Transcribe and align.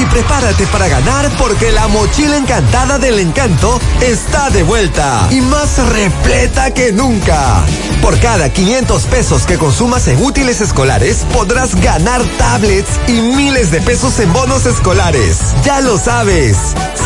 y 0.00 0.06
prepárate 0.06 0.66
para 0.68 0.88
ganar 0.88 1.30
porque 1.36 1.70
la 1.72 1.86
mochila 1.88 2.36
encantada 2.36 2.98
del 2.98 3.18
encanto 3.18 3.78
está 4.00 4.48
de 4.50 4.62
vuelta 4.62 5.28
y 5.30 5.40
más 5.42 5.78
repleta 5.88 6.72
que 6.72 6.92
nunca. 6.92 7.62
Por 8.00 8.18
cada 8.18 8.50
500 8.50 9.02
pesos 9.04 9.42
que 9.42 9.58
consumas 9.58 10.08
en 10.08 10.22
útiles 10.22 10.60
escolares 10.60 11.26
podrás 11.32 11.74
ganar 11.74 12.22
tablets 12.38 12.98
y 13.08 13.20
miles 13.20 13.70
de 13.70 13.80
pesos 13.82 14.18
en 14.20 14.32
bonos 14.32 14.64
escolares. 14.64 15.38
Ya 15.64 15.80
lo 15.80 15.98
sabes. 15.98 16.56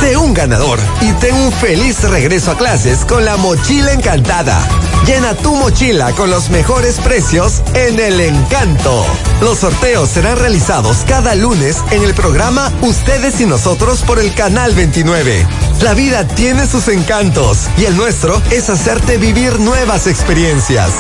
Sé 0.00 0.16
un 0.16 0.32
ganador 0.32 0.78
y 1.00 1.12
ten 1.14 1.34
un 1.34 1.52
feliz 1.52 2.02
regreso 2.04 2.52
a 2.52 2.56
clases 2.56 3.04
con 3.04 3.24
la 3.24 3.36
mochila 3.36 3.92
encantada. 3.92 4.60
Llena 5.06 5.34
tu 5.34 5.54
mochila 5.54 6.12
con 6.12 6.30
los 6.30 6.48
mejores 6.48 6.98
precios 6.98 7.62
en 7.74 8.00
el 8.00 8.20
encanto. 8.20 9.04
Los 9.42 9.58
sorteos 9.58 10.08
serán 10.08 10.38
realizados 10.38 11.04
cada 11.06 11.34
lunes 11.34 11.82
en 11.90 12.02
el 12.02 12.14
programa 12.14 12.72
Ustedes 12.80 13.38
y 13.40 13.46
nosotros 13.46 14.00
por 14.02 14.18
el 14.18 14.32
canal 14.34 14.74
29. 14.74 15.46
La 15.82 15.92
vida 15.92 16.26
tiene 16.26 16.66
sus 16.66 16.88
encantos 16.88 17.68
y 17.76 17.84
el 17.84 17.96
nuestro 17.98 18.40
es 18.50 18.70
hacerte 18.70 19.18
vivir 19.18 19.60
nuevas 19.60 20.06
experiencias. 20.06 20.90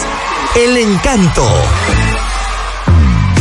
El 0.54 0.76
encanto. 0.76 1.48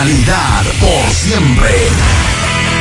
Calidad 0.00 0.64
por 0.80 1.12
siempre. 1.12 2.39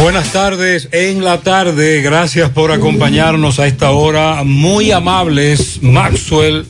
Buenas 0.00 0.32
tardes 0.32 0.88
en 0.92 1.22
la 1.22 1.42
tarde. 1.42 2.00
Gracias 2.00 2.48
por 2.48 2.72
acompañarnos 2.72 3.58
a 3.58 3.66
esta 3.66 3.90
hora. 3.90 4.44
Muy 4.44 4.92
amables, 4.92 5.82
Maxwell, 5.82 6.66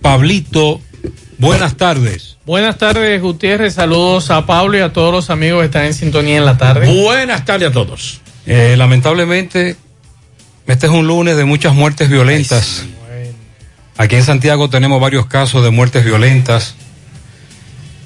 Pablito. 0.00 0.80
Buenas 1.36 1.76
tardes. 1.76 2.38
Buenas 2.46 2.78
tardes, 2.78 3.20
Gutiérrez. 3.20 3.74
Saludos 3.74 4.30
a 4.30 4.46
Pablo 4.46 4.78
y 4.78 4.80
a 4.80 4.90
todos 4.90 5.12
los 5.12 5.28
amigos 5.28 5.60
que 5.60 5.66
están 5.66 5.84
en 5.84 5.92
sintonía 5.92 6.38
en 6.38 6.46
la 6.46 6.56
tarde. 6.56 6.90
Buenas 7.02 7.44
tardes 7.44 7.68
a 7.68 7.72
todos. 7.72 8.22
Eh, 8.46 8.74
lamentablemente, 8.78 9.76
este 10.66 10.86
es 10.86 10.92
un 10.92 11.06
lunes 11.06 11.36
de 11.36 11.44
muchas 11.44 11.74
muertes 11.74 12.08
violentas. 12.08 12.86
Aquí 13.98 14.16
en 14.16 14.24
Santiago 14.24 14.70
tenemos 14.70 14.98
varios 14.98 15.26
casos 15.26 15.62
de 15.62 15.68
muertes 15.68 16.06
violentas. 16.06 16.74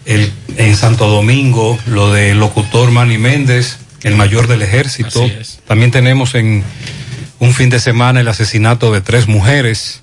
El, 0.07 0.33
en 0.57 0.75
Santo 0.75 1.07
Domingo, 1.07 1.79
lo 1.87 2.13
del 2.13 2.41
locutor 2.41 2.91
Manny 2.91 3.17
Méndez 3.17 3.79
el 4.05 4.17
mayor 4.17 4.47
del 4.47 4.63
ejército. 4.63 5.29
También 5.67 5.91
tenemos 5.91 6.35
en 6.35 6.63
un 7.41 7.53
fin 7.53 7.71
de 7.71 7.81
semana 7.81 8.21
el 8.21 8.29
asesinato 8.29 8.93
de 8.93 9.01
tres 9.01 9.27
mujeres. 9.27 10.03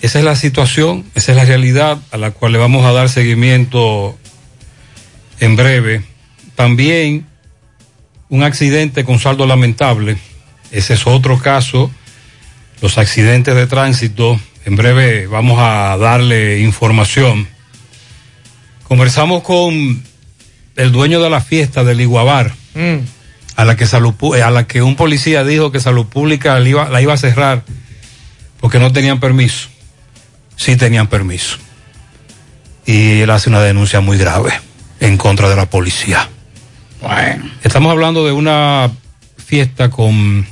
Esa 0.00 0.18
es 0.18 0.24
la 0.24 0.34
situación, 0.34 1.04
esa 1.14 1.30
es 1.32 1.38
la 1.38 1.44
realidad 1.44 1.98
a 2.10 2.18
la 2.18 2.32
cual 2.32 2.52
le 2.52 2.58
vamos 2.58 2.84
a 2.84 2.92
dar 2.92 3.08
seguimiento 3.08 4.18
en 5.38 5.54
breve. 5.54 6.02
También 6.56 7.26
un 8.28 8.42
accidente 8.42 9.04
con 9.04 9.20
saldo 9.20 9.46
lamentable. 9.46 10.18
Ese 10.72 10.94
es 10.94 11.06
otro 11.06 11.38
caso. 11.38 11.92
Los 12.80 12.98
accidentes 12.98 13.54
de 13.54 13.68
tránsito. 13.68 14.38
En 14.64 14.74
breve 14.74 15.28
vamos 15.28 15.58
a 15.60 15.96
darle 15.96 16.60
información. 16.60 17.46
Conversamos 18.82 19.44
con 19.44 20.02
el 20.74 20.92
dueño 20.92 21.22
de 21.22 21.30
la 21.30 21.40
fiesta 21.40 21.84
del 21.84 22.00
Iguabar 22.00 22.52
Mm. 22.74 22.98
A 23.56 23.64
la 23.64 23.76
que 23.76 23.86
salud, 23.86 24.14
a 24.42 24.50
la 24.50 24.66
que 24.66 24.82
un 24.82 24.96
policía 24.96 25.44
dijo 25.44 25.72
que 25.72 25.80
salud 25.80 26.06
pública 26.06 26.58
la 26.58 26.68
iba, 26.68 26.88
la 26.88 27.02
iba 27.02 27.12
a 27.12 27.18
cerrar 27.18 27.64
porque 28.62 28.78
no 28.78 28.92
tenían 28.92 29.18
permiso. 29.18 29.68
Sí 30.56 30.76
tenían 30.76 31.08
permiso. 31.08 31.58
Y 32.86 33.20
él 33.20 33.30
hace 33.30 33.50
una 33.50 33.60
denuncia 33.60 34.00
muy 34.00 34.16
grave 34.16 34.52
en 35.00 35.18
contra 35.18 35.50
de 35.50 35.56
la 35.56 35.66
policía. 35.66 36.28
Bueno. 37.00 37.50
Estamos 37.64 37.90
hablando 37.90 38.24
de 38.24 38.30
una 38.30 38.90
fiesta 39.36 39.90
con 39.90 40.46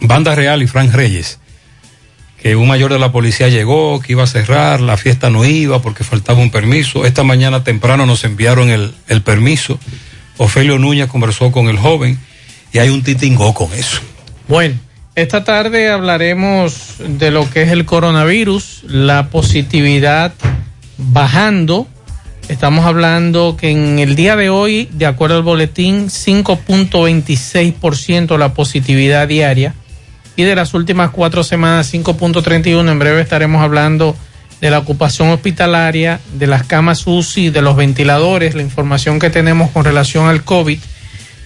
Banda 0.00 0.36
Real 0.36 0.62
y 0.62 0.68
Frank 0.68 0.92
Reyes. 0.92 1.40
Que 2.40 2.54
un 2.54 2.68
mayor 2.68 2.92
de 2.92 3.00
la 3.00 3.10
policía 3.10 3.48
llegó, 3.48 4.00
que 4.00 4.12
iba 4.12 4.22
a 4.22 4.28
cerrar, 4.28 4.80
la 4.80 4.96
fiesta 4.96 5.28
no 5.28 5.44
iba 5.44 5.82
porque 5.82 6.04
faltaba 6.04 6.38
un 6.38 6.50
permiso. 6.50 7.04
Esta 7.04 7.24
mañana 7.24 7.64
temprano 7.64 8.06
nos 8.06 8.22
enviaron 8.22 8.70
el, 8.70 8.94
el 9.08 9.22
permiso. 9.22 9.78
Ofelio 10.38 10.78
Núñez 10.78 11.08
conversó 11.08 11.50
con 11.50 11.68
el 11.68 11.78
joven 11.78 12.18
y 12.72 12.78
hay 12.78 12.88
un 12.88 13.02
titingó 13.02 13.52
con 13.54 13.72
eso. 13.72 14.00
Bueno, 14.48 14.74
esta 15.14 15.44
tarde 15.44 15.90
hablaremos 15.90 16.94
de 16.98 17.30
lo 17.30 17.48
que 17.50 17.62
es 17.62 17.68
el 17.70 17.84
coronavirus, 17.84 18.82
la 18.86 19.28
positividad 19.28 20.32
bajando. 20.98 21.86
Estamos 22.48 22.86
hablando 22.86 23.56
que 23.58 23.70
en 23.70 23.98
el 23.98 24.14
día 24.16 24.36
de 24.36 24.50
hoy, 24.50 24.88
de 24.92 25.06
acuerdo 25.06 25.36
al 25.36 25.42
boletín, 25.42 26.08
5.26% 26.08 28.38
la 28.38 28.54
positividad 28.54 29.26
diaria. 29.28 29.74
Y 30.36 30.44
de 30.44 30.54
las 30.56 30.74
últimas 30.74 31.10
cuatro 31.10 31.42
semanas, 31.44 31.92
5.31. 31.92 32.90
En 32.90 32.98
breve 32.98 33.20
estaremos 33.20 33.62
hablando 33.62 34.16
de 34.60 34.70
la 34.70 34.78
ocupación 34.78 35.28
hospitalaria, 35.28 36.20
de 36.34 36.46
las 36.46 36.64
camas 36.64 37.06
UCI, 37.06 37.50
de 37.50 37.62
los 37.62 37.76
ventiladores, 37.76 38.54
la 38.54 38.62
información 38.62 39.18
que 39.18 39.30
tenemos 39.30 39.70
con 39.70 39.84
relación 39.84 40.28
al 40.28 40.44
COVID. 40.44 40.78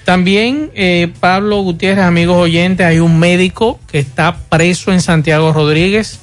También, 0.05 0.71
eh, 0.75 1.11
Pablo 1.19 1.62
Gutiérrez, 1.62 2.05
amigos 2.05 2.37
oyentes, 2.37 2.87
hay 2.87 2.99
un 2.99 3.19
médico 3.19 3.81
que 3.91 3.99
está 3.99 4.37
preso 4.51 4.93
en 4.93 5.01
Santiago 5.01 5.53
Rodríguez, 5.55 6.21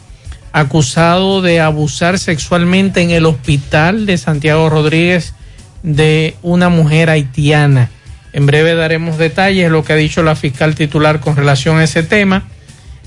acusado 0.54 1.42
de 1.42 1.62
abusar 1.62 2.20
sexualmente 2.20 3.02
en 3.02 3.10
el 3.10 3.26
hospital 3.26 4.06
de 4.06 4.20
Santiago 4.20 4.70
Rodríguez 4.70 5.34
de 5.82 6.36
una 6.44 6.70
mujer 6.70 7.10
haitiana. 7.10 7.90
En 8.34 8.46
breve 8.46 8.76
daremos 8.76 9.18
detalles 9.18 9.64
de 9.64 9.70
lo 9.72 9.84
que 9.84 9.94
ha 9.94 9.98
dicho 9.98 10.22
la 10.22 10.36
fiscal 10.36 10.76
titular 10.76 11.20
con 11.20 11.36
relación 11.36 11.80
a 11.80 11.84
ese 11.84 12.04
tema. 12.04 12.44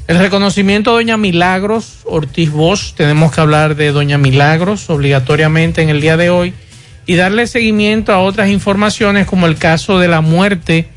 El 0.08 0.18
reconocimiento 0.18 0.90
de 0.90 1.04
Doña 1.04 1.16
Milagros 1.16 2.00
Ortiz 2.04 2.50
Bosch, 2.50 2.94
tenemos 2.94 3.32
que 3.32 3.40
hablar 3.40 3.76
de 3.76 3.92
Doña 3.92 4.18
Milagros 4.18 4.90
obligatoriamente 4.90 5.82
en 5.82 5.88
el 5.88 6.00
día 6.00 6.16
de 6.16 6.30
hoy 6.30 6.52
y 7.06 7.16
darle 7.16 7.46
seguimiento 7.46 8.12
a 8.12 8.20
otras 8.20 8.48
informaciones 8.48 9.26
como 9.26 9.46
el 9.46 9.56
caso 9.56 9.98
de 9.98 10.08
la 10.08 10.20
muerte 10.20 10.88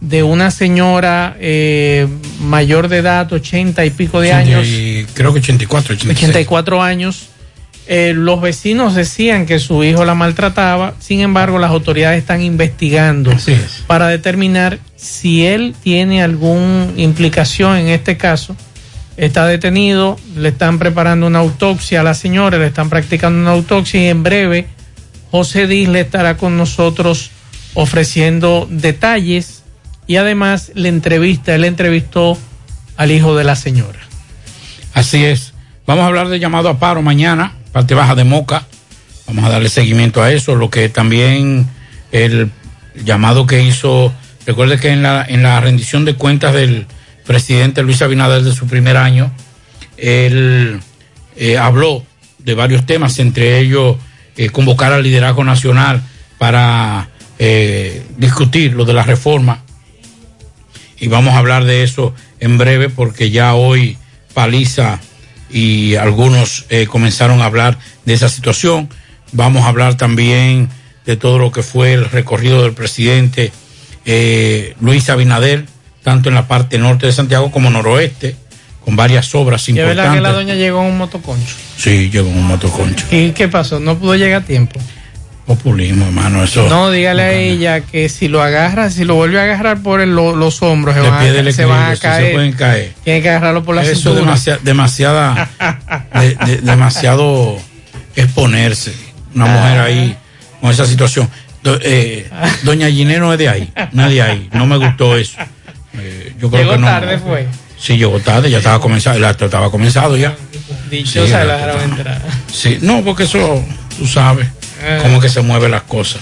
de 0.00 0.22
una 0.22 0.50
señora 0.50 1.36
eh, 1.40 2.06
mayor 2.40 2.88
de 2.88 2.98
edad, 2.98 3.32
80 3.32 3.84
y 3.84 3.90
pico 3.90 4.20
de 4.20 4.32
años. 4.32 4.66
Creo 5.14 5.32
que 5.32 5.40
84, 5.40 5.94
86. 5.94 6.28
84 6.30 6.82
años. 6.82 7.28
Eh, 7.88 8.14
los 8.16 8.40
vecinos 8.40 8.96
decían 8.96 9.46
que 9.46 9.60
su 9.60 9.84
hijo 9.84 10.04
la 10.04 10.14
maltrataba, 10.14 10.94
sin 10.98 11.20
embargo 11.20 11.58
las 11.58 11.70
autoridades 11.70 12.18
están 12.18 12.42
investigando 12.42 13.30
es. 13.30 13.84
para 13.86 14.08
determinar 14.08 14.80
si 14.96 15.46
él 15.46 15.72
tiene 15.84 16.20
alguna 16.20 16.88
implicación 16.96 17.76
en 17.76 17.88
este 17.88 18.16
caso. 18.16 18.56
Está 19.16 19.46
detenido, 19.46 20.18
le 20.36 20.48
están 20.48 20.78
preparando 20.78 21.26
una 21.26 21.38
autopsia 21.38 22.00
a 22.00 22.02
la 22.02 22.14
señora, 22.14 22.58
le 22.58 22.66
están 22.66 22.90
practicando 22.90 23.38
una 23.38 23.52
autopsia 23.52 24.02
y 24.02 24.08
en 24.08 24.22
breve 24.22 24.66
José 25.30 25.66
Disle 25.66 26.00
estará 26.00 26.36
con 26.36 26.56
nosotros 26.56 27.30
ofreciendo 27.74 28.66
detalles 28.70 29.62
y 30.06 30.16
además 30.16 30.72
la 30.74 30.88
entrevista, 30.88 31.54
él 31.54 31.64
entrevistó 31.64 32.38
al 32.96 33.10
hijo 33.10 33.36
de 33.36 33.44
la 33.44 33.56
señora. 33.56 33.98
Así 34.94 35.24
es. 35.24 35.52
Vamos 35.86 36.04
a 36.04 36.06
hablar 36.06 36.28
de 36.28 36.38
llamado 36.38 36.68
a 36.68 36.78
paro 36.78 37.02
mañana, 37.02 37.52
parte 37.72 37.94
baja 37.94 38.14
de 38.14 38.24
Moca. 38.24 38.66
Vamos 39.26 39.44
a 39.44 39.50
darle 39.50 39.68
seguimiento 39.68 40.22
a 40.22 40.32
eso. 40.32 40.54
Lo 40.54 40.70
que 40.70 40.88
también 40.88 41.68
el 42.12 42.50
llamado 43.04 43.46
que 43.46 43.62
hizo, 43.62 44.12
recuerde 44.46 44.78
que 44.78 44.90
en 44.90 45.02
la, 45.02 45.24
en 45.28 45.42
la 45.42 45.60
rendición 45.60 46.04
de 46.04 46.14
cuentas 46.14 46.54
del 46.54 46.86
presidente 47.26 47.82
Luis 47.82 48.00
Abinader 48.02 48.42
de 48.42 48.54
su 48.54 48.66
primer 48.66 48.96
año, 48.96 49.32
él 49.96 50.80
eh, 51.36 51.58
habló 51.58 52.04
de 52.38 52.54
varios 52.54 52.86
temas, 52.86 53.18
entre 53.18 53.58
ellos 53.58 53.96
eh, 54.36 54.50
convocar 54.50 54.92
al 54.92 55.02
liderazgo 55.02 55.44
nacional 55.44 56.02
para 56.38 57.08
eh, 57.38 58.02
discutir 58.16 58.74
lo 58.74 58.84
de 58.84 58.94
la 58.94 59.02
reforma. 59.02 59.62
Y 60.98 61.08
vamos 61.08 61.34
a 61.34 61.38
hablar 61.38 61.64
de 61.64 61.82
eso 61.82 62.14
en 62.40 62.58
breve 62.58 62.88
porque 62.88 63.30
ya 63.30 63.54
hoy 63.54 63.98
Paliza 64.34 65.00
y 65.50 65.94
algunos 65.94 66.66
eh, 66.68 66.86
comenzaron 66.86 67.40
a 67.40 67.46
hablar 67.46 67.78
de 68.04 68.14
esa 68.14 68.28
situación. 68.28 68.88
Vamos 69.32 69.64
a 69.64 69.68
hablar 69.68 69.96
también 69.96 70.68
de 71.04 71.16
todo 71.16 71.38
lo 71.38 71.52
que 71.52 71.62
fue 71.62 71.94
el 71.94 72.04
recorrido 72.10 72.62
del 72.62 72.72
presidente 72.72 73.52
eh, 74.04 74.74
Luis 74.80 75.08
Abinader, 75.10 75.64
tanto 76.02 76.28
en 76.28 76.34
la 76.34 76.48
parte 76.48 76.78
norte 76.78 77.06
de 77.06 77.12
Santiago 77.12 77.50
como 77.50 77.70
noroeste, 77.70 78.36
con 78.86 78.94
varias 78.96 79.34
obras 79.34 79.68
¿Y 79.68 79.72
es 79.72 79.76
verdad 79.78 80.04
que 80.04 80.08
la 80.20 80.28
importantes. 80.30 80.46
doña 80.46 80.54
llegó 80.54 80.80
en 80.80 80.86
un 80.92 80.96
motoconcho? 80.98 81.56
Sí, 81.76 82.08
llegó 82.08 82.30
en 82.30 82.38
un 82.38 82.46
motoconcho. 82.46 83.04
¿Y 83.10 83.32
qué 83.32 83.48
pasó? 83.48 83.78
¿No 83.80 83.98
pudo 83.98 84.14
llegar 84.14 84.42
a 84.42 84.44
tiempo? 84.46 84.80
Populismo, 85.44 86.06
hermano, 86.06 86.42
eso. 86.42 86.68
No, 86.68 86.90
dígale 86.90 87.22
a 87.22 87.32
ella 87.32 87.80
que 87.80 88.08
si 88.08 88.26
lo 88.28 88.42
agarra, 88.42 88.88
si 88.90 89.04
lo 89.04 89.14
vuelve 89.16 89.38
a 89.38 89.42
agarrar 89.44 89.80
por 89.82 90.00
el- 90.00 90.14
lo- 90.14 90.34
los 90.34 90.60
hombros, 90.62 90.94
se 90.94 91.00
van, 91.02 91.12
a, 91.14 91.52
se 91.52 91.64
van 91.64 91.92
a 91.92 91.96
caer. 91.96 92.26
se 92.26 92.32
pueden 92.32 92.52
caer. 92.52 92.92
Tiene 93.04 93.22
que 93.22 93.28
agarrarlo 93.30 93.62
por 93.64 93.74
la 93.76 93.82
Eso 93.82 94.10
es 94.10 94.16
demasiada, 94.16 94.58
demasiada 94.64 95.48
de- 96.14 96.34
de- 96.46 96.56
demasiado 96.62 97.58
exponerse. 98.16 98.92
Una 99.34 99.46
mujer 99.46 99.78
ahí 99.80 100.16
con 100.60 100.70
esa 100.70 100.86
situación. 100.86 101.28
Do- 101.62 101.78
eh, 101.82 102.28
doña 102.62 102.88
Giné 102.88 103.18
no 103.18 103.32
es 103.32 103.38
de 103.38 103.48
ahí, 103.48 103.72
nadie 103.92 104.22
ahí. 104.22 104.48
No 104.52 104.66
me 104.66 104.76
gustó 104.76 105.16
eso. 105.16 105.38
Eh, 105.98 106.32
yo 106.40 106.48
creo 106.50 106.62
Llegó 106.62 106.72
que 106.74 106.78
no. 106.78 106.86
tarde, 106.86 107.18
fue. 107.18 107.46
Sí, 107.86 107.96
llegó 107.96 108.18
tarde, 108.18 108.50
ya 108.50 108.58
estaba 108.58 108.80
comenzado, 108.80 109.16
el 109.16 109.24
acto 109.24 109.44
estaba 109.44 109.70
comenzado 109.70 110.16
ya. 110.16 110.34
Dichosa 110.90 111.42
Sí, 111.42 111.46
la 111.46 111.82
entrar. 111.84 112.22
Sí, 112.52 112.78
no, 112.82 113.04
porque 113.04 113.22
eso, 113.22 113.64
tú 113.96 114.08
sabes, 114.08 114.48
Eh. 114.82 114.98
cómo 115.02 115.20
que 115.20 115.28
se 115.28 115.40
mueven 115.40 115.70
las 115.70 115.82
cosas. 115.82 116.20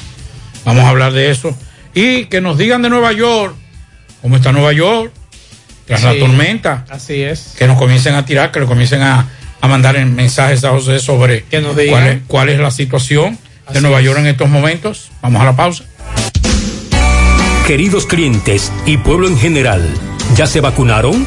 Vamos 0.66 0.84
a 0.84 0.90
hablar 0.90 1.12
de 1.14 1.30
eso. 1.30 1.56
Y 1.94 2.26
que 2.26 2.42
nos 2.42 2.58
digan 2.58 2.82
de 2.82 2.90
Nueva 2.90 3.12
York, 3.12 3.54
cómo 4.20 4.36
está 4.36 4.52
Nueva 4.52 4.74
York, 4.74 5.10
tras 5.86 6.02
la 6.02 6.18
tormenta 6.18 6.84
Así 6.90 7.22
es. 7.22 7.54
que 7.58 7.66
nos 7.66 7.78
comiencen 7.78 8.14
a 8.14 8.26
tirar, 8.26 8.50
que 8.52 8.60
nos 8.60 8.68
comiencen 8.68 9.00
a, 9.00 9.26
a 9.62 9.66
mandar 9.66 9.96
en 9.96 10.14
mensajes 10.14 10.64
a 10.64 10.70
José 10.70 10.98
sobre 10.98 11.44
Que 11.44 11.62
nos 11.62 11.74
digan. 11.76 11.90
cuál 11.92 12.06
es, 12.08 12.18
cuál 12.26 12.48
es 12.50 12.58
la 12.60 12.70
situación 12.72 13.38
de 13.72 13.80
Nueva 13.80 14.00
es. 14.00 14.04
York 14.04 14.18
en 14.18 14.26
estos 14.26 14.50
momentos. 14.50 15.10
Vamos 15.22 15.40
a 15.40 15.46
la 15.46 15.56
pausa. 15.56 15.84
Queridos 17.66 18.04
clientes 18.04 18.70
y 18.84 18.98
pueblo 18.98 19.28
en 19.28 19.38
general, 19.38 19.88
¿ya 20.36 20.46
se 20.46 20.60
vacunaron? 20.60 21.26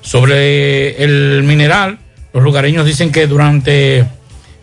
Sobre 0.00 1.04
el 1.04 1.42
mineral, 1.42 1.98
los 2.32 2.42
lugareños 2.42 2.86
dicen 2.86 3.12
que 3.12 3.26
durante 3.26 4.06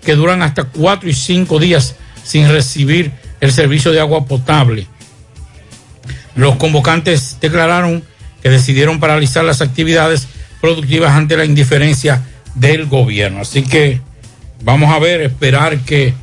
que 0.04 0.16
duran 0.16 0.42
hasta 0.42 0.64
cuatro 0.64 1.10
y 1.10 1.14
cinco 1.14 1.60
días 1.60 1.96
sin 2.24 2.48
recibir 2.50 3.12
el 3.42 3.52
servicio 3.52 3.92
de 3.92 4.00
agua 4.00 4.26
potable. 4.26 4.88
Los 6.36 6.56
convocantes 6.56 7.38
declararon 7.42 8.04
que 8.42 8.50
decidieron 8.50 9.00
paralizar 9.00 9.44
las 9.44 9.62
actividades 9.62 10.28
productivas 10.62 11.12
ante 11.12 11.36
la 11.36 11.44
indiferencia 11.44 12.24
del 12.56 12.86
gobierno. 12.86 13.42
Así 13.42 13.64
que 13.64 14.00
vamos 14.64 14.94
a 14.94 15.00
ver, 15.00 15.22
esperar 15.22 15.80
que, 15.80 16.14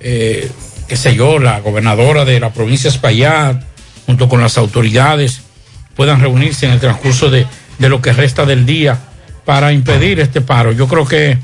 eh, 0.00 0.50
qué 0.90 0.96
sé 0.96 1.14
yo, 1.14 1.38
la 1.38 1.60
gobernadora 1.60 2.24
de 2.24 2.40
la 2.40 2.52
provincia 2.52 2.90
de 2.90 2.96
Espaillat, 2.96 3.62
junto 4.06 4.28
con 4.28 4.40
las 4.40 4.58
autoridades, 4.58 5.40
puedan 5.94 6.20
reunirse 6.20 6.66
en 6.66 6.72
el 6.72 6.80
transcurso 6.80 7.30
de, 7.30 7.46
de 7.78 7.88
lo 7.88 8.02
que 8.02 8.12
resta 8.12 8.44
del 8.44 8.66
día 8.66 8.98
para 9.44 9.72
impedir 9.72 10.18
este 10.18 10.40
paro. 10.40 10.72
Yo 10.72 10.88
creo 10.88 11.06
que 11.06 11.38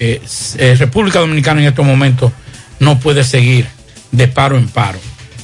eh, 0.00 0.20
eh, 0.58 0.74
República 0.76 1.20
Dominicana 1.20 1.60
en 1.60 1.68
estos 1.68 1.86
momentos 1.86 2.32
no 2.80 2.98
puede 2.98 3.22
seguir 3.22 3.68
de 4.10 4.26
paro 4.26 4.58
en 4.58 4.66
paro, 4.66 4.98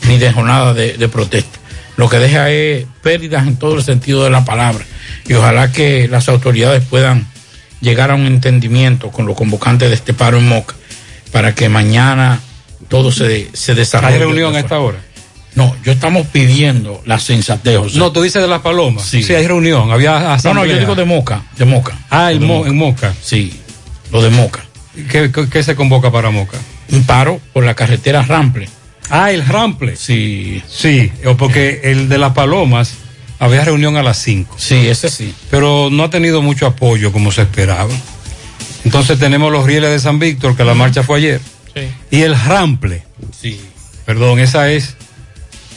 ni 0.08 0.18
de 0.18 0.32
jornada 0.32 0.74
de, 0.74 0.94
de 0.94 1.08
protesta. 1.08 1.60
Lo 1.96 2.08
que 2.08 2.18
deja 2.18 2.50
es 2.50 2.86
pérdidas 3.04 3.46
en 3.46 3.54
todo 3.54 3.76
el 3.76 3.84
sentido 3.84 4.24
de 4.24 4.30
la 4.30 4.44
palabra. 4.44 4.84
Y 5.28 5.34
ojalá 5.34 5.70
que 5.70 6.08
las 6.08 6.28
autoridades 6.28 6.82
puedan 6.82 7.28
llegar 7.80 8.10
a 8.10 8.16
un 8.16 8.26
entendimiento 8.26 9.12
con 9.12 9.26
los 9.26 9.36
convocantes 9.36 9.90
de 9.90 9.94
este 9.94 10.12
paro 10.12 10.38
en 10.38 10.48
Moca 10.48 10.74
para 11.30 11.54
que 11.54 11.68
mañana 11.68 12.40
todo 12.88 13.12
se, 13.12 13.48
se 13.52 13.74
desarrolle. 13.74 14.14
¿Hay 14.14 14.20
reunión 14.20 14.56
a 14.56 14.60
esta 14.60 14.78
hora? 14.78 14.98
No, 15.54 15.74
yo 15.84 15.92
estamos 15.92 16.26
pidiendo 16.28 17.02
la 17.04 17.18
sensatez. 17.18 17.78
José. 17.78 17.98
No, 17.98 18.12
tú 18.12 18.22
dices 18.22 18.40
de 18.40 18.48
las 18.48 18.60
palomas. 18.60 19.04
Sí. 19.04 19.22
Sí, 19.22 19.34
hay 19.34 19.46
reunión, 19.46 19.90
había 19.90 20.36
no, 20.44 20.54
no, 20.54 20.64
yo 20.64 20.78
digo 20.78 20.94
de 20.94 21.04
Moca, 21.04 21.42
de 21.56 21.64
Moca. 21.64 21.98
Ah, 22.10 22.30
el 22.30 22.40
Mo- 22.40 22.66
en 22.66 22.76
Moca. 22.76 23.12
Sí, 23.20 23.58
lo 24.12 24.22
de 24.22 24.30
Moca. 24.30 24.64
¿Qué, 25.10 25.30
qué, 25.32 25.48
qué 25.48 25.62
se 25.62 25.74
convoca 25.74 26.10
para 26.12 26.30
Moca? 26.30 26.58
Un 26.92 27.02
paro 27.04 27.40
por 27.52 27.64
la 27.64 27.74
carretera 27.74 28.22
Rample. 28.22 28.68
Ah, 29.10 29.32
el 29.32 29.44
Rample. 29.46 29.96
Sí. 29.96 30.62
Sí, 30.68 31.10
porque 31.38 31.80
el 31.84 32.08
de 32.08 32.18
las 32.18 32.32
palomas 32.34 32.94
había 33.38 33.64
reunión 33.64 33.96
a 33.96 34.02
las 34.02 34.18
5. 34.18 34.54
Sí, 34.58 34.86
ese 34.88 35.08
sí. 35.08 35.34
Pero 35.50 35.88
no 35.90 36.04
ha 36.04 36.10
tenido 36.10 36.40
mucho 36.42 36.66
apoyo 36.66 37.10
como 37.12 37.32
se 37.32 37.42
esperaba. 37.42 37.90
Entonces 38.84 39.18
tenemos 39.18 39.50
los 39.52 39.64
rieles 39.66 39.90
de 39.90 39.98
San 39.98 40.18
Víctor, 40.18 40.56
que 40.56 40.64
la 40.64 40.74
marcha 40.74 41.02
fue 41.02 41.18
ayer. 41.18 41.40
Sí. 41.74 41.88
Y 42.10 42.22
el 42.22 42.38
Rample. 42.38 43.02
Sí. 43.38 43.60
Perdón, 44.06 44.40
esa 44.40 44.70
es 44.70 44.96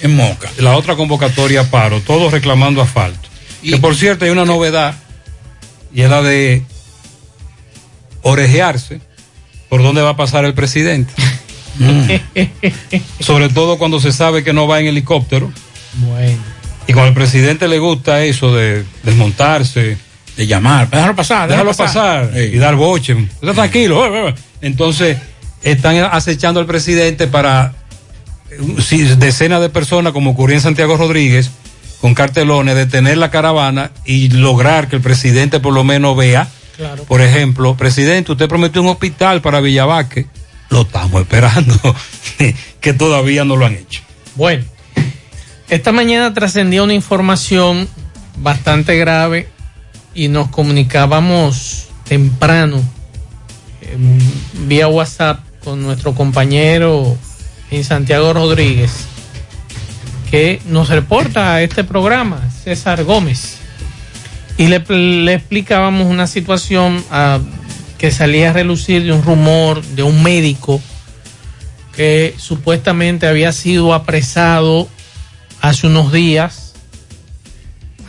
en 0.02 0.16
Moca. 0.16 0.50
La 0.58 0.76
otra 0.76 0.96
convocatoria 0.96 1.70
paro, 1.70 2.02
todos 2.02 2.32
reclamando 2.32 2.82
asfalto. 2.82 3.30
que 3.62 3.78
por 3.78 3.96
cierto 3.96 4.26
hay 4.26 4.32
una 4.32 4.46
novedad 4.46 4.96
y 5.94 6.02
es 6.02 6.10
la 6.10 6.22
de 6.22 6.64
orejearse 8.22 9.02
por 9.70 9.84
dónde 9.84 10.02
va 10.02 10.12
a 10.12 10.18
pasar 10.18 10.46
el 10.46 10.54
presidente. 10.54 11.14
Sobre 13.20 13.50
todo 13.50 13.78
cuando 13.78 14.00
se 14.00 14.12
sabe 14.12 14.44
que 14.44 14.54
no 14.54 14.68
va 14.68 14.80
en 14.80 14.88
helicóptero. 14.88 15.52
Bueno. 15.96 16.38
Y 16.88 16.94
cuando 16.94 17.10
al 17.10 17.14
presidente 17.14 17.68
le 17.68 17.80
gusta 17.80 18.24
eso 18.24 18.54
de 18.54 18.84
desmontarse, 19.04 19.98
de 20.36 20.48
llamar, 20.48 20.90
déjalo 20.90 21.16
pasar, 21.16 21.48
déjalo 21.48 21.72
déjalo 21.72 21.86
pasar, 21.88 22.28
pasar. 22.28 22.42
y 22.44 22.58
dar 22.58 22.76
boche. 22.76 23.16
Está 23.42 23.54
tranquilo. 23.54 24.06
eh, 24.06 24.30
eh. 24.30 24.36
Entonces, 24.62 25.18
están 25.64 25.98
acechando 25.98 26.60
al 26.60 26.66
presidente 26.66 27.28
para 27.28 27.74
eh, 28.50 29.16
decenas 29.18 29.62
de 29.62 29.70
personas, 29.70 30.14
como 30.14 30.32
ocurrió 30.32 30.56
en 30.56 30.62
Santiago 30.62 30.98
Rodríguez, 30.98 31.52
con 32.00 32.14
cartelones, 32.14 32.76
detener 32.76 33.18
la 33.18 33.30
caravana 33.30 33.92
y 34.06 34.30
lograr 34.30 34.88
que 34.88 34.96
el 34.98 35.02
presidente 35.02 35.60
por 35.60 35.74
lo 35.74 35.84
menos 35.84 36.18
vea. 36.18 36.48
Claro. 36.78 37.04
Por 37.04 37.22
ejemplo, 37.22 37.76
presidente, 37.78 38.32
usted 38.32 38.48
prometió 38.48 38.82
un 38.82 38.88
hospital 38.88 39.42
para 39.42 39.60
Villabaque. 39.60 40.26
Lo 40.70 40.82
estamos 40.82 41.22
esperando, 41.22 41.74
que 42.82 42.94
todavía 42.94 43.46
no 43.46 43.56
lo 43.56 43.66
han 43.66 43.76
hecho. 43.76 44.02
Bueno, 44.36 44.64
esta 45.70 45.92
mañana 45.92 46.34
trascendía 46.34 46.82
una 46.82 46.94
información 46.94 47.88
bastante 48.38 48.98
grave 48.98 49.48
y 50.14 50.28
nos 50.28 50.50
comunicábamos 50.50 51.90
temprano 52.04 52.82
eh, 53.82 53.98
vía 54.68 54.88
WhatsApp 54.88 55.40
con 55.64 55.82
nuestro 55.82 56.14
compañero 56.14 57.18
en 57.70 57.84
Santiago 57.84 58.34
Rodríguez 58.34 59.08
que 60.32 60.62
nos 60.66 60.88
reporta 60.88 61.56
a 61.56 61.62
este 61.62 61.84
programa, 61.84 62.50
César 62.64 63.04
Gómez. 63.04 63.58
Y 64.58 64.68
le, 64.68 65.34
explicábamos 65.34 66.08
una 66.08 66.26
situación 66.26 67.04
ah, 67.12 67.40
que 67.98 68.12
salía 68.12 68.52
a 68.52 68.54
relucir 68.54 69.04
de 69.04 69.12
un 69.12 69.24
rumor 69.24 69.84
de 69.84 70.04
un 70.04 70.24
médico 70.24 70.82
que 71.96 72.34
supuestamente 72.38 73.28
había 73.28 73.52
sido 73.52 73.94
apresado 73.94 74.88
hace 75.60 75.88
unos 75.88 76.14
días, 76.14 76.61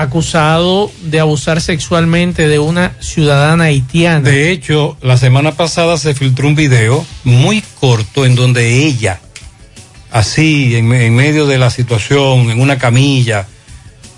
acusado 0.02 0.90
de 1.02 1.20
abusar 1.20 1.60
sexualmente 1.60 2.48
de 2.48 2.58
una 2.58 2.92
ciudadana 3.00 3.64
haitiana. 3.64 4.28
De 4.28 4.50
hecho, 4.50 4.96
la 5.02 5.16
semana 5.16 5.52
pasada 5.52 5.96
se 5.96 6.14
filtró 6.14 6.48
un 6.48 6.54
video 6.54 7.04
muy 7.24 7.62
corto 7.80 8.26
en 8.26 8.34
donde 8.34 8.84
ella, 8.86 9.20
así, 10.10 10.76
en, 10.76 10.92
en 10.92 11.14
medio 11.14 11.46
de 11.46 11.58
la 11.58 11.70
situación, 11.70 12.50
en 12.50 12.60
una 12.60 12.78
camilla, 12.78 13.46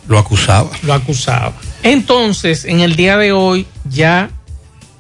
lo 0.09 0.19
acusaba. 0.19 0.71
Lo 0.83 0.93
acusaba. 0.93 1.55
Entonces, 1.83 2.65
en 2.65 2.81
el 2.81 2.97
día 2.97 3.17
de 3.17 3.33
hoy, 3.33 3.67
ya 3.89 4.31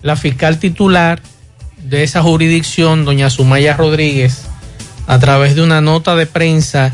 la 0.02 0.16
fiscal 0.16 0.58
titular 0.58 1.20
de 1.78 2.02
esa 2.02 2.22
jurisdicción, 2.22 3.04
doña 3.04 3.30
Sumaya 3.30 3.76
Rodríguez, 3.76 4.42
a 5.06 5.18
través 5.18 5.54
de 5.54 5.62
una 5.62 5.80
nota 5.80 6.14
de 6.16 6.26
prensa 6.26 6.92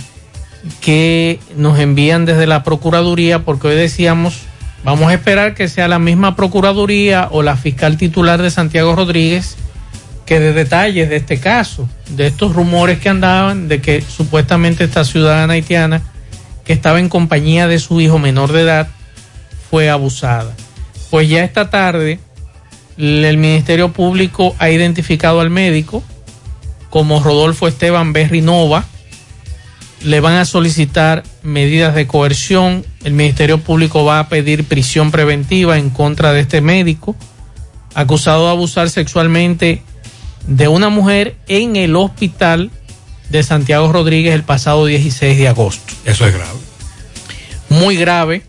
que 0.80 1.40
nos 1.56 1.78
envían 1.78 2.24
desde 2.24 2.46
la 2.46 2.62
Procuraduría, 2.62 3.40
porque 3.44 3.68
hoy 3.68 3.76
decíamos, 3.76 4.40
vamos 4.84 5.10
a 5.10 5.14
esperar 5.14 5.54
que 5.54 5.68
sea 5.68 5.88
la 5.88 5.98
misma 5.98 6.36
Procuraduría 6.36 7.28
o 7.30 7.42
la 7.42 7.56
fiscal 7.56 7.96
titular 7.96 8.42
de 8.42 8.50
Santiago 8.50 8.94
Rodríguez 8.94 9.56
que 10.26 10.38
de 10.38 10.52
detalles 10.52 11.08
de 11.08 11.16
este 11.16 11.40
caso, 11.40 11.88
de 12.10 12.28
estos 12.28 12.54
rumores 12.54 13.00
que 13.00 13.08
andaban 13.08 13.66
de 13.66 13.80
que 13.80 14.00
supuestamente 14.00 14.84
esta 14.84 15.04
ciudadana 15.04 15.54
haitiana 15.54 16.02
que 16.64 16.72
estaba 16.72 17.00
en 17.00 17.08
compañía 17.08 17.66
de 17.66 17.80
su 17.80 18.00
hijo 18.00 18.20
menor 18.20 18.52
de 18.52 18.60
edad 18.60 18.88
fue 19.70 19.90
abusada. 19.90 20.54
Pues 21.10 21.28
ya 21.28 21.42
esta 21.42 21.68
tarde 21.68 22.20
el 22.96 23.36
Ministerio 23.38 23.92
Público 23.92 24.54
ha 24.60 24.70
identificado 24.70 25.40
al 25.40 25.50
médico 25.50 26.04
como 26.90 27.20
Rodolfo 27.20 27.66
Esteban 27.66 28.12
Berry 28.12 28.40
Nova. 28.40 28.84
Le 30.02 30.20
van 30.20 30.34
a 30.34 30.44
solicitar 30.44 31.22
medidas 31.42 31.94
de 31.94 32.06
coerción. 32.06 32.84
El 33.04 33.12
Ministerio 33.12 33.58
Público 33.58 34.04
va 34.04 34.18
a 34.18 34.28
pedir 34.28 34.64
prisión 34.64 35.10
preventiva 35.10 35.78
en 35.78 35.90
contra 35.90 36.32
de 36.32 36.40
este 36.40 36.60
médico, 36.60 37.16
acusado 37.94 38.46
de 38.46 38.52
abusar 38.52 38.88
sexualmente 38.88 39.82
de 40.46 40.68
una 40.68 40.88
mujer 40.88 41.36
en 41.48 41.76
el 41.76 41.96
hospital 41.96 42.70
de 43.28 43.42
Santiago 43.42 43.92
Rodríguez 43.92 44.34
el 44.34 44.42
pasado 44.42 44.86
16 44.86 45.38
de 45.38 45.48
agosto. 45.48 45.94
Eso 46.04 46.26
es 46.26 46.34
grave. 46.34 46.58
Muy 47.68 47.96
grave. 47.96 48.42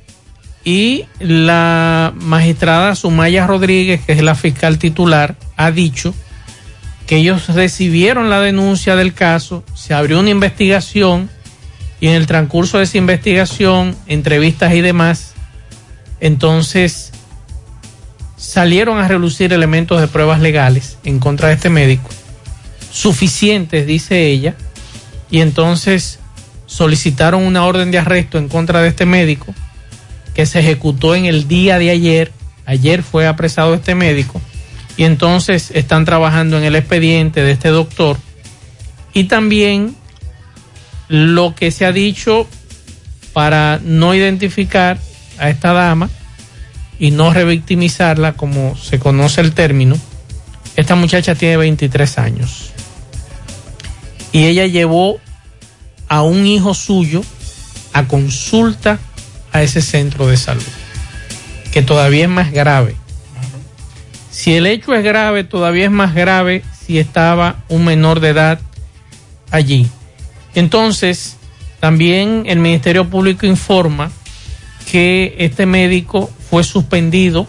Y 0.63 1.05
la 1.19 2.13
magistrada 2.15 2.95
Sumaya 2.95 3.47
Rodríguez, 3.47 4.01
que 4.05 4.13
es 4.13 4.21
la 4.21 4.35
fiscal 4.35 4.77
titular, 4.77 5.35
ha 5.57 5.71
dicho 5.71 6.13
que 7.07 7.17
ellos 7.17 7.49
recibieron 7.49 8.29
la 8.29 8.39
denuncia 8.41 8.95
del 8.95 9.13
caso, 9.13 9.63
se 9.73 9.93
abrió 9.93 10.19
una 10.19 10.29
investigación 10.29 11.29
y 12.01 12.07
en 12.07 12.15
el 12.15 12.25
transcurso 12.25 12.79
de 12.79 12.83
esa 12.83 12.97
investigación, 12.97 13.95
entrevistas 14.07 14.73
y 14.73 14.81
demás, 14.81 15.33
entonces 16.19 17.11
salieron 18.35 18.97
a 18.97 19.07
relucir 19.07 19.53
elementos 19.53 20.01
de 20.01 20.07
pruebas 20.07 20.41
legales 20.41 20.97
en 21.03 21.19
contra 21.19 21.49
de 21.49 21.53
este 21.53 21.69
médico, 21.69 22.09
suficientes, 22.91 23.85
dice 23.85 24.25
ella, 24.25 24.55
y 25.29 25.41
entonces 25.41 26.19
solicitaron 26.65 27.43
una 27.43 27.65
orden 27.65 27.91
de 27.91 27.99
arresto 27.99 28.39
en 28.39 28.49
contra 28.49 28.81
de 28.81 28.89
este 28.89 29.05
médico 29.05 29.53
que 30.33 30.45
se 30.45 30.59
ejecutó 30.59 31.15
en 31.15 31.25
el 31.25 31.47
día 31.47 31.77
de 31.77 31.91
ayer. 31.91 32.31
Ayer 32.65 33.03
fue 33.03 33.27
apresado 33.27 33.73
este 33.73 33.93
médico 33.93 34.41
y 34.97 35.03
entonces 35.03 35.71
están 35.71 36.05
trabajando 36.05 36.57
en 36.57 36.63
el 36.63 36.75
expediente 36.75 37.43
de 37.43 37.51
este 37.51 37.69
doctor. 37.69 38.17
Y 39.13 39.25
también 39.25 39.95
lo 41.11 41.55
que 41.55 41.71
se 41.71 41.85
ha 41.85 41.91
dicho 41.91 42.47
para 43.33 43.81
no 43.83 44.15
identificar 44.15 44.97
a 45.37 45.49
esta 45.49 45.73
dama 45.73 46.09
y 46.99 47.11
no 47.11 47.33
revictimizarla 47.33 48.33
como 48.33 48.77
se 48.77 48.97
conoce 48.97 49.41
el 49.41 49.53
término, 49.53 49.97
esta 50.77 50.95
muchacha 50.95 51.35
tiene 51.35 51.57
23 51.57 52.17
años. 52.17 52.71
Y 54.31 54.45
ella 54.45 54.65
llevó 54.67 55.19
a 56.07 56.21
un 56.21 56.47
hijo 56.47 56.73
suyo 56.73 57.21
a 57.91 58.07
consulta 58.07 58.97
a 59.51 59.63
ese 59.63 59.81
centro 59.81 60.27
de 60.27 60.37
salud, 60.37 60.63
que 61.73 61.81
todavía 61.81 62.23
es 62.23 62.29
más 62.29 62.53
grave. 62.53 62.95
Si 64.29 64.53
el 64.53 64.65
hecho 64.65 64.93
es 64.93 65.03
grave, 65.03 65.43
todavía 65.43 65.85
es 65.85 65.91
más 65.91 66.15
grave 66.15 66.63
si 66.85 66.99
estaba 66.99 67.65
un 67.67 67.83
menor 67.83 68.21
de 68.21 68.29
edad 68.29 68.61
allí. 69.51 69.89
Entonces, 70.55 71.37
también 71.79 72.43
el 72.45 72.59
Ministerio 72.59 73.09
Público 73.09 73.45
informa 73.45 74.11
que 74.89 75.35
este 75.39 75.65
médico 75.65 76.29
fue 76.49 76.63
suspendido 76.63 77.47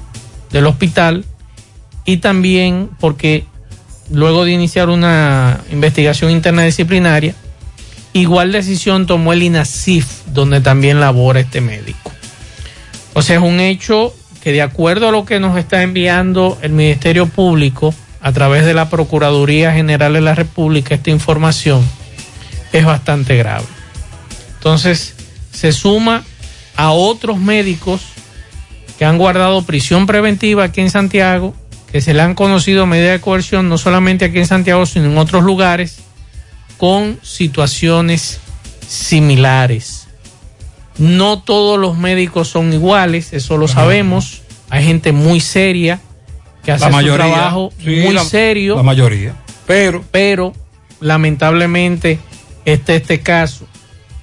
del 0.51 0.67
hospital 0.67 1.25
y 2.05 2.19
también 2.19 2.91
porque 3.01 3.45
luego 4.11 4.45
de 4.45 4.53
iniciar 4.53 4.89
una 4.89 5.61
investigación 5.71 6.31
interna 6.31 6.63
disciplinaria, 6.63 7.35
igual 8.13 8.53
decisión 8.53 9.07
tomó 9.07 9.33
el 9.33 9.43
INASIF, 9.43 10.25
donde 10.27 10.61
también 10.61 11.01
labora 11.01 11.41
este 11.41 11.61
médico. 11.61 12.13
O 13.15 13.23
sea, 13.23 13.37
es 13.37 13.43
un 13.43 13.61
hecho 13.61 14.15
que 14.43 14.53
de 14.53 14.63
acuerdo 14.63 15.09
a 15.09 15.13
lo 15.13 15.25
que 15.25 15.41
nos 15.41 15.59
está 15.59 15.83
enviando 15.83 16.59
el 16.63 16.73
Ministerio 16.73 17.27
Público 17.27 17.95
a 18.21 18.33
través 18.33 18.65
de 18.65 18.75
la 18.75 18.89
Procuraduría 18.89 19.73
General 19.73 20.13
de 20.13 20.21
la 20.21 20.35
República, 20.35 20.95
esta 20.95 21.11
información 21.11 21.85
es 22.73 22.85
bastante 22.85 23.37
grave. 23.37 23.65
Entonces, 24.55 25.15
se 25.53 25.73
suma 25.73 26.23
a 26.77 26.91
otros 26.93 27.39
médicos 27.39 28.01
que 28.99 29.05
han 29.05 29.19
guardado 29.19 29.63
prisión 29.63 30.07
preventiva 30.07 30.65
aquí 30.65 30.81
en 30.81 30.91
Santiago, 30.91 31.55
que 31.91 32.01
se 32.01 32.15
le 32.15 32.23
han 32.23 32.35
conocido 32.35 32.87
medidas 32.87 33.13
de 33.13 33.21
coerción 33.21 33.69
no 33.69 33.77
solamente 33.79 34.25
aquí 34.25 34.39
en 34.39 34.47
Santiago, 34.47 34.87
sino 34.87 35.07
en 35.07 35.19
otros 35.19 35.43
lugares, 35.45 35.99
con 36.79 37.19
situaciones 37.23 38.41
similares. 38.89 40.07
No 40.99 41.41
todos 41.41 41.79
los 41.79 41.97
médicos 41.99 42.49
son 42.49 42.73
iguales, 42.73 43.33
eso 43.33 43.57
lo 43.57 43.69
sabemos. 43.69 44.43
Hay 44.71 44.85
gente 44.85 45.13
muy 45.13 45.41
seria 45.41 46.01
que 46.65 46.73
hace 46.73 46.85
La 46.85 46.91
su 46.91 46.97
mayoría, 46.97 47.27
trabajo 47.27 47.73
sí, 47.79 47.97
muy 48.05 48.15
la- 48.15 48.25
serio. 48.25 48.77
la 48.77 48.83
mayoría. 48.83 49.35
Pero, 49.67 50.05
pero 50.11 50.53
lamentablemente 51.01 52.19
este 52.65 52.97
este 52.97 53.21
caso, 53.21 53.67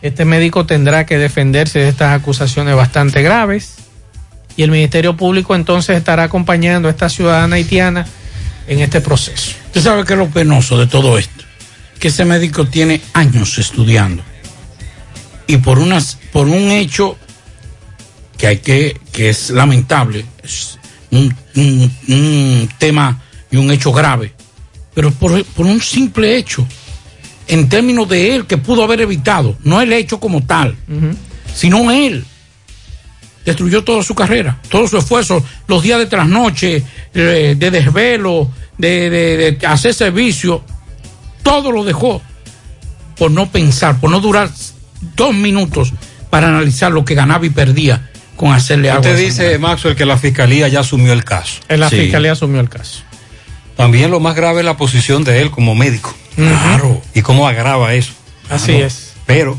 este 0.02 0.26
médico 0.26 0.66
tendrá 0.66 1.06
que 1.06 1.18
defenderse 1.18 1.80
de 1.80 1.90
estas 1.90 2.18
acusaciones 2.20 2.76
bastante 2.76 3.22
graves 3.22 3.76
y 4.56 4.64
el 4.64 4.72
Ministerio 4.72 5.16
Público 5.18 5.56
entonces 5.56 5.98
estará 5.98 6.24
acompañando 6.24 6.88
a 6.88 6.92
esta 6.92 7.10
ciudadana 7.10 7.56
haitiana 7.58 8.06
en 8.68 8.80
este 8.80 9.02
proceso. 9.02 9.52
Usted 9.68 9.82
sabe 9.82 10.06
que 10.06 10.14
es 10.14 10.20
lo 10.20 10.28
penoso 10.30 10.78
de 10.78 10.88
todo 10.88 11.18
esto, 11.18 11.44
que 12.00 12.10
ese 12.10 12.26
médico 12.26 12.66
tiene 12.68 13.02
años 13.14 13.58
estudiando 13.58 14.24
y 15.48 15.58
por 15.58 15.80
unas 15.80 16.18
por 16.32 16.48
un 16.48 16.72
hecho 16.72 17.18
que 18.38 18.48
hay 18.48 18.58
que 18.60 19.00
que 19.12 19.30
es 19.30 19.50
lamentable, 19.50 20.26
es 20.44 20.78
un, 21.12 21.36
un- 21.56 21.92
un 22.08 22.70
tema 22.78 23.22
y 23.52 23.58
un 23.58 23.72
hecho 23.72 23.92
grave, 23.92 24.34
pero 24.94 25.12
por, 25.12 25.44
por 25.44 25.66
un 25.66 25.82
simple 25.82 26.38
hecho, 26.38 26.66
en 27.50 27.68
términos 27.68 28.08
de 28.08 28.36
él 28.36 28.46
que 28.46 28.58
pudo 28.58 28.84
haber 28.84 29.02
evitado, 29.02 29.58
no 29.64 29.82
el 29.82 29.92
hecho 29.92 30.20
como 30.20 30.44
tal, 30.46 30.76
sino 31.54 31.92
él 31.92 32.24
destruyó 33.46 33.84
toda 33.84 34.04
su 34.04 34.14
carrera, 34.16 34.60
todo 34.70 34.88
su 34.88 34.98
esfuerzo, 34.98 35.44
los 35.68 35.82
días 35.84 36.00
de 36.00 36.06
trasnoche, 36.06 36.84
eh, 37.14 37.56
de 37.58 37.72
desvelo, 37.72 38.50
de, 38.78 39.10
de- 39.10 39.52
de 39.58 39.68
hacer 39.68 39.94
servicio, 39.94 40.64
todo 41.44 41.72
lo 41.72 41.84
dejó 41.84 42.22
por 43.18 43.32
no 43.32 43.52
pensar, 43.52 44.00
por 44.00 44.12
no 44.12 44.20
durar 44.20 44.50
dos 45.16 45.34
minutos 45.34 45.92
para 46.30 46.48
analizar 46.50 46.92
lo 46.92 47.04
que 47.04 47.16
ganaba 47.16 47.46
y 47.46 47.50
perdía 47.50 48.10
con 48.36 48.54
hacerle 48.54 48.90
algo. 48.92 49.02
usted 49.02 49.18
dice, 49.18 49.58
Maxwell, 49.58 49.96
que 49.96 50.06
la 50.06 50.18
fiscalía 50.18 50.68
ya 50.68 50.82
asumió 50.82 51.12
el 51.12 51.24
caso. 51.26 51.60
La 51.68 51.90
Sí. 51.90 51.98
fiscalía 52.02 52.34
asumió 52.34 52.62
el 52.62 52.70
caso. 52.70 53.02
También 53.80 54.12
lo 54.12 54.20
más 54.20 54.36
grave 54.36 54.60
es 54.60 54.66
la 54.66 54.76
posición 54.76 55.24
de 55.24 55.42
él 55.42 55.52
como 55.52 55.74
médico. 55.74 56.14
Claro. 56.36 57.02
Y 57.14 57.22
cómo 57.22 57.48
agrava 57.48 57.94
eso. 57.94 58.12
Así 58.50 58.74
Claro. 58.74 58.86
es. 58.88 59.14
Pero 59.26 59.58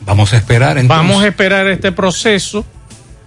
vamos 0.00 0.34
a 0.34 0.36
esperar 0.36 0.76
entonces. 0.76 0.88
Vamos 1.08 1.24
a 1.24 1.28
esperar 1.28 1.66
este 1.68 1.90
proceso. 1.90 2.66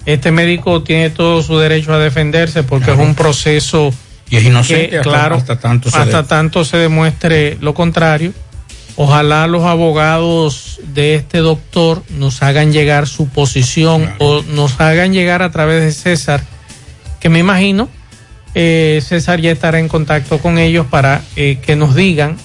Este 0.05 0.31
médico 0.31 0.83
tiene 0.83 1.09
todo 1.09 1.41
su 1.41 1.57
derecho 1.57 1.91
a 1.91 1.97
defenderse 1.97 2.61
porque 2.61 2.91
es 2.91 2.99
un 2.99 3.15
proceso 3.15 3.91
y 4.29 4.37
es 4.37 4.43
inocente 4.43 4.89
que, 4.89 4.97
hasta- 4.99 5.09
claro, 5.09 5.35
hasta 5.37 5.59
tanto 5.59 5.89
se 5.89 5.97
hasta 5.97 6.21
de- 6.21 6.27
tanto 6.27 6.63
se 6.63 6.77
demuestre 6.77 7.57
lo 7.59 7.73
contrario. 7.73 8.31
Ojalá 8.95 9.47
los 9.47 9.63
abogados 9.63 10.79
de 10.93 11.15
este 11.15 11.39
doctor 11.39 12.03
nos 12.09 12.43
hagan 12.43 12.71
llegar 12.71 13.07
su 13.07 13.27
posición 13.27 14.13
o 14.19 14.43
nos 14.43 14.79
hagan 14.79 15.13
llegar 15.13 15.41
a 15.41 15.49
través 15.51 15.81
de 15.83 15.91
César, 15.91 16.43
que 17.19 17.29
me 17.29 17.39
imagino 17.39 17.89
eh, 18.59 19.01
César 19.05 19.39
ya 19.39 19.51
estará 19.51 19.79
en 19.79 19.87
contacto 19.87 20.39
con 20.39 20.57
ellos 20.57 20.85
para 20.89 21.21
eh, 21.35 21.59
que 21.65 21.75
nos 21.75 21.93
digan 21.95 22.37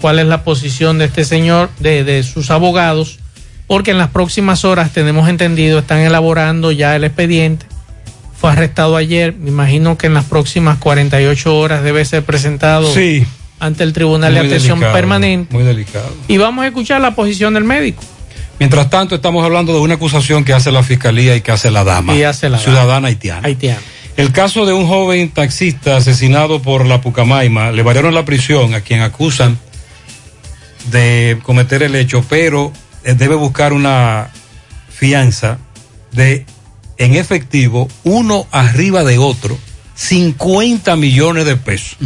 cuál 0.00 0.18
es 0.18 0.26
la 0.26 0.44
posición 0.44 0.98
de 0.98 1.06
este 1.06 1.24
señor, 1.24 1.70
de, 1.80 2.04
de 2.04 2.22
sus 2.22 2.50
abogados, 2.50 3.18
porque 3.66 3.90
en 3.92 3.98
las 3.98 4.10
próximas 4.10 4.64
horas 4.64 4.92
tenemos 4.92 5.28
entendido, 5.28 5.78
están 5.78 6.00
elaborando 6.00 6.70
ya 6.70 6.94
el 6.94 7.04
expediente. 7.04 7.66
Fue 8.38 8.52
arrestado 8.52 8.96
ayer, 8.96 9.34
me 9.34 9.48
imagino 9.48 9.98
que 9.98 10.06
en 10.06 10.14
las 10.14 10.24
próximas 10.24 10.78
48 10.78 11.56
horas 11.58 11.82
debe 11.82 12.04
ser 12.04 12.22
presentado 12.24 12.92
Sí. 12.92 13.26
ante 13.58 13.82
el 13.84 13.92
Tribunal 13.92 14.34
de 14.34 14.40
Atención 14.40 14.78
delicado, 14.78 14.92
Permanente. 14.94 15.52
Muy 15.54 15.64
delicado. 15.64 16.14
Y 16.28 16.36
vamos 16.36 16.64
a 16.64 16.68
escuchar 16.68 17.00
la 17.00 17.14
posición 17.16 17.54
del 17.54 17.64
médico. 17.64 18.02
Mientras 18.60 18.90
tanto, 18.90 19.14
estamos 19.16 19.44
hablando 19.44 19.72
de 19.72 19.80
una 19.80 19.94
acusación 19.94 20.44
que 20.44 20.52
hace 20.52 20.70
la 20.72 20.82
fiscalía 20.82 21.34
y 21.36 21.40
que 21.40 21.50
hace 21.52 21.70
la 21.70 21.84
dama. 21.84 22.14
Y 22.14 22.22
hace 22.24 22.48
la 22.48 22.58
ciudadana 22.58 22.92
dama. 22.94 23.08
haitiana. 23.08 23.46
Haitiano. 23.46 23.80
El 24.18 24.32
caso 24.32 24.66
de 24.66 24.72
un 24.72 24.88
joven 24.88 25.30
taxista 25.30 25.96
asesinado 25.96 26.60
por 26.60 26.84
la 26.84 27.00
Pucamaima, 27.00 27.70
le 27.70 27.84
variaron 27.84 28.16
la 28.16 28.24
prisión 28.24 28.74
a 28.74 28.80
quien 28.80 29.00
acusan 29.00 29.56
de 30.90 31.38
cometer 31.44 31.84
el 31.84 31.94
hecho, 31.94 32.24
pero 32.28 32.72
eh, 33.04 33.14
debe 33.14 33.36
buscar 33.36 33.72
una 33.72 34.30
fianza 34.90 35.58
de, 36.10 36.44
en 36.96 37.14
efectivo, 37.14 37.86
uno 38.02 38.48
arriba 38.50 39.04
de 39.04 39.18
otro, 39.18 39.56
50 39.94 40.96
millones 40.96 41.44
de 41.44 41.54
pesos. 41.54 41.96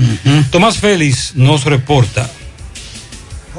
Tomás 0.50 0.76
Félix 0.76 1.34
nos 1.34 1.64
reporta. 1.64 2.30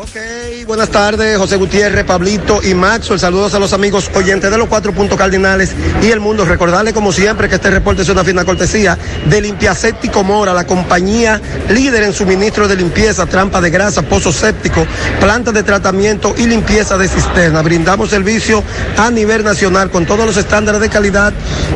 Ok, 0.04 0.68
buenas 0.68 0.90
tardes, 0.90 1.38
José 1.38 1.56
Gutiérrez, 1.56 2.04
Pablito 2.04 2.62
y 2.62 2.74
Maxwell. 2.74 3.22
Saludos 3.22 3.54
a 3.54 3.60
los 3.60 3.72
amigos 3.72 4.12
oyentes 4.14 4.52
de 4.52 4.58
los 4.58 4.68
cuatro 4.68 4.92
puntos 4.92 5.18
cardinales 5.18 5.72
y 6.02 6.12
el 6.12 6.20
mundo. 6.20 6.44
Recordarle, 6.44 6.92
como 6.92 7.14
siempre, 7.14 7.48
que 7.48 7.56
este 7.56 7.70
reporte 7.70 8.02
es 8.02 8.10
una 8.10 8.26
fina 8.26 8.44
cortesía 8.44 8.98
de 9.30 9.40
Limpiaséptico 9.40 10.26
Mora, 10.26 10.54
la 10.54 10.68
compañía 10.68 11.40
líder 11.70 12.04
en 12.04 12.12
suministro 12.12 12.68
de 12.68 12.76
limpieza, 12.76 13.28
trampa 13.28 13.62
de 13.62 13.70
grasa, 13.70 14.02
pozo 14.02 14.34
séptico, 14.34 14.86
plantas 15.22 15.54
de 15.54 15.64
tratamiento 15.64 16.36
y 16.38 16.48
limpieza 16.48 16.98
de 16.98 17.08
cisterna. 17.08 17.62
Brindamos 17.62 18.10
servicio 18.10 18.62
a 18.98 19.10
nivel 19.10 19.46
nacional 19.46 19.90
con 19.90 20.06
todos 20.06 20.26
los 20.26 20.36
estándares 20.36 20.82
de 20.82 20.90
calidad 20.90 21.32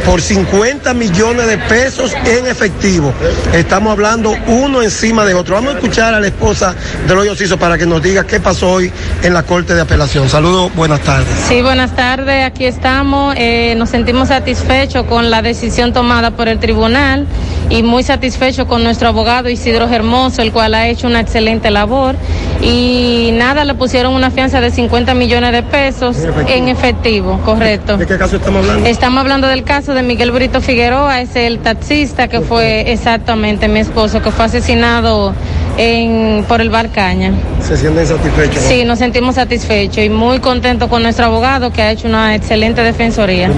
por 0.05 0.21
50 0.21 0.93
millones 0.93 1.47
de 1.47 1.57
pesos 1.57 2.13
en 2.25 2.47
efectivo. 2.47 3.13
Estamos 3.53 3.91
hablando 3.91 4.33
uno 4.47 4.81
encima 4.81 5.25
de 5.25 5.33
otro. 5.33 5.55
Vamos 5.55 5.73
a 5.73 5.77
escuchar 5.77 6.13
a 6.13 6.19
la 6.19 6.27
esposa 6.27 6.73
del 7.07 7.17
hoyo 7.17 7.35
Ciso 7.35 7.57
para 7.57 7.77
que 7.77 7.85
nos 7.85 8.01
diga 8.01 8.25
qué 8.25 8.39
pasó 8.39 8.71
hoy 8.71 8.91
en 9.21 9.33
la 9.33 9.43
Corte 9.43 9.73
de 9.73 9.81
Apelación. 9.81 10.29
Saludos, 10.29 10.73
buenas 10.75 11.01
tardes. 11.01 11.27
Sí, 11.47 11.61
buenas 11.61 11.95
tardes. 11.95 12.45
Aquí 12.45 12.65
estamos. 12.65 13.35
Eh, 13.37 13.75
nos 13.77 13.89
sentimos 13.89 14.29
satisfechos 14.29 15.05
con 15.05 15.29
la 15.29 15.41
decisión 15.41 15.93
tomada 15.93 16.31
por 16.31 16.47
el 16.47 16.59
tribunal 16.59 17.27
y 17.69 17.83
muy 17.83 18.03
satisfechos 18.03 18.67
con 18.67 18.83
nuestro 18.83 19.09
abogado 19.09 19.49
Isidro 19.49 19.87
Hermoso, 19.87 20.41
el 20.41 20.51
cual 20.51 20.73
ha 20.73 20.87
hecho 20.87 21.07
una 21.07 21.19
excelente 21.19 21.71
labor. 21.71 22.15
Y 22.61 23.31
nada, 23.33 23.65
le 23.65 23.75
pusieron 23.75 24.13
una 24.13 24.31
fianza 24.31 24.61
de 24.61 24.71
50 24.71 25.13
millones 25.13 25.51
de 25.51 25.63
pesos 25.63 26.17
en 26.47 26.69
efectivo, 26.69 27.39
correcto. 27.45 27.97
¿De 27.97 28.07
qué 28.07 28.17
caso 28.17 28.37
estamos 28.37 28.61
hablando? 28.63 28.87
Estamos 28.87 29.19
hablando 29.19 29.47
del 29.47 29.63
caso 29.63 29.93
de 29.93 30.01
Miguel 30.01 30.31
Brito 30.31 30.61
Figueroa, 30.61 31.21
es 31.21 31.35
el 31.35 31.59
taxista 31.59 32.27
que 32.27 32.41
fue 32.41 32.91
exactamente 32.91 33.67
mi 33.67 33.79
esposo, 33.79 34.21
que 34.21 34.31
fue 34.31 34.45
asesinado 34.45 35.33
en, 35.77 36.43
por 36.47 36.61
el 36.61 36.69
bar 36.69 36.91
Caña. 36.91 37.33
Se 37.65 37.77
sienten 37.77 38.05
satisfechos. 38.07 38.63
¿no? 38.63 38.69
Sí, 38.69 38.85
nos 38.85 38.99
sentimos 38.99 39.35
satisfechos 39.35 40.03
y 40.03 40.09
muy 40.09 40.39
contentos 40.39 40.89
con 40.89 41.03
nuestro 41.03 41.25
abogado 41.25 41.71
que 41.71 41.81
ha 41.81 41.91
hecho 41.91 42.07
una 42.07 42.35
excelente 42.35 42.81
defensoría. 42.81 43.49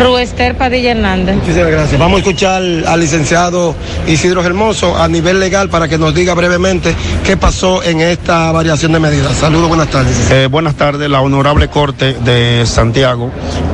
Ruester 0.00 0.56
Padilla 0.56 0.92
Hernández. 0.92 1.36
Muchísimas 1.36 1.70
gracias. 1.70 1.98
Vamos 2.00 2.16
a 2.16 2.18
escuchar 2.20 2.62
al 2.62 3.00
licenciado 3.00 3.74
Isidro 4.06 4.44
Hermoso 4.44 4.96
a 4.96 5.08
nivel 5.08 5.40
legal 5.40 5.68
para 5.68 5.88
que 5.88 5.98
nos 5.98 6.14
diga 6.14 6.34
brevemente 6.34 6.94
qué 7.24 7.36
pasó 7.36 7.82
en 7.82 8.00
esta 8.00 8.52
variación 8.52 8.92
de 8.92 9.00
medidas. 9.00 9.36
Saludos, 9.36 9.68
buenas 9.68 9.88
tardes. 9.88 10.30
Eh, 10.30 10.46
buenas 10.50 10.74
tardes. 10.74 11.10
La 11.10 11.20
Honorable 11.20 11.68
Corte 11.68 12.14
de 12.24 12.64
Santiago 12.66 13.30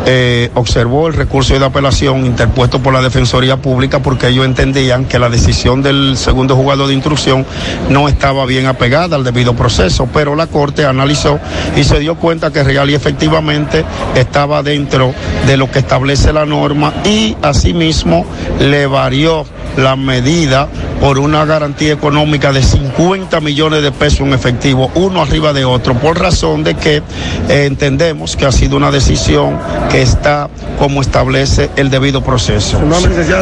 eh, 0.07 0.51
observó 0.55 1.09
el 1.09 1.15
recurso 1.15 1.59
de 1.59 1.65
apelación 1.65 2.27
interpuesto 2.27 2.81
por 2.81 2.93
la 2.93 3.01
Defensoría 3.01 3.57
Pública 3.57 4.01
porque 4.01 4.29
ellos 4.29 4.45
entendían 4.45 5.05
que 5.07 5.19
la 5.19 5.29
decisión 5.29 5.83
del 5.83 6.17
segundo 6.17 6.57
juzgado 6.57 6.87
de 6.87 6.95
instrucción 6.95 7.45
no 7.89 8.09
estaba 8.09 8.47
bien 8.47 8.67
apegada 8.67 9.17
al 9.17 9.25
debido 9.25 9.55
proceso, 9.55 10.09
pero 10.13 10.35
la 10.35 10.47
Corte 10.47 10.85
analizó 10.85 11.39
y 11.77 11.85
se 11.85 11.99
dio 12.01 12.17
cuenta 12.17 12.53
que 12.53 12.63
real 12.63 12.91
y 12.91 12.95
efectivamente 12.95 13.85
estaba 14.15 14.63
dentro 14.63 15.15
de 15.47 15.57
lo 15.57 15.71
que 15.71 15.81
establece 15.81 16.33
la 16.33 16.47
norma 16.47 16.93
y 17.05 17.37
asimismo 17.43 18.25
le 18.61 18.87
varió 18.87 19.45
la 19.77 19.97
medida 19.97 20.69
por 21.01 21.19
una 21.19 21.45
garantía 21.45 21.93
económica 21.93 22.53
de 22.53 22.63
50 22.63 23.41
millones 23.41 23.83
de 23.83 23.93
pesos 23.93 24.21
en 24.21 24.33
efectivo, 24.33 24.91
uno 24.95 25.23
arriba 25.23 25.53
de 25.53 25.65
otro, 25.65 25.95
por 25.95 26.19
razón 26.19 26.65
de 26.65 26.75
que 26.75 27.03
eh, 27.49 27.67
entendemos 27.67 28.37
que 28.37 28.47
ha 28.47 28.53
sido 28.53 28.77
una 28.77 28.91
decisión 28.91 29.59
que 29.91 30.03
está 30.03 30.49
como 30.79 31.03
establece 31.03 31.71
el 31.77 31.91
debido 31.91 32.23
proceso. 32.23 32.81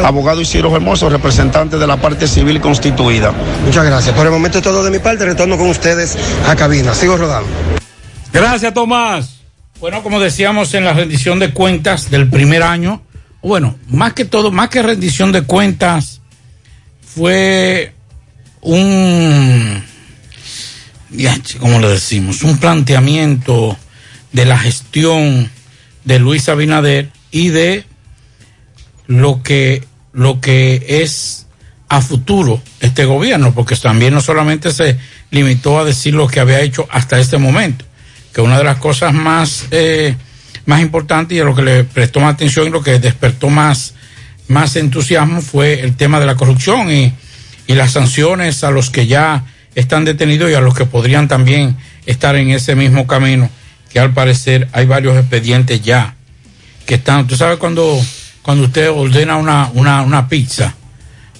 Abogado 0.03 0.41
Isidro 0.41 0.75
Hermoso, 0.75 1.09
representante 1.09 1.77
de 1.77 1.87
la 1.87 1.97
parte 1.97 2.27
civil 2.27 2.59
constituida. 2.61 3.33
Muchas 3.65 3.85
gracias. 3.85 4.15
Por 4.15 4.25
el 4.25 4.31
momento 4.31 4.57
es 4.57 4.63
todo 4.63 4.83
de 4.83 4.91
mi 4.91 4.99
parte. 4.99 5.25
Retorno 5.25 5.57
con 5.57 5.69
ustedes 5.69 6.17
a 6.47 6.55
cabina. 6.55 6.93
Sigo 6.93 7.17
rodando. 7.17 7.49
Gracias, 8.31 8.73
Tomás. 8.73 9.41
Bueno, 9.79 10.01
como 10.01 10.19
decíamos 10.19 10.73
en 10.73 10.85
la 10.85 10.93
rendición 10.93 11.39
de 11.39 11.53
cuentas 11.53 12.09
del 12.09 12.29
primer 12.29 12.63
año, 12.63 13.01
bueno, 13.41 13.75
más 13.89 14.13
que 14.13 14.25
todo, 14.25 14.51
más 14.51 14.69
que 14.69 14.81
rendición 14.81 15.31
de 15.31 15.43
cuentas, 15.43 16.21
fue 17.15 17.93
un, 18.61 19.83
¿cómo 21.59 21.79
le 21.79 21.89
decimos? 21.89 22.43
Un 22.43 22.57
planteamiento 22.57 23.77
de 24.31 24.45
la 24.45 24.57
gestión 24.57 25.49
de 26.05 26.19
Luis 26.19 26.49
Abinader 26.49 27.09
y 27.31 27.49
de 27.49 27.85
lo 29.07 29.43
que, 29.43 29.83
lo 30.11 30.41
que 30.41 30.85
es 30.87 31.45
a 31.89 32.01
futuro 32.01 32.61
este 32.79 33.05
gobierno, 33.05 33.53
porque 33.53 33.75
también 33.75 34.13
no 34.13 34.21
solamente 34.21 34.71
se 34.71 34.97
limitó 35.29 35.79
a 35.79 35.85
decir 35.85 36.15
lo 36.15 36.27
que 36.27 36.39
había 36.39 36.61
hecho 36.61 36.87
hasta 36.89 37.19
este 37.19 37.37
momento, 37.37 37.85
que 38.33 38.41
una 38.41 38.57
de 38.57 38.63
las 38.63 38.77
cosas 38.77 39.13
más, 39.13 39.65
eh, 39.69 40.15
más 40.65 40.81
importantes 40.81 41.37
y 41.37 41.41
a 41.41 41.43
lo 41.43 41.53
que 41.53 41.61
le 41.61 41.83
prestó 41.83 42.19
más 42.19 42.33
atención 42.33 42.67
y 42.67 42.71
lo 42.71 42.81
que 42.81 42.97
despertó 42.97 43.49
más, 43.49 43.93
más 44.53 44.75
entusiasmo 44.75 45.41
fue 45.41 45.81
el 45.81 45.95
tema 45.95 46.19
de 46.19 46.25
la 46.25 46.35
corrupción 46.35 46.91
y, 46.91 47.13
y 47.67 47.73
las 47.73 47.91
sanciones 47.91 48.63
a 48.63 48.71
los 48.71 48.89
que 48.89 49.07
ya 49.07 49.43
están 49.75 50.05
detenidos 50.05 50.51
y 50.51 50.53
a 50.53 50.61
los 50.61 50.75
que 50.75 50.85
podrían 50.85 51.27
también 51.27 51.75
estar 52.05 52.35
en 52.35 52.51
ese 52.51 52.75
mismo 52.75 53.07
camino, 53.07 53.49
que 53.91 53.99
al 53.99 54.13
parecer 54.13 54.69
hay 54.71 54.85
varios 54.85 55.17
expedientes 55.17 55.81
ya 55.81 56.15
que 56.85 56.95
están, 56.95 57.27
tú 57.27 57.35
sabes 57.35 57.57
cuando, 57.57 57.99
cuando 58.41 58.65
usted 58.65 58.89
ordena 58.89 59.37
una, 59.37 59.69
una, 59.73 60.01
una 60.01 60.27
pizza, 60.27 60.75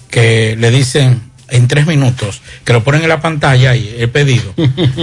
que 0.09 0.55
le 0.57 0.69
dicen 0.69 1.21
en 1.49 1.67
tres 1.67 1.87
minutos, 1.87 2.41
que 2.63 2.71
lo 2.71 2.83
ponen 2.83 3.01
en 3.01 3.09
la 3.09 3.19
pantalla 3.19 3.71
ahí, 3.71 3.95
el 3.97 4.09
pedido. 4.09 4.53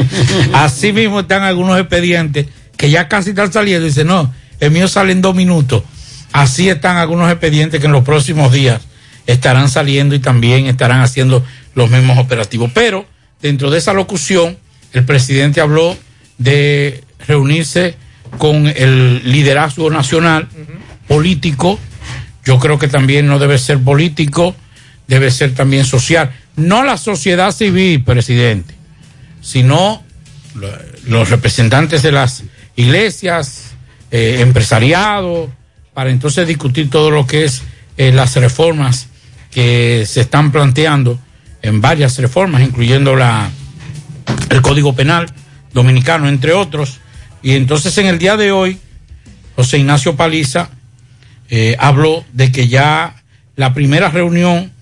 Así 0.53 0.92
mismo 0.92 1.20
están 1.20 1.42
algunos 1.42 1.79
expedientes 1.79 2.46
que 2.77 2.90
ya 2.90 3.09
casi 3.09 3.31
están 3.31 3.53
saliendo 3.53 3.87
y 3.87 3.90
dicen, 3.90 4.07
no, 4.07 4.33
el 4.61 4.70
mío 4.70 4.88
sale 4.88 5.12
en 5.12 5.20
dos 5.20 5.35
minutos. 5.35 5.83
Así 6.33 6.69
están 6.69 6.97
algunos 6.97 7.31
expedientes 7.31 7.81
que 7.81 7.87
en 7.87 7.93
los 7.93 8.05
próximos 8.05 8.53
días 8.53 8.83
estarán 9.27 9.69
saliendo 9.69 10.14
y 10.14 10.19
también 10.19 10.66
estarán 10.66 11.01
haciendo 11.01 11.45
los 11.75 11.90
mismos 11.90 12.19
operativos. 12.19 12.71
Pero 12.75 13.07
dentro 13.43 13.71
de 13.71 13.79
esa 13.79 13.93
locución, 13.93 14.59
el 14.93 15.05
presidente 15.05 15.61
habló 15.61 15.97
de 16.38 17.05
reunirse 17.27 17.97
con 18.38 18.66
el 18.66 19.23
liderazgo 19.31 19.90
nacional, 19.90 20.49
político. 21.09 21.79
Yo 22.45 22.59
creo 22.59 22.79
que 22.79 22.88
también 22.88 23.27
no 23.27 23.38
debe 23.38 23.59
ser 23.59 23.79
político, 23.79 24.55
debe 25.07 25.31
ser 25.31 25.55
también 25.55 25.85
social. 25.85 26.33
No 26.57 26.85
la 26.85 26.97
sociedad 26.97 27.53
civil, 27.53 28.03
presidente, 28.05 28.75
sino 29.40 30.03
los 31.07 31.31
representantes 31.31 32.03
de 32.03 32.12
las 32.12 32.45
iglesias, 32.77 33.73
eh, 34.11 34.38
empresariado, 34.40 35.51
para 35.94 36.11
entonces 36.11 36.46
discutir 36.46 36.90
todo 36.90 37.11
lo 37.11 37.26
que 37.26 37.44
es 37.44 37.62
eh, 37.96 38.12
las 38.12 38.37
reformas 38.37 39.09
que 39.50 40.05
se 40.07 40.20
están 40.20 40.53
planteando 40.53 41.18
en 41.62 41.81
varias 41.81 42.16
reformas, 42.18 42.62
incluyendo 42.62 43.16
la, 43.16 43.50
el 44.50 44.62
Código 44.62 44.94
Penal 44.94 45.33
Dominicano, 45.74 46.29
entre 46.29 46.53
otros. 46.53 46.98
Y 47.42 47.53
entonces 47.53 47.96
en 47.98 48.07
el 48.07 48.18
día 48.18 48.37
de 48.37 48.53
hoy, 48.53 48.79
José 49.57 49.79
Ignacio 49.79 50.16
Paliza 50.16 50.70
eh, 51.48 51.76
habló 51.79 52.24
de 52.33 52.53
que 52.53 52.68
ya 52.68 53.16
la 53.57 53.74
primera 53.74 54.09
reunión 54.09 54.72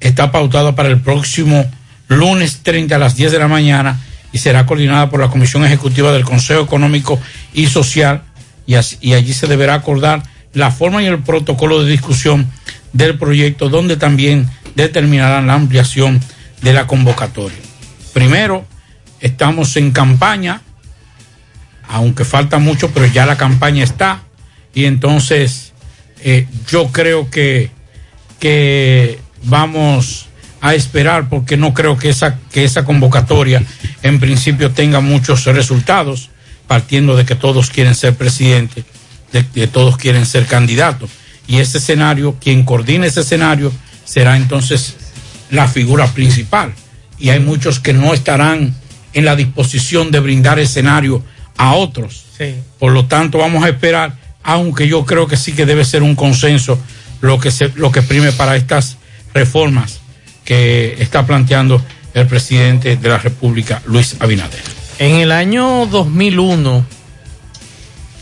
está 0.00 0.32
pautada 0.32 0.74
para 0.74 0.88
el 0.88 1.00
próximo 1.00 1.64
lunes 2.08 2.58
30 2.62 2.96
a 2.96 2.98
las 2.98 3.16
10 3.16 3.32
de 3.32 3.38
la 3.38 3.48
mañana 3.48 4.00
y 4.32 4.38
será 4.38 4.66
coordinada 4.66 5.08
por 5.08 5.20
la 5.20 5.28
Comisión 5.28 5.64
Ejecutiva 5.64 6.12
del 6.12 6.24
Consejo 6.24 6.60
Económico 6.62 7.18
y 7.54 7.66
Social 7.66 8.22
y, 8.66 8.74
así- 8.74 8.98
y 9.00 9.14
allí 9.14 9.32
se 9.32 9.46
deberá 9.46 9.74
acordar 9.74 10.22
la 10.54 10.70
forma 10.70 11.02
y 11.02 11.06
el 11.06 11.18
protocolo 11.20 11.82
de 11.82 11.90
discusión 11.90 12.50
del 12.92 13.18
proyecto 13.18 13.68
donde 13.68 13.96
también 13.96 14.48
determinarán 14.74 15.46
la 15.46 15.54
ampliación 15.54 16.20
de 16.60 16.72
la 16.72 16.86
convocatoria. 16.86 17.58
Primero, 18.12 18.64
estamos 19.20 19.76
en 19.76 19.90
campaña, 19.90 20.62
aunque 21.88 22.24
falta 22.24 22.58
mucho, 22.58 22.90
pero 22.90 23.06
ya 23.06 23.26
la 23.26 23.36
campaña 23.36 23.84
está 23.84 24.22
y 24.74 24.84
entonces 24.84 25.72
eh, 26.22 26.46
yo 26.70 26.88
creo 26.88 27.30
que, 27.30 27.70
que 28.38 29.18
vamos 29.44 30.28
a 30.60 30.74
esperar 30.74 31.28
porque 31.28 31.56
no 31.56 31.74
creo 31.74 31.96
que 31.96 32.08
esa, 32.08 32.38
que 32.52 32.64
esa 32.64 32.84
convocatoria 32.84 33.62
en 34.02 34.20
principio 34.20 34.70
tenga 34.70 35.00
muchos 35.00 35.44
resultados, 35.46 36.30
partiendo 36.66 37.16
de 37.16 37.24
que 37.24 37.34
todos 37.34 37.70
quieren 37.70 37.94
ser 37.94 38.14
presidente, 38.14 38.84
de 39.32 39.46
que 39.46 39.66
todos 39.66 39.96
quieren 39.96 40.26
ser 40.26 40.46
candidatos. 40.46 41.10
Y 41.46 41.58
ese 41.58 41.78
escenario, 41.78 42.36
quien 42.40 42.64
coordine 42.64 43.06
ese 43.06 43.20
escenario, 43.20 43.72
será 44.04 44.36
entonces 44.36 44.94
la 45.50 45.68
figura 45.68 46.06
principal. 46.08 46.72
Y 47.18 47.30
hay 47.30 47.40
muchos 47.40 47.80
que 47.80 47.92
no 47.92 48.14
estarán 48.14 48.74
en 49.12 49.24
la 49.24 49.36
disposición 49.36 50.10
de 50.10 50.20
brindar 50.20 50.58
escenario 50.58 51.22
a 51.56 51.74
otros. 51.74 52.24
Sí. 52.36 52.54
Por 52.78 52.92
lo 52.92 53.06
tanto, 53.06 53.38
vamos 53.38 53.64
a 53.64 53.68
esperar, 53.68 54.16
aunque 54.42 54.88
yo 54.88 55.04
creo 55.04 55.26
que 55.26 55.36
sí 55.36 55.52
que 55.52 55.66
debe 55.66 55.84
ser 55.84 56.02
un 56.02 56.14
consenso 56.14 56.78
lo 57.20 57.38
que, 57.38 57.50
se, 57.50 57.70
lo 57.76 57.90
que 57.90 58.02
prime 58.02 58.32
para 58.32 58.56
estas 58.56 58.98
reformas 59.32 60.00
que 60.44 60.96
está 60.98 61.24
planteando 61.24 61.80
el 62.14 62.26
presidente 62.26 62.96
de 62.96 63.08
la 63.08 63.18
República, 63.18 63.80
Luis 63.86 64.16
Abinader. 64.18 64.60
En 64.98 65.16
el 65.16 65.32
año 65.32 65.86
2001, 65.86 66.84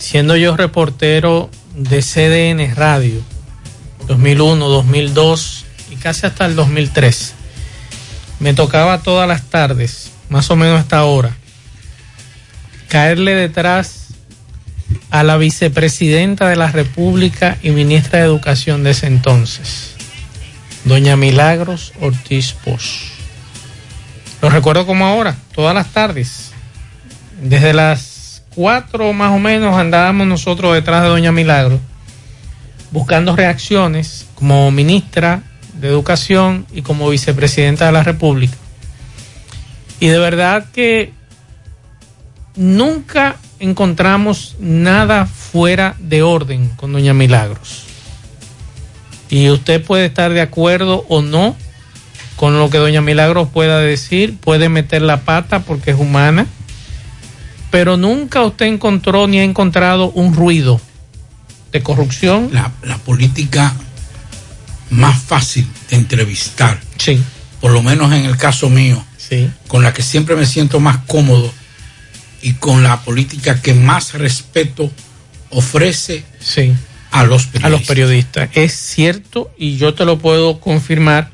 siendo 0.00 0.34
yo 0.34 0.56
reportero 0.56 1.50
de 1.76 2.00
CDN 2.00 2.74
Radio, 2.74 3.20
2001, 4.08 4.66
2002 4.66 5.66
y 5.92 5.96
casi 5.96 6.26
hasta 6.26 6.46
el 6.46 6.56
2003, 6.56 7.34
me 8.40 8.54
tocaba 8.54 9.02
todas 9.02 9.28
las 9.28 9.42
tardes, 9.50 10.10
más 10.30 10.50
o 10.50 10.56
menos 10.56 10.78
a 10.78 10.80
esta 10.80 11.04
hora, 11.04 11.36
caerle 12.88 13.34
detrás 13.34 14.06
a 15.10 15.22
la 15.22 15.36
vicepresidenta 15.36 16.48
de 16.48 16.56
la 16.56 16.72
República 16.72 17.58
y 17.62 17.70
ministra 17.70 18.20
de 18.20 18.24
Educación 18.24 18.82
de 18.82 18.92
ese 18.92 19.06
entonces, 19.06 19.92
doña 20.84 21.16
Milagros 21.16 21.92
Ortiz 22.00 22.54
Poz. 22.64 23.12
Lo 24.40 24.48
recuerdo 24.48 24.86
como 24.86 25.06
ahora, 25.06 25.36
todas 25.54 25.74
las 25.74 25.92
tardes. 25.92 26.52
Desde 27.42 27.74
las 27.74 28.09
4 28.60 29.14
más 29.14 29.32
o 29.32 29.38
menos 29.38 29.74
andábamos 29.74 30.26
nosotros 30.26 30.74
detrás 30.74 31.02
de 31.02 31.08
doña 31.08 31.32
Milagro, 31.32 31.80
buscando 32.90 33.34
reacciones 33.34 34.26
como 34.34 34.70
ministra 34.70 35.42
de 35.72 35.88
Educación 35.88 36.66
y 36.70 36.82
como 36.82 37.08
vicepresidenta 37.08 37.86
de 37.86 37.92
la 37.92 38.02
República. 38.02 38.54
Y 39.98 40.08
de 40.08 40.18
verdad 40.18 40.66
que 40.74 41.14
nunca 42.54 43.36
encontramos 43.60 44.56
nada 44.60 45.24
fuera 45.24 45.96
de 45.98 46.22
orden 46.22 46.68
con 46.76 46.92
doña 46.92 47.14
Milagros. 47.14 47.86
Y 49.30 49.48
usted 49.48 49.82
puede 49.82 50.04
estar 50.04 50.34
de 50.34 50.42
acuerdo 50.42 51.06
o 51.08 51.22
no 51.22 51.56
con 52.36 52.58
lo 52.58 52.68
que 52.68 52.76
doña 52.76 53.00
Milagros 53.00 53.48
pueda 53.48 53.78
decir, 53.78 54.36
puede 54.36 54.68
meter 54.68 55.00
la 55.00 55.22
pata 55.22 55.60
porque 55.60 55.92
es 55.92 55.98
humana, 55.98 56.46
pero 57.70 57.96
nunca 57.96 58.42
usted 58.42 58.66
encontró 58.66 59.26
ni 59.26 59.38
ha 59.38 59.44
encontrado 59.44 60.10
un 60.10 60.34
ruido 60.34 60.80
de 61.72 61.82
corrupción. 61.82 62.50
La, 62.52 62.72
la 62.82 62.98
política 62.98 63.74
más 64.90 65.22
fácil 65.22 65.66
de 65.88 65.96
entrevistar, 65.96 66.80
sí. 66.98 67.22
por 67.60 67.72
lo 67.72 67.82
menos 67.82 68.12
en 68.12 68.24
el 68.24 68.36
caso 68.36 68.68
mío, 68.68 69.02
sí. 69.16 69.48
con 69.68 69.82
la 69.82 69.92
que 69.92 70.02
siempre 70.02 70.34
me 70.34 70.46
siento 70.46 70.80
más 70.80 70.98
cómodo 71.06 71.52
y 72.42 72.54
con 72.54 72.82
la 72.82 73.00
política 73.02 73.60
que 73.62 73.74
más 73.74 74.14
respeto 74.14 74.90
ofrece 75.50 76.24
sí. 76.40 76.72
a 77.12 77.24
los 77.24 77.46
periodistas. 77.46 77.64
a 77.64 77.70
los 77.70 77.82
periodistas. 77.82 78.50
Es 78.54 78.72
cierto 78.72 79.52
y 79.56 79.76
yo 79.76 79.94
te 79.94 80.04
lo 80.04 80.18
puedo 80.18 80.60
confirmar 80.60 81.30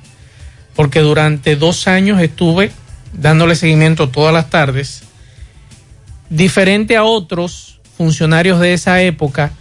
porque 0.75 1.01
durante 1.01 1.57
dos 1.57 1.88
años 1.88 2.20
estuve 2.20 2.70
dándole 3.14 3.57
seguimiento 3.57 4.11
todas 4.11 4.35
las 4.35 4.51
tardes, 4.51 5.03
diferente 6.31 6.97
a 6.97 7.05
otros 7.05 7.81
funcionarios 7.97 8.61
de 8.61 8.75
esa 8.75 9.01
época 9.03 9.53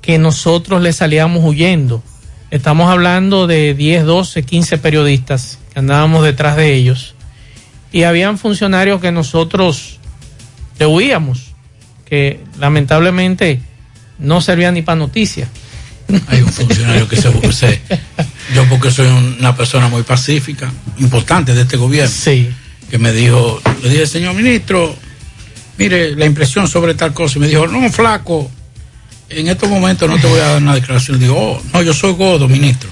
que 0.00 0.18
nosotros 0.18 0.82
le 0.82 0.92
salíamos 0.92 1.44
huyendo. 1.44 2.02
Estamos 2.50 2.90
hablando 2.90 3.46
de 3.46 3.74
10, 3.74 4.04
12, 4.04 4.42
15 4.42 4.78
periodistas 4.78 5.58
que 5.72 5.78
andábamos 5.78 6.24
detrás 6.24 6.56
de 6.56 6.74
ellos. 6.74 7.14
Y 7.92 8.02
habían 8.02 8.38
funcionarios 8.38 9.00
que 9.00 9.12
nosotros 9.12 9.98
le 10.78 10.86
huíamos, 10.86 11.52
que 12.04 12.40
lamentablemente 12.58 13.60
no 14.18 14.40
servían 14.40 14.74
ni 14.74 14.82
para 14.82 14.96
noticias. 14.96 15.48
Hay 16.28 16.42
un 16.42 16.52
funcionario 16.52 17.08
que 17.08 17.16
se, 17.16 17.52
se, 17.52 17.80
yo 18.54 18.64
porque 18.68 18.90
soy 18.90 19.06
una 19.06 19.56
persona 19.56 19.88
muy 19.88 20.02
pacífica, 20.02 20.70
importante 20.98 21.54
de 21.54 21.62
este 21.62 21.76
gobierno, 21.76 22.12
sí. 22.12 22.50
que 22.90 22.98
me 22.98 23.12
dijo, 23.12 23.60
le 23.82 23.88
dije, 23.88 24.06
señor 24.06 24.34
ministro, 24.34 24.94
mire 25.82 26.16
la 26.16 26.26
impresión 26.26 26.68
sobre 26.68 26.94
tal 26.94 27.12
cosa, 27.12 27.38
y 27.38 27.40
me 27.40 27.48
dijo, 27.48 27.66
no, 27.66 27.90
flaco, 27.90 28.50
en 29.28 29.48
estos 29.48 29.68
momentos 29.68 30.08
no 30.08 30.18
te 30.18 30.26
voy 30.26 30.40
a 30.40 30.48
dar 30.48 30.62
una 30.62 30.74
declaración. 30.74 31.18
Digo, 31.18 31.36
oh, 31.36 31.62
no, 31.72 31.82
yo 31.82 31.92
soy 31.92 32.12
gordo, 32.12 32.48
ministro. 32.48 32.90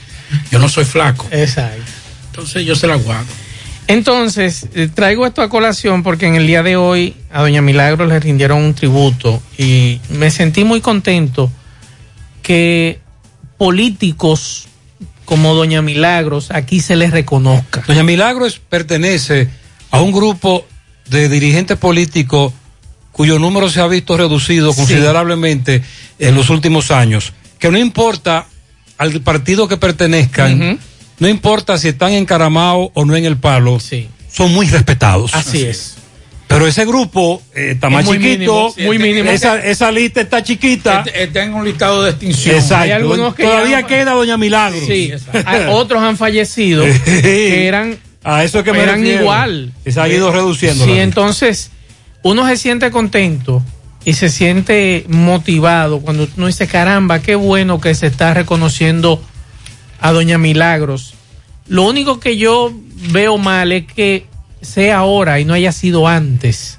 Yo 0.51 0.59
no 0.59 0.69
soy 0.69 0.85
flaco. 0.85 1.27
Exacto. 1.31 1.83
Entonces 2.31 2.65
yo 2.65 2.75
se 2.75 2.87
la 2.87 2.97
guardo. 2.97 3.31
Entonces, 3.87 4.69
eh, 4.75 4.89
traigo 4.93 5.27
esto 5.27 5.43
a 5.43 5.49
colación 5.49 6.03
porque 6.03 6.27
en 6.27 6.37
el 6.37 6.47
día 6.47 6.63
de 6.63 6.77
hoy 6.77 7.17
a 7.33 7.41
Doña 7.43 7.61
Milagro 7.61 8.07
le 8.07 8.21
rindieron 8.21 8.63
un 8.63 8.75
tributo 8.75 9.43
y 9.59 10.01
me 10.11 10.31
sentí 10.31 10.63
muy 10.63 10.81
contento 10.81 11.51
que 12.43 13.01
políticos 13.59 14.69
como 15.25 15.55
Doña 15.55 15.83
Milagros 15.83 16.51
aquí 16.53 16.81
se 16.81 16.95
les 16.95 17.11
reconozca. 17.11 17.83
Doña 17.87 18.05
Milagros 18.05 18.61
pertenece 18.69 19.49
a 19.91 20.01
un 20.01 20.13
grupo 20.13 20.65
de 21.09 21.29
dirigentes 21.29 21.77
políticos 21.77 22.53
cuyo 23.21 23.39
número 23.39 23.69
se 23.69 23.83
ha 23.83 23.87
visto 23.87 24.17
reducido 24.17 24.73
Sí. 24.73 24.79
considerablemente 24.79 25.83
en 26.19 26.35
los 26.35 26.49
últimos 26.49 26.91
años. 26.91 27.35
Que 27.59 27.71
no 27.71 27.77
importa 27.77 28.47
al 28.97 29.21
partido 29.21 29.69
que 29.69 29.77
pertenezcan, 29.77 30.79
no 31.19 31.29
importa 31.29 31.77
si 31.77 31.89
están 31.89 32.13
encaramados 32.13 32.89
o 32.95 33.05
no 33.05 33.15
en 33.15 33.27
el 33.27 33.37
palo, 33.37 33.79
son 34.33 34.55
muy 34.55 34.67
respetados. 34.71 35.35
Así 35.35 35.63
es. 35.67 35.97
Pero 36.49 36.67
ese 36.67 36.87
grupo 36.87 37.43
eh, 37.55 37.73
está 37.75 37.89
Es 37.89 37.93
más 37.93 38.05
muy 38.07 38.17
chiquito, 38.17 38.39
mínimo, 38.39 38.73
sí, 38.75 38.83
muy 38.85 38.99
mínimo. 38.99 39.31
Esa, 39.31 39.63
esa 39.63 39.93
lista 39.93 40.23
está 40.23 40.43
chiquita. 40.43 41.05
Está 41.15 41.43
en 41.45 41.53
un 41.53 41.67
listado 41.67 42.03
de 42.03 42.13
extinción. 42.13 42.55
Exacto. 42.57 42.85
Hay 42.85 42.91
algunos 42.93 43.35
que 43.35 43.43
Todavía 43.43 43.83
ya- 43.83 43.87
queda 43.87 44.13
Doña 44.13 44.39
Milagros. 44.39 44.83
Sí, 44.87 45.13
hay- 45.45 45.67
otros 45.69 46.03
han 46.03 46.17
fallecido 46.17 46.85
que 47.05 47.67
eran, 47.67 47.99
A 48.25 48.45
eso 48.45 48.61
es 48.61 48.65
que 48.65 48.73
me 48.73 48.83
eran 48.83 49.01
refiero. 49.01 49.21
igual. 49.21 49.73
Se 49.87 50.01
ha 50.01 50.09
ido 50.09 50.33
reduciendo. 50.33 50.87
Sí, 50.87 50.93
entonces 50.93 51.71
uno 52.23 52.47
se 52.47 52.57
siente 52.57 52.91
contento 52.91 53.63
y 54.05 54.15
se 54.15 54.29
siente 54.29 55.05
motivado 55.09 56.01
cuando 56.01 56.29
uno 56.37 56.47
dice, 56.47 56.67
caramba, 56.67 57.21
qué 57.21 57.35
bueno 57.35 57.81
que 57.81 57.95
se 57.95 58.07
está 58.07 58.35
reconociendo 58.35 59.23
a 60.01 60.13
Doña 60.13 60.39
Milagros. 60.39 61.15
Lo 61.69 61.87
único 61.87 62.19
que 62.21 62.37
yo 62.37 62.73
veo 63.13 63.39
mal 63.39 63.73
es 63.73 63.87
que 63.87 64.27
sea 64.61 64.99
ahora 64.99 65.41
y 65.41 65.45
no 65.45 65.55
haya 65.55 65.73
sido 65.73 66.09
antes. 66.09 66.79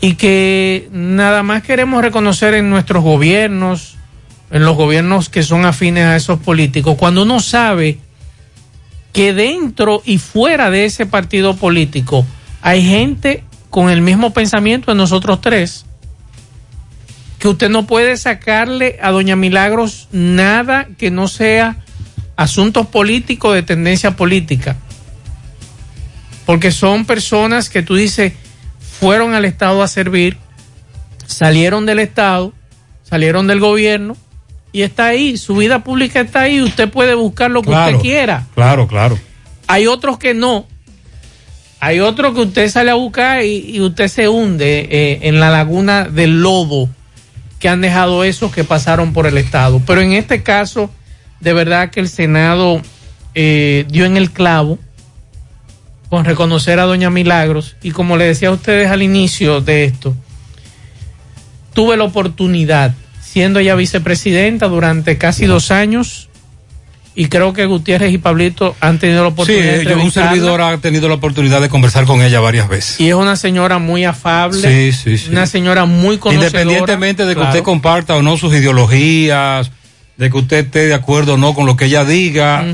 Y 0.00 0.14
que 0.14 0.88
nada 0.92 1.42
más 1.42 1.62
queremos 1.62 2.02
reconocer 2.02 2.54
en 2.54 2.70
nuestros 2.70 3.02
gobiernos, 3.02 3.96
en 4.50 4.64
los 4.64 4.76
gobiernos 4.76 5.28
que 5.28 5.42
son 5.42 5.64
afines 5.64 6.04
a 6.04 6.16
esos 6.16 6.40
políticos, 6.40 6.96
cuando 6.98 7.22
uno 7.22 7.40
sabe 7.40 7.98
que 9.12 9.32
dentro 9.32 10.02
y 10.04 10.18
fuera 10.18 10.70
de 10.70 10.86
ese 10.86 11.06
partido 11.06 11.56
político 11.56 12.26
hay 12.62 12.84
gente 12.86 13.44
con 13.72 13.88
el 13.88 14.02
mismo 14.02 14.34
pensamiento 14.34 14.90
de 14.90 14.98
nosotros 14.98 15.40
tres, 15.40 15.86
que 17.38 17.48
usted 17.48 17.70
no 17.70 17.86
puede 17.86 18.18
sacarle 18.18 18.98
a 19.00 19.10
Doña 19.12 19.34
Milagros 19.34 20.08
nada 20.12 20.88
que 20.98 21.10
no 21.10 21.26
sea 21.26 21.78
asuntos 22.36 22.86
políticos 22.88 23.54
de 23.54 23.62
tendencia 23.62 24.14
política. 24.14 24.76
Porque 26.44 26.70
son 26.70 27.06
personas 27.06 27.70
que 27.70 27.82
tú 27.82 27.94
dices 27.94 28.34
fueron 29.00 29.32
al 29.32 29.46
Estado 29.46 29.82
a 29.82 29.88
servir, 29.88 30.36
salieron 31.26 31.86
del 31.86 32.00
Estado, 32.00 32.52
salieron 33.04 33.46
del 33.46 33.60
gobierno 33.60 34.18
y 34.70 34.82
está 34.82 35.06
ahí, 35.06 35.38
su 35.38 35.56
vida 35.56 35.82
pública 35.82 36.20
está 36.20 36.42
ahí, 36.42 36.60
usted 36.60 36.90
puede 36.90 37.14
buscar 37.14 37.50
lo 37.50 37.62
que 37.62 37.68
Claro. 37.70 37.96
usted 37.96 38.02
quiera. 38.02 38.46
Claro, 38.54 38.86
claro. 38.86 39.18
Hay 39.66 39.86
otros 39.86 40.18
que 40.18 40.34
no. 40.34 40.66
Hay 41.84 41.98
otros 41.98 42.32
que 42.32 42.42
usted 42.42 42.68
sale 42.68 42.92
a 42.92 42.94
buscar 42.94 43.44
y, 43.44 43.80
usted 43.80 44.06
se 44.06 44.28
hunde 44.28 44.86
eh, 44.88 45.18
en 45.22 45.40
la 45.40 45.50
laguna 45.50 46.04
del 46.04 46.40
lodo 46.40 46.88
que 47.58 47.68
han 47.68 47.80
dejado 47.80 48.22
esos 48.22 48.52
que 48.52 48.62
pasaron 48.62 49.12
por 49.12 49.26
el 49.26 49.36
Estado. 49.36 49.82
Pero 49.84 50.00
en 50.00 50.12
este 50.12 50.44
caso, 50.44 50.92
de 51.40 51.52
verdad 51.52 51.90
que 51.90 51.98
el 51.98 52.08
Senado 52.08 52.80
eh, 53.34 53.84
dio 53.88 54.04
en 54.04 54.16
el 54.16 54.30
clavo 54.30 54.78
con 56.08 56.24
reconocer 56.24 56.78
a 56.78 56.84
Doña 56.84 57.10
Milagros. 57.10 57.74
Y 57.82 57.90
como 57.90 58.16
le 58.16 58.26
decía 58.26 58.50
a 58.50 58.52
ustedes 58.52 58.88
al 58.88 59.02
inicio 59.02 59.60
de 59.60 59.82
esto, 59.82 60.14
tuve 61.74 61.96
la 61.96 62.04
oportunidad, 62.04 62.94
siendo 63.20 63.58
ella 63.58 63.74
vicepresidenta 63.74 64.68
durante 64.68 65.18
casi 65.18 65.46
dos 65.46 65.72
años, 65.72 66.28
y 67.14 67.26
creo 67.26 67.52
que 67.52 67.66
Gutiérrez 67.66 68.12
y 68.12 68.18
Pablito 68.18 68.74
han 68.80 68.98
tenido 68.98 69.22
la 69.22 69.28
Sí, 69.28 69.32
oportunidad 69.34 69.72
de 69.78 69.84
yo, 69.84 70.02
un 70.02 70.10
servidor 70.10 70.60
ha 70.62 70.78
tenido 70.78 71.08
la 71.08 71.14
oportunidad 71.16 71.60
de 71.60 71.68
conversar 71.68 72.04
con 72.06 72.22
ella 72.22 72.40
varias 72.40 72.68
veces. 72.68 72.98
Y 73.00 73.08
es 73.08 73.14
una 73.14 73.36
señora 73.36 73.78
muy 73.78 74.04
afable, 74.04 74.92
Sí, 74.92 74.98
sí, 74.98 75.18
sí. 75.18 75.30
una 75.30 75.46
señora 75.46 75.84
muy 75.84 76.16
conocedora. 76.18 76.48
Independientemente 76.48 77.24
de 77.24 77.30
que 77.30 77.34
Claro. 77.36 77.50
usted 77.50 77.62
comparta 77.62 78.16
o 78.16 78.22
no 78.22 78.36
sus 78.38 78.54
ideologías, 78.54 79.70
de 80.16 80.30
que 80.30 80.36
usted 80.38 80.64
esté 80.66 80.86
de 80.86 80.94
acuerdo 80.94 81.34
o 81.34 81.36
no 81.36 81.54
con 81.54 81.66
lo 81.66 81.76
que 81.76 81.84
ella 81.86 82.04
diga, 82.04 82.64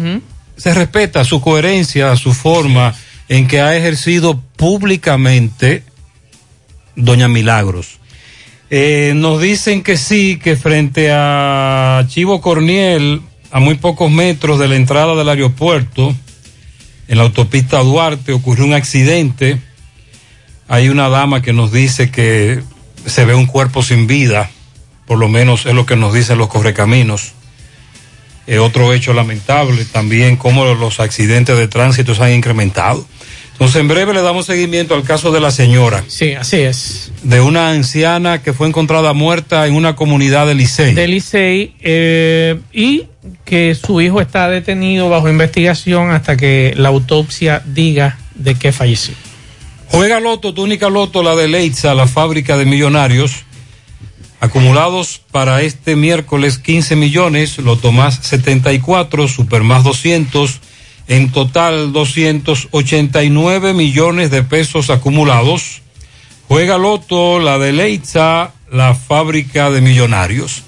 se 0.57 0.75
respeta 0.75 1.25
su 1.25 1.41
coherencia, 1.41 2.15
su 2.17 2.33
forma 2.33 2.95
en 3.29 3.47
que 3.49 3.61
ha 3.61 3.77
ejercido 3.77 4.41
públicamente 4.57 5.83
Doña 6.97 7.29
Milagros. 7.29 7.99
Eh, 8.71 9.13
nos 9.17 9.41
dicen 9.41 9.83
que 9.83 9.97
sí, 9.97 10.39
que 10.43 10.57
frente 10.57 11.11
a 11.13 12.05
Chivo 12.09 12.41
Corniel, 12.41 13.23
a 13.51 13.61
muy 13.61 13.77
pocos 13.77 14.11
metros 14.11 14.59
de 14.59 14.69
la 14.69 14.77
entrada 14.77 15.15
del 15.15 15.29
aeropuerto, 15.29 16.15
en 17.09 17.17
la 17.17 17.25
autopista 17.25 17.79
Duarte, 17.79 18.33
ocurrió 18.33 18.65
un 18.65 18.75
accidente. 18.75 19.59
Hay 20.69 20.91
una 20.91 21.09
dama 21.09 21.41
que 21.41 21.53
nos 21.53 21.73
dice 21.73 22.11
que 22.11 22.63
se 23.07 23.25
ve 23.25 23.35
un 23.35 23.47
cuerpo 23.47 23.83
sin 23.83 24.07
vida, 24.07 24.51
por 25.07 25.19
lo 25.19 25.29
menos 25.29 25.65
es 25.65 25.75
lo 25.75 25.87
que 25.87 25.97
nos 25.97 26.13
dicen 26.13 26.37
los 26.37 26.49
correcaminos. 26.49 27.33
Eh, 28.47 28.59
otro 28.59 28.93
hecho 28.93 29.13
lamentable 29.13 29.85
también, 29.87 30.37
cómo 30.37 30.65
los 30.75 31.01
accidentes 31.01 31.57
de 31.57 31.69
tránsito 31.69 32.15
se 32.15 32.25
han 32.25 32.33
incrementado. 32.33 33.07
Entonces, 33.59 33.81
en 33.81 33.89
breve 33.89 34.15
le 34.15 34.23
damos 34.23 34.47
seguimiento 34.47 34.95
al 34.95 35.03
caso 35.03 35.33
de 35.33 35.41
la 35.41 35.51
señora. 35.51 36.05
Sí, 36.07 36.33
así 36.35 36.59
es. 36.59 37.11
De 37.25 37.41
una 37.41 37.71
anciana 37.71 38.41
que 38.41 38.53
fue 38.53 38.69
encontrada 38.69 39.15
muerta 39.15 39.67
en 39.67 39.75
una 39.75 39.97
comunidad 39.97 40.47
de 40.47 40.55
Licey. 40.55 40.95
de 40.95 41.09
Licey 41.09 41.75
eh, 41.81 42.61
y 42.73 43.07
que 43.45 43.75
su 43.75 44.01
hijo 44.01 44.21
está 44.21 44.49
detenido 44.49 45.09
bajo 45.09 45.29
investigación 45.29 46.13
hasta 46.13 46.37
que 46.37 46.73
la 46.77 46.91
autopsia 46.91 47.61
diga 47.67 48.17
de 48.37 48.55
qué 48.55 48.71
falleció. 48.71 49.15
Juega 49.89 50.21
Loto, 50.21 50.55
túnica 50.55 50.89
Loto, 50.89 51.25
la 51.25 51.35
de 51.35 51.49
Leitza, 51.49 51.95
la 51.95 52.07
fábrica 52.07 52.57
de 52.57 52.65
millonarios. 52.65 53.45
Acumulados 54.39 55.21
para 55.33 55.63
este 55.63 55.97
miércoles 55.97 56.59
15 56.59 56.95
millones, 56.95 57.59
Loto 57.59 57.91
más 57.91 58.21
74, 58.23 59.27
Super 59.27 59.65
más 59.65 59.83
200, 59.83 60.61
en 61.09 61.33
total 61.33 61.93
289 61.93 63.75
millones 63.75 64.31
de 64.31 64.43
pesos 64.43 64.89
acumulados. 64.91 65.83
Juega 66.47 66.79
Loto, 66.79 67.41
la 67.41 67.59
de 67.59 67.73
Leitza, 67.73 68.53
la 68.71 68.95
fábrica 68.95 69.71
de 69.71 69.81
millonarios. 69.81 70.63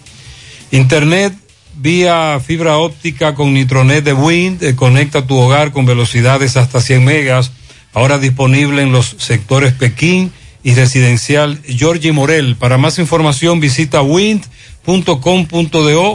Internet 0.71 1.35
vía 1.77 2.41
fibra 2.45 2.79
óptica 2.79 3.35
con 3.35 3.55
Nitronet 3.55 4.05
de 4.05 4.13
Wind, 4.13 4.63
eh, 4.63 4.77
conecta 4.77 5.27
tu 5.27 5.37
hogar 5.37 5.73
con 5.73 5.87
velocidades 5.87 6.57
hasta 6.57 6.81
100 6.81 7.05
megas, 7.05 7.51
ahora 7.93 8.19
disponible 8.19 8.83
en 8.83 8.93
los 8.93 9.17
sectores 9.19 9.73
Pekín 9.75 10.33
y 10.63 10.75
residencial 10.75 11.61
Georgie 11.65 12.13
Morel. 12.13 12.55
Para 12.57 12.79
más 12.79 12.99
información 12.99 13.61
visita 13.61 14.03
wind.com.do 14.03 14.49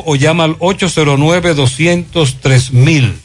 o 0.06 0.16
llama 0.16 0.44
al 0.44 0.60
809-203 0.60 3.25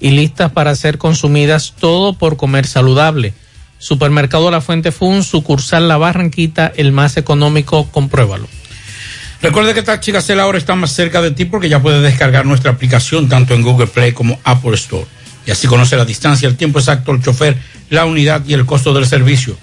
y 0.00 0.10
listas 0.10 0.52
para 0.52 0.74
ser 0.74 0.98
consumidas 0.98 1.74
todo 1.78 2.14
por 2.14 2.36
comer 2.36 2.66
saludable. 2.66 3.34
Supermercado 3.78 4.50
La 4.50 4.60
Fuente 4.60 4.92
Fun, 4.92 5.22
sucursal 5.22 5.88
La 5.88 5.98
Barranquita, 5.98 6.72
el 6.74 6.92
más 6.92 7.16
económico, 7.16 7.86
compruébalo. 7.90 8.48
Recuerde 9.42 9.74
que 9.74 9.82
Taxi 9.82 10.12
ahora 10.40 10.56
está 10.56 10.74
más 10.74 10.92
cerca 10.92 11.20
de 11.20 11.30
ti 11.30 11.44
porque 11.44 11.68
ya 11.68 11.82
puedes 11.82 12.02
descargar 12.02 12.46
nuestra 12.46 12.70
aplicación 12.70 13.28
tanto 13.28 13.52
en 13.52 13.60
Google 13.60 13.88
Play 13.88 14.12
como 14.12 14.40
Apple 14.42 14.74
Store. 14.74 15.04
Y 15.46 15.50
así 15.50 15.66
conoce 15.66 15.96
la 15.96 16.06
distancia, 16.06 16.48
el 16.48 16.56
tiempo 16.56 16.78
exacto, 16.78 17.12
el 17.12 17.22
chofer, 17.22 17.58
la 17.90 18.06
unidad 18.06 18.42
y 18.46 18.54
el 18.54 18.64
costo 18.64 18.94
del 18.94 19.06
servicio. 19.06 19.58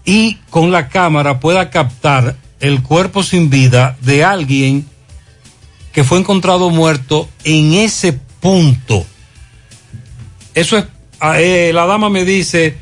y 0.06 0.36
con 0.50 0.72
la 0.72 0.90
cámara 0.90 1.40
pueda 1.40 1.70
captar 1.70 2.36
el 2.60 2.82
cuerpo 2.82 3.24
sin 3.24 3.50
vida 3.50 3.98
de 4.02 4.24
alguien 4.24 4.86
que 5.94 6.04
fue 6.04 6.20
encontrado 6.20 6.70
muerto 6.70 7.30
en 7.44 7.74
ese 7.74 8.14
punto. 8.14 9.06
Eso 10.54 10.78
es, 10.78 10.86
eh, 11.24 11.71
la 11.74 11.86
dama 11.86 12.09
me 12.09 12.26
dice 12.26 12.76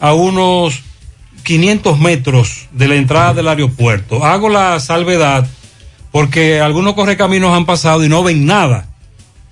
a 0.00 0.14
unos 0.14 0.82
500 1.44 1.98
metros 1.98 2.68
de 2.72 2.88
la 2.88 2.94
entrada 2.94 3.34
del 3.34 3.48
aeropuerto. 3.48 4.24
Hago 4.24 4.48
la 4.48 4.78
salvedad 4.80 5.46
porque 6.10 6.60
algunos 6.60 6.94
correcaminos 6.94 7.56
han 7.56 7.66
pasado 7.66 8.04
y 8.04 8.08
no 8.08 8.22
ven 8.22 8.46
nada. 8.46 8.86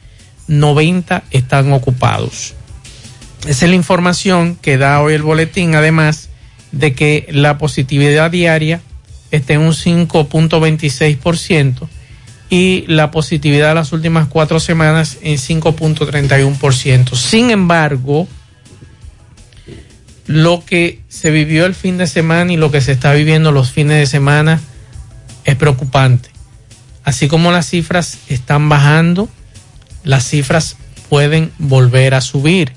90 0.47 1.25
están 1.31 1.73
ocupados. 1.73 2.55
Esa 3.47 3.65
es 3.67 3.71
la 3.71 3.77
información 3.77 4.57
que 4.61 4.79
da 4.79 5.03
hoy 5.03 5.15
el 5.15 5.23
boletín, 5.23 5.75
además 5.75 6.31
de 6.73 6.95
que 6.95 7.27
la 7.31 7.59
positividad 7.59 8.31
diaria 8.31 8.81
está 9.31 9.55
en 9.55 9.61
un 9.61 9.73
5.26% 9.73 11.89
y 12.49 12.85
la 12.87 13.11
positividad 13.11 13.71
de 13.71 13.75
las 13.75 13.93
últimas 13.93 14.29
cuatro 14.29 14.61
semanas 14.61 15.19
en 15.23 15.37
5.31%. 15.37 17.17
Sin 17.17 17.51
embargo, 17.51 18.29
lo 20.27 20.65
que 20.65 21.01
se 21.09 21.31
vivió 21.31 21.67
el 21.67 21.75
fin 21.75 21.99
de 21.99 22.07
semana 22.07 22.53
y 22.53 22.57
lo 22.57 22.71
que 22.71 22.81
se 22.81 22.93
está 22.93 23.13
viviendo 23.13 23.53
los 23.53 23.71
fines 23.71 23.99
de 23.99 24.07
semana 24.07 24.61
es 25.45 25.57
preocupante. 25.57 26.31
Así 27.05 27.29
como 27.29 27.53
las 27.53 27.69
cifras 27.69 28.19
están 28.29 28.69
bajando, 28.69 29.29
las 30.03 30.27
cifras 30.27 30.77
pueden 31.09 31.53
volver 31.59 32.15
a 32.15 32.21
subir. 32.21 32.73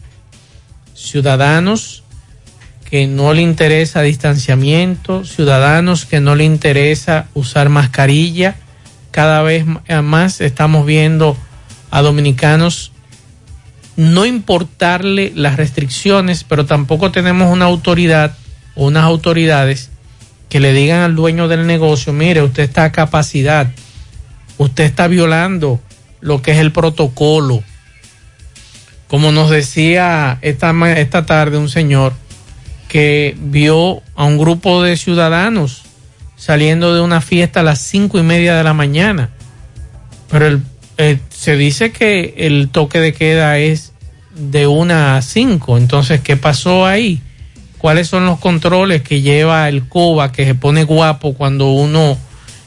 Ciudadanos 0.93 2.03
que 2.89 3.07
no 3.07 3.33
le 3.33 3.41
interesa 3.41 4.01
distanciamiento, 4.01 5.25
ciudadanos 5.25 6.05
que 6.05 6.19
no 6.21 6.35
le 6.35 6.45
interesa 6.45 7.27
usar 7.33 7.67
mascarilla, 7.69 8.55
cada 9.11 9.41
vez 9.41 9.65
más 10.03 10.41
estamos 10.41 10.85
viendo 10.85 11.37
a 11.91 12.01
dominicanos 12.01 12.91
no 13.97 14.25
importarle 14.25 15.33
las 15.35 15.57
restricciones, 15.57 16.43
pero 16.43 16.65
tampoco 16.65 17.11
tenemos 17.11 17.51
una 17.51 17.65
autoridad 17.65 18.37
o 18.75 18.85
unas 18.85 19.03
autoridades 19.03 19.89
que 20.49 20.59
le 20.59 20.71
digan 20.71 21.01
al 21.01 21.15
dueño 21.15 21.47
del 21.47 21.67
negocio, 21.67 22.13
mire, 22.13 22.41
usted 22.41 22.63
está 22.63 22.85
a 22.85 22.91
capacidad, 22.91 23.69
usted 24.57 24.85
está 24.85 25.07
violando 25.07 25.81
lo 26.21 26.41
que 26.41 26.51
es 26.51 26.59
el 26.59 26.71
protocolo. 26.71 27.63
Como 29.07 29.31
nos 29.31 29.49
decía 29.49 30.37
esta, 30.41 30.73
esta 30.95 31.25
tarde 31.25 31.57
un 31.57 31.69
señor 31.69 32.13
que 32.87 33.35
vio 33.39 34.03
a 34.15 34.25
un 34.25 34.37
grupo 34.37 34.83
de 34.83 34.95
ciudadanos 34.95 35.83
saliendo 36.35 36.93
de 36.93 37.01
una 37.01 37.19
fiesta 37.19 37.61
a 37.61 37.63
las 37.63 37.79
cinco 37.79 38.19
y 38.19 38.23
media 38.23 38.55
de 38.55 38.63
la 38.63 38.73
mañana. 38.73 39.31
Pero 40.29 40.45
el, 40.47 40.61
eh, 40.97 41.19
se 41.37 41.55
dice 41.55 41.91
que 41.91 42.33
el 42.37 42.69
toque 42.69 42.99
de 42.99 43.13
queda 43.13 43.59
es 43.59 43.93
de 44.35 44.65
una 44.65 45.17
a 45.17 45.21
cinco. 45.21 45.77
Entonces, 45.77 46.21
¿qué 46.21 46.35
pasó 46.35 46.85
ahí? 46.87 47.21
¿Cuáles 47.77 48.07
son 48.07 48.25
los 48.25 48.39
controles 48.39 49.03
que 49.03 49.21
lleva 49.21 49.69
el 49.69 49.87
COBA 49.87 50.31
que 50.31 50.45
se 50.45 50.55
pone 50.55 50.83
guapo 50.83 51.35
cuando 51.35 51.71
uno 51.71 52.17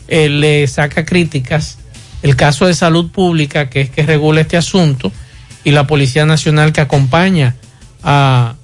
eh, 0.07 0.29
le 0.29 0.67
saca 0.69 1.05
críticas 1.05 1.79
el 2.23 2.37
caso 2.37 2.67
de 2.67 2.75
salud 2.75 3.11
pública, 3.11 3.69
que 3.71 3.81
es 3.81 3.91
que 3.91 4.03
regula 4.05 4.43
este 4.43 4.57
asunto, 4.57 5.11
y 5.65 5.71
la 5.73 5.87
Policía 5.87 6.27
Nacional 6.27 6.73
que 6.73 6.81
acompaña 6.81 7.57
a, 8.03 8.55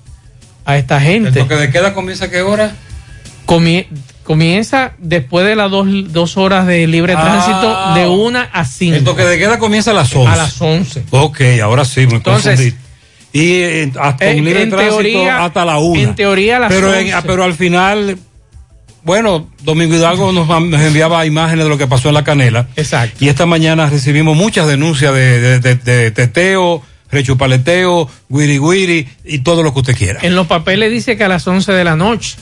a 0.65 0.77
esta 0.77 1.01
gente. 1.01 1.29
¿El 1.31 1.35
toque 1.35 1.57
de 1.57 1.71
queda 1.71 1.95
comienza 1.95 2.27
a 2.27 2.31
qué 2.31 2.43
hora? 2.43 2.75
Comie- 3.47 3.87
comienza 4.27 4.93
después 4.99 5.47
de 5.47 5.57
las 5.57 5.71
dos, 5.71 5.87
dos 6.13 6.37
horas 6.37 6.67
de 6.67 6.87
libre 6.87 7.15
Ah. 7.17 7.23
tránsito, 7.23 7.95
de 7.95 8.07
una 8.09 8.43
a 8.53 8.65
cinco. 8.65 8.97
El 8.97 9.05
toque 9.05 9.25
de 9.25 9.39
queda 9.39 9.59
comienza 9.59 9.93
a 9.93 9.95
las 9.95 10.15
11. 10.15 10.31
A 10.33 10.37
las 10.37 10.61
11. 10.61 11.05
Ok, 11.11 11.41
ahora 11.63 11.85
sí, 11.85 12.07
me 12.07 12.15
Entonces, 12.17 12.57
confundí. 12.59 12.77
Y 13.33 13.53
eh, 13.63 13.93
hasta 14.01 14.31
en- 14.31 14.39
un 14.41 14.45
libre 14.45 14.63
en 14.63 14.71
tránsito 14.71 14.97
teoría- 14.97 15.45
hasta 15.45 15.65
la 15.65 15.79
1. 15.79 16.01
en 16.01 16.15
teoría 16.15 16.57
a 16.57 16.61
las 16.61 16.73
pero, 16.73 16.95
en- 16.95 17.13
11. 17.15 17.27
pero 17.27 17.45
al 17.45 17.55
final, 17.55 18.19
bueno, 19.05 19.49
Domingo 19.63 19.95
Hidalgo 19.95 20.33
nos, 20.33 20.49
nos 20.49 20.81
enviaba 20.81 21.25
imágenes 21.27 21.65
de 21.65 21.69
lo 21.69 21.79
que 21.79 21.87
pasó 21.87 22.09
en 22.09 22.15
la 22.15 22.25
canela. 22.25 22.67
Exacto. 22.77 23.25
Y 23.25 23.29
esta 23.29 23.47
mañana 23.47 23.89
recibimos 23.89 24.37
muchas 24.37 24.67
denuncias 24.67 25.15
de, 25.15 25.41
de, 25.41 25.61
de- 25.61 25.75
de 25.77 26.11
teteo, 26.11 26.83
rechupaleteo, 27.11 28.09
guiri 28.29 28.59
guiri 28.59 29.09
y 29.25 29.39
todo 29.39 29.63
lo 29.63 29.73
que 29.73 29.81
usted 29.81 29.97
quiera. 29.97 30.21
En 30.23 30.35
los 30.35 30.47
papeles 30.47 30.91
dice 30.91 31.17
que 31.17 31.25
a 31.25 31.29
las 31.29 31.47
11 31.47 31.73
de 31.73 31.85
la 31.85 31.95
noche, 31.95 32.37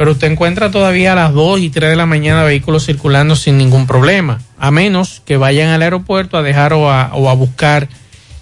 pero 0.00 0.12
usted 0.12 0.30
encuentra 0.32 0.70
todavía 0.70 1.12
a 1.12 1.14
las 1.14 1.34
2 1.34 1.60
y 1.60 1.68
3 1.68 1.90
de 1.90 1.96
la 1.96 2.06
mañana 2.06 2.42
vehículos 2.42 2.86
circulando 2.86 3.36
sin 3.36 3.58
ningún 3.58 3.86
problema, 3.86 4.40
a 4.58 4.70
menos 4.70 5.20
que 5.26 5.36
vayan 5.36 5.68
al 5.68 5.82
aeropuerto 5.82 6.38
a 6.38 6.42
dejar 6.42 6.72
o 6.72 6.90
a, 6.90 7.10
o 7.12 7.28
a 7.28 7.34
buscar 7.34 7.86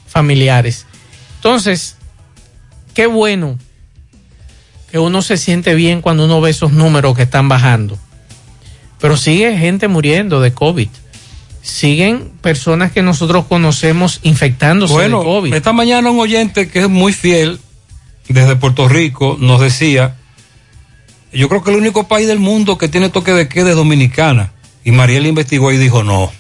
familiares. 0.07 0.87
Entonces, 1.35 1.97
qué 2.95 3.09
bueno 3.09 3.59
que 4.93 5.01
uno 5.01 5.21
se 5.21 5.37
siente 5.37 5.75
bien 5.75 6.01
cuando 6.01 6.27
uno 6.27 6.41
ve 6.41 6.51
esos 6.51 6.71
números 6.71 7.17
que 7.17 7.23
están 7.23 7.49
bajando. 7.49 7.99
Pero 9.01 9.17
sigue 9.17 9.59
gente 9.59 9.89
muriendo 9.89 10.41
de 10.41 10.53
COVID. 10.53 10.91
Siguen 11.61 12.31
personas 12.41 12.93
que 12.93 13.03
nosotros 13.03 13.47
conocemos 13.47 14.21
infectándose 14.23 14.95
Bueno, 14.95 15.19
de 15.19 15.25
COVID. 15.25 15.55
esta 15.55 15.73
mañana 15.73 16.09
un 16.09 16.21
oyente 16.21 16.69
que 16.69 16.83
es 16.83 16.89
muy 16.89 17.13
fiel 17.13 17.59
desde 18.29 18.55
Puerto 18.55 18.89
Rico 18.89 19.37
nos 19.41 19.61
decía, 19.61 20.18
yo 21.33 21.49
creo 21.49 21.63
que 21.63 21.71
el 21.71 21.77
único 21.77 22.09
país 22.09 22.27
del 22.27 22.39
mundo 22.39 22.79
que 22.79 22.89
tiene 22.89 23.09
toque 23.09 23.33
de 23.33 23.49
queda 23.49 23.71
es 23.71 23.77
Dominicana. 23.77 24.53
Y 24.85 24.93
Mariel 24.93 25.27
investigó 25.27 25.73
y 25.73 25.77
dijo, 25.77 26.03
no. 26.03 26.33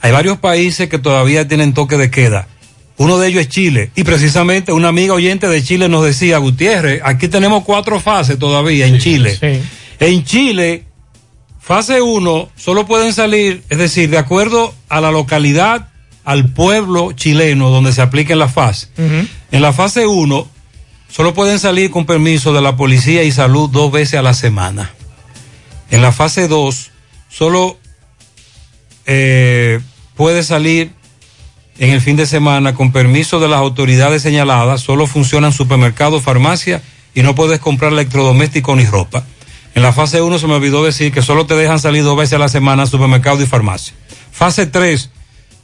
Hay 0.00 0.12
varios 0.12 0.38
países 0.38 0.88
que 0.88 0.98
todavía 0.98 1.48
tienen 1.48 1.74
toque 1.74 1.96
de 1.96 2.10
queda. 2.10 2.46
Uno 2.98 3.18
de 3.18 3.28
ellos 3.28 3.42
es 3.42 3.48
Chile. 3.48 3.90
Y 3.94 4.04
precisamente 4.04 4.72
una 4.72 4.88
amiga 4.88 5.14
oyente 5.14 5.48
de 5.48 5.62
Chile 5.62 5.88
nos 5.88 6.04
decía, 6.04 6.38
Gutiérrez, 6.38 7.00
aquí 7.04 7.28
tenemos 7.28 7.64
cuatro 7.64 8.00
fases 8.00 8.38
todavía 8.38 8.86
en 8.86 8.98
Chile. 8.98 9.38
En 10.00 10.24
Chile, 10.24 10.84
fase 11.60 12.00
1, 12.00 12.50
solo 12.56 12.86
pueden 12.86 13.12
salir, 13.12 13.62
es 13.68 13.78
decir, 13.78 14.10
de 14.10 14.18
acuerdo 14.18 14.74
a 14.88 15.00
la 15.00 15.10
localidad, 15.10 15.88
al 16.24 16.52
pueblo 16.52 17.12
chileno 17.12 17.70
donde 17.70 17.92
se 17.92 18.02
apliquen 18.02 18.38
las 18.38 18.52
fases. 18.52 18.90
En 18.96 19.62
la 19.62 19.72
fase 19.72 20.06
1, 20.06 20.48
solo 21.08 21.34
pueden 21.34 21.58
salir 21.58 21.90
con 21.90 22.06
permiso 22.06 22.52
de 22.52 22.60
la 22.60 22.76
policía 22.76 23.22
y 23.24 23.32
salud 23.32 23.70
dos 23.70 23.90
veces 23.90 24.18
a 24.18 24.22
la 24.22 24.34
semana. 24.34 24.92
En 25.90 26.02
la 26.02 26.12
fase 26.12 26.48
2, 26.48 26.90
solo 27.28 27.78
eh, 29.06 29.80
puede 30.14 30.42
salir 30.42 30.92
en 31.78 31.90
el 31.90 32.00
fin 32.00 32.16
de 32.16 32.26
semana 32.26 32.74
con 32.74 32.92
permiso 32.92 33.40
de 33.40 33.48
las 33.48 33.58
autoridades 33.58 34.22
señaladas, 34.22 34.80
solo 34.80 35.06
funcionan 35.06 35.52
supermercados, 35.52 36.22
farmacias 36.22 36.82
y 37.14 37.22
no 37.22 37.34
puedes 37.34 37.60
comprar 37.60 37.92
electrodomésticos 37.92 38.76
ni 38.76 38.84
ropa. 38.84 39.24
En 39.74 39.82
la 39.82 39.92
fase 39.92 40.20
1 40.20 40.38
se 40.38 40.46
me 40.46 40.54
olvidó 40.54 40.84
decir 40.84 41.12
que 41.12 41.22
solo 41.22 41.46
te 41.46 41.54
dejan 41.54 41.78
salir 41.78 42.02
dos 42.02 42.16
veces 42.16 42.34
a 42.34 42.38
la 42.38 42.48
semana 42.48 42.86
supermercado 42.86 43.42
y 43.42 43.46
farmacia. 43.46 43.94
Fase 44.32 44.66
3, 44.66 45.10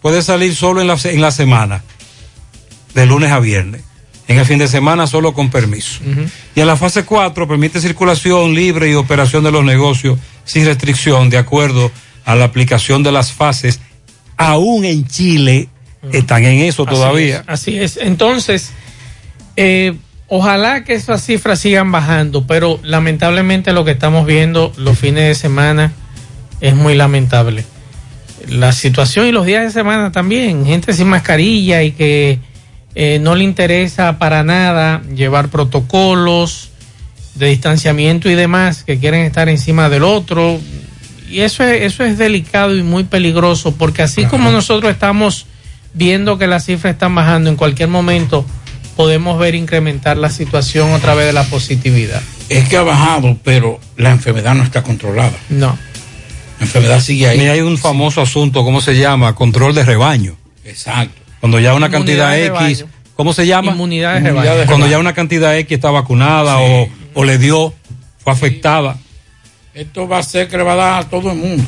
puedes 0.01 0.25
salir 0.25 0.55
solo 0.55 0.81
en 0.81 0.87
la, 0.87 0.97
en 1.05 1.21
la 1.21 1.33
semana, 1.33 1.83
de 2.95 3.07
lunes 3.07 3.33
a 3.33 3.41
viernes. 3.41 3.83
En 4.27 4.39
el 4.39 4.47
fin 4.47 4.59
de 4.59 4.69
semana 4.69 5.07
solo 5.07 5.35
con 5.35 5.51
permiso. 5.51 6.01
Y 6.55 6.61
en 6.61 6.67
la 6.67 6.77
fase 6.77 7.05
4 7.05 7.47
permite 7.47 7.81
circulación 7.81 8.55
libre 8.55 8.91
y 8.91 8.95
operación 8.95 9.45
de 9.45 9.53
los 9.53 9.65
negocios 9.65 10.19
sin 10.45 10.65
restricción 10.65 11.29
de 11.31 11.39
acuerdo 11.39 11.91
a 12.25 12.35
la 12.35 12.47
aplicación 12.47 13.03
de 13.03 13.13
las 13.13 13.33
fases. 13.33 13.81
Aún 14.37 14.85
en 14.85 15.07
Chile 15.07 15.69
están 16.13 16.45
en 16.45 16.61
eso 16.61 16.85
Así 16.85 16.95
todavía. 16.95 17.37
es, 17.41 17.45
Así 17.49 17.79
es. 17.79 17.97
Entonces, 17.99 18.71
eh, 19.57 19.95
ojalá 20.29 20.85
que 20.85 20.95
esas 20.95 21.25
cifras 21.25 21.61
sigan 21.61 21.93
bajando, 21.93 22.47
pero 22.47 22.81
lamentablemente 22.83 23.73
lo 23.73 23.85
que 23.85 23.93
estamos 23.93 24.27
viendo 24.27 24.73
los 24.77 24.99
fines 24.99 25.25
de 25.29 25.35
semana 25.35 25.93
es 26.61 26.75
muy 26.75 26.95
lamentable. 26.95 27.65
La 28.49 28.73
situación 28.73 29.27
y 29.27 29.33
los 29.33 29.47
días 29.47 29.65
de 29.65 29.71
semana 29.71 30.13
también, 30.13 30.67
gente 30.67 30.93
sin 30.93 31.09
mascarilla 31.09 31.83
y 31.83 31.93
que 31.93 32.39
eh, 32.95 33.19
no 33.21 33.35
le 33.35 33.45
interesa 33.45 34.19
para 34.19 34.45
nada 34.45 35.03
llevar 35.15 35.49
protocolos 35.49 36.71
de 37.35 37.49
distanciamiento 37.49 38.31
y 38.31 38.35
demás, 38.35 38.85
que 38.85 38.99
quieren 38.99 39.21
estar 39.21 39.49
encima 39.49 39.89
del 39.89 40.05
otro. 40.05 40.61
Y 41.29 41.41
eso 41.41 41.65
es, 41.65 41.83
eso 41.83 42.05
es 42.05 42.19
delicado 42.19 42.77
y 42.77 42.83
muy 42.83 43.05
peligroso, 43.05 43.73
porque 43.73 44.03
así 44.03 44.25
como 44.27 44.51
nosotros 44.51 44.93
estamos 44.93 45.47
viendo 45.95 46.39
que 46.39 46.47
las 46.47 46.67
cifras 46.67 46.95
están 46.95 47.15
bajando, 47.15 47.51
en 47.51 47.57
cualquier 47.57 47.89
momento 47.89 48.45
podemos 48.97 49.39
ver 49.39 49.57
incrementar 49.57 50.17
la 50.17 50.31
situación 50.31 50.93
otra 50.93 51.15
vez 51.15 51.27
de 51.27 51.33
la 51.33 51.45
positividad. 51.45 52.23
Es 52.49 52.69
que 52.69 52.77
ha 52.77 52.83
bajado, 52.83 53.37
pero 53.43 53.81
la 53.97 54.11
enfermedad 54.11 54.55
no 54.55 54.63
está 54.63 54.83
controlada. 54.83 55.37
No. 55.49 55.77
La 56.61 56.67
enfermedad 56.67 57.01
sigue 57.01 57.27
ahí. 57.27 57.41
Y 57.41 57.47
hay 57.47 57.61
un 57.61 57.79
famoso 57.79 58.23
asunto, 58.23 58.63
¿cómo 58.63 58.81
se 58.81 58.97
llama? 58.97 59.35
Control 59.35 59.75
de 59.75 59.85
rebaño. 59.85 60.37
Exacto. 60.65 61.24
Cuando 61.45 61.61
ya 61.61 61.75
una 61.75 61.89
Inmunidad 61.89 62.31
cantidad 62.31 62.63
X. 62.71 62.87
¿cómo 63.15 63.35
se 63.35 63.47
llama? 63.47 63.73
Inmunidad 63.73 64.15
de 64.15 64.21
rebaño. 64.21 64.65
Cuando 64.67 64.87
ya 64.87 64.99
una 64.99 65.13
cantidad 65.13 65.55
X 65.59 65.75
está 65.77 65.91
vacunada 65.91 66.59
o, 66.59 66.89
o 67.13 67.25
le 67.25 67.37
dio, 67.37 67.75
fue 68.17 68.33
afectada. 68.33 68.97
Esto 69.75 70.09
va 70.09 70.21
a 70.21 70.23
ser 70.23 70.49
que 70.49 70.57
le 70.57 70.63
va 70.63 70.73
a 70.73 70.77
dar 70.77 71.03
a 71.03 71.05
todo 71.11 71.33
el 71.33 71.37
mundo. 71.37 71.63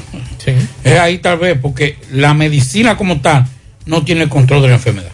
Es 0.82 0.98
ahí 0.98 1.18
tal 1.18 1.36
vez, 1.36 1.58
porque 1.60 1.98
la 2.10 2.32
medicina 2.32 2.96
como 2.96 3.20
tal 3.20 3.44
no 3.84 4.02
tiene 4.02 4.22
el 4.22 4.30
control 4.30 4.62
de 4.62 4.68
la 4.68 4.74
enfermedad. 4.76 5.10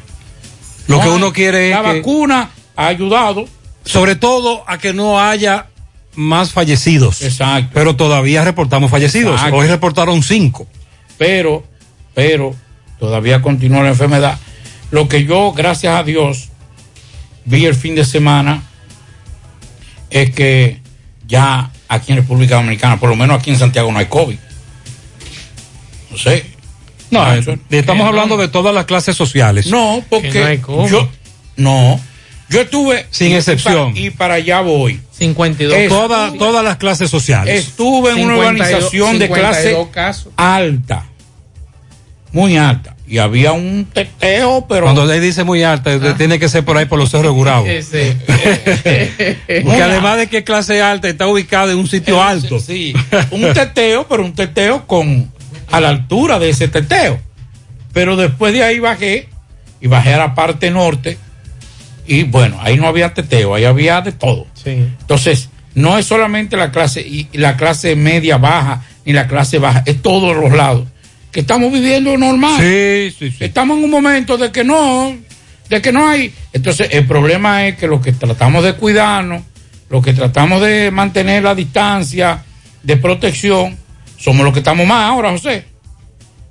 Lo 0.86 0.98
No 0.98 1.02
que 1.02 1.08
hay- 1.08 1.14
uno 1.16 1.32
quiere 1.32 1.70
es 1.70 1.74
La 1.76 1.82
que- 1.82 1.96
vacuna 1.98 2.50
ha 2.76 2.86
ayudado. 2.86 3.46
Sobre 3.84 4.14
todo 4.14 4.62
a 4.68 4.78
que 4.78 4.92
no 4.92 5.18
haya 5.20 5.66
más 6.14 6.52
fallecidos. 6.52 7.20
Exacto. 7.22 7.70
Pero 7.74 7.96
todavía 7.96 8.44
reportamos 8.44 8.92
fallecidos. 8.92 9.34
Exacto. 9.34 9.56
Hoy 9.56 9.66
reportaron 9.66 10.22
cinco. 10.22 10.68
pero, 11.18 11.64
pero 12.14 12.54
todavía 13.00 13.42
continúa 13.42 13.82
la 13.82 13.88
enfermedad. 13.88 14.38
Lo 14.92 15.08
que 15.08 15.24
yo, 15.24 15.52
gracias 15.52 15.96
a 15.98 16.04
Dios, 16.04 16.50
vi 17.44 17.64
el 17.66 17.74
fin 17.74 17.94
de 17.96 18.04
semana 18.04 18.62
es 20.10 20.30
que 20.32 20.80
ya 21.26 21.70
aquí 21.88 22.12
en 22.12 22.18
República 22.18 22.56
Dominicana, 22.56 23.00
por 23.00 23.08
lo 23.08 23.16
menos 23.16 23.38
aquí 23.40 23.50
en 23.50 23.58
Santiago, 23.58 23.90
no 23.90 23.98
hay 23.98 24.06
COVID. 24.06 24.36
No 26.10 26.18
sé. 26.18 26.44
No, 27.10 27.22
Ah, 27.22 27.36
eh, 27.36 27.40
eso- 27.40 27.56
estamos 27.70 28.06
hablando 28.06 28.36
de 28.36 28.48
todas 28.48 28.74
las 28.74 28.84
clases 28.84 29.16
sociales. 29.16 29.66
No, 29.66 30.04
porque 30.08 30.30
Que 30.30 30.40
no 30.40 30.46
hay 30.46 30.58
COVID. 30.58 30.90
yo 30.90 31.08
no, 31.56 32.00
yo 32.50 32.60
estuve 32.60 33.06
Sin 33.10 33.32
y 33.32 33.34
excepción. 33.34 33.92
para- 33.92 34.00
y 34.06 34.10
para 34.10 34.34
allá 34.34 34.60
voy. 34.60 35.00
52 35.18 35.76
Es- 35.78 35.88
Toda- 35.88 36.32
todas 36.34 36.62
las 36.64 36.76
clases 36.76 37.10
sociales. 37.10 37.66
Estuve 37.66 38.10
en 38.12 38.24
una 38.26 38.34
52 38.34 38.46
organización 38.46 39.18
de 39.18 39.28
clase 39.30 39.62
52 39.70 39.88
casos. 39.88 40.32
alta, 40.36 41.06
muy 42.32 42.56
alta, 42.56 42.94
y 43.12 43.18
había 43.18 43.52
un 43.52 43.84
teteo, 43.92 44.64
pero 44.66 44.84
Cuando 44.84 45.12
él 45.12 45.20
dice 45.20 45.44
muy 45.44 45.62
alta, 45.62 45.90
Ah. 45.92 46.14
tiene 46.16 46.38
que 46.38 46.48
ser 46.48 46.64
por 46.64 46.78
ahí 46.78 46.86
por 46.86 46.98
los 46.98 47.10
cerros 47.10 47.34
Gurabo. 47.34 47.66
Ese. 47.66 48.16
Porque 49.64 49.82
además 49.82 50.16
de 50.16 50.28
que 50.28 50.44
clase 50.44 50.80
alta 50.80 51.10
está 51.10 51.26
ubicada 51.26 51.72
en 51.72 51.78
un 51.78 51.86
sitio 51.86 52.22
alto. 52.22 52.58
Sí, 52.58 52.94
un 53.30 53.52
teteo, 53.52 54.08
pero 54.08 54.24
un 54.24 54.32
teteo 54.34 54.86
con 54.86 55.30
a 55.70 55.78
la 55.78 55.90
altura 55.90 56.38
de 56.38 56.48
ese 56.48 56.68
teteo. 56.68 57.20
Pero 57.92 58.16
después 58.16 58.54
de 58.54 58.62
ahí 58.64 58.78
bajé 58.78 59.28
y 59.82 59.88
bajé 59.88 60.14
a 60.14 60.18
la 60.18 60.34
parte 60.34 60.70
norte 60.70 61.18
y 62.06 62.22
bueno, 62.22 62.56
ahí 62.62 62.78
no 62.78 62.86
había 62.86 63.12
teteo, 63.12 63.54
ahí 63.54 63.66
había 63.66 64.00
de 64.00 64.12
todo. 64.12 64.46
Sí. 64.54 64.70
Entonces, 64.70 65.50
no 65.74 65.98
es 65.98 66.06
solamente 66.06 66.56
la 66.56 66.70
clase 66.70 67.02
y 67.02 67.28
y 67.30 67.36
la 67.36 67.58
clase 67.58 67.94
media 67.94 68.38
baja 68.38 68.84
ni 69.04 69.12
la 69.12 69.28
clase 69.28 69.58
baja, 69.58 69.82
es 69.84 70.00
todos 70.00 70.34
los 70.34 70.52
lados 70.52 70.86
que 71.32 71.40
estamos 71.40 71.72
viviendo 71.72 72.16
normal. 72.16 72.60
Sí, 72.60 73.14
sí, 73.18 73.30
sí. 73.30 73.44
Estamos 73.44 73.78
en 73.78 73.84
un 73.84 73.90
momento 73.90 74.36
de 74.36 74.52
que 74.52 74.62
no, 74.64 75.16
de 75.68 75.80
que 75.82 75.90
no 75.92 76.06
hay. 76.06 76.32
Entonces, 76.52 76.88
el 76.92 77.06
problema 77.06 77.66
es 77.66 77.76
que 77.76 77.86
lo 77.88 78.00
que 78.00 78.12
tratamos 78.12 78.62
de 78.62 78.74
cuidarnos, 78.74 79.42
lo 79.88 80.00
que 80.02 80.12
tratamos 80.12 80.60
de 80.62 80.90
mantener 80.90 81.42
la 81.42 81.54
distancia 81.54 82.44
de 82.82 82.96
protección, 82.96 83.76
somos 84.18 84.44
los 84.44 84.52
que 84.52 84.60
estamos 84.60 84.86
más 84.86 85.08
ahora, 85.10 85.30
José. 85.30 85.64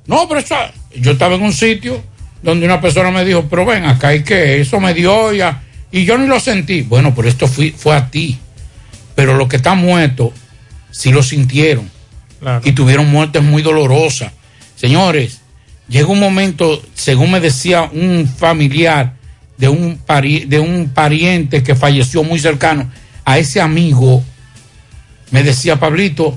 No, 0.08 0.28
pero 0.28 0.40
eso, 0.40 0.56
yo 0.96 1.12
estaba 1.12 1.36
en 1.36 1.44
un 1.44 1.54
sitio 1.54 2.04
donde 2.42 2.66
una 2.66 2.82
persona 2.82 3.12
me 3.12 3.24
dijo, 3.24 3.46
pero 3.50 3.66
ven, 3.66 3.86
acá 3.86 4.10
hay 4.10 4.24
que, 4.24 4.60
eso 4.60 4.80
me 4.80 4.94
dio 4.96 5.32
ya, 5.32 5.62
y 5.92 6.06
yo 6.06 6.18
ni 6.18 6.26
lo 6.28 6.40
sentí. 6.40 6.82
Bueno, 6.82 7.14
pero 7.16 7.30
esto 7.30 7.48
fui- 7.48 7.72
fue 7.72 7.96
a 7.96 8.10
ti. 8.10 8.40
Pero 9.14 9.36
los 9.36 9.48
que 9.48 9.58
están 9.58 9.78
muertos, 9.78 10.32
sí 10.90 11.12
lo 11.12 11.22
sintieron. 11.22 11.90
y 12.64 12.72
tuvieron 12.72 13.12
muertes 13.12 13.44
muy 13.44 13.62
dolorosas. 13.62 14.32
Señores, 14.82 15.42
llega 15.88 16.08
un 16.08 16.20
momento, 16.20 16.82
según 16.96 17.30
me 17.30 17.40
decía 17.40 17.84
un 17.94 18.28
familiar 18.28 19.14
de 19.56 19.70
un, 19.70 20.90
pariente 20.96 21.62
que 21.62 21.76
falleció 21.76 22.24
muy 22.24 22.40
cercano, 22.40 22.92
a 23.24 23.38
ese 23.38 23.62
amigo, 23.62 24.24
me 25.30 25.44
decía 25.44 25.80
Pablito, 25.80 26.36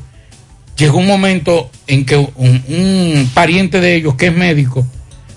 llegó 0.77 0.99
un 0.99 1.07
momento 1.07 1.71
en 1.87 2.05
que 2.05 2.17
un, 2.17 3.31
pariente 3.33 3.81
de 3.81 3.95
ellos, 3.95 4.15
que 4.15 4.27
es 4.27 4.37
médico, 4.37 4.87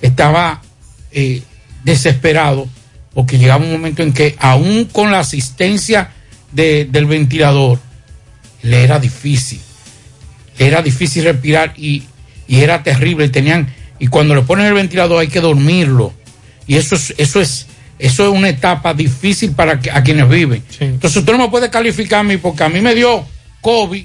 estaba 0.02 0.62
eh, 1.14 1.42
desesperado 1.86 2.68
porque 3.14 3.38
llegaba 3.38 3.64
un 3.64 3.72
momento 3.72 4.04
en 4.04 4.12
que 4.12 4.36
aún 4.38 4.84
con 4.92 5.14
la 5.14 5.20
asistencia 5.20 6.10
de- 6.52 6.84
del 6.92 7.06
ventilador, 7.06 7.80
le 8.64 8.84
era 8.84 9.00
difícil, 9.00 9.62
le 10.60 10.68
era 10.68 10.82
difícil 10.82 11.24
respirar 11.24 11.74
y, 11.78 12.04
y 12.48 12.62
era 12.62 12.84
terrible. 12.84 13.30
Tenían, 13.30 13.68
y 14.00 14.08
cuando 14.08 14.36
le 14.36 14.42
ponen 14.42 14.66
el 14.68 14.74
ventilador 14.74 15.20
hay 15.20 15.28
que 15.28 15.42
dormirlo. 15.42 16.14
Y 16.68 16.76
eso 16.76 16.96
es, 16.96 17.14
eso 17.18 17.40
es, 17.42 17.68
eso 18.00 18.24
es 18.26 18.30
una 18.30 18.50
etapa 18.50 18.94
difícil 18.94 19.52
para 19.52 19.80
que- 19.80 19.90
a 19.92 20.04
quienes 20.04 20.28
viven. 20.30 20.64
Entonces 20.80 21.18
usted 21.18 21.32
no 21.34 21.40
me 21.40 21.50
puede 21.50 21.70
calificar 21.70 22.20
a 22.20 22.24
mí 22.24 22.38
porque 22.38 22.64
a 22.64 22.70
mí 22.70 22.82
me 22.82 22.94
dio 22.96 23.26
COVID, 23.62 24.04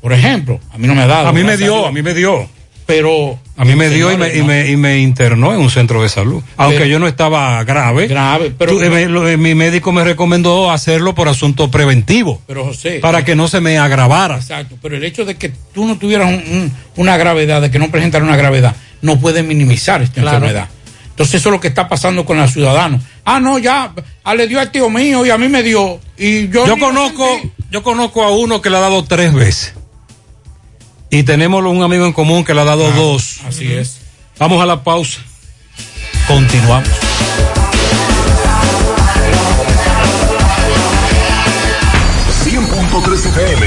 por 0.00 0.12
ejemplo, 0.12 0.60
a 0.70 0.78
mí 0.78 0.86
no 0.86 0.94
me 0.94 1.02
ha 1.02 1.06
dado. 1.06 1.28
A 1.28 1.32
mí 1.32 1.42
me 1.42 1.56
dio, 1.56 1.86
a 1.86 1.92
mí 1.92 2.02
me 2.02 2.14
dio. 2.14 2.48
Pero. 2.86 3.38
A 3.58 3.64
mí 3.64 3.74
me 3.74 3.88
dio 3.90 4.12
y 4.12 4.16
me, 4.16 4.34
y, 4.36 4.42
me, 4.42 4.68
y 4.70 4.76
me 4.76 4.98
internó 5.00 5.52
en 5.52 5.60
un 5.60 5.68
centro 5.70 6.00
de 6.02 6.08
salud. 6.08 6.42
Aunque 6.56 6.78
Pero- 6.78 6.90
yo 6.90 6.98
no 7.00 7.08
estaba 7.08 7.62
grave. 7.64 8.06
Grave, 8.06 8.52
pero. 8.56 8.72
Tú, 8.72 8.80
eh, 8.82 8.88
me- 8.88 9.06
lo- 9.08 9.28
eh, 9.28 9.36
mi 9.36 9.54
médico 9.54 9.90
me 9.92 10.04
recomendó 10.04 10.70
hacerlo 10.70 11.14
por 11.14 11.28
asunto 11.28 11.70
preventivo. 11.70 12.40
Pero 12.46 12.64
José. 12.66 13.00
Para 13.00 13.24
que 13.24 13.34
no 13.34 13.48
se 13.48 13.60
me 13.60 13.76
agravara. 13.76 14.36
Exacto, 14.36 14.76
pero 14.80 14.96
el 14.96 15.02
hecho 15.04 15.24
de 15.24 15.34
que 15.36 15.48
tú 15.74 15.86
no 15.86 15.98
tuvieras 15.98 16.28
un- 16.28 16.34
un- 16.56 16.72
una 16.96 17.16
gravedad, 17.16 17.60
de 17.60 17.70
que 17.70 17.78
no 17.80 17.90
presentara 17.90 18.24
una 18.24 18.36
gravedad, 18.36 18.76
no 19.02 19.18
puede 19.18 19.42
minimizar 19.42 20.02
esta 20.02 20.20
Claro. 20.22 20.36
enfermedad. 20.38 20.68
Entonces 21.10 21.40
eso 21.40 21.48
es 21.48 21.52
lo 21.52 21.60
que 21.60 21.66
está 21.66 21.88
pasando 21.88 22.24
con 22.24 22.36
los 22.38 22.52
ciudadanos. 22.52 23.02
Ah, 23.24 23.40
no, 23.40 23.58
ya, 23.58 23.92
ah, 24.22 24.34
le 24.36 24.46
dio 24.46 24.60
al 24.60 24.70
tío 24.70 24.88
mío 24.88 25.26
y 25.26 25.30
a 25.30 25.36
mí 25.36 25.48
me 25.48 25.64
dio. 25.64 25.98
Y 26.16 26.48
yo 26.48 26.64
Yo 26.64 26.78
conozco, 26.78 27.26
yo 27.72 27.82
conozco 27.82 28.22
a 28.22 28.30
uno 28.30 28.62
que 28.62 28.70
le 28.70 28.76
ha 28.76 28.80
dado 28.80 29.02
tres 29.04 29.34
veces. 29.34 29.74
Y 31.10 31.22
tenemos 31.22 31.64
un 31.64 31.82
amigo 31.82 32.04
en 32.06 32.12
común 32.12 32.44
que 32.44 32.54
le 32.54 32.60
ha 32.60 32.64
dado 32.64 32.90
dos. 32.92 33.38
Ah, 33.44 33.48
Así 33.48 33.72
es. 33.72 33.98
Vamos 34.38 34.62
a 34.62 34.66
la 34.66 34.84
pausa. 34.84 35.20
Continuamos. 36.26 36.88
100.3 42.44 43.26
FM. 43.26 43.66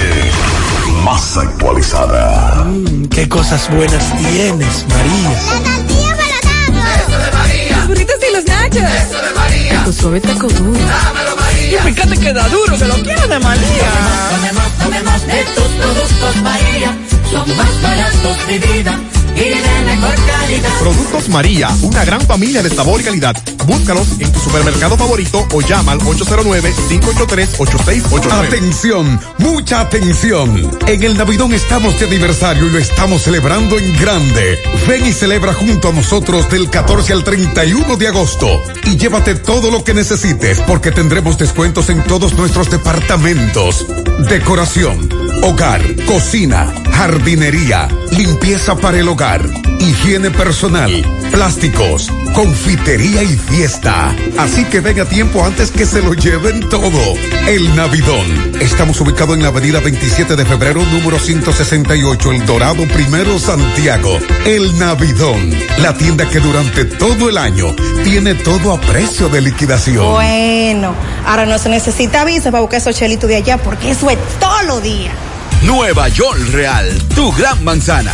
Más 1.03 1.37
actualizada. 1.37 2.65
qué 3.09 3.27
cosas 3.27 3.69
buenas 3.71 4.15
tienes, 4.17 4.85
María. 4.87 5.31
Eso 5.31 7.17
de 7.17 7.31
María. 7.31 7.77
Los 7.77 7.87
burritos 7.87 8.15
y 8.29 8.33
los 8.35 8.45
nachos. 8.45 8.77
Eso 8.77 9.21
de 9.21 9.31
María. 9.35 9.83
Tu 9.83 9.93
suave 9.93 10.21
taco 10.21 10.47
duro. 10.47 10.79
Dámelo, 10.79 11.35
María. 11.35 11.79
Y 11.79 11.93
fíjate 11.93 12.17
que 12.19 12.33
da 12.33 12.47
duro, 12.49 12.77
que 12.77 12.85
lo 12.85 12.95
quiero 12.95 13.27
de 13.27 13.39
María. 13.39 13.91
Tomemos, 14.31 14.77
tomemos 14.77 15.27
de 15.27 15.43
tus 15.55 15.67
productos, 15.67 16.35
María. 16.43 16.97
Son 17.31 17.55
más 17.55 17.81
baratos 17.81 18.47
de 18.47 18.59
vida 18.59 18.99
y 19.35 19.49
de 19.49 19.61
mejor 19.85 20.15
calidad. 20.25 20.79
Productos 20.79 21.29
María, 21.29 21.69
una 21.81 22.03
gran 22.05 22.21
familia 22.21 22.63
de 22.63 22.69
sabor 22.69 23.01
y 23.01 23.03
calidad. 23.03 23.35
Búscalos 23.65 24.07
en 24.19 24.31
tu 24.31 24.39
supermercado 24.39 24.97
favorito 24.97 25.45
o 25.51 25.61
llama 25.61 25.91
al 25.93 25.99
809-583-8689. 25.99 28.47
Atención, 28.47 29.19
mucha 29.37 29.81
atención. 29.81 30.71
En 30.87 31.03
el 31.03 31.17
Navidón 31.17 31.53
estamos 31.53 31.99
de 31.99 32.07
aniversario 32.07 32.65
y 32.67 32.71
lo 32.71 32.79
estamos 32.79 33.21
celebrando 33.23 33.77
en 33.77 33.95
grande. 33.97 34.59
Ven 34.87 35.05
y 35.05 35.11
celebra 35.13 35.53
junto 35.53 35.89
a 35.89 35.93
nosotros 35.93 36.49
del 36.49 36.69
14 36.69 37.13
al 37.13 37.23
31 37.23 37.97
de 37.97 38.07
agosto 38.07 38.47
y 38.85 38.97
llévate 38.97 39.35
todo 39.35 39.69
lo 39.71 39.83
que 39.83 39.93
necesites 39.93 40.59
porque 40.61 40.91
tendremos 40.91 41.37
descuentos 41.37 41.89
en 41.89 42.03
todos 42.03 42.33
nuestros 42.33 42.69
departamentos. 42.69 43.85
Decoración, 44.29 45.09
hogar, 45.43 45.81
cocina, 46.05 46.73
jardinería, 46.91 47.87
limpieza 48.11 48.75
para 48.75 48.99
el 48.99 49.07
hogar, 49.07 49.20
higiene 49.79 50.31
personal, 50.31 50.89
plásticos, 51.29 52.11
confitería 52.33 53.21
y 53.21 53.37
fiesta. 53.37 54.15
Así 54.39 54.65
que 54.65 54.79
ven 54.79 54.99
a 54.99 55.05
tiempo 55.05 55.45
antes 55.45 55.69
que 55.69 55.85
se 55.85 56.01
lo 56.01 56.15
lleven 56.15 56.67
todo. 56.69 56.99
El 57.47 57.75
Navidón. 57.75 58.53
Estamos 58.59 58.99
ubicados 58.99 59.35
en 59.35 59.43
la 59.43 59.49
avenida 59.49 59.79
27 59.79 60.35
de 60.35 60.43
febrero, 60.43 60.83
número 60.85 61.19
168, 61.19 62.31
El 62.31 62.45
Dorado 62.47 62.87
Primero, 62.87 63.37
Santiago. 63.37 64.17
El 64.43 64.79
Navidón. 64.79 65.51
La 65.77 65.93
tienda 65.93 66.27
que 66.27 66.39
durante 66.39 66.85
todo 66.85 67.29
el 67.29 67.37
año 67.37 67.75
tiene 68.03 68.33
todo 68.33 68.73
a 68.73 68.81
precio 68.81 69.29
de 69.29 69.41
liquidación. 69.41 70.13
Bueno, 70.13 70.95
ahora 71.27 71.45
no 71.45 71.59
se 71.59 71.69
necesita 71.69 72.25
visa 72.25 72.49
para 72.49 72.61
buscar 72.61 72.79
esos 72.79 72.95
chelitos 72.95 73.29
de 73.29 73.35
allá 73.35 73.59
porque 73.59 73.91
eso 73.91 74.09
es 74.09 74.17
todos 74.39 74.65
los 74.65 74.81
días. 74.81 75.13
Nueva 75.61 76.07
York 76.07 76.39
Real, 76.51 76.91
tu 77.13 77.31
gran 77.33 77.63
manzana. 77.63 78.13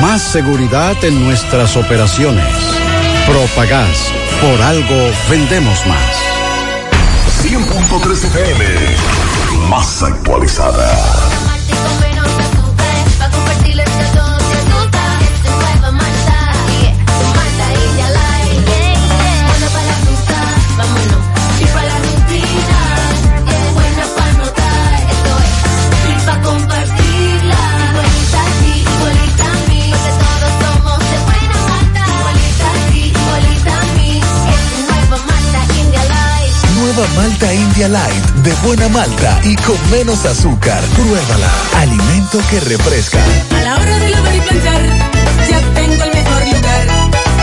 Más 0.00 0.22
seguridad 0.22 0.96
en 1.04 1.24
nuestras 1.24 1.76
operaciones. 1.76 2.46
Propagás. 3.26 4.12
Por 4.40 4.60
algo 4.62 5.10
vendemos 5.28 5.86
más. 5.86 6.16
100.3 7.42 8.24
FM. 8.24 8.64
Más 9.68 10.02
actualizada. 10.02 11.45
Nueva 36.96 37.12
Malta 37.14 37.52
India 37.52 37.88
Light 37.90 38.24
de 38.42 38.54
buena 38.66 38.88
malta 38.88 39.38
y 39.44 39.54
con 39.56 39.76
menos 39.90 40.24
azúcar. 40.24 40.82
Pruébala. 40.94 41.50
Alimento 41.76 42.40
que 42.48 42.58
refresca. 42.60 43.18
A 43.54 43.60
la 43.64 43.74
hora 43.74 43.98
de 43.98 44.08
lavar 44.08 44.34
y 44.34 44.40
planchar, 44.40 44.80
Ya 45.50 45.60
tengo 45.74 46.04
el 46.04 46.14
mejor 46.14 46.46
lugar. 46.46 46.86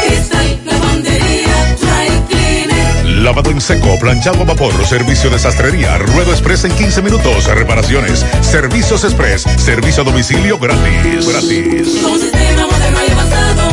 Cristal 0.01 0.59
Lavandería 0.65 1.75
Dry 1.79 2.35
Cleaner. 2.35 3.05
Lavado 3.21 3.51
en 3.51 3.61
seco, 3.61 3.99
planchado 3.99 4.41
a 4.41 4.45
vapor, 4.45 4.87
servicio 4.87 5.29
de 5.29 5.37
sastrería, 5.37 5.99
ruedo 5.99 6.31
express 6.31 6.65
en 6.65 6.71
15 6.71 7.03
minutos, 7.03 7.45
reparaciones, 7.45 8.25
servicios 8.41 9.03
express, 9.03 9.43
servicio 9.57 10.01
a 10.01 10.05
domicilio 10.05 10.57
gratis. 10.57 11.27
Gratis. 11.27 12.01
Con 12.01 12.19
sistema 12.19 12.65
moderno 12.65 12.99
y 13.07 13.11
avanzado. 13.11 13.72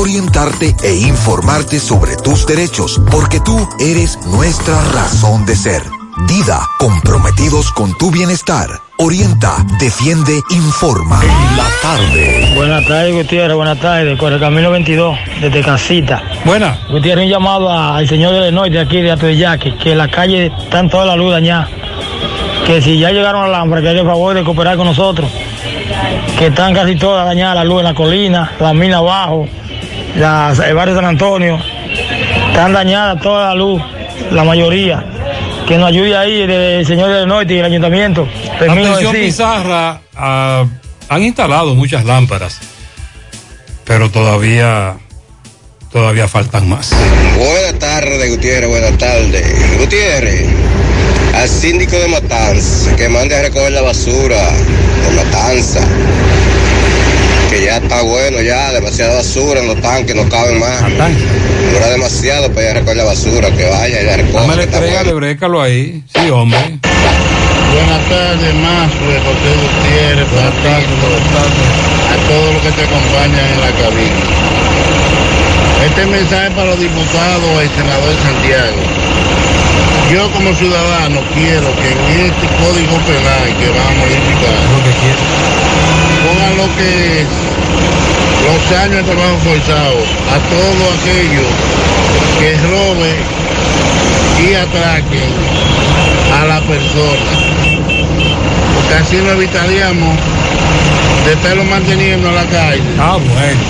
orientarte 0.01 0.75
e 0.83 0.93
informarte 0.95 1.79
sobre 1.79 2.15
tus 2.17 2.47
derechos, 2.47 2.99
porque 3.11 3.39
tú 3.39 3.69
eres 3.79 4.17
nuestra 4.25 4.73
razón 4.93 5.45
de 5.45 5.55
ser. 5.55 5.83
Dida, 6.27 6.59
comprometidos 6.79 7.71
con 7.71 7.95
tu 7.99 8.09
bienestar. 8.09 8.67
Orienta, 8.97 9.57
defiende, 9.79 10.41
informa. 10.49 11.21
En 11.21 11.57
la 11.57 11.67
tarde. 11.83 12.51
Buenas 12.55 12.85
tardes, 12.87 13.13
Gutiérrez. 13.13 13.55
Buenas 13.55 13.79
tardes. 13.79 14.17
Con 14.19 14.33
el 14.33 14.39
camino 14.39 14.71
22, 14.71 15.15
desde 15.39 15.61
Casita. 15.61 16.21
Buena. 16.45 16.79
Gutiérrez, 16.89 17.25
un 17.25 17.31
llamado 17.31 17.69
a- 17.69 17.97
al 17.97 18.07
señor 18.07 18.33
de 18.33 18.41
Lenoy 18.41 18.71
de 18.71 18.79
aquí, 18.79 19.01
de 19.01 19.11
Atoyaque, 19.11 19.75
que 19.77 19.93
la 19.95 20.07
calle 20.07 20.47
están 20.63 20.89
toda 20.89 21.05
la 21.05 21.15
luz 21.15 21.31
dañada. 21.31 21.69
Que 22.65 22.81
si 22.81 22.97
ya 22.97 23.11
llegaron 23.11 23.43
a 23.43 23.47
la 23.47 23.57
Alhambra, 23.57 23.81
que 23.81 23.89
haga 23.89 24.01
el 24.01 24.07
favor 24.07 24.33
de 24.33 24.43
cooperar 24.43 24.77
con 24.77 24.87
nosotros. 24.87 25.29
Que 26.39 26.47
están 26.47 26.73
casi 26.73 26.95
todas 26.95 27.25
dañadas, 27.27 27.55
la 27.57 27.63
luz 27.63 27.79
en 27.79 27.85
la 27.85 27.93
colina, 27.93 28.51
la 28.59 28.73
mina 28.73 28.97
abajo, 28.97 29.47
la, 30.15 30.53
el 30.65 30.75
barrio 30.75 30.95
San 30.95 31.05
Antonio. 31.05 31.59
Están 32.49 32.73
dañadas 32.73 33.21
toda 33.21 33.49
la 33.49 33.55
luz, 33.55 33.81
la 34.31 34.43
mayoría. 34.43 35.03
Que 35.67 35.77
nos 35.77 35.87
ayude 35.87 36.17
ahí 36.17 36.41
el, 36.41 36.51
el 36.51 36.85
señor 36.85 37.09
de 37.09 37.21
Lenoy 37.21 37.45
y 37.47 37.57
el 37.57 37.65
ayuntamiento. 37.65 38.27
Termino 38.59 38.89
Atención 38.91 39.13
decir. 39.13 39.27
Pizarra, 39.27 40.01
ah, 40.15 40.65
han 41.07 41.23
instalado 41.23 41.75
muchas 41.75 42.03
lámparas, 42.03 42.57
pero 43.85 44.09
todavía, 44.09 44.97
todavía 45.91 46.27
faltan 46.27 46.67
más. 46.67 46.91
Buenas 47.37 47.79
tardes, 47.79 48.29
Gutiérrez, 48.29 48.69
buenas 48.69 48.97
tardes. 48.97 49.77
Gutiérrez, 49.79 50.45
al 51.35 51.47
síndico 51.47 51.95
de 51.95 52.07
Matanza, 52.09 52.95
que 52.95 53.07
mande 53.07 53.35
a 53.35 53.41
recoger 53.41 53.71
la 53.71 53.81
basura 53.81 54.51
de 54.51 55.15
Matanza. 55.15 55.81
Que 57.51 57.65
ya 57.65 57.77
está 57.83 58.01
bueno, 58.01 58.41
ya, 58.41 58.71
demasiada 58.71 59.15
basura 59.15 59.59
en 59.59 59.67
los 59.67 59.81
tanques, 59.81 60.15
no 60.15 60.23
caben 60.29 60.57
más. 60.57 60.83
Dura 61.73 61.89
demasiado 61.89 62.49
para 62.53 62.63
ir 62.63 62.69
a 62.69 62.73
recoger 62.75 62.95
la 62.95 63.03
basura, 63.03 63.51
que 63.51 63.65
vaya 63.65 64.01
y 64.01 64.05
la 64.05 64.15
recoja. 64.15 64.39
Dame 64.39 64.55
la 64.55 64.63
entrega, 64.63 65.03
bueno. 65.03 65.15
brécalo 65.17 65.61
ahí. 65.61 66.01
Sí, 66.15 66.29
hombre. 66.29 66.79
Buenas 67.75 68.07
tardes, 68.07 68.53
Mazue, 68.55 69.19
José 69.19 69.51
Gutiérrez, 69.59 70.27
Francisco, 70.31 71.07
a 72.07 72.15
todos 72.29 72.53
los 72.53 72.61
que 72.63 72.71
te 72.71 72.83
acompañan 72.87 73.45
en 73.45 73.59
la 73.59 73.71
cabina. 73.83 74.21
Este 75.87 76.05
mensaje 76.05 76.47
es 76.47 76.53
para 76.53 76.67
los 76.67 76.79
diputados 76.79 77.63
y 77.65 77.67
senadores 77.75 78.15
de 78.15 78.23
Santiago. 78.31 78.79
Yo 80.09 80.31
como 80.31 80.55
ciudadano 80.55 81.19
quiero 81.35 81.67
que 81.75 81.91
en 81.91 82.31
este 82.31 82.47
código 82.63 82.95
penal 83.07 83.47
que 83.59 83.69
vamos 83.75 83.91
a 83.91 83.99
modificar, 83.99 84.55
lo 86.49 86.65
que 86.77 87.21
es 87.21 87.27
los 88.45 88.79
años 88.79 88.95
de 88.95 89.03
trabajo 89.03 89.37
forzado 89.43 89.97
a 90.29 90.37
todos 90.49 90.99
aquellos 90.99 91.47
que 92.39 92.57
roben 92.67 93.17
y 94.49 94.53
atraquen 94.55 95.31
a 96.41 96.45
la 96.45 96.59
persona. 96.61 97.31
Porque 98.75 98.93
así 98.95 99.17
lo 99.17 99.31
evitaríamos 99.33 100.15
de 101.25 101.33
estarlo 101.33 101.63
manteniendo 101.65 102.29
en 102.29 102.35
la 102.35 102.45
calle. 102.45 102.81
Ah, 102.99 103.17
bueno. 103.17 103.61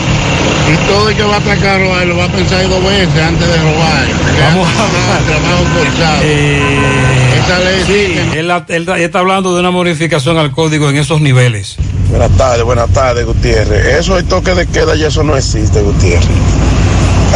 Y 0.72 0.76
todo 0.88 1.10
el 1.10 1.16
que 1.18 1.24
va 1.24 1.36
a 1.36 1.38
atracar 1.40 1.80
lo 1.82 2.16
va 2.18 2.26
a 2.26 2.28
pensar 2.30 2.68
dos 2.70 2.82
veces 2.84 3.22
antes 3.22 3.48
de 3.48 3.58
robar. 3.58 4.08
Vamos 4.42 4.68
a 4.70 5.20
trabajo 5.28 5.66
forzado. 5.78 6.22
Esa 6.24 7.60
ley 7.60 7.84
Sí, 7.86 8.38
él, 8.38 8.50
él- 8.70 8.90
él 8.90 9.02
está 9.02 9.20
hablando 9.20 9.54
de 9.54 9.60
una 9.60 9.72
modificación 9.72 10.38
al 10.38 10.52
código 10.52 10.90
en 10.90 10.98
esos 10.98 11.20
niveles. 11.20 11.76
Buenas 12.12 12.38
tardes, 12.38 12.64
buenas 12.64 12.90
tardes, 12.90 13.26
Gutiérrez. 13.26 13.86
Eso 14.00 14.18
es 14.18 14.28
toque 14.28 14.54
de 14.54 14.68
queda 14.68 14.96
y 14.96 15.04
eso 15.04 15.24
no 15.24 15.36
existe, 15.36 15.82
Gutiérrez. 15.82 16.28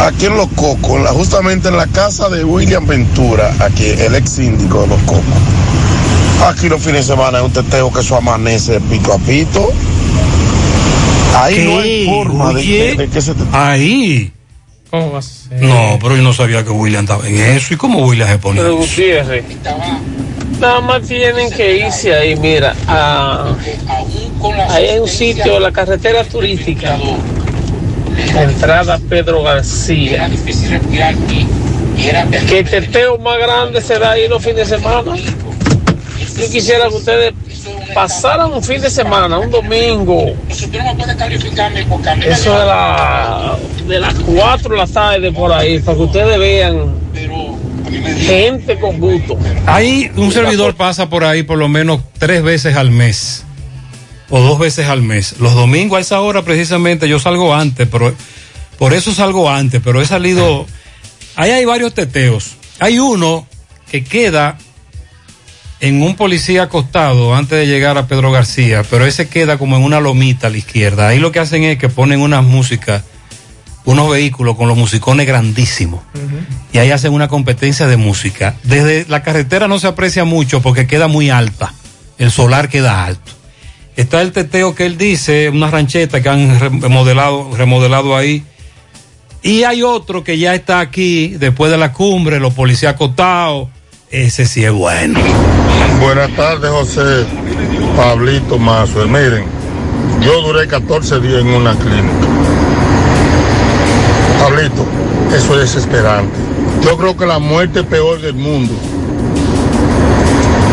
Aquí 0.02 0.26
en 0.26 0.36
Los 0.36 0.48
Cocos, 0.48 0.96
en 0.96 1.04
la- 1.04 1.10
justamente 1.12 1.68
en 1.68 1.76
la 1.78 1.86
casa 1.86 2.28
de 2.28 2.44
William 2.44 2.86
Ventura, 2.86 3.54
aquí, 3.60 3.86
el 3.86 4.14
ex 4.14 4.30
síndico 4.30 4.82
de 4.82 4.88
Los 4.88 5.00
Cocos. 5.02 5.24
Aquí 6.46 6.68
los 6.68 6.82
fines 6.82 7.06
de 7.06 7.14
semana 7.14 7.38
es 7.38 7.44
un 7.44 7.52
teteo 7.52 7.90
que 7.90 8.00
eso 8.00 8.16
amanece 8.16 8.72
de 8.72 8.80
pito 8.80 9.12
a 9.14 9.18
pito. 9.18 9.72
Ahí 11.36 11.64
no 11.64 11.80
hay 11.80 12.04
forma 12.06 12.52
de 12.52 12.62
que, 12.62 12.94
de 12.96 13.08
que 13.08 13.20
se 13.22 13.34
te... 13.34 13.42
Ahí. 13.52 14.32
¿Cómo 14.90 15.12
va 15.12 15.18
a 15.18 15.22
ser? 15.22 15.62
No, 15.62 15.98
pero 16.00 16.16
yo 16.16 16.22
no 16.22 16.32
sabía 16.34 16.62
que 16.62 16.70
William 16.70 17.04
estaba 17.04 17.26
en 17.26 17.38
eso. 17.38 17.72
¿Y 17.74 17.76
cómo 17.78 18.06
William 18.06 18.28
se 18.28 18.38
pone? 18.38 18.60
Pero 18.60 18.76
Gutiérrez, 18.76 19.44
nada 20.60 20.80
más 20.82 21.02
tienen 21.02 21.50
que 21.50 21.78
irse 21.86 22.14
ahí, 22.14 22.36
mira, 22.36 22.74
a, 22.86 23.54
ahí 24.70 24.86
hay 24.86 24.98
un 24.98 25.08
sitio, 25.08 25.60
la 25.60 25.72
carretera 25.72 26.24
turística, 26.24 26.96
entrada 28.40 28.98
Pedro 29.08 29.42
García, 29.42 30.28
que 32.48 32.58
el 32.58 32.68
teteo 32.68 33.18
más 33.18 33.38
grande 33.38 33.80
se 33.80 33.98
da 33.98 34.12
ahí 34.12 34.28
los 34.28 34.42
fines 34.42 34.68
de 34.68 34.78
semana. 34.78 35.16
Yo 35.16 36.50
quisiera 36.50 36.88
que 36.88 36.94
ustedes 36.94 37.34
pasaran 37.94 38.52
un 38.52 38.62
fin 38.62 38.80
de 38.80 38.90
semana, 38.90 39.38
un 39.38 39.50
domingo, 39.50 40.34
eso 40.50 42.58
de, 42.58 42.66
la, 42.66 43.56
de 43.88 44.00
las 44.00 44.14
4 44.14 44.68
de 44.68 44.76
la 44.76 44.86
tarde 44.86 45.32
por 45.32 45.52
ahí, 45.52 45.78
para 45.78 45.96
que 45.96 46.02
ustedes 46.02 46.38
vean 46.38 46.94
gente 48.26 48.78
con 48.78 48.98
gusto. 48.98 49.38
Ahí 49.66 50.10
un 50.16 50.30
servidor 50.30 50.74
pasa 50.74 51.08
por 51.08 51.24
ahí 51.24 51.42
por 51.42 51.58
lo 51.58 51.68
menos 51.68 52.00
tres 52.18 52.42
veces 52.42 52.76
al 52.76 52.90
mes. 52.90 53.44
O 54.28 54.40
dos 54.40 54.58
veces 54.58 54.88
al 54.88 55.02
mes. 55.02 55.36
Los 55.38 55.54
domingos 55.54 55.98
a 55.98 56.00
esa 56.00 56.20
hora 56.20 56.42
precisamente 56.42 57.08
yo 57.08 57.18
salgo 57.18 57.54
antes, 57.54 57.88
pero 57.90 58.14
por 58.78 58.92
eso 58.92 59.14
salgo 59.14 59.50
antes, 59.50 59.80
pero 59.82 60.00
he 60.00 60.06
salido. 60.06 60.66
Ahí 61.36 61.50
hay 61.50 61.64
varios 61.64 61.94
teteos. 61.94 62.56
Hay 62.78 62.98
uno 62.98 63.46
que 63.90 64.04
queda 64.04 64.58
en 65.80 66.02
un 66.02 66.16
policía 66.16 66.64
acostado 66.64 67.34
antes 67.34 67.58
de 67.58 67.66
llegar 67.66 67.98
a 67.98 68.06
Pedro 68.06 68.32
García, 68.32 68.82
pero 68.90 69.06
ese 69.06 69.28
queda 69.28 69.58
como 69.58 69.76
en 69.76 69.82
una 69.82 70.00
lomita 70.00 70.46
a 70.46 70.50
la 70.50 70.56
izquierda. 70.56 71.08
Ahí 71.08 71.18
lo 71.18 71.32
que 71.32 71.40
hacen 71.40 71.64
es 71.64 71.78
que 71.78 71.88
ponen 71.88 72.20
unas 72.20 72.44
músicas, 72.44 73.02
unos 73.84 74.10
vehículos 74.10 74.56
con 74.56 74.68
los 74.68 74.76
musicones 74.76 75.26
grandísimos. 75.26 76.02
Y 76.72 76.78
ahí 76.78 76.90
hacen 76.90 77.12
una 77.12 77.28
competencia 77.28 77.86
de 77.86 77.96
música. 77.96 78.56
Desde 78.62 79.06
la 79.08 79.22
carretera 79.22 79.68
no 79.68 79.78
se 79.78 79.86
aprecia 79.86 80.24
mucho 80.24 80.62
porque 80.62 80.86
queda 80.86 81.08
muy 81.08 81.30
alta. 81.30 81.72
El 82.18 82.30
solar 82.30 82.68
queda 82.68 83.04
alto. 83.04 83.32
Está 83.96 84.20
el 84.20 84.32
teteo 84.32 84.74
que 84.74 84.84
él 84.84 84.98
dice, 84.98 85.48
una 85.48 85.70
rancheta 85.70 86.22
que 86.22 86.28
han 86.28 86.60
remodelado, 86.60 87.50
remodelado 87.56 88.14
ahí. 88.14 88.44
Y 89.42 89.62
hay 89.64 89.82
otro 89.82 90.22
que 90.22 90.38
ya 90.38 90.54
está 90.54 90.80
aquí, 90.80 91.28
después 91.38 91.70
de 91.70 91.78
la 91.78 91.92
cumbre, 91.92 92.38
los 92.38 92.52
policías 92.52 92.92
acotados. 92.94 93.68
Ese 94.10 94.44
sí 94.44 94.64
es 94.64 94.72
bueno. 94.72 95.18
Buenas 96.00 96.30
tardes, 96.36 96.70
José. 96.70 97.24
Pablito 97.96 98.58
Mazo. 98.58 99.06
Miren, 99.06 99.44
yo 100.20 100.42
duré 100.42 100.68
14 100.68 101.18
días 101.20 101.40
en 101.40 101.48
una 101.48 101.74
clínica. 101.74 102.26
Pablito, 104.38 104.84
eso 105.34 105.54
es 105.54 105.72
desesperante. 105.72 106.36
Yo 106.82 106.98
creo 106.98 107.16
que 107.16 107.24
la 107.24 107.38
muerte 107.38 107.82
peor 107.82 108.20
del 108.20 108.34
mundo 108.34 108.74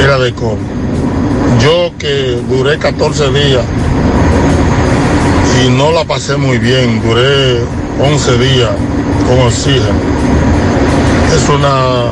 era 0.02 0.20
de 0.20 0.34
COVID. 0.34 0.83
Yo 1.62 1.92
que 1.98 2.40
duré 2.50 2.78
14 2.78 3.30
días 3.32 3.64
y 5.64 5.70
no 5.70 5.92
la 5.92 6.04
pasé 6.04 6.36
muy 6.36 6.58
bien, 6.58 7.02
duré 7.02 7.60
11 8.02 8.38
días 8.38 8.72
con 9.28 9.48
oxígeno. 9.48 10.00
Es 11.36 11.48
una 11.50 12.12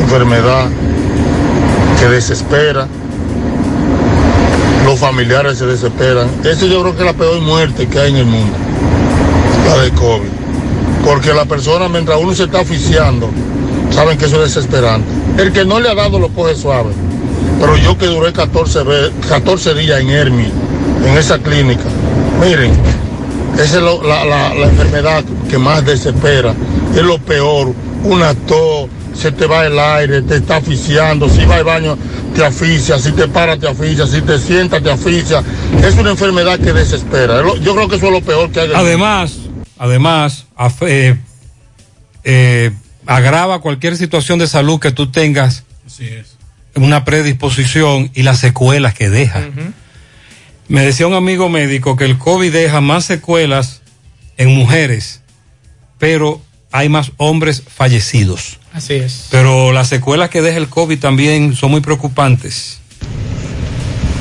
enfermedad 0.00 0.68
que 1.98 2.06
desespera. 2.06 2.86
Los 4.84 4.98
familiares 4.98 5.58
se 5.58 5.66
desesperan. 5.66 6.28
Eso 6.44 6.66
yo 6.66 6.80
creo 6.80 6.94
que 6.94 7.00
es 7.00 7.06
la 7.06 7.12
peor 7.12 7.40
muerte 7.40 7.86
que 7.88 7.98
hay 7.98 8.10
en 8.10 8.16
el 8.16 8.26
mundo, 8.26 8.56
la 9.66 9.82
de 9.82 9.90
COVID. 9.90 10.28
Porque 11.04 11.34
la 11.34 11.44
persona, 11.44 11.88
mientras 11.88 12.18
uno 12.20 12.34
se 12.34 12.44
está 12.44 12.60
oficiando, 12.60 13.28
saben 13.90 14.16
que 14.16 14.26
eso 14.26 14.42
es 14.42 14.54
desesperante. 14.54 15.08
El 15.36 15.52
que 15.52 15.64
no 15.64 15.80
le 15.80 15.90
ha 15.90 15.94
dado 15.94 16.18
lo 16.18 16.28
coge 16.28 16.54
suave. 16.54 16.90
Pero 17.60 17.76
yo 17.76 17.98
que 17.98 18.06
duré 18.06 18.32
14, 18.32 18.82
ve- 18.84 19.10
14 19.28 19.74
días 19.74 20.00
en 20.00 20.10
Hermi, 20.10 20.46
en 21.06 21.16
esa 21.18 21.38
clínica, 21.38 21.82
miren, 22.40 22.72
esa 23.54 23.62
es 23.78 23.82
lo- 23.82 24.02
la, 24.02 24.24
la- 24.24 24.54
la 24.54 24.66
enfermedad 24.66 25.24
que 25.50 25.58
más 25.58 25.84
desespera. 25.84 26.54
Es 26.94 27.02
lo 27.02 27.18
peor. 27.18 27.74
Una 28.04 28.32
tos, 28.34 28.88
se 29.14 29.32
te 29.32 29.46
va 29.46 29.66
el 29.66 29.76
aire, 29.78 30.22
te 30.22 30.36
está 30.36 30.56
asfixiando. 30.56 31.28
Si 31.28 31.44
va 31.44 31.56
al 31.56 31.64
baño, 31.64 31.98
te 32.36 32.44
asfixia. 32.44 32.98
Si 33.00 33.10
te 33.12 33.26
paras, 33.26 33.58
te 33.58 33.68
asfixia. 33.68 34.06
Si 34.06 34.20
te 34.22 34.38
sientas, 34.38 34.80
te 34.82 34.90
asfixia. 34.92 35.42
Es 35.82 35.96
una 35.96 36.10
enfermedad 36.10 36.58
que 36.60 36.72
desespera. 36.72 37.40
Es 37.40 37.60
Yo 37.60 37.74
creo 37.74 37.88
que 37.88 37.96
eso 37.96 38.06
es 38.06 38.12
lo 38.12 38.20
peor 38.20 38.50
que 38.52 38.60
hay. 38.60 38.70
Además, 38.74 39.32
además, 39.78 40.46
eh, 40.82 41.16
eh, 42.22 42.70
agrava 43.06 43.60
cualquier 43.60 43.96
situación 43.96 44.38
de 44.38 44.46
salud 44.46 44.78
que 44.78 44.92
tú 44.92 45.10
tengas, 45.10 45.64
una 46.86 47.04
predisposición 47.04 48.10
y 48.14 48.22
las 48.22 48.38
secuelas 48.38 48.94
que 48.94 49.10
deja. 49.10 49.42
Me 50.68 50.82
decía 50.84 51.06
un 51.06 51.14
amigo 51.14 51.48
médico 51.48 51.96
que 51.96 52.04
el 52.04 52.18
COVID 52.18 52.52
deja 52.52 52.80
más 52.80 53.04
secuelas 53.04 53.80
en 54.36 54.54
mujeres, 54.54 55.22
pero 55.98 56.40
hay 56.70 56.88
más 56.88 57.12
hombres 57.16 57.62
fallecidos. 57.66 58.58
Así 58.72 58.94
es. 58.94 59.28
Pero 59.30 59.72
las 59.72 59.88
secuelas 59.88 60.30
que 60.30 60.42
deja 60.42 60.58
el 60.58 60.68
COVID 60.68 60.98
también 60.98 61.54
son 61.54 61.70
muy 61.70 61.80
preocupantes. 61.80 62.80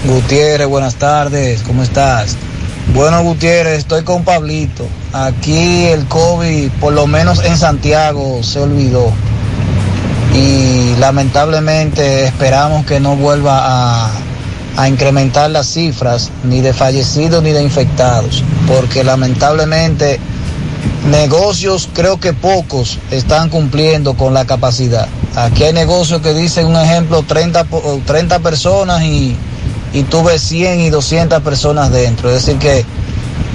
Gutiérrez, 0.05 0.67
buenas 0.67 0.95
tardes, 0.95 1.61
¿cómo 1.63 1.83
estás? 1.83 2.37
Bueno, 2.93 3.21
Gutiérrez, 3.23 3.79
estoy 3.79 4.03
con 4.03 4.23
Pablito. 4.23 4.87
Aquí 5.11 5.85
el 5.85 6.05
COVID, 6.05 6.69
por 6.79 6.93
lo 6.93 7.07
menos 7.07 7.43
en 7.43 7.57
Santiago, 7.57 8.41
se 8.41 8.59
olvidó. 8.59 9.11
Y 10.37 10.95
lamentablemente 10.99 12.25
esperamos 12.25 12.85
que 12.85 12.99
no 12.99 13.15
vuelva 13.15 14.11
a, 14.77 14.87
incrementar 14.87 15.49
las 15.49 15.65
cifras, 15.65 16.29
ni 16.43 16.61
de 16.61 16.71
fallecidos 16.71 17.41
ni 17.41 17.51
de 17.51 17.63
infectados, 17.63 18.43
porque 18.67 19.03
lamentablemente 19.03 20.19
negocios, 21.09 21.89
creo 21.91 22.19
que 22.19 22.33
pocos, 22.33 22.99
están 23.09 23.49
cumpliendo 23.49 24.13
con 24.13 24.35
la 24.35 24.45
capacidad. 24.45 25.07
Aquí 25.35 25.63
hay 25.63 25.73
negocios 25.73 26.21
que 26.21 26.35
dicen, 26.35 26.67
un 26.67 26.75
ejemplo, 26.75 27.23
30, 27.23 27.63
po- 27.63 28.01
30 28.05 28.37
personas 28.39 29.01
y, 29.01 29.35
y 29.93 30.03
tuve 30.03 30.37
100 30.37 30.81
y 30.81 30.89
200 30.91 31.41
personas 31.41 31.91
dentro. 31.91 32.29
Es 32.29 32.45
decir 32.45 32.59
que, 32.59 32.85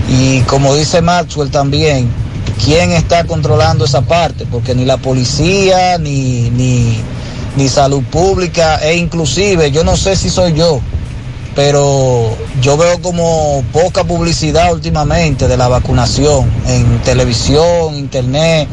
y 0.08 0.40
como 0.40 0.74
dice 0.74 1.02
Maxwell 1.02 1.50
también, 1.50 2.08
¿quién 2.64 2.92
está 2.92 3.24
controlando 3.24 3.84
esa 3.84 4.02
parte? 4.02 4.46
Porque 4.50 4.74
ni 4.74 4.84
la 4.84 4.96
policía, 4.96 5.98
ni, 5.98 6.50
ni, 6.50 7.00
ni 7.56 7.68
salud 7.68 8.02
pública, 8.04 8.76
e 8.82 8.96
inclusive, 8.96 9.70
yo 9.70 9.84
no 9.84 9.96
sé 9.96 10.16
si 10.16 10.30
soy 10.30 10.54
yo, 10.54 10.80
pero 11.54 12.34
yo 12.60 12.76
veo 12.76 13.00
como 13.02 13.62
poca 13.72 14.04
publicidad 14.04 14.72
últimamente 14.72 15.48
de 15.48 15.56
la 15.56 15.68
vacunación 15.68 16.50
en 16.66 16.98
televisión, 17.00 17.96
internet, 17.96 18.68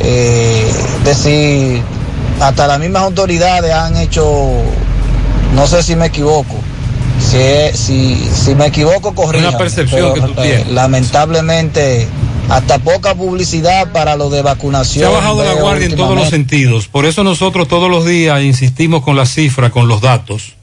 eh, 0.00 0.72
decir, 1.04 1.82
hasta 2.40 2.66
las 2.66 2.78
mismas 2.78 3.02
autoridades 3.02 3.72
han 3.72 3.96
hecho, 3.96 4.24
no 5.54 5.66
sé 5.66 5.82
si 5.82 5.96
me 5.96 6.06
equivoco, 6.06 6.54
si, 7.20 7.76
si, 7.76 8.30
si 8.34 8.54
me 8.54 8.66
equivoco, 8.66 9.14
corríjame, 9.14 9.48
Una 9.50 9.58
percepción 9.58 10.14
que 10.14 10.20
tú 10.20 10.34
tienes. 10.34 10.68
lamentablemente, 10.68 12.08
hasta 12.48 12.78
poca 12.78 13.14
publicidad 13.14 13.92
para 13.92 14.16
lo 14.16 14.30
de 14.30 14.42
vacunación. 14.42 15.04
Se 15.04 15.06
ha 15.06 15.18
bajado 15.18 15.44
la 15.44 15.54
guardia 15.54 15.86
en 15.86 15.96
todos 15.96 16.16
los 16.16 16.28
sentidos. 16.28 16.88
Por 16.88 17.04
eso 17.04 17.24
nosotros 17.24 17.68
todos 17.68 17.90
los 17.90 18.06
días 18.06 18.42
insistimos 18.42 19.02
con 19.02 19.16
las 19.16 19.32
cifras, 19.34 19.70
con 19.70 19.86
los 19.88 20.00
datos. 20.00 20.54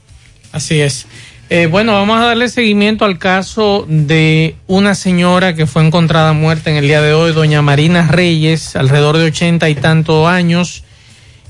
Así 0.52 0.80
es. 0.80 1.06
Eh, 1.48 1.66
bueno, 1.66 1.92
vamos 1.92 2.18
a 2.18 2.24
darle 2.24 2.48
seguimiento 2.48 3.04
al 3.04 3.18
caso 3.18 3.86
de 3.88 4.56
una 4.66 4.96
señora 4.96 5.54
que 5.54 5.66
fue 5.66 5.86
encontrada 5.86 6.32
muerta 6.32 6.70
en 6.70 6.76
el 6.76 6.88
día 6.88 7.00
de 7.00 7.12
hoy, 7.12 7.32
doña 7.32 7.62
Marina 7.62 8.08
Reyes, 8.08 8.74
alrededor 8.74 9.16
de 9.16 9.26
ochenta 9.26 9.68
y 9.68 9.76
tantos 9.76 10.26
años, 10.26 10.82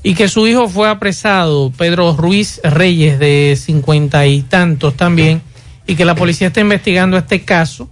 y 0.03 0.13
que 0.13 0.27
su 0.27 0.45
hijo 0.45 0.69
fue 0.69 0.87
apresado, 0.87 1.71
Pedro 1.75 2.15
Ruiz 2.15 2.61
Reyes, 2.63 3.17
de 3.17 3.57
cincuenta 3.59 4.27
y 4.27 4.43
tantos 4.43 4.95
también, 4.95 5.41
y 5.87 5.95
que 5.95 6.05
la 6.05 6.13
policía 6.13 6.49
está 6.49 6.61
investigando 6.61 7.17
este 7.17 7.43
caso. 7.43 7.89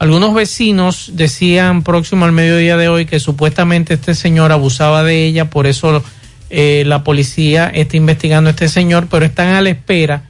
Algunos 0.00 0.32
vecinos 0.32 1.10
decían 1.12 1.82
próximo 1.82 2.24
al 2.24 2.32
mediodía 2.32 2.78
de 2.78 2.88
hoy 2.88 3.04
que 3.04 3.20
supuestamente 3.20 3.92
este 3.94 4.14
señor 4.14 4.50
abusaba 4.50 5.04
de 5.04 5.26
ella, 5.26 5.50
por 5.50 5.66
eso 5.66 6.02
eh, 6.48 6.84
la 6.86 7.04
policía 7.04 7.68
está 7.68 7.98
investigando 7.98 8.48
a 8.48 8.52
este 8.52 8.70
señor, 8.70 9.08
pero 9.10 9.26
están 9.26 9.48
a 9.48 9.60
la 9.60 9.68
espera 9.68 10.22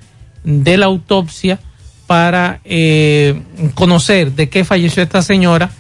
de 0.43 0.77
la 0.77 0.87
autopsia 0.87 1.61
para 2.09 2.59
eh, 2.64 3.43
conocer 3.75 4.33
de 4.33 4.49
qué 4.49 4.64
falleció 4.64 5.05
esta 5.05 5.23
señora. 5.23 5.71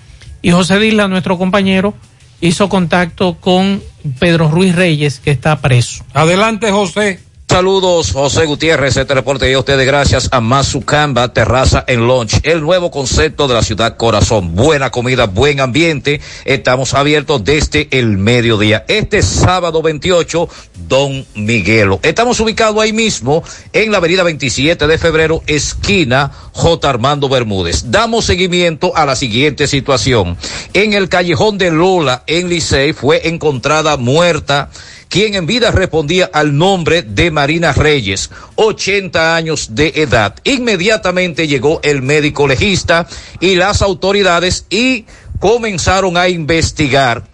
Y 0.40 0.52
José 0.52 0.78
Disla, 0.78 1.08
nuestro 1.08 1.36
compañero, 1.36 1.92
hizo 2.40 2.68
contacto 2.68 3.38
con 3.40 3.82
Pedro 4.20 4.48
Ruiz 4.48 4.76
Reyes, 4.76 5.18
que 5.18 5.32
está 5.32 5.60
preso. 5.60 6.04
Adelante, 6.14 6.70
José. 6.70 7.18
Saludos, 7.50 8.12
José 8.12 8.46
Gutiérrez. 8.46 8.96
Este 8.96 9.12
reporte 9.12 9.46
llega 9.46 9.56
a 9.56 9.60
ustedes 9.60 9.84
gracias 9.84 10.28
a 10.30 10.40
Mazucamba 10.40 11.32
Terraza 11.32 11.82
en 11.88 12.06
Lunch, 12.06 12.38
el 12.44 12.60
nuevo 12.60 12.92
concepto 12.92 13.48
de 13.48 13.54
la 13.54 13.64
ciudad 13.64 13.96
corazón. 13.96 14.54
Buena 14.54 14.90
comida, 14.90 15.26
buen 15.26 15.58
ambiente. 15.58 16.20
Estamos 16.44 16.94
abiertos 16.94 17.42
desde 17.42 17.88
el 17.90 18.18
mediodía. 18.18 18.84
Este 18.86 19.20
sábado 19.22 19.82
28, 19.82 20.48
Don 20.86 21.26
Miguelo. 21.34 21.98
Estamos 22.04 22.38
ubicados 22.38 22.80
ahí 22.80 22.92
mismo 22.92 23.42
en 23.72 23.90
la 23.90 23.98
avenida 23.98 24.22
27 24.22 24.86
de 24.86 24.98
febrero, 24.98 25.42
esquina 25.48 26.30
J. 26.52 26.88
Armando 26.88 27.28
Bermúdez. 27.28 27.90
Damos 27.90 28.26
seguimiento 28.26 28.96
a 28.96 29.04
la 29.04 29.16
siguiente 29.16 29.66
situación. 29.66 30.36
En 30.72 30.92
el 30.92 31.08
callejón 31.08 31.58
de 31.58 31.72
Lola, 31.72 32.22
en 32.28 32.48
Licey, 32.48 32.92
fue 32.92 33.26
encontrada 33.26 33.96
muerta 33.96 34.70
quien 35.10 35.34
en 35.34 35.44
vida 35.44 35.72
respondía 35.72 36.30
al 36.32 36.56
nombre 36.56 37.02
de 37.02 37.32
Marina 37.32 37.72
Reyes, 37.72 38.30
80 38.54 39.34
años 39.36 39.74
de 39.74 39.92
edad. 39.96 40.36
Inmediatamente 40.44 41.48
llegó 41.48 41.80
el 41.82 42.00
médico 42.00 42.46
legista 42.46 43.06
y 43.40 43.56
las 43.56 43.82
autoridades 43.82 44.66
y 44.70 45.04
comenzaron 45.40 46.16
a 46.16 46.28
investigar 46.28 47.24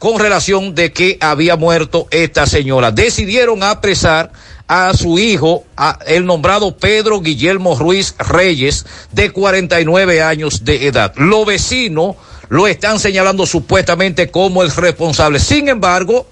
con 0.00 0.18
relación 0.18 0.74
de 0.74 0.92
que 0.92 1.16
había 1.20 1.54
muerto 1.54 2.08
esta 2.10 2.44
señora. 2.46 2.90
Decidieron 2.90 3.62
apresar 3.62 4.32
a 4.66 4.92
su 4.94 5.16
hijo, 5.20 5.64
el 6.06 6.26
nombrado 6.26 6.76
Pedro 6.76 7.20
Guillermo 7.20 7.78
Ruiz 7.78 8.16
Reyes, 8.18 8.84
de 9.12 9.30
49 9.30 10.22
años 10.22 10.64
de 10.64 10.88
edad. 10.88 11.12
Los 11.16 11.46
vecinos 11.46 12.16
lo 12.48 12.66
están 12.66 12.98
señalando 12.98 13.46
supuestamente 13.46 14.30
como 14.30 14.64
el 14.64 14.72
responsable. 14.72 15.38
Sin 15.38 15.68
embargo, 15.68 16.26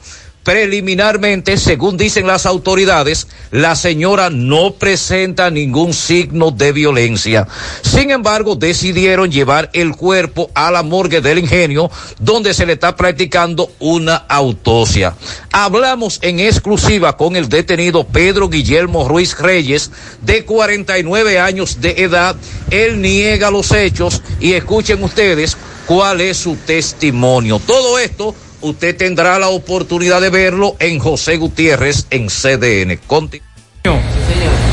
Preliminarmente, 0.45 1.59
según 1.59 1.99
dicen 1.99 2.27
las 2.27 2.47
autoridades, 2.47 3.27
la 3.51 3.77
señora 3.77 4.31
no 4.31 4.73
presenta 4.73 5.51
ningún 5.51 5.93
signo 5.93 6.51
de 6.51 6.73
violencia. 6.73 7.47
Sin 7.83 8.11
embargo, 8.11 8.57
decidieron 8.57 9.31
llevar 9.31 9.69
el 9.75 9.95
cuerpo 9.95 10.51
a 10.55 10.71
la 10.71 10.83
morgue 10.83 11.21
del 11.21 11.41
ingenio, 11.41 11.91
donde 12.19 12.55
se 12.55 12.65
le 12.65 12.73
está 12.73 12.97
practicando 12.97 13.71
una 13.81 14.17
autopsia. 14.17 15.15
Hablamos 15.53 16.19
en 16.23 16.41
exclusiva 16.41 17.19
con 17.19 17.37
el 17.37 17.51
detenido 17.51 18.05
Pedro 18.05 18.49
Guillermo 18.49 19.07
Ruiz 19.07 19.39
Reyes, 19.39 19.91
de 20.23 20.47
49 20.47 21.39
años 21.39 21.83
de 21.83 21.91
edad. 22.03 22.35
Él 22.71 23.03
niega 23.03 23.51
los 23.51 23.73
hechos 23.73 24.23
y 24.41 24.55
escuchen 24.55 25.03
ustedes 25.05 25.59
cuál 25.85 26.23
es 26.23 26.39
su 26.39 26.57
testimonio. 26.57 27.61
Todo 27.67 27.99
esto 27.99 28.35
usted 28.63 28.97
tendrá 28.97 29.39
la 29.39 29.49
oportunidad 29.49 30.21
de 30.21 30.31
verlo 30.31 30.77
en 30.79 30.99
José 30.99 31.37
Gutiérrez 31.37 32.07
en 32.11 32.29
CDN. 32.29 32.99
Conti- 33.07 33.43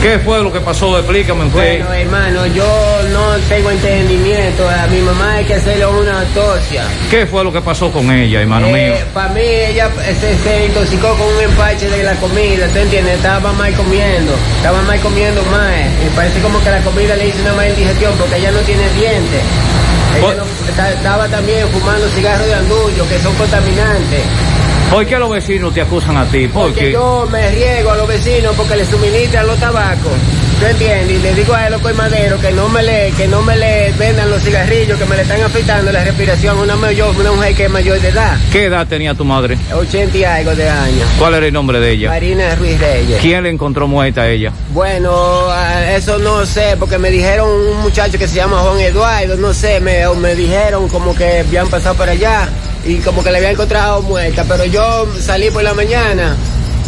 ¿Qué 0.01 0.19
fue 0.19 0.41
lo 0.43 0.51
que 0.51 0.59
pasó? 0.61 0.97
Explícame 0.99 1.45
usted. 1.45 1.83
Bueno, 1.83 1.93
hermano, 1.93 2.45
yo 2.47 2.99
no 3.11 3.35
tengo 3.49 3.71
entendimiento. 3.71 4.67
A 4.69 4.87
mi 4.87 4.99
mamá 5.01 5.33
hay 5.35 5.45
que 5.45 5.55
hacerle 5.55 5.85
una 5.85 6.21
autopsia. 6.21 6.83
¿Qué 7.09 7.25
fue 7.25 7.43
lo 7.43 7.51
que 7.51 7.61
pasó 7.61 7.91
con 7.91 8.11
ella, 8.11 8.41
hermano 8.41 8.67
mío? 8.67 8.93
Para 9.13 9.29
mí, 9.29 9.41
ella 9.41 9.89
se, 10.19 10.37
se 10.37 10.65
intoxicó 10.65 11.09
con 11.15 11.27
un 11.27 11.41
empache 11.41 11.89
de 11.89 12.03
la 12.03 12.13
comida, 12.15 12.67
¿tú 12.67 12.79
entiendes? 12.79 13.15
Estaba 13.15 13.51
mal 13.53 13.73
comiendo, 13.73 14.33
estaba 14.57 14.81
mal 14.83 14.99
comiendo 14.99 15.41
más. 15.45 15.73
Y 16.05 16.09
parece 16.15 16.39
como 16.41 16.61
que 16.63 16.69
la 16.69 16.81
comida 16.81 17.15
le 17.15 17.27
hizo 17.27 17.41
una 17.41 17.53
mala 17.53 17.69
indigestión 17.69 18.13
porque 18.17 18.37
ella 18.37 18.51
no 18.51 18.59
tiene 18.59 18.83
dientes. 18.91 19.41
Ella 20.17 20.35
no- 20.35 20.69
está- 20.69 20.91
estaba 20.91 21.27
también 21.27 21.67
fumando 21.69 22.07
cigarros 22.09 22.47
de 22.47 22.53
andullo 22.55 23.07
que 23.09 23.19
son 23.19 23.33
contaminantes. 23.35 24.21
¿Por 24.91 25.05
qué 25.05 25.19
los 25.19 25.29
vecinos 25.29 25.73
te 25.73 25.81
acusan 25.81 26.17
a 26.17 26.25
ti? 26.25 26.47
¿Por 26.47 26.67
Porque 26.67 26.91
yo 26.91 27.27
me 27.29 27.51
riego 27.51 27.91
a 27.91 27.97
los 27.97 28.07
vecinos 28.07 28.55
porque 28.55 28.77
les 28.77 28.87
suministran 28.87 29.45
los 29.45 29.59
tabacos. 29.59 30.46
¿Tú 30.59 30.65
entiendes? 30.65 31.19
Y 31.19 31.21
le 31.21 31.35
digo 31.35 31.53
a 31.53 31.69
los 31.69 31.79
colmaderos 31.81 32.41
que 32.41 32.51
no 32.51 32.67
me 32.67 32.81
le, 32.81 33.11
que 33.11 33.27
no 33.27 33.43
me 33.43 33.55
le 33.55 33.91
vendan 33.93 34.29
los 34.29 34.41
cigarrillos 34.41 34.97
que 34.97 35.05
me 35.05 35.15
le 35.15 35.21
están 35.21 35.41
afectando 35.41 35.91
la 35.91 36.03
respiración. 36.03 36.57
Una, 36.57 36.75
mayor, 36.75 37.15
una 37.15 37.31
mujer 37.31 37.55
que 37.55 37.65
es 37.65 37.69
mayor 37.69 37.99
de 38.01 38.09
edad, 38.09 38.37
¿Qué 38.51 38.65
edad 38.65 38.87
tenía 38.87 39.13
tu 39.13 39.23
madre? 39.23 39.55
80 39.71 40.17
y 40.17 40.23
algo 40.23 40.55
de 40.55 40.67
años. 40.67 41.07
¿Cuál 41.19 41.35
era 41.35 41.45
el 41.45 41.53
nombre 41.53 41.79
de 41.79 41.91
ella? 41.91 42.09
Marina 42.09 42.55
Ruiz 42.55 42.79
Reyes. 42.79 43.21
¿Quién 43.21 43.43
le 43.43 43.51
encontró 43.51 43.87
muerta 43.87 44.21
a 44.21 44.29
ella? 44.29 44.51
Bueno, 44.73 45.47
eso 45.91 46.17
no 46.17 46.43
sé, 46.45 46.75
porque 46.79 46.97
me 46.97 47.11
dijeron 47.11 47.47
un 47.49 47.81
muchacho 47.81 48.17
que 48.17 48.27
se 48.27 48.35
llama 48.35 48.59
Juan 48.59 48.79
Eduardo, 48.79 49.37
no 49.37 49.53
sé, 49.53 49.79
me, 49.79 50.07
me 50.15 50.33
dijeron 50.33 50.89
como 50.89 51.15
que 51.15 51.39
habían 51.39 51.67
pasado 51.67 51.95
por 51.95 52.09
allá 52.09 52.49
y 52.83 52.95
como 52.97 53.23
que 53.23 53.29
le 53.31 53.37
habían 53.37 53.53
encontrado 53.53 54.01
muerta, 54.01 54.43
pero 54.47 54.65
yo 54.65 55.07
salí 55.19 55.51
por 55.51 55.63
la 55.63 55.75
mañana 55.75 56.35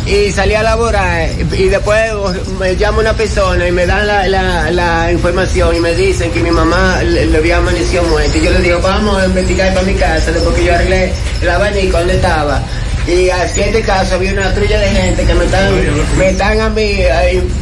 y 0.06 0.32
salí 0.32 0.56
a 0.56 0.64
laborar 0.64 1.30
y 1.52 1.68
después 1.70 2.12
me 2.60 2.76
llama 2.76 3.00
una 3.00 3.14
persona 3.14 3.68
y 3.68 3.72
me 3.72 3.86
dan 3.86 4.08
la, 4.08 4.28
la- 4.72 5.12
información 5.12 5.76
y 5.76 5.80
me 5.80 5.94
dicen 5.96 6.32
que 6.32 6.42
mi 6.42 6.52
mamá 6.52 7.02
le, 7.04 7.26
le 7.28 7.38
había 7.38 7.58
amanecido 7.58 8.04
muerta. 8.04 8.38
Y 8.38 8.42
yo 8.42 8.52
le 8.52 8.60
digo 8.60 8.80
vamos 8.82 9.22
a 9.22 9.26
investigar 9.26 9.74
para 9.74 9.86
mi 9.86 9.94
casa 9.96 10.32
después 10.32 10.56
que 10.56 10.66
yo 10.66 10.74
arreglé 10.74 11.12
el 11.42 11.50
abanico 11.50 11.98
donde 11.98 12.16
estaba 12.16 12.62
y 13.10 13.30
así 13.30 13.62
en 13.62 13.68
este 13.70 13.82
caso 13.82 14.16
había 14.16 14.34
una 14.34 14.54
trulla 14.54 14.80
de 14.80 14.88
gente 14.90 15.26
que 15.26 15.34
me 15.34 15.46
están, 15.46 15.74
me 16.18 16.30
están 16.30 16.62
a 16.62 16.70
mí 16.70 17.00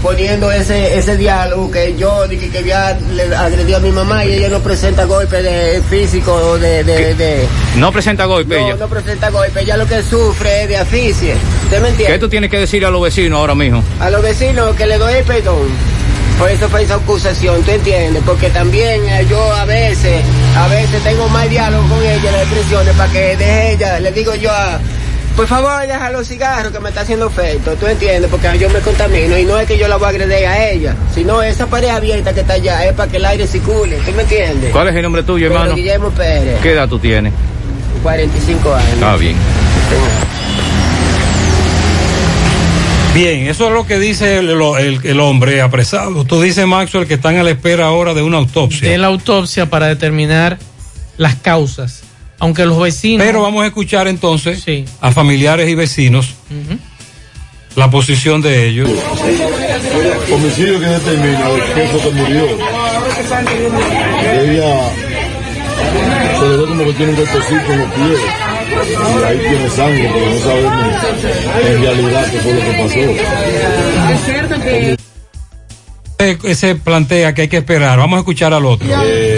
poniendo 0.04 0.52
ese, 0.52 0.98
ese 0.98 1.18
diálogo 1.18 1.72
que 1.72 1.96
yo 1.98 2.28
dije 2.28 2.50
que 2.50 2.58
había 2.60 2.98
le 3.14 3.34
agredió 3.36 3.78
a 3.78 3.80
mi 3.80 3.92
mamá 3.92 4.26
y 4.26 4.34
ella 4.34 4.50
no 4.50 4.60
presenta 4.60 5.06
golpe 5.06 5.42
de 5.42 5.82
físico 5.90 6.58
de, 6.58 6.84
de, 6.84 7.14
de- 7.16 7.48
No 7.78 7.92
presenta 7.92 8.26
golpe 8.26 8.60
no, 8.60 8.68
ella. 8.68 8.76
no 8.78 8.88
presenta 8.88 9.30
golpe, 9.30 9.62
ella 9.62 9.78
lo 9.78 9.86
que 9.88 10.02
sufre 10.04 10.64
es 10.64 10.70
de 10.70 10.78
asfixia. 10.78 11.36
¿Usted 11.64 11.82
me 11.82 11.90
entiende? 11.90 12.14
¿Qué 12.14 12.20
tú 12.20 12.30
tienes 12.30 12.50
que 12.52 12.60
decir 12.60 12.86
a 12.86 12.90
los 12.90 13.02
vecinos 13.02 13.40
ahora 13.40 13.56
mismo? 13.56 13.84
A 14.00 14.10
los 14.10 14.22
vecinos 14.22 14.76
que 14.76 14.86
le 14.86 14.98
doy 14.98 15.14
el 15.16 15.24
perdón. 15.24 15.68
Por 16.40 16.52
eso 16.52 16.70
fue 16.70 16.84
esa 16.84 16.96
acusación, 16.96 17.64
¿tú 17.64 17.72
entiendes? 17.72 18.22
Porque 18.24 18.50
también 18.52 19.02
eh, 19.10 19.26
yo 19.28 19.42
a 19.56 19.66
veces, 19.66 20.22
a 20.56 20.68
veces 20.68 21.02
tengo 21.04 21.28
más 21.30 21.50
diálogo 21.50 21.88
con 21.90 22.04
ella, 22.06 22.32
las 22.32 22.42
expresiones, 22.44 22.96
para 22.96 23.12
que 23.12 23.36
deje 23.38 23.72
ella, 23.74 24.00
le 24.00 24.12
digo 24.12 24.36
yo 24.36 24.52
a, 24.52 24.80
por 25.38 25.48
favor 25.48 25.86
deja 25.88 26.10
los 26.12 26.28
cigarros 26.28 26.74
que 26.74 26.80
me 26.80 26.90
está 26.90 27.02
haciendo 27.02 27.28
efecto, 27.28 27.76
¿tú 27.76 27.86
entiendes? 27.88 28.30
Porque 28.30 28.58
yo 28.60 28.70
me 28.72 28.80
contamino 28.80 29.38
y 29.38 29.46
no 29.46 29.58
es 29.60 29.68
que 29.68 29.78
yo 29.78 29.88
la 29.88 29.96
voy 29.98 30.08
a 30.08 30.10
agredir 30.10 30.46
a 30.48 30.70
ella, 30.70 30.96
sino 31.14 31.42
esa 31.44 31.68
pared 31.68 31.90
abierta 31.90 32.34
que 32.34 32.42
está 32.42 32.54
allá 32.54 32.84
es 32.86 32.94
para 32.94 33.10
que 33.10 33.18
el 33.18 33.26
aire 33.26 33.46
circule, 33.48 33.98
¿tú 34.06 34.12
me 34.14 34.24
entiendes? 34.24 34.72
¿Cuál 34.72 34.90
es 34.90 34.96
el 34.96 35.04
nombre 35.04 35.22
tuyo, 35.24 35.48
hermano? 35.48 35.76
Guillermo 35.76 36.10
Pérez, 36.10 36.60
¿Qué 36.62 36.72
edad 36.74 36.90
tú 36.90 36.98
tienes? 37.00 37.32
45 38.04 38.74
años. 38.74 38.94
Está 38.94 39.16
bien. 39.16 39.36
Bien, 43.14 43.48
eso 43.48 43.68
es 43.68 43.74
lo 43.74 43.86
que 43.88 43.98
dice 44.00 44.38
el, 44.38 44.50
el- 44.50 45.00
el 45.04 45.20
hombre 45.20 45.62
apresado. 45.62 46.24
Tú 46.26 46.42
dices, 46.42 46.66
Maxwell, 46.68 47.08
que 47.08 47.16
están 47.16 47.38
a 47.38 47.44
la 47.44 47.50
espera 47.52 47.86
ahora 47.88 48.14
de 48.14 48.22
una 48.22 48.38
autopsia. 48.38 48.90
de 48.90 48.98
la 48.98 49.08
autopsia 49.08 49.68
para 49.68 49.88
determinar 49.88 50.58
las 51.18 51.36
causas. 51.36 52.04
Aunque 52.40 52.66
los 52.66 52.80
vecinos. 52.80 53.26
Pero 53.26 53.42
vamos 53.42 53.64
a 53.64 53.68
escuchar 53.68 54.08
entonces 54.08 54.64
a 55.02 55.12
familiares 55.12 55.68
y 55.70 55.76
vecinos 55.76 56.36
Ujú. 56.52 56.78
la 57.76 57.90
posición 57.90 58.42
de 58.42 58.68
ellos. 58.68 58.90
Homicidio 60.32 60.80
que 60.80 60.86
determina 60.86 61.50
el 61.50 61.62
queso 61.74 62.02
que 62.04 62.12
murió. 62.12 62.46
Ella 64.24 64.92
se 66.40 66.48
le 66.48 66.58
ve 66.58 66.66
como 66.68 66.84
que 66.86 66.94
tiene 66.94 67.12
un 67.14 67.18
golpecito 67.18 67.72
en 67.74 67.80
los 67.80 67.92
pies. 67.94 68.20
Y 68.70 69.24
ahí 69.24 69.38
tiene 69.40 69.70
sangre, 69.70 70.12
pero 70.14 70.30
no 70.30 70.40
sabemos 70.40 71.04
en 71.66 71.82
realidad 71.82 72.32
qué 72.32 72.38
fue 72.40 72.54
lo 72.54 72.60
que 72.60 72.72
pasó. 72.84 73.00
Eh, 76.20 76.38
Ese 76.46 76.76
plantea 76.76 77.34
que 77.34 77.44
hay 77.44 77.48
que 77.48 77.58
esperar. 77.58 77.98
Vamos 78.00 78.18
a 78.18 78.20
escuchar 78.20 78.54
al 78.54 78.66
otro. 78.66 78.88
Eh, 79.04 79.37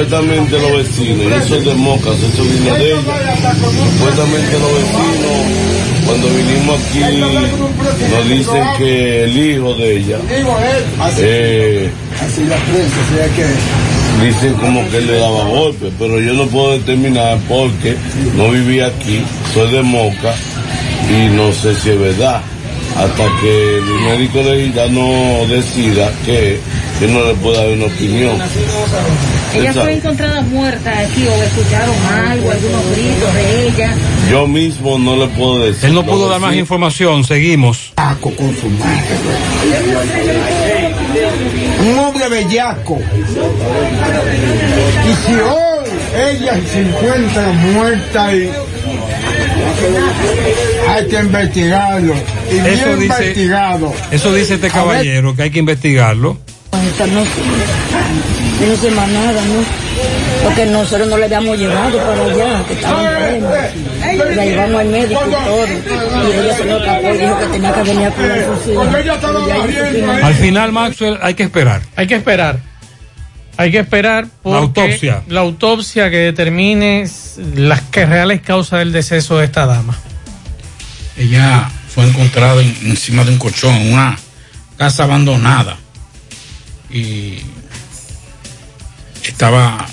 supuestamente 0.00 0.58
los 0.58 0.76
vecinos, 0.76 1.32
eso 1.44 1.56
es 1.56 1.64
de 1.64 1.74
Mocas, 1.74 2.16
eso 2.16 2.42
vino 2.42 2.74
de 2.74 2.92
ella. 2.92 3.00
Supuestamente 3.92 4.58
los 4.58 4.74
vecinos, 4.74 5.36
cuando 6.06 6.28
vinimos 6.28 6.80
aquí, 6.80 7.00
nos 8.10 8.28
dicen 8.28 8.64
que 8.78 9.24
el 9.24 9.36
hijo 9.36 9.74
de 9.74 9.96
ella, 9.96 10.18
eh, 11.18 11.90
dicen 14.22 14.54
como 14.54 14.88
que 14.90 15.00
le 15.00 15.18
daba 15.18 15.44
golpes, 15.44 15.92
pero 15.98 16.18
yo 16.18 16.32
no 16.32 16.46
puedo 16.46 16.72
determinar 16.72 17.38
porque 17.48 17.96
no 18.36 18.50
viví 18.50 18.80
aquí, 18.80 19.22
soy 19.52 19.70
de 19.70 19.82
Moca 19.82 20.34
y 21.10 21.28
no 21.34 21.52
sé 21.52 21.74
si 21.74 21.90
es 21.90 22.00
verdad. 22.00 22.40
Hasta 22.96 23.24
que 23.40 23.78
el 23.78 23.84
médico 23.84 24.42
de 24.42 24.64
ella 24.64 24.86
no 24.88 25.46
decida 25.46 26.10
que 26.24 26.60
yo 27.00 27.08
no 27.08 27.24
le 27.24 27.34
puedo 27.34 27.56
dar 27.56 27.68
una 27.68 27.86
opinión. 27.86 28.38
Ella 29.54 29.72
fue 29.72 29.94
encontrada 29.94 30.42
muerta 30.42 30.90
aquí 30.98 31.26
o 31.26 31.42
escucharon 31.42 31.96
algo, 32.28 32.50
algunos 32.50 32.90
gritos 32.92 33.34
de 33.34 33.68
ella. 33.68 33.94
Yo 34.30 34.46
mismo 34.46 34.98
no 34.98 35.16
le 35.16 35.28
puedo 35.28 35.60
decir. 35.60 35.86
Él 35.88 35.94
no 35.94 36.04
pudo 36.04 36.28
dar 36.28 36.40
más 36.40 36.54
información. 36.54 37.24
Seguimos. 37.24 37.92
un 41.80 41.98
hombre 41.98 42.28
bellaco. 42.28 42.98
Y 45.08 45.26
si 45.26 45.34
hoy 45.34 45.70
ella 46.16 46.60
se 46.70 46.80
encuentra 46.80 47.52
muerta 47.52 48.34
y 48.34 48.50
hay 50.92 51.06
que 51.08 51.18
investigarlo. 51.18 52.14
Y 52.50 52.56
Eso 52.56 52.62
bien 52.64 53.00
dice- 53.00 53.04
investigado. 53.04 53.92
Eso 54.10 54.34
dice 54.34 54.54
este 54.54 54.70
caballero, 54.70 55.34
que 55.36 55.42
hay 55.42 55.50
que 55.50 55.58
investigarlo. 55.58 56.38
Esta 56.90 57.06
no, 57.06 57.22
yo 57.24 58.66
no 58.68 58.76
sé 58.76 58.90
más 58.92 59.08
nada, 59.08 59.32
¿no? 59.42 59.80
Porque 60.44 60.66
nosotros 60.66 61.08
no 61.08 61.16
le 61.18 61.24
habíamos 61.26 61.58
llevado 61.58 61.98
para 61.98 62.24
allá, 62.24 62.64
que 62.66 62.72
estaba 62.74 63.28
enferma. 63.28 64.34
La 64.34 64.44
llevamos 64.44 64.80
al 64.80 64.88
médico 64.88 65.20
y 65.26 65.30
todo. 65.30 65.66
Y 65.66 66.32
ella 66.32 66.56
se 66.56 66.64
lo 66.64 66.78
escapó 66.78 67.14
y 67.14 67.18
dijo 67.18 67.38
que 67.38 67.46
tenía 67.46 67.72
que 67.74 67.82
venir 67.82 68.06
a 68.06 68.10
cuidar 68.12 68.38
a 68.38 68.56
sus 68.56 68.66
hijos. 68.72 68.86
Supimos 68.86 70.22
Al 70.22 70.34
final, 70.34 70.72
Maxwell, 70.72 71.18
hay 71.20 71.34
que 71.34 71.42
esperar. 71.42 71.82
Hay 71.96 72.06
que 72.06 72.14
esperar. 72.14 72.58
Hay 73.56 73.70
que 73.70 73.78
esperar 73.80 74.26
porque 74.42 74.54
La 74.56 74.62
autopsia. 74.62 75.22
la 75.28 75.40
autopsia 75.40 76.08
que 76.08 76.16
determine 76.16 77.04
las 77.56 77.82
que 77.82 78.06
reales 78.06 78.40
causas 78.40 78.78
del 78.78 78.92
deceso 78.92 79.36
de 79.38 79.44
esta 79.44 79.66
dama. 79.66 79.98
Ella 81.20 81.70
fue 81.94 82.06
encontrada 82.06 82.62
en- 82.62 82.76
encima 82.84 83.24
de 83.24 83.32
un 83.32 83.38
colchón 83.38 83.74
en 83.74 83.92
una 83.92 84.18
casa 84.78 85.04
abandonada 85.04 85.76
y 86.90 87.38
estaba 89.24 89.86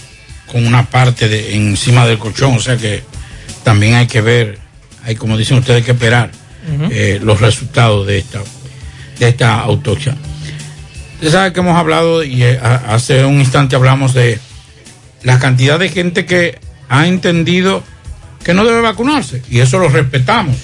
con 0.50 0.66
una 0.66 0.86
parte 0.90 1.28
de 1.28 1.56
encima 1.56 2.06
del 2.08 2.18
colchón, 2.18 2.56
o 2.56 2.60
sea 2.60 2.78
que 2.78 3.04
también 3.64 3.96
hay 3.96 4.08
que 4.08 4.22
ver, 4.22 4.58
hay 5.04 5.16
como 5.16 5.38
dicen 5.38 5.58
ustedes 5.58 5.80
hay 5.80 5.84
que 5.84 5.92
esperar 5.92 6.32
eh, 6.92 7.20
los 7.22 7.40
resultados 7.42 8.06
de 8.08 8.20
esta 8.20 8.40
de 9.20 9.30
esta 9.30 9.60
autopsia. 9.62 10.16
Usted 11.16 11.32
sabe 11.32 11.52
que 11.54 11.60
hemos 11.62 11.76
hablado 11.78 12.24
y 12.24 12.44
eh, 12.44 12.60
hace 12.62 13.26
un 13.26 13.40
instante 13.40 13.76
hablamos 13.76 14.14
de 14.14 14.40
la 15.24 15.40
cantidad 15.40 15.80
de 15.80 15.90
gente 15.90 16.26
que 16.26 16.60
ha 16.90 17.08
entendido 17.08 17.84
que 18.44 18.54
no 18.54 18.64
debe 18.66 18.82
vacunarse 18.82 19.42
y 19.50 19.60
eso 19.60 19.80
lo 19.80 19.90
respetamos. 19.90 20.56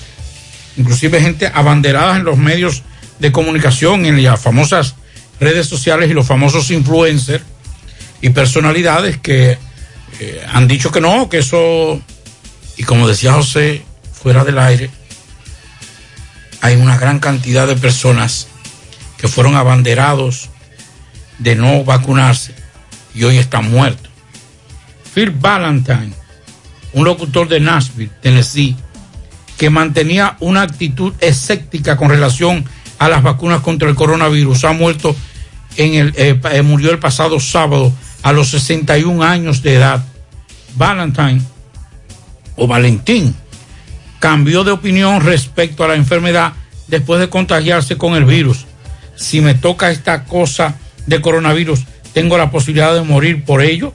Inclusive 0.77 1.21
gente 1.21 1.51
abanderada 1.53 2.15
en 2.15 2.23
los 2.23 2.37
medios 2.37 2.83
de 3.19 3.31
comunicación, 3.31 4.05
en 4.05 4.21
las 4.23 4.41
famosas 4.41 4.95
redes 5.39 5.67
sociales 5.67 6.09
y 6.09 6.13
los 6.13 6.27
famosos 6.27 6.71
influencers 6.71 7.43
y 8.21 8.29
personalidades 8.29 9.17
que 9.17 9.57
eh, 10.19 10.45
han 10.51 10.67
dicho 10.67 10.91
que 10.91 11.01
no, 11.01 11.29
que 11.29 11.39
eso, 11.39 12.01
y 12.77 12.83
como 12.83 13.07
decía 13.07 13.33
José, 13.33 13.83
fuera 14.11 14.43
del 14.45 14.59
aire, 14.59 14.89
hay 16.61 16.75
una 16.75 16.97
gran 16.97 17.19
cantidad 17.19 17.67
de 17.67 17.75
personas 17.75 18.47
que 19.17 19.27
fueron 19.27 19.55
abanderados 19.55 20.49
de 21.39 21.55
no 21.55 21.83
vacunarse 21.83 22.53
y 23.13 23.23
hoy 23.23 23.37
están 23.37 23.69
muertos. 23.69 24.11
Phil 25.13 25.31
Valentine, 25.31 26.13
un 26.93 27.03
locutor 27.03 27.47
de 27.47 27.59
Nashville, 27.59 28.11
Tennessee, 28.21 28.75
que 29.57 29.69
mantenía 29.69 30.37
una 30.39 30.61
actitud 30.61 31.13
escéptica 31.19 31.97
con 31.97 32.09
relación 32.09 32.65
a 32.99 33.09
las 33.09 33.23
vacunas 33.23 33.61
contra 33.61 33.89
el 33.89 33.95
coronavirus, 33.95 34.63
ha 34.65 34.73
muerto 34.73 35.15
en 35.77 35.95
el, 35.95 36.13
eh, 36.15 36.39
eh, 36.51 36.61
murió 36.61 36.91
el 36.91 36.99
pasado 36.99 37.39
sábado 37.39 37.91
a 38.21 38.31
los 38.31 38.49
61 38.49 39.23
años 39.23 39.61
de 39.61 39.75
edad. 39.75 40.05
Valentine 40.75 41.41
o 42.55 42.67
Valentín 42.67 43.35
cambió 44.19 44.63
de 44.63 44.71
opinión 44.71 45.21
respecto 45.21 45.83
a 45.83 45.87
la 45.87 45.95
enfermedad 45.95 46.53
después 46.87 47.19
de 47.19 47.29
contagiarse 47.29 47.97
con 47.97 48.15
el 48.15 48.25
virus. 48.25 48.65
Si 49.15 49.41
me 49.41 49.53
toca 49.53 49.91
esta 49.91 50.23
cosa 50.23 50.75
de 51.05 51.21
coronavirus, 51.21 51.81
¿tengo 52.13 52.37
la 52.37 52.49
posibilidad 52.49 52.93
de 52.93 53.01
morir 53.01 53.43
por 53.43 53.61
ello? 53.61 53.93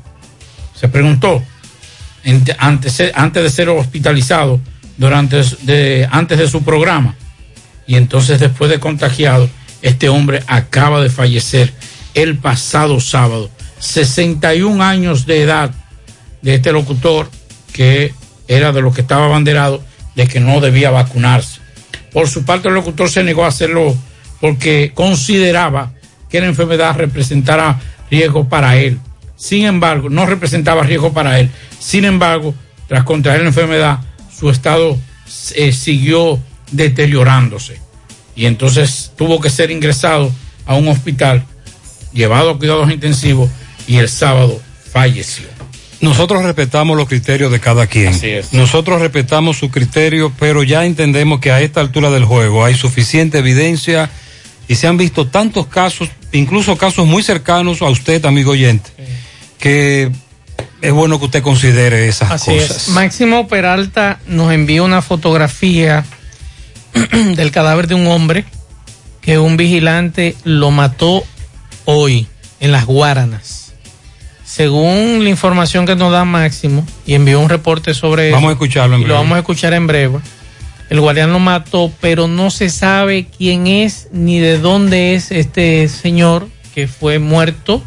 Se 0.74 0.88
preguntó 0.88 1.42
antes 2.58 2.98
de 2.98 3.50
ser 3.50 3.68
hospitalizado 3.70 4.60
durante 4.98 5.40
antes 6.10 6.38
de 6.38 6.48
su 6.48 6.62
programa. 6.62 7.14
Y 7.86 7.96
entonces 7.96 8.38
después 8.38 8.70
de 8.70 8.78
contagiado, 8.78 9.48
este 9.80 10.08
hombre 10.08 10.42
acaba 10.46 11.00
de 11.00 11.08
fallecer 11.08 11.72
el 12.14 12.36
pasado 12.36 13.00
sábado. 13.00 13.50
61 13.78 14.82
años 14.82 15.24
de 15.24 15.42
edad 15.42 15.70
de 16.42 16.54
este 16.54 16.72
locutor 16.72 17.30
que 17.72 18.12
era 18.48 18.72
de 18.72 18.82
los 18.82 18.94
que 18.94 19.02
estaba 19.02 19.26
abanderado 19.26 19.82
de 20.14 20.26
que 20.26 20.40
no 20.40 20.60
debía 20.60 20.90
vacunarse. 20.90 21.60
Por 22.12 22.28
su 22.28 22.44
parte, 22.44 22.68
el 22.68 22.74
locutor 22.74 23.08
se 23.08 23.22
negó 23.22 23.44
a 23.44 23.48
hacerlo 23.48 23.96
porque 24.40 24.92
consideraba 24.94 25.92
que 26.28 26.40
la 26.40 26.46
enfermedad 26.46 26.96
representara 26.96 27.80
riesgo 28.10 28.48
para 28.48 28.76
él. 28.76 28.98
Sin 29.36 29.64
embargo, 29.64 30.10
no 30.10 30.26
representaba 30.26 30.82
riesgo 30.82 31.12
para 31.12 31.38
él. 31.38 31.50
Sin 31.78 32.04
embargo, 32.04 32.54
tras 32.88 33.04
contraer 33.04 33.42
la 33.42 33.48
enfermedad, 33.48 34.00
su 34.38 34.50
estado 34.50 34.98
eh, 35.54 35.72
siguió 35.72 36.38
deteriorándose. 36.70 37.80
Y 38.36 38.46
entonces 38.46 39.12
tuvo 39.16 39.40
que 39.40 39.50
ser 39.50 39.70
ingresado 39.70 40.32
a 40.64 40.74
un 40.74 40.88
hospital, 40.88 41.44
llevado 42.12 42.50
a 42.50 42.58
cuidados 42.58 42.90
intensivos 42.90 43.50
y 43.86 43.96
el 43.96 44.08
sábado 44.08 44.60
falleció. 44.92 45.46
Nosotros 46.00 46.44
respetamos 46.44 46.96
los 46.96 47.08
criterios 47.08 47.50
de 47.50 47.58
cada 47.58 47.88
quien. 47.88 48.12
Nosotros 48.52 49.00
respetamos 49.00 49.58
su 49.58 49.70
criterio, 49.70 50.32
pero 50.38 50.62
ya 50.62 50.84
entendemos 50.84 51.40
que 51.40 51.50
a 51.50 51.60
esta 51.60 51.80
altura 51.80 52.10
del 52.10 52.24
juego 52.24 52.64
hay 52.64 52.74
suficiente 52.74 53.38
evidencia 53.38 54.08
y 54.68 54.76
se 54.76 54.86
han 54.86 54.96
visto 54.96 55.26
tantos 55.26 55.66
casos, 55.66 56.08
incluso 56.30 56.76
casos 56.76 57.06
muy 57.06 57.24
cercanos 57.24 57.82
a 57.82 57.86
usted, 57.86 58.24
amigo 58.26 58.52
oyente, 58.52 58.90
que 59.58 60.12
es 60.80 60.92
bueno 60.92 61.18
que 61.18 61.26
usted 61.26 61.42
considere 61.42 62.08
esas 62.08 62.30
Así 62.30 62.52
cosas. 62.52 62.76
es. 62.76 62.88
Máximo 62.90 63.48
Peralta 63.48 64.18
nos 64.26 64.52
envió 64.52 64.84
una 64.84 65.02
fotografía 65.02 66.04
del 67.34 67.50
cadáver 67.50 67.86
de 67.88 67.94
un 67.94 68.06
hombre 68.06 68.44
que 69.20 69.38
un 69.38 69.56
vigilante 69.56 70.36
lo 70.44 70.70
mató 70.70 71.22
hoy 71.84 72.26
en 72.60 72.72
las 72.72 72.86
Guaranas. 72.86 73.72
Según 74.44 75.22
la 75.24 75.28
información 75.30 75.84
que 75.84 75.94
nos 75.94 76.10
da 76.10 76.24
Máximo, 76.24 76.86
y 77.06 77.14
envió 77.14 77.38
un 77.40 77.50
reporte 77.50 77.92
sobre 77.92 78.30
Vamos 78.30 78.44
eso, 78.44 78.48
a 78.48 78.52
escucharlo 78.52 78.96
en 78.96 79.02
y 79.02 79.04
lo 79.04 79.08
breve. 79.08 79.22
vamos 79.22 79.36
a 79.36 79.38
escuchar 79.40 79.74
en 79.74 79.86
breve. 79.86 80.18
El 80.88 81.00
guardián 81.00 81.32
lo 81.32 81.38
mató, 81.38 81.92
pero 82.00 82.28
no 82.28 82.50
se 82.50 82.70
sabe 82.70 83.26
quién 83.26 83.66
es 83.66 84.08
ni 84.10 84.38
de 84.38 84.58
dónde 84.58 85.14
es 85.14 85.30
este 85.30 85.86
señor 85.88 86.48
que 86.74 86.88
fue 86.88 87.18
muerto 87.18 87.82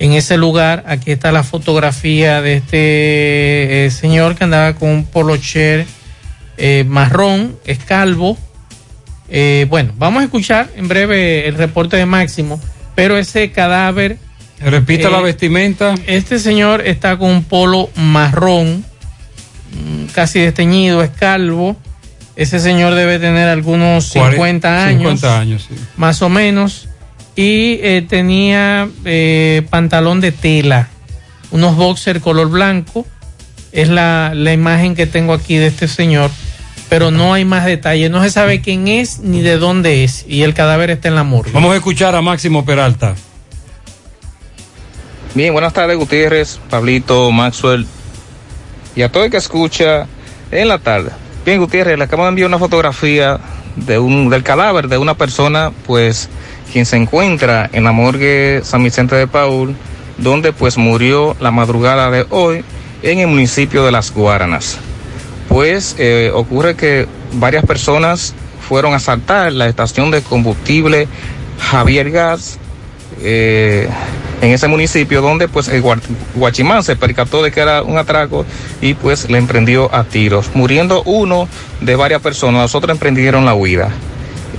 en 0.00 0.12
ese 0.14 0.36
lugar. 0.36 0.82
Aquí 0.88 1.12
está 1.12 1.30
la 1.30 1.44
fotografía 1.44 2.40
de 2.42 2.54
este 2.56 3.86
eh, 3.86 3.90
señor 3.92 4.34
que 4.34 4.44
andaba 4.44 4.74
con 4.74 4.88
un 4.88 5.04
polocher 5.04 5.86
eh, 6.56 6.84
marrón, 6.88 7.56
es 7.64 7.78
calvo. 7.78 8.36
Eh, 9.28 9.66
bueno, 9.68 9.92
vamos 9.96 10.22
a 10.22 10.24
escuchar 10.24 10.68
en 10.74 10.88
breve 10.88 11.46
el 11.46 11.54
reporte 11.54 11.96
de 11.96 12.06
Máximo, 12.06 12.60
pero 12.96 13.16
ese 13.16 13.52
cadáver... 13.52 14.18
Repita 14.58 15.08
eh, 15.08 15.10
la 15.10 15.20
vestimenta. 15.20 15.94
Este 16.06 16.38
señor 16.38 16.86
está 16.86 17.16
con 17.16 17.30
un 17.30 17.44
polo 17.44 17.88
marrón, 17.94 18.84
mm, 19.72 20.06
casi 20.12 20.40
desteñido, 20.40 21.02
es 21.02 21.10
calvo. 21.10 21.76
Ese 22.36 22.58
señor 22.58 22.94
debe 22.94 23.18
tener 23.18 23.48
algunos 23.48 24.06
50 24.06 24.68
Cuare- 24.68 24.82
años. 24.88 24.98
50 24.98 25.38
años, 25.38 25.66
sí. 25.68 25.74
Más 25.96 26.20
o 26.22 26.28
menos. 26.30 26.88
Y 27.40 27.80
eh, 27.82 28.04
tenía 28.06 28.86
eh, 29.06 29.66
pantalón 29.70 30.20
de 30.20 30.30
tela, 30.30 30.90
unos 31.50 31.74
boxer 31.74 32.20
color 32.20 32.50
blanco. 32.50 33.06
Es 33.72 33.88
la, 33.88 34.32
la 34.34 34.52
imagen 34.52 34.94
que 34.94 35.06
tengo 35.06 35.32
aquí 35.32 35.56
de 35.56 35.68
este 35.68 35.88
señor. 35.88 36.30
Pero 36.90 37.10
no 37.10 37.32
hay 37.32 37.46
más 37.46 37.64
detalles. 37.64 38.10
No 38.10 38.22
se 38.22 38.30
sabe 38.30 38.60
quién 38.60 38.88
es 38.88 39.20
ni 39.20 39.40
de 39.40 39.56
dónde 39.56 40.04
es. 40.04 40.26
Y 40.28 40.42
el 40.42 40.52
cadáver 40.52 40.90
está 40.90 41.08
en 41.08 41.14
la 41.14 41.24
morgue. 41.24 41.50
Vamos 41.52 41.72
a 41.72 41.76
escuchar 41.76 42.14
a 42.14 42.20
Máximo 42.20 42.66
Peralta. 42.66 43.14
Bien, 45.34 45.54
buenas 45.54 45.72
tardes 45.72 45.96
Gutiérrez, 45.96 46.60
Pablito, 46.68 47.30
Maxwell 47.30 47.86
y 48.94 49.00
a 49.00 49.10
todo 49.10 49.24
el 49.24 49.30
que 49.30 49.38
escucha 49.38 50.06
en 50.50 50.68
la 50.68 50.78
tarde. 50.78 51.10
Bien, 51.46 51.58
Gutiérrez, 51.58 51.96
le 51.96 52.04
acabo 52.04 52.24
de 52.24 52.28
enviar 52.28 52.48
una 52.48 52.58
fotografía 52.58 53.38
de 53.76 53.98
un, 53.98 54.28
del 54.28 54.42
cadáver 54.42 54.88
de 54.88 54.98
una 54.98 55.14
persona, 55.14 55.72
pues, 55.86 56.28
quien 56.70 56.86
se 56.86 56.96
encuentra 56.96 57.68
en 57.72 57.84
la 57.84 57.92
morgue 57.92 58.60
San 58.64 58.82
Vicente 58.82 59.16
de 59.16 59.26
Paul, 59.26 59.74
donde 60.18 60.52
pues 60.52 60.78
murió 60.78 61.36
la 61.40 61.50
madrugada 61.50 62.10
de 62.10 62.26
hoy 62.30 62.64
en 63.02 63.18
el 63.18 63.26
municipio 63.26 63.84
de 63.84 63.92
Las 63.92 64.12
Guaranas. 64.12 64.78
Pues 65.48 65.96
eh, 65.98 66.30
ocurre 66.32 66.76
que 66.76 67.06
varias 67.32 67.64
personas 67.64 68.34
fueron 68.68 68.92
a 68.92 68.96
asaltar 68.96 69.52
la 69.52 69.68
estación 69.68 70.10
de 70.10 70.22
combustible 70.22 71.08
Javier 71.58 72.10
Gas 72.10 72.58
eh, 73.22 73.88
en 74.40 74.50
ese 74.50 74.68
municipio 74.68 75.20
donde 75.20 75.48
pues 75.48 75.68
el 75.68 75.82
guachimán 76.34 76.82
se 76.82 76.96
percató 76.96 77.42
de 77.42 77.50
que 77.50 77.60
era 77.60 77.82
un 77.82 77.98
atraco 77.98 78.46
y 78.80 78.94
pues 78.94 79.28
le 79.28 79.38
emprendió 79.38 79.94
a 79.94 80.04
tiros, 80.04 80.50
muriendo 80.54 81.02
uno 81.02 81.48
de 81.80 81.96
varias 81.96 82.22
personas, 82.22 82.62
los 82.62 82.74
otros 82.74 82.92
emprendieron 82.92 83.44
la 83.44 83.54
huida. 83.54 83.90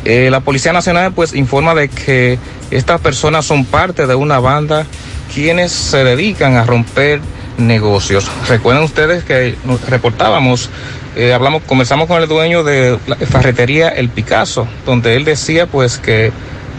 Eh, 0.05 0.29
la 0.31 0.39
Policía 0.39 0.73
Nacional 0.73 1.13
pues 1.13 1.35
informa 1.35 1.75
de 1.75 1.89
que 1.89 2.39
estas 2.71 2.99
personas 3.01 3.45
son 3.45 3.65
parte 3.65 4.07
de 4.07 4.15
una 4.15 4.39
banda 4.39 4.85
quienes 5.33 5.71
se 5.71 6.03
dedican 6.03 6.55
a 6.55 6.65
romper 6.65 7.21
negocios. 7.57 8.29
Recuerden 8.47 8.83
ustedes 8.83 9.23
que 9.23 9.55
reportábamos, 9.87 10.69
eh, 11.15 11.33
hablamos, 11.33 11.61
conversamos 11.63 12.07
con 12.07 12.21
el 12.21 12.27
dueño 12.27 12.63
de 12.63 12.97
la 13.05 13.15
ferretería 13.15 13.89
El 13.89 14.09
Picasso, 14.09 14.67
donde 14.85 15.15
él 15.15 15.25
decía 15.25 15.67
pues 15.67 15.97
que 15.97 16.31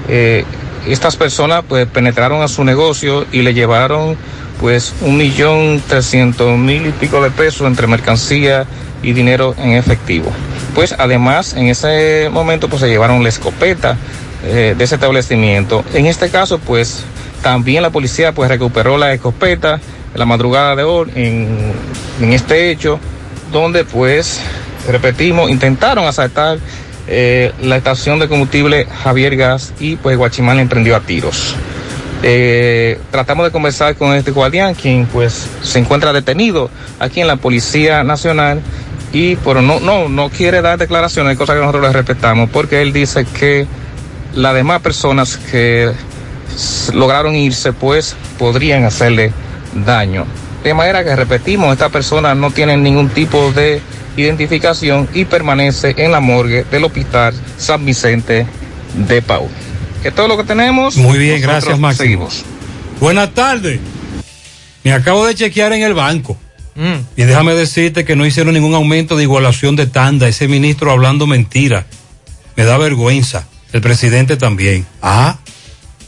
eh, 0.08 0.44
estas 0.86 1.16
personas 1.16 1.62
pues 1.68 1.86
penetraron 1.86 2.42
a 2.42 2.48
su 2.48 2.64
negocio 2.64 3.24
y 3.30 3.42
le 3.42 3.54
llevaron 3.54 4.16
pues 4.60 4.94
un 5.00 5.16
millón 5.16 5.80
trescientos 5.86 6.58
mil 6.58 6.86
y 6.86 6.90
pico 6.90 7.22
de 7.22 7.30
pesos 7.30 7.66
entre 7.66 7.86
mercancía 7.86 8.66
y 9.02 9.12
dinero 9.12 9.54
en 9.58 9.72
efectivo. 9.72 10.32
Pues 10.74 10.94
además 10.98 11.54
en 11.54 11.68
ese 11.68 12.28
momento 12.30 12.68
pues 12.68 12.80
se 12.80 12.88
llevaron 12.88 13.22
la 13.22 13.28
escopeta 13.28 13.96
eh, 14.44 14.74
de 14.76 14.84
ese 14.84 14.94
establecimiento. 14.94 15.84
En 15.94 16.06
este 16.06 16.30
caso 16.30 16.58
pues 16.58 17.04
también 17.42 17.82
la 17.82 17.90
policía 17.90 18.32
pues 18.32 18.48
recuperó 18.48 18.96
la 18.96 19.12
escopeta 19.12 19.74
en 19.74 20.18
la 20.18 20.24
madrugada 20.24 20.76
de 20.76 20.82
hoy 20.82 21.10
en, 21.14 22.32
este 22.32 22.70
hecho 22.70 22.98
donde 23.50 23.84
pues 23.84 24.40
repetimos 24.88 25.50
intentaron 25.50 26.06
asaltar 26.06 26.58
eh, 27.08 27.52
la 27.60 27.76
estación 27.76 28.20
de 28.20 28.28
combustible 28.28 28.86
Javier 29.02 29.36
Gas 29.36 29.74
y 29.80 29.96
pues 29.96 30.16
Guachimán 30.16 30.56
le 30.56 30.62
emprendió 30.62 30.94
a 30.94 31.00
tiros. 31.00 31.56
Eh, 32.24 33.00
tratamos 33.10 33.44
de 33.44 33.50
conversar 33.50 33.96
con 33.96 34.14
este 34.14 34.30
guardián, 34.30 34.74
quien 34.74 35.06
pues 35.06 35.48
se 35.62 35.80
encuentra 35.80 36.12
detenido 36.12 36.70
aquí 37.00 37.20
en 37.20 37.26
la 37.26 37.36
Policía 37.36 38.04
Nacional 38.04 38.60
y 39.12 39.36
pero 39.36 39.62
no, 39.62 39.80
no, 39.80 40.08
no 40.08 40.30
quiere 40.30 40.62
dar 40.62 40.78
declaraciones, 40.78 41.36
cosa 41.36 41.54
que 41.54 41.60
nosotros 41.60 41.82
le 41.82 41.92
respetamos, 41.92 42.50
porque 42.50 42.82
él 42.82 42.92
dice 42.92 43.24
que 43.24 43.66
las 44.34 44.54
demás 44.54 44.80
personas 44.80 45.36
que 45.36 45.92
lograron 46.94 47.34
irse 47.34 47.72
pues 47.72 48.16
podrían 48.38 48.84
hacerle 48.84 49.32
daño. 49.84 50.26
De 50.64 50.74
manera 50.74 51.04
que 51.04 51.14
repetimos, 51.16 51.72
estas 51.72 51.90
personas 51.90 52.36
no 52.36 52.50
tienen 52.50 52.82
ningún 52.82 53.08
tipo 53.08 53.52
de 53.52 53.80
identificación 54.16 55.08
y 55.12 55.24
permanece 55.24 55.94
en 55.96 56.12
la 56.12 56.20
morgue 56.20 56.64
del 56.70 56.84
Hospital 56.84 57.34
San 57.56 57.84
Vicente 57.84 58.46
de 58.94 59.22
Paul. 59.22 59.48
Que 60.02 60.10
todo 60.10 60.28
lo 60.28 60.36
que 60.36 60.44
tenemos. 60.44 60.96
Muy 60.96 61.18
bien, 61.18 61.40
nosotros 61.42 61.78
gracias. 61.78 61.96
Seguimos. 61.96 62.44
Buenas 63.00 63.32
tardes. 63.34 63.80
Me 64.84 64.92
acabo 64.92 65.26
de 65.26 65.34
chequear 65.34 65.72
en 65.72 65.82
el 65.82 65.94
banco. 65.94 66.36
Mm. 66.74 67.04
Y 67.16 67.24
déjame 67.24 67.54
decirte 67.54 68.04
que 68.04 68.16
no 68.16 68.24
hicieron 68.26 68.54
ningún 68.54 68.74
aumento 68.74 69.16
de 69.16 69.22
igualación 69.24 69.76
de 69.76 69.86
tanda. 69.86 70.28
Ese 70.28 70.48
ministro 70.48 70.90
hablando 70.90 71.26
mentira. 71.26 71.86
Me 72.56 72.64
da 72.64 72.78
vergüenza. 72.78 73.46
El 73.72 73.80
presidente 73.80 74.36
también. 74.36 74.86
Ah. 75.02 75.38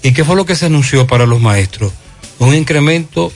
¿Y 0.03 0.13
qué 0.13 0.25
fue 0.25 0.37
lo 0.37 0.45
que 0.47 0.55
se 0.57 0.67
anunció 0.67 1.07
para 1.07 1.27
los 1.27 1.41
maestros? 1.41 1.93
Un 2.39 2.55
incremento 2.55 3.33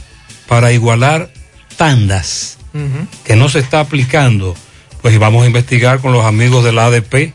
para 0.47 0.73
igualar 0.73 1.31
tandas 1.77 2.57
que 3.25 3.35
no 3.37 3.49
se 3.49 3.59
está 3.59 3.81
aplicando. 3.81 4.55
Pues 5.03 5.19
vamos 5.19 5.45
a 5.45 5.47
investigar 5.47 6.01
con 6.01 6.13
los 6.13 6.25
amigos 6.25 6.63
del 6.65 6.79
ADP. 6.79 7.33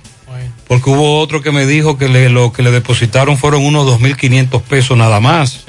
Porque 0.68 0.90
hubo 0.90 1.20
otro 1.20 1.42
que 1.42 1.52
me 1.52 1.66
dijo 1.66 1.98
que 1.98 2.08
le- 2.08 2.30
lo 2.30 2.54
que 2.54 2.64
le 2.64 2.72
depositaron 2.72 3.38
fueron 3.38 3.64
unos 3.66 3.86
2.500 3.86 4.62
pesos 4.62 4.98
nada 4.98 5.20
más. 5.20 5.66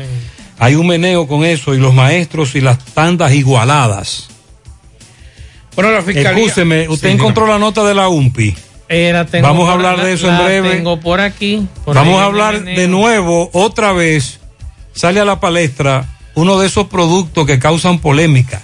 Hay 0.58 0.74
un 0.76 0.86
meneo 0.86 1.26
con 1.26 1.44
eso 1.44 1.74
y 1.74 1.78
los 1.78 1.92
maestros 1.94 2.54
y 2.54 2.60
las 2.60 2.78
tandas 2.78 3.32
igualadas. 3.32 4.28
Bueno, 5.74 5.90
la 5.90 6.02
fiscalía. 6.02 6.44
Escúcheme, 6.46 6.88
usted 6.88 7.08
Sí, 7.08 7.14
encontró 7.14 7.46
la 7.46 7.58
nota 7.58 7.82
de 7.84 7.94
la 7.94 8.08
UMPI. 8.08 8.54
Era, 8.88 9.26
tengo 9.26 9.46
Vamos 9.48 9.68
a 9.68 9.72
hablar 9.72 9.98
la- 9.98 10.04
de 10.04 10.12
eso 10.12 10.28
en 10.28 10.34
la 10.38 10.44
breve. 10.44 10.70
Tengo 10.76 11.00
por 11.00 11.20
aquí. 11.20 11.66
por 11.84 11.96
Vamos 11.96 12.20
a 12.20 12.26
hablar 12.26 12.62
de 12.62 12.86
nuevo, 12.86 13.50
otra 13.52 13.92
vez, 13.92 14.38
sale 14.94 15.18
a 15.20 15.24
la 15.24 15.40
palestra 15.40 16.06
uno 16.34 16.58
de 16.58 16.66
esos 16.68 16.86
productos 16.86 17.46
que 17.46 17.58
causan 17.58 17.98
polémica. 17.98 18.62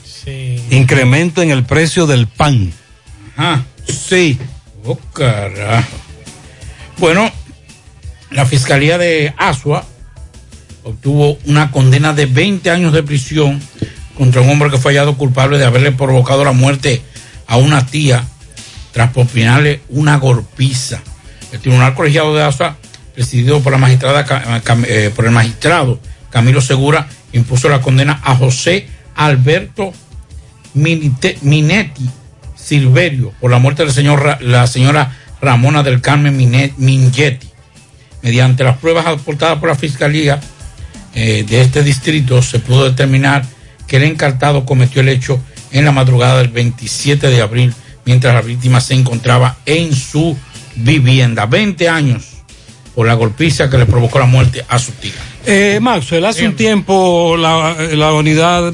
Incremento 0.70 1.42
en 1.42 1.50
el 1.50 1.64
precio 1.64 2.06
del 2.06 2.28
pan. 2.28 2.72
Ah, 3.36 3.62
sí. 4.08 4.38
Oh, 4.84 4.96
carajo. 5.12 5.88
Bueno, 6.98 7.30
la 8.30 8.46
Fiscalía 8.46 8.98
de 8.98 9.32
Asua 9.36 9.84
obtuvo 10.84 11.38
una 11.46 11.70
condena 11.70 12.12
de 12.12 12.26
20 12.26 12.70
años 12.70 12.92
de 12.92 13.02
prisión 13.02 13.60
contra 14.16 14.40
un 14.40 14.50
hombre 14.50 14.70
que 14.70 14.78
fue 14.78 14.92
hallado 14.92 15.16
culpable 15.16 15.58
de 15.58 15.64
haberle 15.64 15.92
provocado 15.92 16.44
la 16.44 16.52
muerte 16.52 17.02
a 17.46 17.56
una 17.56 17.86
tía 17.86 18.24
tras 18.92 19.10
propinarle 19.12 19.80
una 19.88 20.16
golpiza. 20.16 21.00
El 21.52 21.60
Tribunal 21.60 21.94
Colegiado 21.94 22.34
de 22.34 22.42
Asua, 22.42 22.76
presidido 23.14 23.62
Cam- 23.62 24.84
eh, 24.86 25.10
por 25.14 25.24
el 25.24 25.30
magistrado 25.30 25.98
Camilo 26.30 26.60
Segura, 26.60 27.08
impuso 27.32 27.68
la 27.68 27.80
condena 27.80 28.20
a 28.24 28.34
José 28.36 28.86
Alberto 29.16 29.92
Minetti 30.74 32.08
Silverio 32.54 33.32
por 33.40 33.50
la 33.50 33.58
muerte 33.58 33.82
de 33.82 33.88
la 33.88 33.94
señora, 33.94 34.38
la 34.40 34.66
señora 34.66 35.16
Ramona 35.40 35.82
del 35.82 36.00
Carmen 36.00 36.36
Mine- 36.36 36.74
Mingetti. 36.76 37.48
Mediante 38.22 38.62
las 38.64 38.76
pruebas 38.76 39.06
aportadas 39.06 39.58
por 39.58 39.70
la 39.70 39.74
Fiscalía 39.74 40.38
eh, 41.14 41.44
de 41.48 41.60
este 41.60 41.82
distrito, 41.82 42.42
se 42.42 42.58
pudo 42.58 42.84
determinar 42.84 43.44
que 43.86 43.96
el 43.96 44.04
encartado 44.04 44.64
cometió 44.64 45.00
el 45.00 45.08
hecho 45.08 45.40
en 45.72 45.84
la 45.84 45.92
madrugada 45.92 46.38
del 46.38 46.48
27 46.48 47.28
de 47.28 47.42
abril, 47.42 47.74
mientras 48.04 48.34
la 48.34 48.42
víctima 48.42 48.80
se 48.80 48.94
encontraba 48.94 49.56
en 49.66 49.94
su 49.94 50.36
vivienda. 50.76 51.46
20 51.46 51.88
años 51.88 52.24
por 52.94 53.06
la 53.06 53.14
golpiza 53.14 53.70
que 53.70 53.78
le 53.78 53.86
provocó 53.86 54.18
la 54.18 54.26
muerte 54.26 54.64
a 54.68 54.78
su 54.78 54.92
tía. 54.92 55.12
Eh, 55.46 55.78
Maxwell, 55.80 56.24
hace 56.24 56.46
un 56.46 56.54
tiempo 56.54 57.36
la, 57.36 57.76
la 57.92 58.12
unidad, 58.12 58.72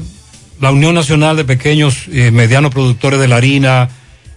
la 0.59 0.71
Unión 0.71 0.95
Nacional 0.95 1.37
de 1.37 1.45
Pequeños 1.45 2.07
y 2.07 2.31
Medianos 2.31 2.71
Productores 2.71 3.19
de 3.19 3.27
la 3.27 3.37
Harina 3.37 3.89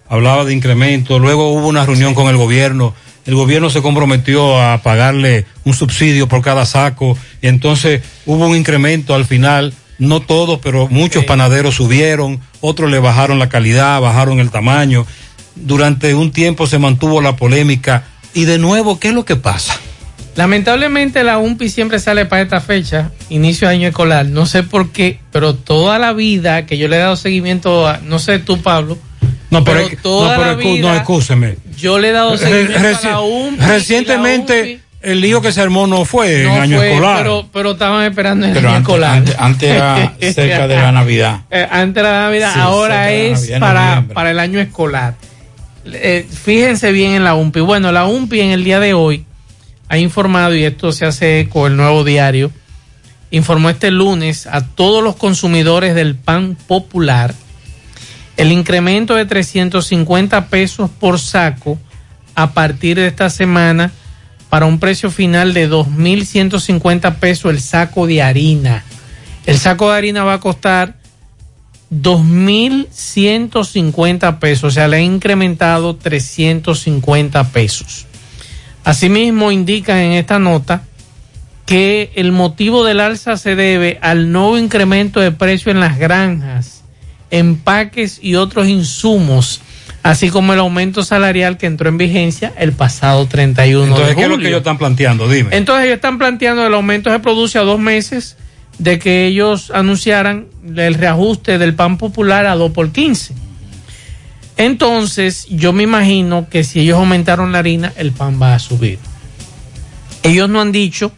hablaba 0.09 0.44
de 0.44 0.52
incremento, 0.52 1.18
luego 1.18 1.52
hubo 1.52 1.68
una 1.68 1.86
reunión 1.86 2.14
con 2.14 2.28
el 2.28 2.36
gobierno, 2.36 2.94
el 3.27 3.35
gobierno 3.35 3.71
se 3.71 3.83
comprometió 3.83 4.61
a 4.61 4.83
pagarle 4.83 5.47
un 5.65 5.75
subsidio 5.75 6.29
por 6.29 6.43
cada 6.43 6.67
saco 6.67 7.17
y 7.43 7.49
entonces 7.49 8.03
hubo 8.27 8.47
un 8.49 8.57
incremento 8.57 9.15
al 9.15 9.25
final, 9.25 9.75
no 9.99 10.21
todos, 10.21 10.59
pero 10.63 10.89
muchos 10.89 11.25
panaderos 11.25 11.75
subieron, 11.75 12.41
otros 12.61 12.91
le 12.91 12.99
bajaron 12.99 13.39
la 13.39 13.49
calidad, 13.49 14.01
bajaron 14.01 14.41
el 14.41 14.51
tamaño, 14.51 15.07
durante 15.55 16.15
un 16.15 16.33
tiempo 16.33 16.67
se 16.67 16.79
mantuvo 16.79 17.21
la 17.21 17.37
polémica 17.37 18.05
y 18.35 18.45
de 18.45 18.59
nuevo, 18.59 18.99
¿qué 18.99 19.09
es 19.09 19.15
lo 19.15 19.25
que 19.25 19.37
pasa? 19.37 19.79
Lamentablemente 20.37 21.25
la 21.25 21.39
UMPI 21.39 21.69
siempre 21.69 21.99
sale 21.99 22.25
para 22.25 22.43
esta 22.43 22.61
fecha, 22.61 23.11
inicio 23.29 23.69
de 23.69 23.75
año 23.75 23.89
escolar. 23.89 24.27
No 24.27 24.47
sé 24.47 24.63
por 24.63 24.91
qué, 24.91 25.19
pero 25.33 25.55
toda 25.55 25.99
la 25.99 26.13
vida 26.13 26.67
que 26.67 26.79
yo 26.79 26.89
le 26.89 26.97
he 26.97 27.01
dado 27.01 27.17
seguimiento 27.17 27.87
a, 27.87 27.99
no 27.99 28.19
sé 28.19 28.39
tú 28.39 28.63
Pablo, 28.63 28.97
No, 29.51 29.65
pero, 29.65 29.81
pero 29.85 30.03
toda 30.03 30.37
no, 30.37 30.43
pero 30.43 30.57
la 30.57 30.57
vida 30.57 30.89
no, 30.89 30.97
excúseme. 30.97 31.57
Yo 31.81 31.98
le 31.98 32.09
he 32.11 32.12
dado 32.12 32.36
seguimiento 32.36 32.78
a 33.09 33.11
la 33.11 33.20
UMPI. 33.20 33.65
Recientemente 33.66 34.81
el 35.02 35.20
lío 35.20 35.40
que 35.40 35.51
se 35.52 35.61
armó 35.62 35.86
no 35.86 36.05
fue 36.05 36.44
No 36.44 36.57
en 36.57 36.62
año 36.62 36.77
fue, 36.77 36.90
escolar. 36.93 37.19
Pero, 37.19 37.48
pero 37.52 37.70
estaban 37.73 38.05
esperando 38.05 38.47
en 38.47 38.51
el 38.52 38.57
Pero 38.57 38.69
año 38.69 38.77
antes- 38.77 38.89
escolar. 38.90 39.16
antes- 39.16 39.36
antes 39.39 39.70
era 39.70 40.12
cerca 40.35 40.69
de 40.69 40.77
la 40.77 40.93
Navidad. 40.93 41.40
Eh, 41.51 41.66
antes 41.70 41.94
de 41.94 42.02
la 42.11 42.20
Navidad, 42.20 42.52
Sí, 42.55 42.61
ahora 42.61 43.11
es 43.12 43.40
Navidad, 43.51 43.61
para, 43.61 44.05
para 44.15 44.31
el 44.31 44.39
año 44.39 44.61
escolar. 44.61 45.15
Eh, 45.86 46.27
fíjense 46.31 46.93
bien 46.93 47.12
en 47.12 47.24
la 47.24 47.35
UMPI. 47.35 47.61
Bueno, 47.61 47.90
la 47.93 48.07
UMPI 48.07 48.40
en 48.40 48.51
el 48.51 48.65
día 48.65 48.78
de 48.81 48.93
hoy 48.94 49.24
ha 49.89 49.97
informado, 49.98 50.55
y 50.55 50.65
esto 50.65 50.93
se 50.93 51.07
hace 51.07 51.40
eco 51.40 51.66
el 51.66 51.77
nuevo 51.77 52.05
diario, 52.05 52.52
informó 53.31 53.70
este 53.70 53.90
lunes 53.90 54.47
a 54.47 54.61
todos 54.66 55.02
los 55.02 55.16
consumidores 55.16 55.94
del 55.94 56.15
pan 56.16 56.57
popular 56.66 57.35
el 58.41 58.53
incremento 58.53 59.17
de 59.17 59.27
350 59.27 60.47
pesos 60.47 60.89
por 60.89 61.19
saco 61.19 61.77
a 62.35 62.53
partir 62.53 62.97
de 62.97 63.07
esta 63.07 63.29
semana 63.29 63.93
para 64.49 64.65
un 64.65 64.79
precio 64.79 65.11
final 65.11 65.53
de 65.53 65.71
2.150 65.71 67.17
pesos 67.17 67.53
el 67.53 67.61
saco 67.61 68.07
de 68.07 68.23
harina. 68.23 68.83
El 69.45 69.59
saco 69.59 69.91
de 69.91 69.99
harina 69.99 70.25
va 70.25 70.33
a 70.35 70.41
costar 70.41 70.95
2.150 71.93 74.39
pesos, 74.39 74.65
o 74.65 74.71
sea, 74.71 74.89
le 74.89 74.97
ha 74.97 75.03
incrementado 75.03 75.97
350 75.97 77.45
pesos. 77.49 78.07
Asimismo, 78.85 79.53
indican 79.53 79.99
en 79.99 80.12
esta 80.12 80.39
nota 80.39 80.85
que 81.67 82.11
el 82.15 82.33
motivo 82.33 82.85
del 82.85 83.01
alza 83.01 83.37
se 83.37 83.55
debe 83.55 83.99
al 84.01 84.33
nuevo 84.33 84.57
incremento 84.57 85.21
de 85.21 85.31
precio 85.31 85.71
en 85.71 85.81
las 85.81 85.99
granjas, 85.99 86.80
empaques 87.31 88.19
y 88.23 88.35
otros 88.36 88.69
insumos, 88.69 89.61
así 90.02 90.31
como 90.31 90.52
el 90.52 90.59
aumento 90.59 91.02
salarial 91.02 91.57
que 91.59 91.66
entró 91.66 91.89
en 91.89 91.98
vigencia 91.98 92.52
el 92.57 92.73
pasado 92.73 93.27
31 93.27 93.85
Entonces, 93.85 94.09
de 94.09 94.15
¿qué 94.15 94.23
es 94.23 94.28
lo 94.28 94.35
julio. 94.35 94.44
que 94.44 94.48
ellos 94.48 94.61
están 94.61 94.78
planteando? 94.78 95.28
Dime. 95.28 95.57
Entonces 95.57 95.85
ellos 95.85 95.97
están 95.97 96.19
planteando 96.19 96.66
el 96.66 96.74
aumento 96.74 97.11
se 97.11 97.19
produce 97.20 97.59
a 97.59 97.62
dos 97.62 97.78
meses 97.78 98.36
de 98.78 98.98
que 98.98 99.27
ellos 99.27 99.70
anunciaran 99.74 100.47
el 100.77 100.94
reajuste 100.94 101.59
del 101.59 101.74
pan 101.74 101.98
popular 101.98 102.47
a 102.47 102.55
2 102.55 102.73
por 102.73 102.90
15. 102.93 103.35
Entonces 104.57 105.47
yo 105.51 105.73
me 105.73 105.82
imagino 105.85 106.48
que 106.51 106.65
si 106.65 106.81
ellos 106.81 106.98
aumentaron 106.98 107.52
la 107.52 107.59
harina, 107.59 107.93
el 107.97 108.12
pan 108.12 108.40
va 108.40 108.55
a 108.55 108.59
subir. 108.59 108.98
Ellos 110.23 110.48
no 110.51 110.61
han 110.61 110.73
dicho 110.73 111.12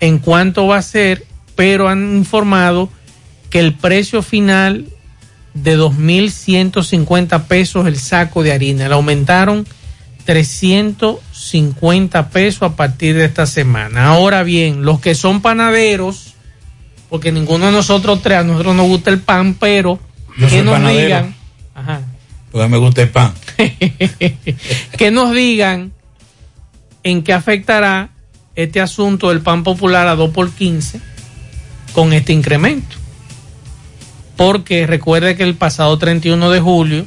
en 0.00 0.18
cuánto 0.18 0.66
va 0.66 0.78
a 0.78 0.82
ser, 0.82 1.26
pero 1.54 1.88
han 1.88 2.16
informado 2.16 2.90
que 3.48 3.60
el 3.60 3.74
precio 3.74 4.22
final 4.22 4.86
de 5.62 5.78
2.150 5.78 7.44
pesos 7.44 7.86
el 7.86 7.98
saco 7.98 8.42
de 8.42 8.52
harina. 8.52 8.88
Le 8.88 8.94
aumentaron 8.94 9.66
350 10.24 12.28
pesos 12.30 12.62
a 12.62 12.76
partir 12.76 13.16
de 13.16 13.24
esta 13.24 13.46
semana. 13.46 14.08
Ahora 14.08 14.42
bien, 14.42 14.84
los 14.84 15.00
que 15.00 15.14
son 15.14 15.40
panaderos, 15.42 16.34
porque 17.08 17.32
ninguno 17.32 17.66
de 17.66 17.72
nosotros 17.72 18.22
tres, 18.22 18.38
a 18.38 18.44
nosotros 18.44 18.74
nos 18.76 18.86
gusta 18.86 19.10
el 19.10 19.20
pan, 19.20 19.54
pero 19.58 19.98
Yo 20.38 20.48
que 20.48 20.62
nos 20.62 20.74
panadero. 20.74 21.02
digan, 21.02 21.34
ajá, 21.74 22.00
Porque 22.50 22.68
me 22.68 22.76
gusta 22.78 23.02
el 23.02 23.10
pan. 23.10 23.32
que 24.96 25.10
nos 25.10 25.34
digan 25.34 25.92
en 27.02 27.22
qué 27.22 27.32
afectará 27.32 28.10
este 28.54 28.80
asunto 28.80 29.30
del 29.30 29.40
pan 29.40 29.64
popular 29.64 30.06
a 30.08 30.16
2 30.16 30.30
por 30.30 30.50
15 30.50 31.00
con 31.92 32.12
este 32.12 32.32
incremento. 32.32 32.96
Porque 34.40 34.86
recuerde 34.86 35.36
que 35.36 35.42
el 35.42 35.54
pasado 35.54 35.98
31 35.98 36.48
de 36.48 36.60
julio, 36.60 37.04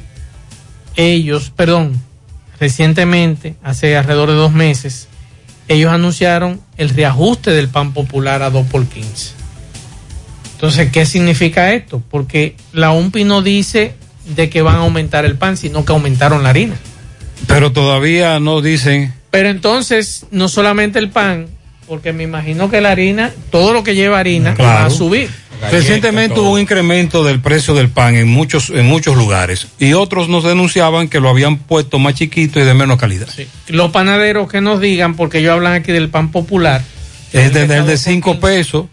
ellos, 0.94 1.50
perdón, 1.50 2.00
recientemente, 2.60 3.56
hace 3.60 3.96
alrededor 3.96 4.28
de 4.30 4.36
dos 4.36 4.52
meses, 4.52 5.08
ellos 5.66 5.92
anunciaron 5.92 6.60
el 6.76 6.90
reajuste 6.90 7.50
del 7.50 7.66
pan 7.66 7.92
popular 7.92 8.42
a 8.42 8.50
2 8.50 8.68
por 8.68 8.86
15. 8.86 9.32
Entonces, 10.52 10.92
¿qué 10.92 11.06
significa 11.06 11.72
esto? 11.72 12.00
Porque 12.08 12.54
la 12.72 12.92
UMPI 12.92 13.24
no 13.24 13.42
dice 13.42 13.96
de 14.36 14.48
que 14.48 14.62
van 14.62 14.76
a 14.76 14.82
aumentar 14.82 15.24
el 15.24 15.36
pan, 15.36 15.56
sino 15.56 15.84
que 15.84 15.90
aumentaron 15.90 16.44
la 16.44 16.50
harina. 16.50 16.76
Pero 17.48 17.72
todavía 17.72 18.38
no 18.38 18.60
dicen. 18.60 19.12
Pero 19.32 19.48
entonces, 19.48 20.26
no 20.30 20.46
solamente 20.46 21.00
el 21.00 21.10
pan, 21.10 21.48
porque 21.88 22.12
me 22.12 22.22
imagino 22.22 22.70
que 22.70 22.80
la 22.80 22.92
harina, 22.92 23.32
todo 23.50 23.72
lo 23.72 23.82
que 23.82 23.96
lleva 23.96 24.20
harina, 24.20 24.54
Claro. 24.54 24.80
va 24.82 24.86
a 24.86 24.90
subir. 24.90 25.30
Recientemente 25.70 26.38
hubo 26.40 26.52
un 26.52 26.60
incremento 26.60 27.24
del 27.24 27.40
precio 27.40 27.74
del 27.74 27.88
pan 27.88 28.16
en 28.16 28.28
muchos, 28.28 28.70
en 28.70 28.86
muchos 28.86 29.16
lugares 29.16 29.68
y 29.78 29.92
otros 29.94 30.28
nos 30.28 30.44
denunciaban 30.44 31.08
que 31.08 31.20
lo 31.20 31.28
habían 31.28 31.58
puesto 31.58 31.98
más 31.98 32.14
chiquito 32.14 32.60
y 32.60 32.64
de 32.64 32.74
menos 32.74 32.98
calidad. 32.98 33.28
Los 33.68 33.90
panaderos 33.90 34.50
que 34.50 34.60
nos 34.60 34.80
digan, 34.80 35.16
porque 35.16 35.38
ellos 35.38 35.52
hablan 35.52 35.74
aquí 35.74 35.92
del 35.92 36.10
pan 36.10 36.30
popular. 36.30 36.82
Es 37.32 37.52
desde 37.52 37.76
el 37.76 37.86
de 37.86 37.96
5 37.96 38.40
pesos. 38.40 38.86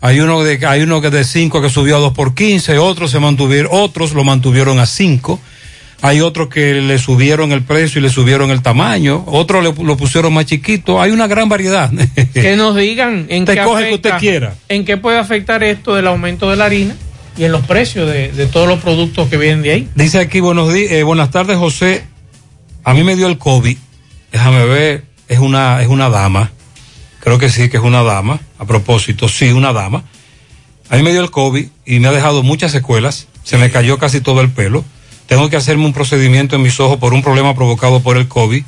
Hay 0.00 0.20
uno 0.20 0.42
de, 0.42 0.64
hay 0.66 0.82
uno 0.82 1.00
que 1.00 1.10
de 1.10 1.24
5 1.24 1.62
que 1.62 1.70
subió 1.70 1.96
a 1.96 2.00
2 2.00 2.12
por 2.12 2.34
15, 2.34 2.78
otros 2.78 3.10
se 3.10 3.20
mantuvieron, 3.20 3.70
otros 3.72 4.12
lo 4.12 4.22
mantuvieron 4.24 4.78
a 4.78 4.86
5. 4.86 5.40
Hay 6.02 6.20
otros 6.20 6.48
que 6.48 6.74
le 6.74 6.98
subieron 6.98 7.52
el 7.52 7.62
precio 7.62 7.98
y 7.98 8.02
le 8.02 8.10
subieron 8.10 8.50
el 8.50 8.60
tamaño, 8.62 9.24
otros 9.26 9.64
lo 9.78 9.96
pusieron 9.96 10.34
más 10.34 10.44
chiquito. 10.46 11.00
Hay 11.00 11.12
una 11.12 11.26
gran 11.26 11.48
variedad. 11.48 11.90
Que 12.34 12.56
nos 12.56 12.76
digan 12.76 13.26
en 13.28 13.44
Te 13.44 13.54
qué 13.54 13.62
coge 13.62 13.88
que 13.88 13.94
usted 13.94 14.12
quiera. 14.18 14.54
en 14.68 14.84
qué 14.84 14.96
puede 14.96 15.18
afectar 15.18 15.62
esto 15.64 15.94
del 15.94 16.06
aumento 16.06 16.50
de 16.50 16.56
la 16.56 16.66
harina 16.66 16.94
y 17.38 17.44
en 17.44 17.52
los 17.52 17.64
precios 17.66 18.10
de, 18.10 18.32
de 18.32 18.46
todos 18.46 18.68
los 18.68 18.80
productos 18.80 19.28
que 19.28 19.36
vienen 19.38 19.62
de 19.62 19.70
ahí. 19.72 19.88
Dice 19.94 20.18
aquí, 20.18 20.40
buenos 20.40 20.72
días, 20.72 20.92
eh, 20.92 21.02
buenas 21.04 21.30
tardes, 21.30 21.56
José. 21.56 22.04
A 22.84 22.92
mí 22.92 23.02
me 23.02 23.16
dio 23.16 23.26
el 23.28 23.38
COVID. 23.38 23.76
Déjame 24.30 24.66
ver, 24.66 25.04
es 25.28 25.38
una, 25.38 25.80
es 25.80 25.88
una 25.88 26.10
dama. 26.10 26.50
Creo 27.20 27.38
que 27.38 27.48
sí, 27.48 27.70
que 27.70 27.78
es 27.78 27.82
una 27.82 28.02
dama. 28.02 28.40
A 28.58 28.66
propósito, 28.66 29.28
sí, 29.28 29.50
una 29.52 29.72
dama. 29.72 30.04
A 30.90 30.96
mí 30.96 31.02
me 31.02 31.12
dio 31.12 31.22
el 31.22 31.30
COVID 31.30 31.66
y 31.86 31.98
me 31.98 32.08
ha 32.08 32.12
dejado 32.12 32.42
muchas 32.42 32.72
secuelas. 32.72 33.26
Se 33.42 33.56
me 33.56 33.70
cayó 33.70 33.98
casi 33.98 34.20
todo 34.20 34.40
el 34.42 34.50
pelo. 34.50 34.84
Tengo 35.26 35.48
que 35.48 35.56
hacerme 35.56 35.86
un 35.86 35.92
procedimiento 35.92 36.56
en 36.56 36.62
mis 36.62 36.78
ojos 36.80 36.98
por 36.98 37.14
un 37.14 37.22
problema 37.22 37.54
provocado 37.54 38.00
por 38.00 38.16
el 38.16 38.28
COVID. 38.28 38.62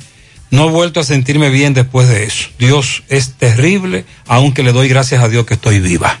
No 0.49 0.67
he 0.67 0.71
vuelto 0.71 0.99
a 0.99 1.03
sentirme 1.03 1.49
bien 1.49 1.73
después 1.73 2.07
de 2.07 2.23
eso. 2.23 2.49
Dios 2.57 3.03
es 3.09 3.33
terrible, 3.33 4.05
aunque 4.27 4.63
le 4.63 4.71
doy 4.71 4.87
gracias 4.87 5.21
a 5.21 5.29
Dios 5.29 5.45
que 5.45 5.55
estoy 5.55 5.79
viva. 5.79 6.19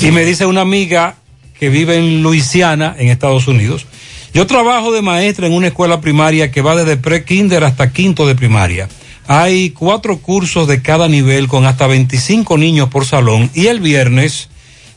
Y 0.00 0.10
me 0.10 0.24
dice 0.24 0.46
una 0.46 0.60
amiga 0.60 1.16
que 1.58 1.68
vive 1.68 1.96
en 1.96 2.22
Luisiana, 2.22 2.94
en 2.98 3.08
Estados 3.08 3.48
Unidos. 3.48 3.86
Yo 4.32 4.46
trabajo 4.46 4.92
de 4.92 5.02
maestra 5.02 5.46
en 5.46 5.52
una 5.52 5.68
escuela 5.68 6.00
primaria 6.00 6.50
que 6.50 6.62
va 6.62 6.76
desde 6.76 6.96
pre-kinder 6.96 7.64
hasta 7.64 7.92
quinto 7.92 8.26
de 8.26 8.34
primaria. 8.34 8.88
Hay 9.26 9.70
cuatro 9.70 10.18
cursos 10.18 10.68
de 10.68 10.82
cada 10.82 11.08
nivel 11.08 11.48
con 11.48 11.64
hasta 11.66 11.86
25 11.86 12.58
niños 12.58 12.88
por 12.88 13.06
salón 13.06 13.50
y 13.54 13.68
el 13.68 13.80
viernes 13.80 14.48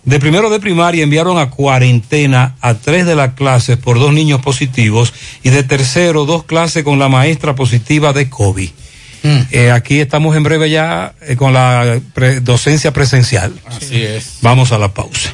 de 0.08 0.20
primero 0.20 0.50
de 0.50 0.60
primaria 0.60 1.04
enviaron 1.04 1.38
a 1.38 1.50
cuarentena 1.50 2.56
a 2.62 2.74
tres 2.76 3.06
de 3.06 3.14
las 3.16 3.34
clases 3.34 3.78
por 3.78 4.00
dos 4.00 4.14
niños 4.14 4.42
positivos 4.42 5.14
y 5.44 5.50
de 5.50 5.64
tercero 5.64 6.26
dos 6.26 6.44
clases 6.46 6.84
con 6.84 6.98
la 6.98 7.10
maestra 7.10 7.54
positiva 7.56 8.14
de 8.14 8.30
COVID. 8.30 8.70
Eh, 9.52 9.72
aquí 9.72 10.00
estamos 10.00 10.38
en 10.38 10.44
breve 10.44 10.70
ya 10.70 11.14
eh, 11.22 11.36
con 11.36 11.52
la 11.52 12.00
pre- 12.14 12.40
docencia 12.40 12.94
presencial. 12.94 13.54
Así 13.66 14.02
es. 14.02 14.38
Vamos 14.42 14.72
a 14.72 14.78
la 14.78 14.94
pausa. 14.94 15.34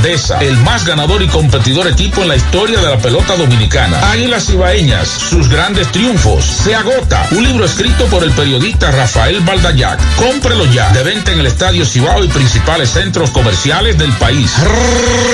grandeza, 0.00 0.38
el 0.40 0.56
más 0.58 0.84
ganador 0.84 1.22
y 1.22 1.26
competidor 1.26 1.86
equipo 1.88 2.20
en 2.22 2.28
la 2.28 2.36
historia 2.36 2.78
de 2.80 2.86
la 2.90 2.98
pelota 2.98 3.34
dominicana. 3.36 4.10
Águilas 4.10 4.48
Ibaeñas, 4.50 5.08
sus 5.08 5.48
grandes 5.48 5.90
triunfos. 5.90 6.44
Se 6.44 6.74
agota. 6.74 7.26
Un 7.30 7.44
libro 7.44 7.64
escrito 7.64 8.04
por 8.06 8.22
el 8.22 8.30
periodista 8.32 8.90
Rafael 8.90 9.40
Baldayac. 9.40 9.98
Cómprelo 10.16 10.66
ya. 10.66 10.90
De 10.92 11.02
venta 11.02 11.32
en 11.32 11.40
el 11.40 11.46
Estadio 11.46 11.84
Cibao 11.86 12.22
y 12.24 12.28
principales 12.28 12.90
centros 12.90 13.30
comerciales 13.30 13.96
del 13.98 14.12
país. 14.14 14.52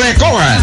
Recojan. 0.04 0.62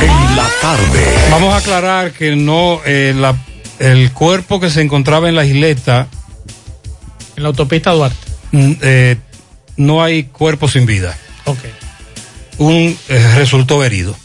En 0.00 0.36
la 0.36 0.48
tarde. 0.60 1.28
Vamos 1.30 1.52
a 1.52 1.58
aclarar 1.58 2.12
que 2.12 2.34
no, 2.36 2.80
eh, 2.86 3.12
la- 3.16 3.36
el 3.80 4.12
cuerpo 4.12 4.60
que 4.60 4.70
se 4.70 4.80
encontraba 4.80 5.28
en 5.28 5.34
la 5.36 5.44
isleta. 5.44 6.06
En 7.36 7.42
la 7.42 7.48
autopista 7.50 7.90
Duarte. 7.92 8.16
mm, 8.52 8.72
eh, 8.80 9.16
no 9.76 10.02
hay 10.02 10.24
cuerpo 10.24 10.68
sin 10.68 10.86
vida. 10.86 11.16
Ok. 11.44 11.58
Un 12.58 12.96
eh, 13.08 13.32
resultó 13.36 13.82
herido. 13.84 14.16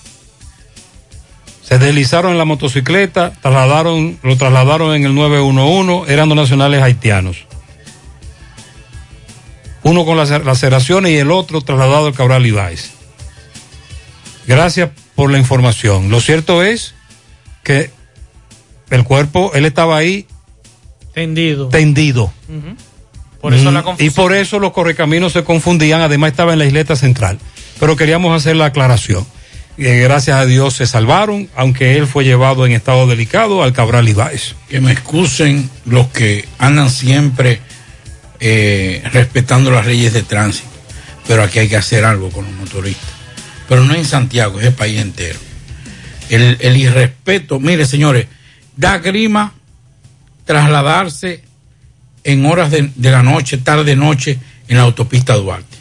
Se 1.64 1.78
deslizaron 1.80 2.32
en 2.32 2.38
la 2.38 2.46
motocicleta, 2.46 3.34
trasladaron, 3.42 4.18
lo 4.24 4.38
trasladaron 4.38 4.96
en 4.96 5.06
el 5.06 5.14
911, 5.16 6.12
eran 6.14 6.30
dos 6.30 6.38
nacionales 6.38 6.82
haitianos. 6.82 7.46
Uno 9.84 10.06
con 10.06 10.18
las 10.18 10.30
laceraciones 10.46 11.12
y 11.12 11.18
el 11.18 11.32
otro 11.32 11.62
trasladado 11.62 12.08
al 12.08 12.14
Cabral 12.14 12.46
Ibáez. 12.46 12.92
Gracias 14.48 14.90
por 15.16 15.32
la 15.32 15.38
información. 15.38 16.10
Lo 16.10 16.22
cierto 16.22 16.64
es 16.64 16.94
que 17.64 17.92
el 18.90 19.04
cuerpo, 19.04 19.52
él 19.54 19.66
estaba 19.66 19.98
ahí 19.98 20.26
Tendido. 21.14 21.68
tendido. 21.70 22.32
Por 23.42 23.54
eso 23.54 23.72
Mm. 23.72 23.96
Y 24.00 24.10
por 24.10 24.34
eso 24.34 24.60
los 24.60 24.72
correcaminos 24.72 25.34
se 25.34 25.44
confundían, 25.44 26.02
además 26.02 26.32
estaba 26.32 26.54
en 26.54 26.60
la 26.60 26.66
isleta 26.66 26.96
central. 26.96 27.40
Pero 27.80 27.96
queríamos 27.96 28.36
hacer 28.36 28.56
la 28.56 28.66
aclaración. 28.66 29.26
Eh, 29.78 30.00
gracias 30.02 30.38
a 30.38 30.46
Dios 30.46 30.74
se 30.74 30.88
salvaron, 30.88 31.50
aunque 31.56 31.98
él 31.98 32.08
fue 32.08 32.24
llevado 32.24 32.66
en 32.66 32.72
estado 32.72 33.06
delicado 33.06 33.62
al 33.62 33.74
Cabral 33.74 34.10
Ibáez. 34.10 34.56
Que 34.68 34.82
me 34.82 34.92
excusen 34.92 35.70
los 35.86 36.08
que 36.08 36.48
andan 36.58 36.90
siempre 36.90 37.62
eh, 38.40 39.04
respetando 39.14 39.70
las 39.70 39.86
leyes 39.86 40.14
de 40.14 40.24
tránsito, 40.24 40.70
pero 41.28 41.44
aquí 41.44 41.60
hay 41.60 41.68
que 41.68 41.78
hacer 41.78 42.06
algo 42.06 42.32
con 42.32 42.46
los 42.46 42.54
motoristas. 42.56 43.10
Pero 43.70 43.84
no 43.84 43.94
en 43.94 44.06
Santiago, 44.06 44.60
es 44.60 44.66
el 44.66 44.74
país 44.74 45.00
entero. 45.00 45.40
El, 46.30 46.58
el 46.60 46.76
irrespeto, 46.76 47.60
mire 47.60 47.86
señores, 47.86 48.26
da 48.76 48.98
grima 48.98 49.54
trasladarse 50.46 51.44
en 52.24 52.46
horas 52.46 52.72
de, 52.72 52.90
de 52.96 53.12
la 53.12 53.22
noche, 53.22 53.58
tarde 53.60 53.96
noche, 53.96 54.40
en 54.68 54.78
la 54.78 54.84
autopista 54.84 55.36
Duarte. 55.36 55.77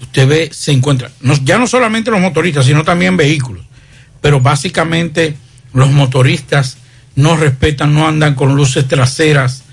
Usted 0.00 0.26
ve, 0.26 0.50
se 0.52 0.72
encuentra, 0.72 1.10
ya 1.44 1.58
no 1.58 1.66
solamente 1.66 2.10
los 2.10 2.20
motoristas, 2.20 2.66
sino 2.66 2.84
también 2.84 3.16
vehículos, 3.16 3.64
pero 4.20 4.40
básicamente 4.40 5.36
los 5.74 5.90
motoristas 5.90 6.78
no 7.16 7.36
respetan, 7.36 7.94
no 7.94 8.08
andan 8.08 8.34
con 8.34 8.56
luces 8.56 8.88
traseras, 8.88 9.64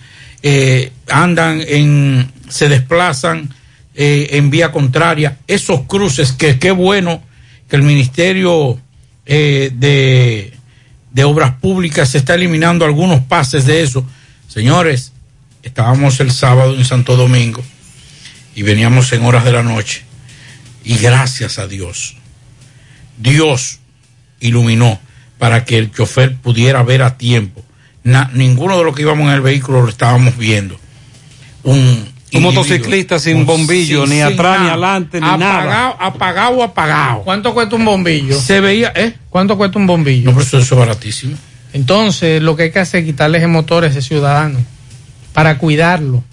eh, 0.43 0.91
andan 1.09 1.61
en, 1.65 2.31
se 2.49 2.67
desplazan 2.69 3.53
eh, 3.95 4.29
en 4.31 4.49
vía 4.49 4.71
contraria. 4.71 5.37
Esos 5.47 5.81
cruces, 5.87 6.33
que 6.33 6.59
qué 6.59 6.71
bueno 6.71 7.23
que 7.69 7.75
el 7.75 7.83
Ministerio 7.83 8.79
eh, 9.25 9.71
de, 9.73 10.53
de 11.11 11.23
Obras 11.23 11.53
Públicas 11.53 12.09
se 12.09 12.17
está 12.17 12.35
eliminando 12.35 12.85
algunos 12.85 13.21
pases 13.21 13.65
de 13.65 13.81
eso. 13.81 14.05
Señores, 14.47 15.13
estábamos 15.63 16.19
el 16.19 16.31
sábado 16.31 16.75
en 16.75 16.85
Santo 16.85 17.15
Domingo 17.15 17.63
y 18.55 18.63
veníamos 18.63 19.11
en 19.13 19.23
horas 19.23 19.45
de 19.45 19.51
la 19.51 19.63
noche 19.63 20.06
y 20.87 20.97
gracias 20.97 21.59
a 21.59 21.67
Dios, 21.67 22.15
Dios 23.17 23.79
iluminó 24.39 24.99
para 25.37 25.65
que 25.65 25.77
el 25.77 25.91
chofer 25.91 26.35
pudiera 26.37 26.83
ver 26.83 27.01
a 27.03 27.17
tiempo. 27.17 27.63
Na- 28.03 28.29
ninguno 28.33 28.77
de 28.77 28.83
los 28.83 28.95
que 28.95 29.01
íbamos 29.01 29.27
en 29.27 29.33
el 29.33 29.41
vehículo 29.41 29.81
lo 29.81 29.89
estábamos 29.89 30.37
viendo. 30.37 30.79
Un, 31.63 32.07
Un 32.33 32.41
motociclista 32.43 33.19
sin 33.19 33.45
bombillo, 33.45 34.05
ni 34.05 34.21
atrás, 34.21 34.61
ni 34.61 34.67
adelante, 34.69 35.19
ni 35.19 35.27
nada. 35.27 35.57
apagado, 35.59 35.97
Apagado, 35.99 36.63
apagado. 36.63 37.21
¿Cuánto 37.23 37.53
cuesta 37.53 37.75
un 37.75 37.85
bombillo? 37.85 38.39
Se 38.39 38.59
veía, 38.61 38.91
¿eh? 38.95 39.13
¿Cuánto 39.29 39.57
cuesta 39.57 39.77
un 39.79 39.87
bombillo? 39.87 40.31
No, 40.31 40.37
pero 40.37 40.45
eso 40.45 40.57
es 40.59 40.69
baratísimo. 40.69 41.35
Entonces, 41.73 42.41
lo 42.41 42.55
que 42.55 42.63
hay 42.63 42.71
que 42.71 42.79
hacer 42.79 43.01
es 43.01 43.05
quitarle 43.07 43.37
ese 43.39 43.47
motor 43.47 43.83
a 43.83 43.87
ese 43.87 44.01
ciudadano 44.01 44.59
para 45.33 45.57
cuidarlo. 45.57 46.23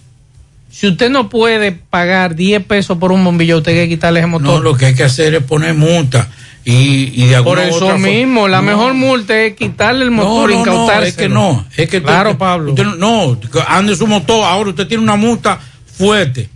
Si 0.75 0.89
usted 0.89 1.09
no 1.09 1.29
puede 1.29 1.71
pagar 1.71 2.35
10 2.35 2.65
pesos 2.65 2.99
por 2.99 3.13
un 3.13 3.23
bombillo, 3.23 3.59
usted 3.59 3.73
hay 3.73 3.85
que 3.87 3.95
quitarle 3.95 4.19
ese 4.21 4.27
motor. 4.27 4.47
No, 4.47 4.61
lo 4.61 4.77
que 4.77 4.87
hay 4.87 4.95
que 4.95 5.05
hacer 5.05 5.33
es 5.35 5.43
poner 5.45 5.75
multa 5.75 6.29
y, 6.65 7.13
y 7.23 7.27
de 7.29 7.41
por 7.43 7.61
eso 7.61 7.85
otra 7.87 7.99
mismo, 7.99 8.49
la 8.49 8.57
No. 8.57 8.63
mejor 8.65 8.95
multa 8.95 9.39
es 9.41 9.55
quitarle 9.55 10.05
el 10.05 10.11
motor 10.11 10.51
no, 10.51 10.63
e 10.63 10.67
no, 10.67 10.87
no, 10.89 11.03
es 11.03 11.15
que 11.15 11.29
no, 11.29 11.65
es 11.77 11.89
que 11.89 12.03
Claro, 12.03 12.31
usted- 12.31 12.39
Pablo. 12.39 12.71
usted 12.73 12.85
no, 12.85 12.97
no, 12.97 13.41
que 13.41 13.61
ande 13.69 13.95
su 13.95 14.07
motor, 14.09 14.45
ahora 14.45 14.71
usted 14.71 14.87
tiene 14.89 15.03
una 15.05 15.15
multa 15.17 15.61
fuerte, 15.97 16.49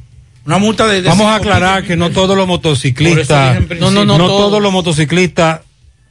una 0.47 0.59
multa 0.59 0.87
de, 0.89 1.03
de 1.03 1.09
Vamos 1.09 1.27
a 1.27 1.37
aclarar 1.37 1.85
que 1.85 1.95
no 1.97 2.11
todos 2.11 2.37
los 2.37 2.49
motociclistas, 2.49 3.57
principio. 3.59 3.91
no, 3.91 4.05
No, 4.05 4.19
no 4.19 4.27
todos. 4.27 4.41
todos. 4.51 4.63
los 4.63 4.73
motociclistas 4.73 5.61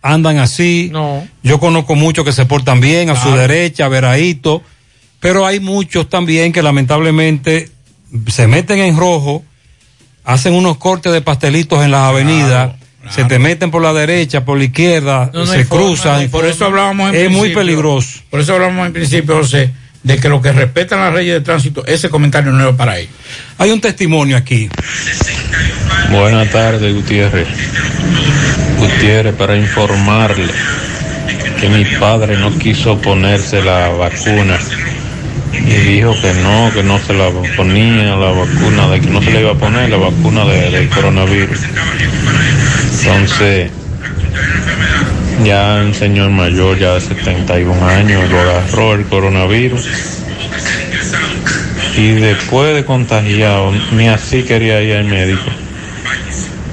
andan 0.01 0.38
así. 0.38 0.91
Yo 1.43 1.59
conozco 1.59 1.95
muchos 1.95 2.23
que 2.23 2.31
se 2.31 2.45
portan 2.45 2.79
bien 2.79 3.09
a 3.09 3.21
su 3.21 3.31
derecha, 3.35 3.89
veradito, 3.89 4.61
pero 5.19 5.45
hay 5.45 5.59
muchos 5.59 6.07
también 6.07 6.53
que 6.53 6.61
lamentablemente 6.61 7.69
se 8.27 8.47
meten 8.47 8.79
en 8.79 8.97
rojo, 8.97 9.43
hacen 10.23 10.53
unos 10.53 10.77
cortes 10.77 11.11
de 11.13 11.21
pastelitos 11.21 11.84
en 11.84 11.91
las 11.91 12.01
avenidas, 12.01 12.71
se 13.09 13.23
te 13.23 13.39
meten 13.39 13.71
por 13.71 13.81
la 13.81 13.93
derecha, 13.93 14.43
por 14.43 14.57
la 14.57 14.65
izquierda, 14.65 15.31
No, 15.34 15.41
no 15.41 15.45
se 15.45 15.63
forma, 15.65 15.85
cruzan. 15.85 16.23
no 16.25 16.29
Por 16.29 16.45
eso 16.45 16.65
hablábamos 16.65 17.13
en 17.13 17.15
Es 17.15 17.31
muy 17.31 17.53
peligroso. 17.53 18.19
Por 18.29 18.41
eso 18.41 18.53
hablamos 18.53 18.85
en 18.85 18.93
principio, 18.93 19.38
José, 19.38 19.71
de 20.03 20.17
que 20.19 20.27
los 20.27 20.41
que 20.41 20.51
respetan 20.51 20.99
las 20.99 21.13
leyes 21.13 21.35
de 21.35 21.41
tránsito, 21.41 21.85
ese 21.85 22.09
comentario 22.09 22.51
no 22.51 22.69
es 22.69 22.75
para 22.75 22.97
ellos. 22.97 23.13
Hay 23.57 23.71
un 23.71 23.79
testimonio 23.79 24.35
aquí. 24.35 24.69
Buenas 26.11 26.51
tardes, 26.51 26.93
Gutiérrez. 26.93 27.47
Gutiérrez, 28.77 29.35
para 29.35 29.55
informarle 29.57 30.47
que 31.59 31.69
mi 31.69 31.85
padre 31.97 32.38
no 32.38 32.57
quiso 32.57 32.99
ponerse 33.01 33.61
la 33.61 33.89
vacuna 33.89 34.59
y 35.53 35.73
dijo 35.95 36.13
que 36.21 36.33
no, 36.43 36.71
que 36.73 36.83
no 36.83 36.99
se 36.99 37.13
la 37.13 37.29
ponía 37.55 38.15
la 38.15 38.31
vacuna, 38.31 38.87
de 38.89 38.99
que 39.01 39.07
no 39.09 39.21
se 39.21 39.31
le 39.31 39.41
iba 39.41 39.51
a 39.51 39.55
poner 39.55 39.89
la 39.89 39.97
vacuna 39.97 40.45
de- 40.45 40.69
del 40.71 40.89
coronavirus. 40.89 41.59
Entonces, 43.03 43.69
ya 45.45 45.81
un 45.85 45.93
señor 45.93 46.29
mayor, 46.31 46.77
ya 46.77 46.93
de 46.95 47.01
71 47.01 47.87
años, 47.87 48.29
lo 48.29 48.39
agarró 48.39 48.95
el 48.95 49.05
coronavirus 49.05 49.85
y 51.97 52.11
después 52.13 52.75
de 52.75 52.85
contagiado, 52.85 53.71
ni 53.91 54.07
así 54.07 54.43
quería 54.43 54.81
ir 54.81 54.95
al 54.97 55.05
médico. 55.05 55.41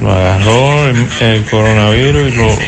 Lo 0.04 0.12
agarró 0.12 0.90
el, 0.90 1.06
el 1.20 1.44
coronavirus 1.44 2.30
y 2.30 2.36
lo, 2.36 2.58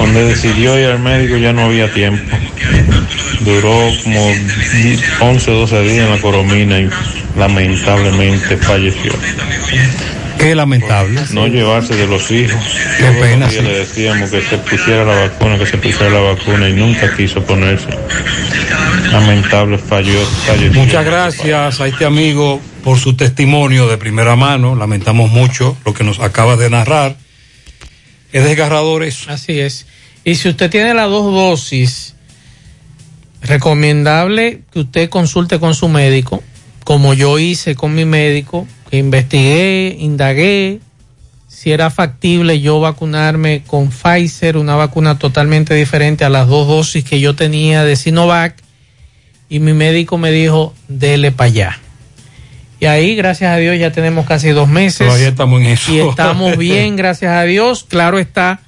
donde 0.00 0.24
decidió 0.24 0.76
ir 0.80 0.86
al 0.86 0.98
médico 0.98 1.36
ya 1.36 1.52
no 1.52 1.66
había 1.66 1.92
tiempo. 1.92 2.36
Duró 3.40 3.88
como 4.02 4.26
10, 4.26 5.00
11 5.20 5.50
o 5.52 5.54
12 5.60 5.82
días 5.82 6.06
en 6.06 6.10
la 6.10 6.20
coromina 6.20 6.80
y 6.80 6.90
lamentablemente 7.38 8.56
falleció. 8.56 9.12
Qué 10.38 10.56
lamentable. 10.56 11.20
No 11.30 11.46
llevarse 11.46 11.94
de 11.94 12.08
los 12.08 12.28
hijos. 12.32 12.60
Qué 12.98 13.04
Todos 13.04 13.16
pena, 13.16 13.48
sí. 13.48 13.60
Le 13.60 13.78
decíamos 13.78 14.30
que 14.30 14.42
se 14.42 14.58
pusiera 14.58 15.04
la 15.04 15.14
vacuna, 15.28 15.58
que 15.58 15.66
se 15.66 15.76
pusiera 15.76 16.10
la 16.10 16.20
vacuna 16.20 16.68
y 16.68 16.72
nunca 16.72 17.14
quiso 17.14 17.44
ponerse. 17.44 17.86
Lamentable 19.12 19.76
falleció. 19.76 20.72
Muchas 20.72 21.04
gracias 21.04 21.80
a 21.80 21.86
este 21.86 22.06
amigo 22.06 22.60
por 22.82 22.98
su 22.98 23.14
testimonio 23.14 23.86
de 23.86 23.98
primera 23.98 24.36
mano. 24.36 24.74
Lamentamos 24.74 25.30
mucho 25.30 25.76
lo 25.84 25.92
que 25.92 26.02
nos 26.02 26.18
acaba 26.18 26.56
de 26.56 26.70
narrar. 26.70 27.16
Es 28.32 28.42
desgarrador 28.44 29.02
eso. 29.02 29.30
Así 29.30 29.60
es. 29.60 29.86
Y 30.24 30.36
si 30.36 30.48
usted 30.48 30.70
tiene 30.70 30.94
las 30.94 31.10
dos 31.10 31.32
dosis, 31.32 32.14
recomendable 33.42 34.62
que 34.72 34.80
usted 34.80 35.10
consulte 35.10 35.60
con 35.60 35.74
su 35.74 35.88
médico, 35.88 36.42
como 36.84 37.12
yo 37.12 37.38
hice 37.38 37.74
con 37.74 37.94
mi 37.94 38.06
médico, 38.06 38.66
que 38.90 38.96
investigué, 38.96 39.96
indagué 39.98 40.80
si 41.48 41.70
era 41.70 41.90
factible 41.90 42.60
yo 42.60 42.80
vacunarme 42.80 43.62
con 43.66 43.90
Pfizer, 43.90 44.56
una 44.56 44.74
vacuna 44.74 45.18
totalmente 45.18 45.74
diferente 45.74 46.24
a 46.24 46.30
las 46.30 46.48
dos 46.48 46.66
dosis 46.66 47.04
que 47.04 47.20
yo 47.20 47.36
tenía 47.36 47.84
de 47.84 47.94
Sinovac, 47.94 48.61
y 49.52 49.60
mi 49.60 49.74
médico 49.74 50.16
me 50.16 50.30
dijo, 50.30 50.72
dele 50.88 51.30
para 51.30 51.48
allá. 51.48 51.78
Y 52.80 52.86
ahí, 52.86 53.14
gracias 53.14 53.54
a 53.54 53.58
Dios, 53.58 53.78
ya 53.78 53.92
tenemos 53.92 54.24
casi 54.24 54.48
dos 54.48 54.66
meses. 54.66 55.06
Todavía 55.06 55.28
estamos 55.28 55.60
en 55.60 55.66
eso. 55.66 55.92
Y 55.92 55.98
estamos 55.98 56.56
bien, 56.56 56.96
gracias 56.96 57.32
a 57.32 57.42
Dios. 57.42 57.84
Claro 57.86 58.18
está, 58.18 58.60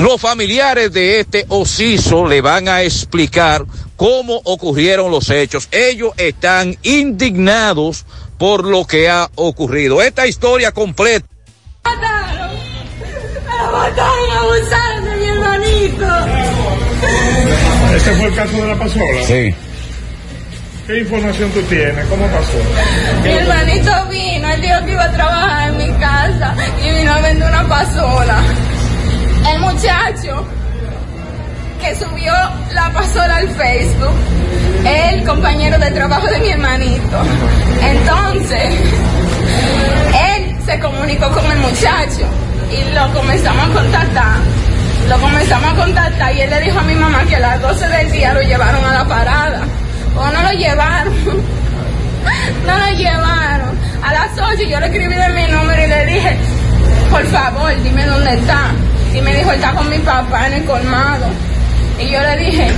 Los 0.00 0.18
familiares 0.18 0.90
de 0.94 1.20
este 1.20 1.44
osiso 1.48 2.26
le 2.26 2.40
van 2.40 2.68
a 2.68 2.80
explicar 2.80 3.66
cómo 3.96 4.40
ocurrieron 4.44 5.10
los 5.10 5.28
hechos. 5.28 5.68
Ellos 5.70 6.14
están 6.16 6.74
indignados 6.82 8.06
por 8.38 8.64
lo 8.64 8.86
que 8.86 9.10
ha 9.10 9.28
ocurrido. 9.34 10.00
Esta 10.00 10.26
historia 10.26 10.72
completa. 10.72 11.26
mataron. 11.84 12.50
Me 13.44 13.72
mataron, 13.72 14.30
abusaron 14.38 15.04
de 15.04 15.16
mi 15.16 15.24
hermanito. 15.26 16.06
¿Ese 17.94 18.12
fue 18.14 18.26
el 18.28 18.34
caso 18.34 18.52
de 18.52 18.68
la 18.68 18.78
pasola? 18.78 19.26
Sí. 19.26 19.54
¿Qué 20.86 20.98
información 20.98 21.50
tú 21.50 21.60
tienes? 21.64 22.06
¿Cómo 22.06 22.26
pasó? 22.28 22.56
Mi 23.22 23.32
hermanito 23.32 24.06
vino, 24.06 24.48
él 24.48 24.62
dijo 24.62 24.84
que 24.86 24.92
iba 24.92 25.04
a 25.04 25.12
trabajar 25.12 25.68
en 25.68 25.76
mi 25.76 26.00
casa 26.00 26.56
y 26.82 26.90
vino 26.90 27.12
a 27.12 27.20
vender 27.20 27.48
una 27.50 27.68
pasola. 27.68 28.42
Muchacho 29.60 30.44
que 31.80 31.94
subió 31.94 32.32
la 32.72 32.90
pasola 32.92 33.36
al 33.36 33.48
Facebook, 33.48 34.14
el 34.84 35.24
compañero 35.24 35.78
de 35.78 35.90
trabajo 35.90 36.26
de 36.26 36.38
mi 36.40 36.48
hermanito. 36.48 37.16
Entonces, 37.82 38.74
él 40.34 40.56
se 40.64 40.78
comunicó 40.80 41.28
con 41.30 41.44
el 41.50 41.58
muchacho 41.58 42.26
y 42.70 42.94
lo 42.94 43.12
comenzamos 43.12 43.70
a 43.70 43.72
contactar. 43.72 44.36
Lo 45.08 45.18
comenzamos 45.18 45.72
a 45.72 45.76
contactar 45.76 46.34
y 46.34 46.40
él 46.42 46.50
le 46.50 46.60
dijo 46.60 46.78
a 46.78 46.82
mi 46.82 46.94
mamá 46.94 47.24
que 47.24 47.36
a 47.36 47.40
las 47.40 47.60
12 47.62 47.88
del 47.88 48.12
día 48.12 48.34
lo 48.34 48.42
llevaron 48.42 48.84
a 48.84 48.92
la 48.92 49.08
parada. 49.08 49.62
O 50.16 50.26
no 50.30 50.42
lo 50.42 50.52
llevaron. 50.52 51.14
No 52.66 52.76
lo 52.76 52.86
llevaron. 52.98 53.78
A 54.04 54.12
las 54.12 54.32
8 54.38 54.64
yo 54.68 54.78
le 54.78 54.86
escribí 54.86 55.14
de 55.14 55.28
mi 55.30 55.46
número 55.50 55.82
y 55.82 55.86
le 55.86 56.06
dije, 56.06 56.36
por 57.10 57.24
favor, 57.26 57.72
dime 57.82 58.04
dónde 58.04 58.34
está. 58.34 58.72
Y 59.14 59.20
me 59.20 59.34
dijo, 59.34 59.50
está 59.52 59.72
con 59.72 59.88
mi 59.90 59.98
papá 59.98 60.46
en 60.46 60.52
el 60.54 60.64
colmado. 60.64 61.26
Y 61.98 62.10
yo 62.10 62.20
le 62.22 62.36
dije, 62.44 62.68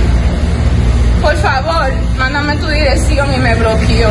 por 1.21 1.35
favor, 1.37 1.91
mándame 2.17 2.55
tu 2.57 2.67
dirección 2.67 3.33
y 3.33 3.37
me 3.37 3.55
bloqueó. 3.55 4.09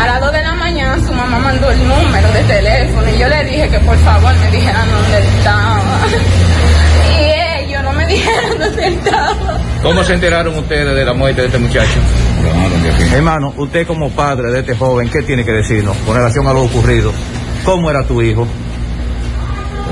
A 0.00 0.06
las 0.06 0.20
2 0.20 0.32
de 0.32 0.42
la 0.42 0.54
mañana 0.54 0.96
su 1.06 1.12
mamá 1.12 1.38
mandó 1.38 1.70
el 1.70 1.78
número 1.86 2.32
de 2.32 2.42
teléfono 2.44 3.08
y 3.14 3.18
yo 3.18 3.28
le 3.28 3.44
dije 3.44 3.68
que 3.68 3.78
por 3.80 3.96
favor 3.98 4.32
me 4.36 4.50
dijeran 4.50 4.88
dónde 4.90 5.18
estaba. 5.36 5.82
Y 7.18 7.64
ellos 7.64 7.82
no 7.82 7.92
me 7.92 8.06
dijeron 8.06 8.58
dónde 8.58 8.88
estaba. 8.88 9.58
¿Cómo 9.82 10.02
se 10.04 10.14
enteraron 10.14 10.56
ustedes 10.58 10.94
de 10.94 11.04
la 11.04 11.12
muerte 11.12 11.42
de 11.42 11.46
este 11.48 11.58
muchacho? 11.58 12.00
Hermano, 13.14 13.52
usted 13.56 13.86
como 13.86 14.10
padre 14.10 14.50
de 14.50 14.60
este 14.60 14.74
joven, 14.76 15.08
¿qué 15.08 15.22
tiene 15.22 15.44
que 15.44 15.52
decirnos 15.52 15.96
con 16.06 16.16
relación 16.16 16.46
a 16.46 16.52
lo 16.52 16.62
ocurrido? 16.62 17.12
¿Cómo 17.64 17.90
era 17.90 18.04
tu 18.04 18.22
hijo? 18.22 18.46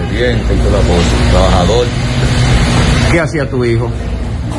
Muy 0.06 0.16
bien, 0.16 0.38
tengo 0.48 0.64
la 0.70 0.78
voz, 0.78 1.04
trabajador, 1.30 1.86
¿Qué 3.12 3.20
hacía 3.20 3.48
tu 3.48 3.64
hijo? 3.64 3.90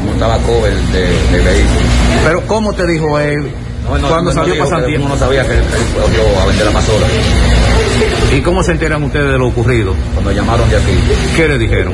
montaba 0.05 0.37
cover 0.39 0.73
de, 0.73 1.01
de 1.01 1.43
vehículo. 1.43 1.79
Pero 2.25 2.47
¿cómo 2.47 2.73
te 2.73 2.87
dijo 2.87 3.19
él 3.19 3.51
No, 3.87 3.97
no, 3.97 4.07
cuando 4.09 4.33
no 4.33 4.41
salió 4.43 4.57
pasantía? 4.63 4.97
uno 4.99 5.09
no 5.09 5.17
sabía 5.17 5.45
que 5.45 5.53
él, 5.53 5.59
él 5.59 6.01
volvió 6.01 6.41
a 6.41 6.45
vender 6.47 6.65
la 6.65 6.71
pasola. 6.71 7.07
¿Y 8.35 8.41
cómo 8.41 8.63
se 8.63 8.71
enteran 8.71 9.03
ustedes 9.03 9.31
de 9.31 9.37
lo 9.37 9.47
ocurrido? 9.47 9.93
Cuando 10.13 10.31
llamaron 10.31 10.69
de 10.69 10.77
aquí, 10.77 10.93
¿Qué 11.35 11.47
le 11.47 11.57
dijeron? 11.57 11.93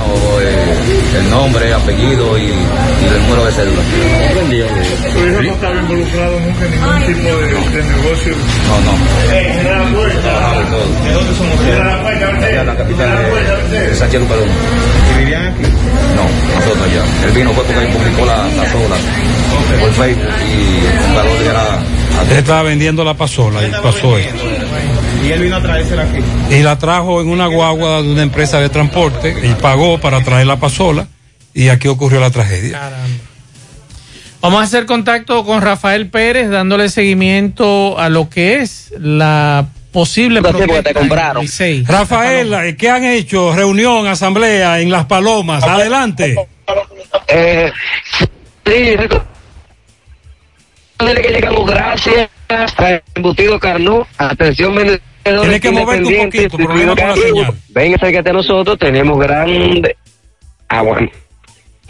no, 0.00 0.40
eh, 0.40 0.74
el 1.18 1.30
nombre, 1.30 1.72
apellido 1.74 2.38
y, 2.38 2.42
y 2.42 2.44
el 3.06 3.22
número 3.22 3.44
de 3.46 3.52
cédula. 3.52 3.82
Tu 5.12 5.18
hijo 5.26 5.42
no 5.42 5.52
estaba 5.52 5.74
involucrado 5.76 6.40
nunca 6.40 6.64
en 6.64 6.70
ningún 6.70 7.06
tipo 7.06 7.28
de, 7.36 7.46
de 7.46 7.84
negocio. 7.84 8.34
No, 8.68 8.80
no. 8.80 9.34
¿Era 9.34 9.78
la 9.84 9.90
puerta? 9.94 10.30
¿De 11.04 11.12
dónde 11.12 11.34
son 11.36 11.48
ustedes? 11.52 11.74
¿Era 11.76 11.96
la 11.96 12.02
puerta? 12.02 12.50
En 12.50 12.66
la 12.66 12.76
capital 12.76 13.18
de, 13.70 13.80
de 13.88 13.94
Sánchez 13.94 14.20
Lucalón. 14.20 14.48
¿Y 14.48 15.18
vivían 15.18 15.46
aquí? 15.46 15.62
No, 15.62 16.54
nosotros 16.54 16.84
allá. 16.86 17.26
Él 17.26 17.32
vino 17.32 17.52
fue 17.52 17.64
porque 17.64 17.84
él 17.84 17.92
publicó 17.92 18.24
la, 18.26 18.36
la 18.48 18.70
sola 18.72 18.96
por 19.80 19.92
Facebook 19.92 20.28
y 20.48 20.86
el 20.86 20.98
comprador 21.02 21.42
era 21.42 21.78
Él 22.30 22.36
estaba 22.38 22.62
vendiendo 22.62 23.04
la 23.04 23.14
pasola 23.14 23.62
y 23.66 23.70
pasó 23.82 24.16
esto. 24.18 24.42
Y 25.22 25.32
él 25.32 25.42
vino 25.42 25.56
a 25.56 25.62
traérsela 25.62 26.02
aquí. 26.02 26.18
Y 26.50 26.62
la 26.62 26.78
trajo 26.78 27.20
en 27.20 27.28
una 27.28 27.46
guagua 27.46 28.02
de 28.02 28.12
una 28.12 28.22
empresa 28.22 28.60
de 28.60 28.68
transporte 28.68 29.34
y 29.42 29.54
pagó 29.60 29.98
para 29.98 30.22
traer 30.22 30.46
la 30.46 30.56
pasola 30.56 31.08
y 31.54 31.68
aquí 31.68 31.88
ocurrió 31.88 32.20
la 32.20 32.30
tragedia. 32.30 32.90
Vamos 34.40 34.60
a 34.60 34.64
hacer 34.64 34.86
contacto 34.86 35.44
con 35.44 35.60
Rafael 35.60 36.08
Pérez 36.08 36.48
dándole 36.48 36.88
seguimiento 36.88 37.98
a 37.98 38.08
lo 38.08 38.30
que 38.30 38.60
es 38.60 38.94
la 38.98 39.68
posible 39.92 40.40
en 40.40 40.46
el 40.46 41.10
Licey. 41.40 41.84
Rafael, 41.84 42.76
¿qué 42.76 42.88
han 42.88 43.04
hecho? 43.04 43.54
Reunión, 43.54 44.06
asamblea 44.06 44.80
en 44.80 44.90
Las 44.90 45.04
Palomas. 45.06 45.64
Adelante. 45.64 46.36
Eh, 47.28 47.70
sí, 48.64 48.96
que 50.98 51.28
llegamos 51.28 51.68
gracias 51.68 52.30
a 52.48 53.00
Embutido 53.14 53.58
Carnú, 53.58 54.06
atención 54.16 54.74
vendedores 54.74 55.09
Tienes 55.22 55.60
que 55.60 55.70
moverte 55.70 56.18
un 56.18 56.24
poquito, 56.26 56.58
con 56.58 56.96
la 56.96 57.16
señal. 57.16 57.54
Ven, 57.68 57.94
acércate 57.94 58.30
a 58.30 58.32
nosotros, 58.32 58.78
tenemos 58.78 59.18
grandes, 59.18 59.94
ah, 60.68 60.82
bueno. 60.82 61.10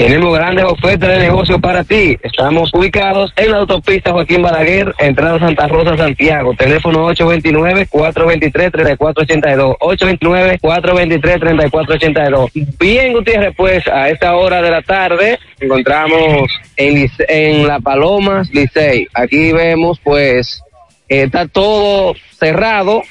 Tenemos 0.01 0.35
grandes 0.35 0.65
ofertas 0.65 1.11
de 1.11 1.19
negocio 1.19 1.61
para 1.61 1.85
ti. 1.85 2.17
Estamos 2.23 2.73
ubicados 2.73 3.31
en 3.37 3.51
la 3.51 3.59
autopista 3.59 4.13
Joaquín 4.13 4.41
Balaguer, 4.41 4.95
entrada 4.99 5.39
Santa 5.39 5.69
Rosa, 5.69 5.95
Santiago. 5.95 6.55
Teléfono 6.55 7.07
829-423-3482. 7.11 9.77
829-423-3482. 9.79 12.79
Bien, 12.79 13.13
Gutiérrez, 13.13 13.55
pues 13.55 13.87
a 13.89 14.09
esta 14.09 14.37
hora 14.37 14.63
de 14.63 14.71
la 14.71 14.81
tarde 14.81 15.39
encontramos 15.61 16.51
en 16.79 17.69
La 17.69 17.79
Palomas, 17.81 18.49
Licey. 18.55 19.07
Aquí 19.13 19.53
vemos, 19.53 20.01
pues, 20.03 20.63
eh, 21.11 21.25
está 21.25 21.47
todo 21.47 22.15
cerrado. 22.39 23.03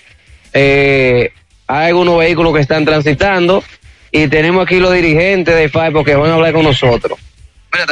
Eh, 0.54 1.32
hay 1.68 1.88
algunos 1.88 2.18
vehículos 2.18 2.54
que 2.54 2.62
están 2.62 2.86
transitando 2.86 3.64
y 4.12 4.28
tenemos 4.28 4.66
aquí 4.66 4.80
los 4.80 4.92
dirigentes 4.94 5.56
de 5.56 5.70
FAIPO 5.70 6.04
que 6.04 6.16
van 6.16 6.32
a 6.32 6.36
hablar 6.36 6.54
con 6.54 6.64
nosotros. 6.64 7.20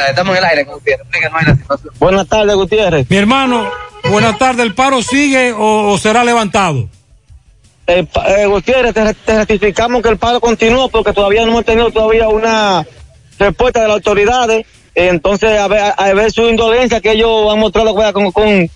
Estamos 0.08 0.36
en 0.36 0.44
el 0.44 0.50
aire, 0.50 0.64
Gutiérrez. 0.64 1.06
Buenas 2.00 2.26
tardes, 2.28 2.54
Gutiérrez. 2.56 3.08
Mi 3.08 3.16
hermano, 3.16 3.70
buenas 4.10 4.36
tardes. 4.38 4.66
¿El 4.66 4.74
paro 4.74 5.00
sigue 5.02 5.52
o, 5.52 5.92
o 5.92 5.98
será 5.98 6.24
levantado? 6.24 6.88
Eh, 7.86 8.04
eh, 8.26 8.46
Gutiérrez, 8.46 8.92
te, 8.92 9.14
te 9.14 9.36
ratificamos 9.36 10.02
que 10.02 10.08
el 10.08 10.18
paro 10.18 10.40
continúa 10.40 10.88
porque 10.88 11.12
todavía 11.12 11.42
no 11.42 11.48
hemos 11.52 11.64
tenido 11.64 11.90
todavía 11.92 12.28
una 12.28 12.84
respuesta 13.38 13.80
de 13.80 13.86
las 13.88 13.94
autoridades. 13.94 14.66
Eh, 14.96 15.08
entonces, 15.08 15.56
a 15.58 15.68
ver, 15.68 15.78
a, 15.80 15.90
a 15.90 16.12
ver 16.12 16.32
su 16.32 16.42
indolencia 16.48 17.00
que 17.00 17.12
ellos 17.12 17.50
han 17.52 17.60
mostrado 17.60 17.94
con- 17.94 18.32
con 18.32 18.68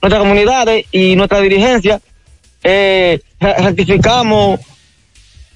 nuestras 0.00 0.18
comunidades 0.22 0.86
y 0.90 1.14
nuestra 1.16 1.40
dirigencia, 1.40 2.00
eh, 2.68 3.20
ratificamos 3.40 4.58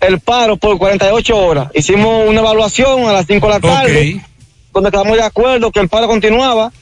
el 0.01 0.20
paro 0.20 0.57
por 0.57 0.78
48 0.78 1.37
horas. 1.37 1.69
Hicimos 1.74 2.28
una 2.28 2.41
evaluación 2.41 3.07
a 3.09 3.12
las 3.12 3.27
5 3.27 3.47
de 3.47 3.53
la 3.53 3.61
tarde, 3.61 4.24
donde 4.73 4.91
quedamos 4.91 5.16
de 5.16 5.23
acuerdo 5.24 5.70
que 5.73 5.81
el 5.81 5.89
paro 5.89 6.07
continuaba. 6.07 6.73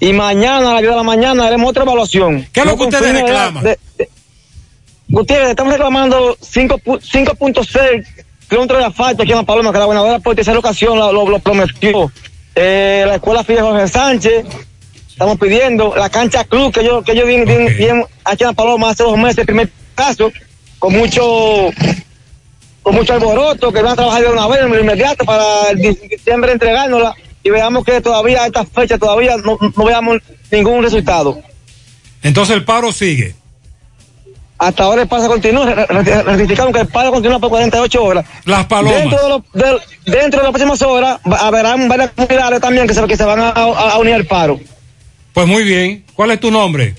Y 0.00 0.12
mañana 0.12 0.70
a 0.70 0.72
las 0.74 0.80
10 0.82 0.90
de 0.92 0.96
la 0.96 1.02
mañana 1.02 1.46
haremos 1.46 1.70
otra 1.70 1.82
evaluación. 1.84 2.46
¿Qué 2.52 2.60
es 2.60 2.66
lo 2.66 2.76
que 2.76 2.82
ustedes 2.84 3.12
reclaman? 3.22 3.64
de- 3.64 3.78
de- 3.98 4.08
Gutiérrez, 5.08 5.50
estamos 5.50 5.72
reclamando 5.72 6.36
5 6.40 6.78
pu- 6.78 7.00
5.6 7.00 8.04
kilómetros 8.48 8.78
de 8.80 8.84
asfalto 8.86 9.22
aquí 9.22 9.32
en 9.32 9.38
La 9.38 9.44
Paloma, 9.44 9.72
que 9.72 9.78
la 9.78 9.84
gobernadora 9.84 10.18
por 10.18 10.34
tercera 10.34 10.58
ocasión 10.58 10.98
lo, 10.98 11.12
lo- 11.12 11.28
lo 11.28 11.38
prometió. 11.38 12.10
Eh, 12.54 13.04
la 13.06 13.14
escuela 13.16 13.44
Fidel 13.44 13.62
Jorge 13.62 13.88
Sánchez, 13.88 14.44
estamos 15.16 15.38
pidiendo 15.38 15.94
la 15.96 16.10
cancha 16.10 16.44
club 16.44 16.70
que 16.74 16.84
yo, 16.84 17.02
que 17.02 17.16
yo 17.16 17.24
vi, 17.24 17.38
vi- 17.44 17.72
vi 17.74 17.84
en- 17.86 18.04
aquí 18.22 18.42
en 18.44 18.48
La 18.48 18.52
Paloma 18.52 18.90
hace 18.90 19.02
dos 19.02 19.16
meses, 19.16 19.38
el 19.38 19.46
primer 19.46 19.70
caso, 19.94 20.30
con 20.78 20.92
mucho 20.92 21.70
con 22.82 22.94
mucho 22.94 23.14
alboroto, 23.14 23.72
que 23.72 23.80
van 23.82 23.94
a 23.94 23.96
trabajar 23.96 24.22
de 24.22 24.28
una 24.28 24.46
vez 24.46 24.70
de 24.70 24.80
inmediato 24.80 25.24
para 25.24 25.70
el 25.70 25.78
di- 25.78 25.98
diciembre 26.08 26.52
entregárnosla 26.52 27.14
y 27.42 27.48
veamos 27.50 27.82
que 27.84 28.00
todavía 28.02 28.42
a 28.42 28.46
esta 28.46 28.64
fecha 28.66 28.98
todavía 28.98 29.36
no, 29.38 29.58
no 29.74 29.84
veamos 29.84 30.18
ningún 30.52 30.82
resultado. 30.84 31.40
Entonces 32.22 32.54
el 32.54 32.64
paro 32.64 32.92
sigue. 32.92 33.34
Hasta 34.58 34.84
ahora 34.84 35.02
el 35.02 35.08
paro 35.08 35.26
continúa, 35.28 35.64
ratificamos 35.74 36.72
que 36.74 36.80
el 36.80 36.86
paro 36.88 37.10
continúa 37.10 37.38
por 37.38 37.48
48 37.50 38.04
horas. 38.04 38.24
Las 38.44 38.66
palomas. 38.66 38.98
Dentro 39.00 39.22
de, 39.22 39.28
los- 39.30 39.42
del- 39.52 39.80
dentro 40.14 40.40
de 40.40 40.44
las 40.44 40.52
próximas 40.52 40.82
horas 40.82 41.18
habrán 41.40 41.88
varias 41.88 42.10
comunidades 42.12 42.60
también 42.60 42.86
que 42.86 42.94
se, 42.94 43.04
que 43.06 43.16
se 43.16 43.24
van 43.24 43.40
a, 43.40 43.48
a- 43.48 43.90
a 43.92 43.98
unir 43.98 44.14
al 44.14 44.26
paro. 44.26 44.60
Pues 45.36 45.46
muy 45.46 45.64
bien. 45.64 46.02
¿Cuál 46.14 46.30
es 46.30 46.40
tu 46.40 46.50
nombre? 46.50 46.94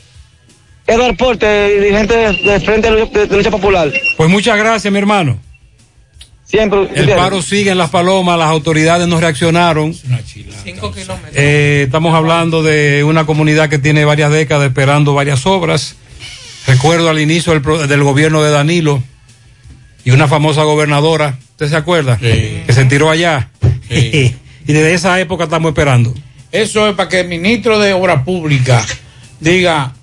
Eduardo 0.86 1.18
Porte, 1.18 1.70
dirigente 1.70 2.16
de, 2.16 2.60
Frente 2.60 2.92
de 2.92 3.26
Lucha, 3.36 3.50
Popular. 3.50 3.92
Pues 4.16 4.30
muchas 4.30 4.56
gracias, 4.60 4.94
mi 4.94 5.00
hermano. 5.00 5.40
Siempre. 6.46 6.88
El 6.94 7.10
paro 7.16 7.42
sigue 7.42 7.72
en 7.72 7.80
Las 7.80 7.90
Palomas, 7.90 8.38
las 8.38 8.50
autoridades 8.50 9.08
no 9.08 9.20
reaccionaron. 9.20 9.92
Cinco 9.92 10.92
kilómetros. 10.92 11.32
Eh, 11.34 11.86
estamos 11.88 12.14
hablando 12.14 12.62
de 12.62 13.04
una 13.04 13.26
comunidad 13.26 13.70
que 13.70 13.80
tiene 13.80 14.06
varias 14.06 14.32
décadas 14.32 14.68
esperando 14.68 15.16
varias 15.16 15.48
obras. 15.48 15.96
Recuerdo 16.68 17.10
al 17.10 17.20
inicio 17.20 17.60
del 17.60 18.04
gobierno 18.04 18.44
de 18.44 18.52
Danilo 18.52 19.02
y 20.06 20.12
una 20.12 20.28
famosa 20.28 20.62
gobernadora, 20.62 21.40
¿usted 21.54 21.70
se 21.70 21.76
acuerda? 21.76 22.18
Que 22.20 22.68
se 22.70 22.86
tiró 22.86 23.10
allá. 23.10 23.50
y 23.90 24.32
desde 24.64 24.94
esa 24.94 25.20
época 25.20 25.46
estamos 25.46 25.70
esperando. 25.70 26.14
Eso 26.52 26.88
es 26.88 26.96
para 26.96 27.10
que 27.10 27.20
el 27.22 27.28
ministro 27.28 27.80
de 27.80 27.94
Obra 27.94 28.24
Pública 28.24 28.84
diga, 29.40 29.94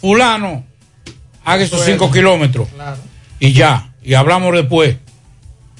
fulano, 0.00 0.64
haga 1.44 1.62
esos 1.62 1.80
cinco 1.84 2.10
kilómetros. 2.10 2.68
Y 3.40 3.52
ya, 3.52 3.90
y 4.02 4.14
hablamos 4.14 4.54
después. 4.54 4.96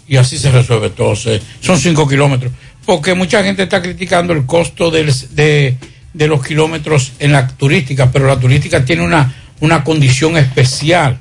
Y 0.07 0.17
así 0.17 0.37
se 0.39 0.51
resuelve 0.51 0.91
todo. 0.91 1.15
Son 1.61 1.79
cinco 1.79 2.07
kilómetros. 2.09 2.53
Porque 2.85 3.15
mucha 3.15 3.43
gente 3.45 3.63
está 3.63 3.81
criticando 3.81 4.33
el 4.33 4.45
costo 4.45 4.91
del- 4.91 5.13
de, 5.31 5.77
de 6.13 6.27
los 6.29 6.45
kilómetros 6.45 7.13
en 7.21 7.33
la 7.33 7.47
turística, 7.49 8.11
pero 8.11 8.27
la 8.27 8.39
turística 8.39 8.85
tiene 8.85 9.03
una, 9.03 9.33
una 9.61 9.85
condición 9.85 10.37
especial, 10.37 11.19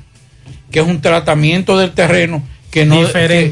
que 0.70 0.80
es 0.80 0.86
un 0.86 1.00
tratamiento 1.00 1.78
del 1.78 1.92
terreno 1.92 2.42
que, 2.70 2.84
no, 2.84 2.96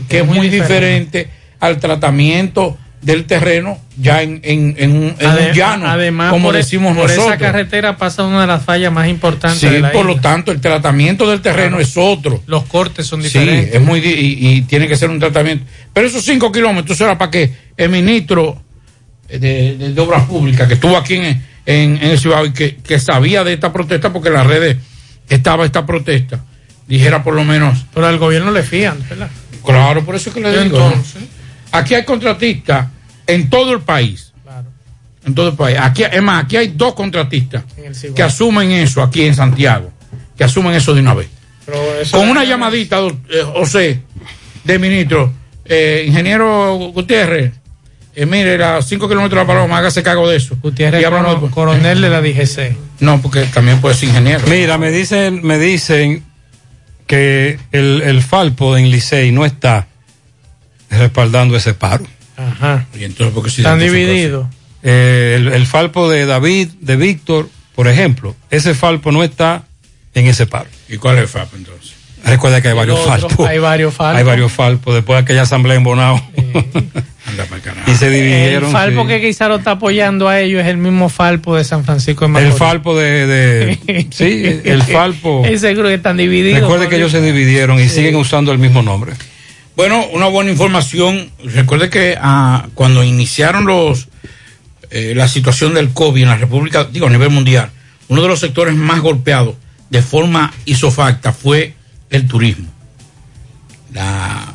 que, 0.00 0.02
que 0.08 0.18
es 0.18 0.26
muy 0.26 0.38
muy 0.38 0.48
diferente. 0.48 1.18
diferente 1.18 1.30
al 1.60 1.78
tratamiento 1.78 2.76
del 3.02 3.24
terreno 3.24 3.78
ya 3.98 4.20
en, 4.22 4.40
en, 4.42 4.74
en 4.78 4.90
un, 4.92 5.02
en 5.18 5.30
un 5.30 5.36
Ade- 5.38 5.54
llano, 5.54 5.86
además, 5.88 6.30
como 6.32 6.48
por, 6.48 6.54
e- 6.54 6.58
decimos 6.58 6.94
por 6.94 7.04
nosotros. 7.08 7.26
esa 7.28 7.38
carretera 7.38 7.96
pasa 7.96 8.24
una 8.26 8.42
de 8.42 8.46
las 8.46 8.62
fallas 8.62 8.92
más 8.92 9.08
importantes 9.08 9.58
Sí, 9.60 9.68
de 9.68 9.80
la 9.80 9.90
por 9.92 10.02
isla. 10.02 10.14
lo 10.16 10.20
tanto, 10.20 10.52
el 10.52 10.60
tratamiento 10.60 11.28
del 11.30 11.40
terreno 11.40 11.76
Claro. 11.78 11.82
es 11.82 11.96
otro. 11.96 12.42
Los 12.46 12.64
cortes 12.64 13.06
son 13.06 13.20
Sí, 13.22 13.28
diferentes. 13.28 13.74
es 13.74 13.80
muy 13.80 14.00
y, 14.00 14.48
y 14.48 14.62
tiene 14.62 14.86
que 14.86 14.96
ser 14.96 15.08
un 15.08 15.18
tratamiento. 15.18 15.64
Pero 15.94 16.06
esos 16.08 16.22
cinco 16.24 16.52
kilómetros 16.52 17.00
era 17.00 17.16
para 17.16 17.30
que 17.30 17.50
el 17.76 17.88
ministro 17.88 18.60
de, 19.28 19.38
de- 19.38 19.92
de 19.94 20.00
Obras 20.00 20.24
Públicas, 20.24 20.68
que 20.68 20.74
estuvo 20.74 20.96
aquí 20.96 21.14
en, 21.14 21.42
en, 21.64 21.98
el 22.02 22.18
Cibao 22.18 22.44
y 22.46 22.52
que, 22.52 22.76
que 22.76 22.98
sabía 22.98 23.44
de 23.44 23.54
esta 23.54 23.72
protesta, 23.72 24.12
porque 24.12 24.28
en 24.28 24.34
las 24.34 24.46
redes 24.46 24.76
estaba 25.28 25.64
esta 25.64 25.86
protesta, 25.86 26.44
dijera 26.86 27.22
por 27.22 27.32
lo 27.34 27.44
menos. 27.44 27.86
Pero 27.94 28.06
al 28.06 28.18
gobierno 28.18 28.50
le 28.50 28.62
fían, 28.62 28.98
¿verdad? 29.08 29.30
Claro, 29.64 30.04
por 30.04 30.16
eso 30.16 30.28
es 30.30 30.34
que 30.34 30.40
le 30.42 30.64
digo. 30.64 30.78
¿no? 30.78 31.02
Aquí 31.72 31.94
hay 31.94 32.04
contratistas 32.04 32.88
en 33.26 33.48
todo 33.48 33.72
el 33.72 33.80
país. 33.80 34.32
En 35.24 35.34
todo 35.34 35.48
el 35.48 35.54
país. 35.54 35.76
Aquí, 35.80 36.02
es 36.02 36.22
más, 36.22 36.44
aquí 36.44 36.56
hay 36.56 36.68
dos 36.68 36.94
contratistas 36.94 37.64
que 38.14 38.22
asumen 38.22 38.70
eso 38.70 39.02
aquí 39.02 39.24
en 39.24 39.34
Santiago. 39.34 39.92
Que 40.36 40.44
asumen 40.44 40.74
eso 40.74 40.94
de 40.94 41.00
una 41.00 41.14
vez. 41.14 41.28
pero 41.66 41.78
eso 42.00 42.16
Con 42.16 42.28
una 42.28 42.44
llamadita, 42.44 42.98
eh, 43.00 43.42
José, 43.54 44.00
de 44.64 44.78
ministro, 44.78 45.32
eh, 45.64 46.04
ingeniero 46.06 46.76
Gutiérrez, 46.94 47.52
eh, 48.14 48.26
mire, 48.26 48.62
a 48.62 48.82
5 48.82 49.08
kilómetros 49.08 49.38
de 49.38 49.44
la 49.44 49.46
paloma, 49.46 49.78
hágase 49.78 50.02
cargo 50.02 50.28
de 50.28 50.36
eso. 50.36 50.56
Gutiérrez 50.60 51.04
coronel 51.50 52.00
de 52.00 52.08
la 52.08 52.20
DGC. 52.20 52.76
No, 53.00 53.20
porque 53.22 53.44
también 53.44 53.80
puede 53.80 53.94
ser 53.94 54.08
ingeniero. 54.08 54.46
Mira, 54.48 54.78
me 54.78 54.90
dicen, 54.90 55.40
me 55.42 55.58
dicen 55.58 56.24
que 57.06 57.58
el, 57.72 58.02
el 58.02 58.22
Falpo 58.22 58.76
en 58.76 58.90
Licey 58.90 59.32
no 59.32 59.44
está 59.44 59.86
respaldando 60.90 61.56
ese 61.56 61.74
paro. 61.74 62.04
Ajá. 62.36 62.86
Y 62.98 63.04
entonces, 63.04 63.34
porque 63.34 63.50
si 63.50 63.60
Están 63.62 63.78
tanto 63.78 63.92
se 63.92 63.98
divididos. 63.98 64.46
Eh, 64.82 65.34
el, 65.38 65.48
el 65.48 65.66
Falpo 65.66 66.08
de 66.08 66.24
David, 66.26 66.68
de 66.80 66.96
Víctor, 66.96 67.48
por 67.74 67.86
ejemplo, 67.88 68.34
ese 68.50 68.74
Falpo 68.74 69.12
no 69.12 69.22
está 69.22 69.64
en 70.14 70.26
ese 70.26 70.46
paro. 70.46 70.68
¿Y 70.88 70.96
cuál 70.96 71.16
es 71.16 71.22
el 71.22 71.28
FAP 71.28 71.54
entonces? 71.54 71.92
Recuerda 72.24 72.60
que 72.60 72.68
hay 72.68 72.72
El 72.72 72.78
varios 72.78 72.98
otro, 73.00 73.10
Falpos. 73.28 73.46
hay 73.48 73.58
varios 73.58 73.94
Falpos. 73.94 74.18
Hay 74.18 74.24
varios 74.24 74.52
Falpos 74.52 74.94
después 74.94 75.16
de 75.16 75.22
aquella 75.22 75.42
asamblea 75.42 75.76
en 75.76 75.84
Bonao. 75.84 76.16
Anda 77.26 77.44
pa'l 77.44 77.60
carajo. 77.60 77.90
y 77.90 77.94
se 77.94 78.06
El 78.08 78.12
dividieron. 78.14 78.72
Falpo 78.72 79.02
sí. 79.02 79.08
que 79.08 79.18
Guisaro 79.18 79.56
está 79.56 79.72
apoyando 79.72 80.28
a 80.28 80.40
ellos 80.40 80.60
es 80.62 80.66
el 80.68 80.76
mismo 80.78 81.08
Falpo 81.08 81.56
de 81.56 81.64
San 81.64 81.84
Francisco 81.84 82.22
de 82.22 82.26
El 82.26 82.32
Macorís. 82.32 82.58
Falpo 82.58 82.96
de, 82.98 83.26
de- 83.26 84.06
sí, 84.10 84.60
el 84.64 84.82
Falpo. 84.82 85.44
Es 85.46 85.60
seguro 85.60 85.88
que 85.88 85.94
están 85.94 86.16
divididos. 86.16 86.60
Recuerde 86.60 86.88
que 86.88 86.96
ellos 86.96 87.12
se 87.12 87.20
dividieron 87.22 87.78
y 87.80 87.88
siguen 87.88 88.16
usando 88.16 88.52
el 88.52 88.58
mismo 88.58 88.82
nombre. 88.82 89.12
Bueno, 89.80 90.04
una 90.12 90.26
buena 90.26 90.50
información. 90.50 91.30
Recuerde 91.42 91.88
que 91.88 92.14
ah, 92.20 92.68
cuando 92.74 93.02
iniciaron 93.02 93.64
los 93.64 94.08
eh, 94.90 95.14
la 95.16 95.26
situación 95.26 95.72
del 95.72 95.94
COVID 95.94 96.20
en 96.20 96.28
la 96.28 96.36
República, 96.36 96.84
digo 96.84 97.06
a 97.06 97.10
nivel 97.10 97.30
mundial, 97.30 97.70
uno 98.08 98.20
de 98.20 98.28
los 98.28 98.40
sectores 98.40 98.74
más 98.74 99.00
golpeados 99.00 99.54
de 99.88 100.02
forma 100.02 100.52
isofacta 100.66 101.32
fue 101.32 101.76
el 102.10 102.28
turismo. 102.28 102.68
La, 103.94 104.52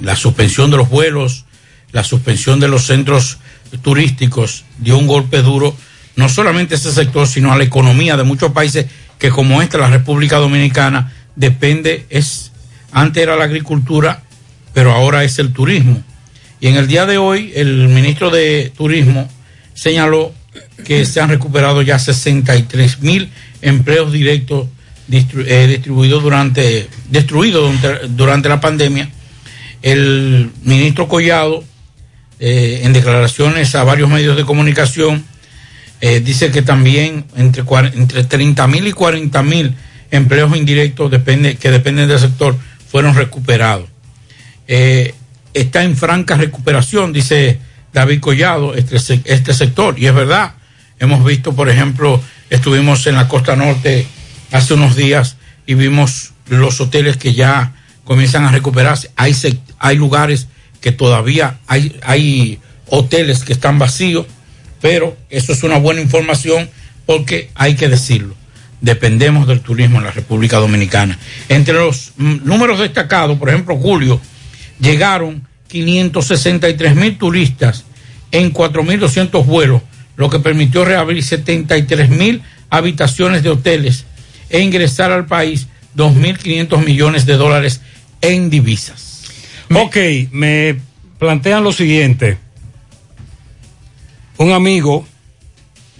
la 0.00 0.14
suspensión 0.14 0.70
de 0.70 0.76
los 0.76 0.88
vuelos, 0.88 1.44
la 1.90 2.04
suspensión 2.04 2.60
de 2.60 2.68
los 2.68 2.86
centros 2.86 3.38
turísticos 3.82 4.64
dio 4.78 4.96
un 4.96 5.08
golpe 5.08 5.42
duro, 5.42 5.74
no 6.14 6.28
solamente 6.28 6.74
a 6.74 6.78
ese 6.78 6.92
sector, 6.92 7.26
sino 7.26 7.52
a 7.52 7.58
la 7.58 7.64
economía 7.64 8.16
de 8.16 8.22
muchos 8.22 8.52
países 8.52 8.86
que 9.18 9.30
como 9.30 9.60
esta, 9.60 9.76
la 9.76 9.90
República 9.90 10.36
Dominicana, 10.36 11.12
depende, 11.34 12.06
es, 12.10 12.52
antes 12.92 13.20
era 13.20 13.34
la 13.34 13.42
agricultura, 13.42 14.22
pero 14.72 14.92
ahora 14.92 15.24
es 15.24 15.38
el 15.38 15.52
turismo. 15.52 16.02
Y 16.60 16.68
en 16.68 16.76
el 16.76 16.88
día 16.88 17.06
de 17.06 17.18
hoy, 17.18 17.52
el 17.54 17.88
ministro 17.88 18.30
de 18.30 18.72
Turismo 18.76 19.28
señaló 19.74 20.32
que 20.84 21.04
se 21.04 21.20
han 21.20 21.28
recuperado 21.28 21.82
ya 21.82 21.98
63 21.98 23.00
mil 23.00 23.30
empleos 23.62 24.12
directos 24.12 24.66
eh, 25.10 25.66
distribuidos 25.68 26.22
durante, 26.22 26.88
destruidos 27.10 27.74
durante, 28.10 28.48
la 28.48 28.60
pandemia. 28.60 29.08
El 29.82 30.50
ministro 30.64 31.08
Collado, 31.08 31.62
eh, 32.40 32.80
en 32.82 32.92
declaraciones 32.92 33.74
a 33.74 33.84
varios 33.84 34.10
medios 34.10 34.36
de 34.36 34.44
comunicación, 34.44 35.24
eh, 36.00 36.20
dice 36.20 36.50
que 36.50 36.62
también 36.62 37.24
entre, 37.36 37.64
entre 37.94 38.24
30 38.24 38.66
mil 38.66 38.86
y 38.86 38.92
40 38.92 39.42
mil 39.42 39.74
empleos 40.10 40.56
indirectos 40.56 41.10
que 41.10 41.70
dependen 41.70 42.08
del 42.08 42.18
sector 42.18 42.56
fueron 42.90 43.14
recuperados. 43.14 43.88
Eh, 44.68 45.14
está 45.54 45.82
en 45.82 45.96
franca 45.96 46.36
recuperación, 46.36 47.12
dice 47.12 47.58
David 47.92 48.20
Collado, 48.20 48.74
este, 48.74 48.96
este 49.24 49.54
sector. 49.54 49.98
Y 49.98 50.06
es 50.06 50.14
verdad, 50.14 50.54
hemos 50.98 51.24
visto, 51.24 51.54
por 51.54 51.68
ejemplo, 51.68 52.22
estuvimos 52.50 53.06
en 53.06 53.16
la 53.16 53.28
costa 53.28 53.56
norte 53.56 54.06
hace 54.52 54.74
unos 54.74 54.94
días 54.94 55.36
y 55.66 55.74
vimos 55.74 56.32
los 56.46 56.80
hoteles 56.80 57.16
que 57.16 57.34
ya 57.34 57.74
comienzan 58.04 58.44
a 58.44 58.52
recuperarse. 58.52 59.10
Hay, 59.16 59.34
hay 59.78 59.96
lugares 59.96 60.48
que 60.80 60.92
todavía 60.92 61.58
hay, 61.66 61.98
hay 62.02 62.60
hoteles 62.86 63.44
que 63.44 63.52
están 63.52 63.78
vacíos, 63.78 64.26
pero 64.80 65.16
eso 65.28 65.52
es 65.52 65.62
una 65.62 65.78
buena 65.78 66.00
información 66.00 66.70
porque 67.06 67.50
hay 67.54 67.74
que 67.74 67.88
decirlo. 67.88 68.34
Dependemos 68.80 69.48
del 69.48 69.60
turismo 69.60 69.98
en 69.98 70.04
la 70.04 70.12
República 70.12 70.58
Dominicana. 70.58 71.18
Entre 71.48 71.74
los 71.74 72.12
mm, 72.16 72.36
números 72.44 72.78
destacados, 72.78 73.36
por 73.38 73.48
ejemplo, 73.48 73.76
Julio, 73.76 74.20
llegaron 74.80 75.46
563 75.68 76.94
mil 76.94 77.18
turistas 77.18 77.84
en 78.32 78.52
4.200 78.52 79.44
vuelos, 79.44 79.82
lo 80.16 80.30
que 80.30 80.38
permitió 80.38 80.84
reabrir 80.84 81.22
73 81.22 82.10
mil 82.10 82.42
habitaciones 82.70 83.42
de 83.42 83.50
hoteles 83.50 84.04
e 84.50 84.60
ingresar 84.60 85.12
al 85.12 85.26
país 85.26 85.68
2.500 85.96 86.84
millones 86.84 87.26
de 87.26 87.34
dólares 87.34 87.80
en 88.20 88.50
divisas. 88.50 89.24
Ok, 89.74 89.96
me 90.32 90.76
plantean 91.18 91.64
lo 91.64 91.72
siguiente. 91.72 92.38
Un 94.38 94.52
amigo 94.52 95.06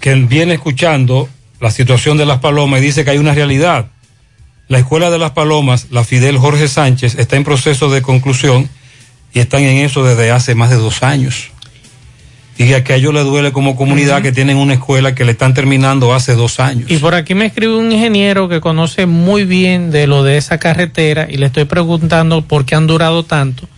que 0.01 0.15
viene 0.15 0.55
escuchando 0.55 1.29
la 1.61 1.71
situación 1.71 2.17
de 2.17 2.27
las 2.27 2.39
palomas 2.39 2.81
y 2.81 2.85
dice 2.85 3.05
que 3.05 3.11
hay 3.11 3.19
una 3.19 3.35
realidad. 3.35 3.91
La 4.69 4.79
escuela 4.79 5.11
de 5.11 5.19
las 5.19 5.31
palomas, 5.31 5.87
la 5.91 6.05
Fidel 6.05 6.37
Jorge 6.37 6.69
Sánchez, 6.69 7.15
está 7.19 7.37
en 7.37 7.45
proceso 7.45 7.89
de 7.91 8.03
conclusión 8.03 8.69
y 9.33 9.41
están 9.41 9.63
en 9.63 9.79
eso 9.79 10.05
desde 10.05 10.31
hace 10.31 10.55
más 10.55 10.69
de 10.69 10.77
dos 10.77 11.03
años. 11.03 11.51
Y 12.59 12.75
a 12.75 12.85
que 12.85 12.93
a 12.93 12.97
ellos 12.97 13.15
les 13.15 13.25
duele 13.25 13.53
como 13.53 13.77
comunidad 13.77 14.21
que 14.21 14.33
tienen 14.33 14.57
una 14.57 14.75
escuela 14.75 15.15
que 15.15 15.25
le 15.25 15.33
están 15.33 15.55
terminando 15.55 16.13
hace 16.13 16.35
dos 16.35 16.61
años. 16.61 16.91
Y 16.91 16.99
por 16.99 17.15
aquí 17.15 17.35
me 17.35 17.47
escribe 17.47 17.77
un 17.77 17.91
ingeniero 17.91 18.49
que 18.49 18.61
conoce 18.61 19.07
muy 19.07 19.45
bien 19.45 19.91
de 19.91 20.07
lo 20.07 20.23
de 20.23 20.37
esa 20.37 20.59
carretera 20.59 21.29
y 21.31 21.37
le 21.37 21.47
estoy 21.47 21.65
preguntando 21.65 22.43
por 22.43 22.67
qué 22.67 22.75
han 22.75 22.87
durado 22.87 23.23
tanto. 23.23 23.69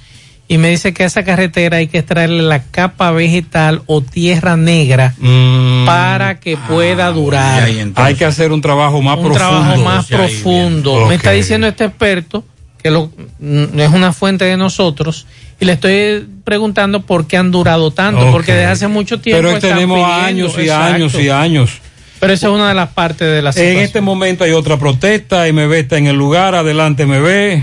Y 0.50 0.58
me 0.58 0.68
dice 0.68 0.92
que 0.92 1.04
a 1.04 1.06
esa 1.06 1.22
carretera 1.22 1.76
hay 1.76 1.86
que 1.86 1.98
extraerle 1.98 2.42
la 2.42 2.64
capa 2.64 3.12
vegetal 3.12 3.82
o 3.86 4.00
tierra 4.00 4.56
negra 4.56 5.14
para 5.86 6.40
que 6.40 6.56
pueda 6.56 7.08
durar. 7.12 7.68
Hay 7.94 8.16
que 8.16 8.24
hacer 8.24 8.50
un 8.50 8.60
trabajo 8.60 9.00
más 9.00 9.16
un 9.18 9.26
profundo. 9.26 9.38
trabajo 9.38 9.76
más 9.84 10.06
profundo. 10.08 11.06
Me 11.06 11.14
está 11.14 11.30
diciendo 11.30 11.68
este 11.68 11.84
experto 11.84 12.42
que 12.82 12.90
lo, 12.90 13.12
mm, 13.38 13.78
es 13.78 13.90
una 13.90 14.12
fuente 14.12 14.44
de 14.44 14.56
nosotros 14.56 15.24
y 15.60 15.66
le 15.66 15.74
estoy 15.74 16.26
preguntando 16.42 17.02
por 17.02 17.28
qué 17.28 17.36
han 17.36 17.52
durado 17.52 17.92
tanto, 17.92 18.32
porque 18.32 18.52
desde 18.52 18.66
hace 18.66 18.88
mucho 18.88 19.20
tiempo. 19.20 19.42
Pero 19.42 19.56
están 19.56 19.74
tenemos 19.74 19.98
pidiendo, 19.98 20.24
años 20.24 20.54
y 20.58 20.62
exacto. 20.62 20.94
años 20.94 21.14
y 21.14 21.28
años. 21.28 21.70
Pero 22.18 22.32
esa 22.32 22.48
es 22.48 22.52
una 22.52 22.68
de 22.70 22.74
las 22.74 22.88
partes 22.88 23.28
de 23.28 23.40
la 23.40 23.50
En 23.50 23.54
situación. 23.54 23.82
este 23.84 24.00
momento 24.00 24.42
hay 24.42 24.50
otra 24.50 24.78
protesta, 24.78 25.44
MB 25.50 25.72
está 25.74 25.96
en 25.96 26.08
el 26.08 26.16
lugar, 26.16 26.56
adelante 26.56 27.06
MB. 27.06 27.62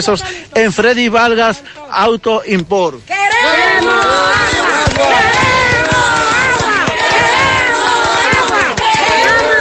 en 0.54 0.72
Freddy 0.72 1.08
Vargas 1.08 1.62
Auto 1.90 2.42
Import. 2.46 3.00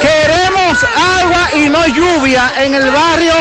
Queremos 0.01 0.83
agua 0.95 1.49
y 1.55 1.69
no 1.69 1.87
lluvia 1.87 2.51
en 2.57 2.75
el 2.75 2.91
barrio 2.91 3.33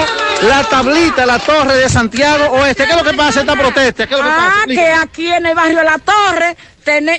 La 0.49 0.65
Tablita, 0.65 1.27
la 1.27 1.39
Torre 1.39 1.77
de 1.77 1.89
Santiago 1.89 2.47
Oeste. 2.57 2.87
¿Qué 2.87 2.93
es 2.93 2.97
lo 2.97 3.05
que 3.05 3.17
pasa 3.17 3.41
esta 3.41 3.57
protesta? 3.57 4.07
¿Qué 4.07 4.15
es 4.15 4.21
lo 4.21 4.27
que 4.27 4.31
pasa? 4.31 4.53
Ah, 4.63 4.65
que 4.67 4.93
aquí 4.93 5.27
en 5.31 5.45
el 5.45 5.55
barrio 5.55 5.83
La 5.83 5.99
Torre, 5.99 6.57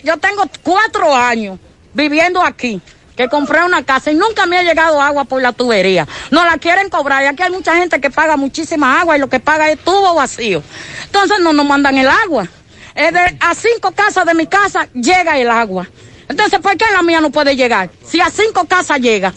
yo 0.04 0.18
tengo 0.18 0.44
cuatro 0.64 1.16
años 1.16 1.60
viviendo 1.94 2.42
aquí, 2.42 2.82
que 3.18 3.28
compré 3.28 3.64
una 3.66 3.84
casa 3.84 4.12
y 4.12 4.16
nunca 4.16 4.46
me 4.46 4.58
ha 4.60 4.64
llegado 4.64 5.02
agua 5.02 5.26
por 5.26 5.42
la 5.42 5.52
tubería. 5.52 6.08
No 6.32 6.46
la 6.46 6.58
quieren 6.60 6.90
cobrar 6.90 7.24
y 7.24 7.26
aquí 7.26 7.42
hay 7.44 7.52
mucha 7.52 7.76
gente 7.76 8.00
que 8.00 8.12
paga 8.12 8.38
muchísima 8.38 9.02
agua 9.02 9.18
y 9.18 9.20
lo 9.20 9.28
que 9.28 9.40
paga 9.40 9.70
es 9.72 9.80
tubo 9.80 10.14
vacío. 10.14 10.62
Entonces 11.06 11.40
no 11.42 11.52
nos 11.52 11.66
mandan 11.66 11.98
el 11.98 12.08
agua. 12.08 12.48
Es 12.96 13.12
de- 13.12 13.38
a 13.40 13.56
cinco 13.56 13.92
casas 13.92 14.26
de 14.26 14.34
mi 14.36 14.46
casa 14.48 14.88
llega 14.94 15.38
el 15.38 15.50
agua. 15.50 15.88
Entonces, 16.30 16.60
¿por 16.60 16.76
qué 16.78 16.86
la 16.94 17.02
mía 17.02 17.22
no 17.22 17.30
puede 17.32 17.56
llegar? 17.56 17.90
Si 18.06 18.20
a 18.22 18.30
cinco 18.30 18.66
casas 18.66 19.00
llega. 19.00 19.34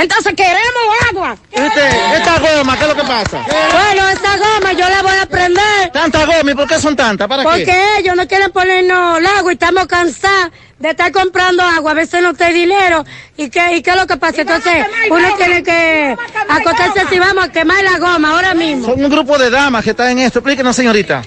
Entonces 0.00 0.32
queremos 0.34 0.82
agua. 1.10 1.36
Este, 1.52 1.88
esta 2.16 2.38
goma, 2.38 2.74
¿qué 2.78 2.84
es 2.84 2.88
lo 2.88 2.96
que 2.96 3.02
pasa? 3.02 3.44
Bueno, 3.44 4.08
esta 4.08 4.36
goma 4.38 4.72
yo 4.72 4.88
la 4.88 5.02
voy 5.02 5.18
a 5.20 5.26
prender. 5.26 5.90
¿Tanta 5.92 6.24
goma 6.24 6.50
y 6.50 6.54
por 6.54 6.66
qué 6.66 6.78
son 6.78 6.96
tantas? 6.96 7.28
¿Para 7.28 7.42
Porque 7.42 7.66
qué? 7.66 7.98
ellos 7.98 8.16
no 8.16 8.26
quieren 8.26 8.50
ponernos 8.50 9.18
el 9.18 9.26
agua 9.26 9.52
y 9.52 9.54
estamos 9.54 9.86
cansados 9.86 10.52
de 10.78 10.90
estar 10.90 11.12
comprando 11.12 11.62
agua. 11.62 11.90
A 11.90 11.94
veces 11.94 12.22
no 12.22 12.32
hay 12.38 12.54
dinero. 12.54 13.04
¿Y 13.36 13.50
qué, 13.50 13.76
¿Y 13.76 13.82
qué 13.82 13.90
es 13.90 13.96
lo 13.96 14.06
que 14.06 14.16
pasa? 14.16 14.40
Entonces, 14.40 14.86
uno 15.10 15.28
tiene 15.36 15.62
que 15.62 16.16
acostarse 16.48 17.06
si 17.10 17.18
vamos 17.18 17.44
a 17.44 17.52
quemar 17.52 17.84
la 17.84 17.98
goma 17.98 18.30
ahora 18.32 18.54
mismo. 18.54 18.86
Son 18.86 19.04
un 19.04 19.10
grupo 19.10 19.36
de 19.36 19.50
damas 19.50 19.84
que 19.84 19.90
están 19.90 20.08
en 20.12 20.20
esto. 20.20 20.38
Explíquenos, 20.38 20.74
señorita. 20.74 21.22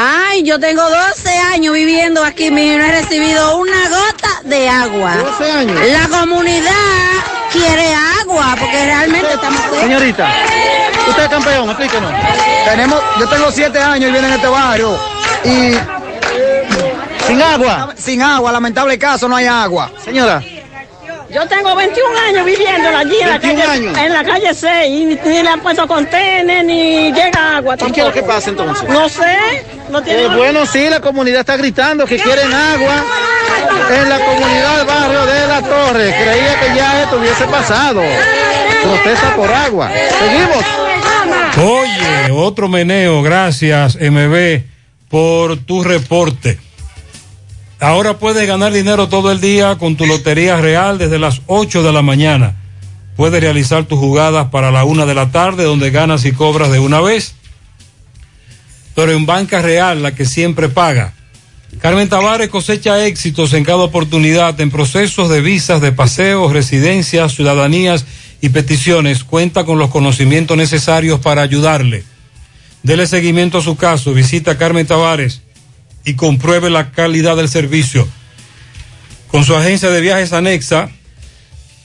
Ay, 0.00 0.44
yo 0.44 0.60
tengo 0.60 0.80
12 0.88 1.28
años 1.28 1.74
viviendo 1.74 2.22
aquí, 2.22 2.46
y 2.46 2.50
no 2.52 2.60
he 2.60 2.92
recibido 2.92 3.56
una 3.56 3.88
gota 3.88 4.40
de 4.44 4.68
agua. 4.68 5.16
12 5.16 5.50
años. 5.50 5.80
La 5.88 6.08
comunidad 6.20 6.70
quiere 7.50 7.92
agua 8.20 8.54
porque 8.60 8.84
realmente 8.84 9.32
estamos... 9.32 9.60
Señorita, 9.80 10.30
usted 11.08 11.22
es 11.24 11.28
campeón, 11.28 11.68
explíquenos. 11.70 12.12
Tenemos, 12.64 13.02
yo 13.18 13.28
tengo 13.28 13.50
siete 13.50 13.80
años 13.80 14.10
y 14.10 14.12
vivo 14.12 14.24
en 14.24 14.32
este 14.34 14.46
barrio 14.46 14.96
y 15.42 15.74
sin 17.26 17.42
agua. 17.42 17.92
Sin 17.96 18.22
agua, 18.22 18.52
lamentable 18.52 18.96
caso, 19.00 19.28
no 19.28 19.34
hay 19.34 19.46
agua. 19.46 19.90
Señora. 20.04 20.40
Yo 21.30 21.46
tengo 21.46 21.74
21 21.76 22.18
años 22.28 22.44
viviendo 22.46 22.88
allí 22.88 23.16
en 23.20 23.28
la 23.28 23.38
21 23.38 23.60
calle, 23.66 23.72
años. 23.88 23.98
en 23.98 24.12
la 24.12 24.24
calle 24.24 24.54
6 24.54 24.86
y 24.88 25.04
ni, 25.04 25.14
ni 25.16 25.42
le 25.42 25.48
han 25.48 25.60
puesto 25.60 25.86
contener 25.86 26.64
ni 26.64 27.12
llega 27.12 27.56
agua. 27.58 27.74
¿Y 27.74 27.78
qué 27.78 27.84
es 27.84 27.88
lo 27.88 28.04
tampoco. 28.04 28.12
que 28.12 28.22
pasa 28.22 28.50
entonces? 28.50 28.88
No 28.88 29.08
sé. 29.10 29.64
No 29.90 30.02
tiene 30.02 30.22
Eh, 30.24 30.28
bueno, 30.28 30.64
sí, 30.64 30.88
la 30.88 31.00
comunidad 31.00 31.40
está 31.40 31.56
gritando 31.58 32.06
que 32.06 32.16
quieren 32.18 32.52
agua 32.52 33.04
en 33.90 34.08
la 34.08 34.18
comunidad 34.24 34.76
del 34.78 34.86
barrio 34.86 35.26
de 35.26 35.46
La 35.46 35.62
Torre. 35.62 36.14
Creía 36.14 36.60
que 36.60 36.74
ya 36.76 37.02
esto 37.02 37.18
hubiese 37.18 37.44
pasado. 37.46 38.02
Protesta 38.82 39.36
por 39.36 39.52
agua. 39.52 39.90
Seguimos. 40.18 40.64
Oye, 41.58 42.30
otro 42.32 42.68
meneo, 42.68 43.22
gracias 43.22 43.96
MB 44.00 44.62
por 45.10 45.56
tu 45.58 45.82
reporte. 45.82 46.58
Ahora 47.80 48.18
puedes 48.18 48.44
ganar 48.48 48.72
dinero 48.72 49.08
todo 49.08 49.30
el 49.30 49.40
día 49.40 49.76
con 49.76 49.94
tu 49.94 50.04
Lotería 50.04 50.56
Real 50.56 50.98
desde 50.98 51.20
las 51.20 51.42
8 51.46 51.84
de 51.84 51.92
la 51.92 52.02
mañana. 52.02 52.56
Puedes 53.16 53.40
realizar 53.40 53.84
tus 53.84 54.00
jugadas 54.00 54.48
para 54.48 54.72
la 54.72 54.84
una 54.84 55.06
de 55.06 55.14
la 55.14 55.30
tarde 55.30 55.62
donde 55.62 55.90
ganas 55.90 56.24
y 56.24 56.32
cobras 56.32 56.72
de 56.72 56.80
una 56.80 57.00
vez. 57.00 57.34
Pero 58.96 59.12
en 59.12 59.26
Banca 59.26 59.62
Real, 59.62 60.02
la 60.02 60.12
que 60.12 60.24
siempre 60.24 60.68
paga. 60.68 61.14
Carmen 61.80 62.08
Tavares 62.08 62.48
cosecha 62.48 63.06
éxitos 63.06 63.52
en 63.52 63.62
cada 63.62 63.78
oportunidad 63.78 64.60
en 64.60 64.72
procesos 64.72 65.28
de 65.28 65.40
visas, 65.40 65.80
de 65.80 65.92
paseos, 65.92 66.52
residencias, 66.52 67.34
ciudadanías 67.34 68.06
y 68.40 68.48
peticiones. 68.48 69.22
Cuenta 69.22 69.62
con 69.62 69.78
los 69.78 69.90
conocimientos 69.90 70.56
necesarios 70.56 71.20
para 71.20 71.42
ayudarle. 71.42 72.02
Dele 72.82 73.06
seguimiento 73.06 73.58
a 73.58 73.62
su 73.62 73.76
caso. 73.76 74.14
Visita 74.14 74.58
Carmen 74.58 74.86
Tavares 74.86 75.42
y 76.08 76.14
compruebe 76.14 76.70
la 76.70 76.90
calidad 76.90 77.36
del 77.36 77.50
servicio. 77.50 78.08
Con 79.30 79.44
su 79.44 79.54
agencia 79.54 79.90
de 79.90 80.00
viajes 80.00 80.32
anexa, 80.32 80.88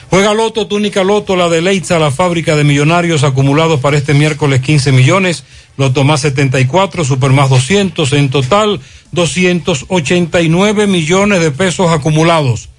Juega 0.10 0.34
Loto, 0.34 0.68
túnica 0.68 1.04
Loto, 1.04 1.36
la 1.36 1.50
de 1.50 1.62
Leitza, 1.62 2.00
la 2.00 2.12
fábrica 2.12 2.56
de 2.56 2.64
millonarios 2.64 3.24
acumulados 3.24 3.80
para 3.80 3.98
este 3.98 4.14
miércoles 4.14 4.62
15 4.62 4.92
millones, 4.92 5.44
Loto 5.78 6.04
más 6.04 6.22
74, 6.22 7.04
Super 7.04 7.32
más 7.32 7.50
200, 7.50 8.14
en 8.14 8.30
total 8.30 8.80
289 9.12 10.88
millones 10.88 11.42
de 11.42 11.52
pesos 11.52 11.92
acumulados. 11.92 12.70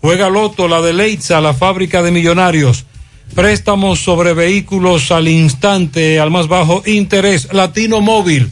Juega 0.00 0.28
Loto, 0.28 0.66
la 0.66 0.82
de 0.82 0.92
Leitza, 0.92 1.40
la 1.40 1.54
fábrica 1.54 2.02
de 2.02 2.10
millonarios. 2.10 2.84
Préstamos 3.34 4.00
sobre 4.00 4.34
vehículos 4.34 5.12
al 5.12 5.28
instante, 5.28 6.18
al 6.18 6.30
más 6.30 6.48
bajo 6.48 6.82
interés. 6.84 7.48
Latino 7.52 8.00
Móvil. 8.00 8.50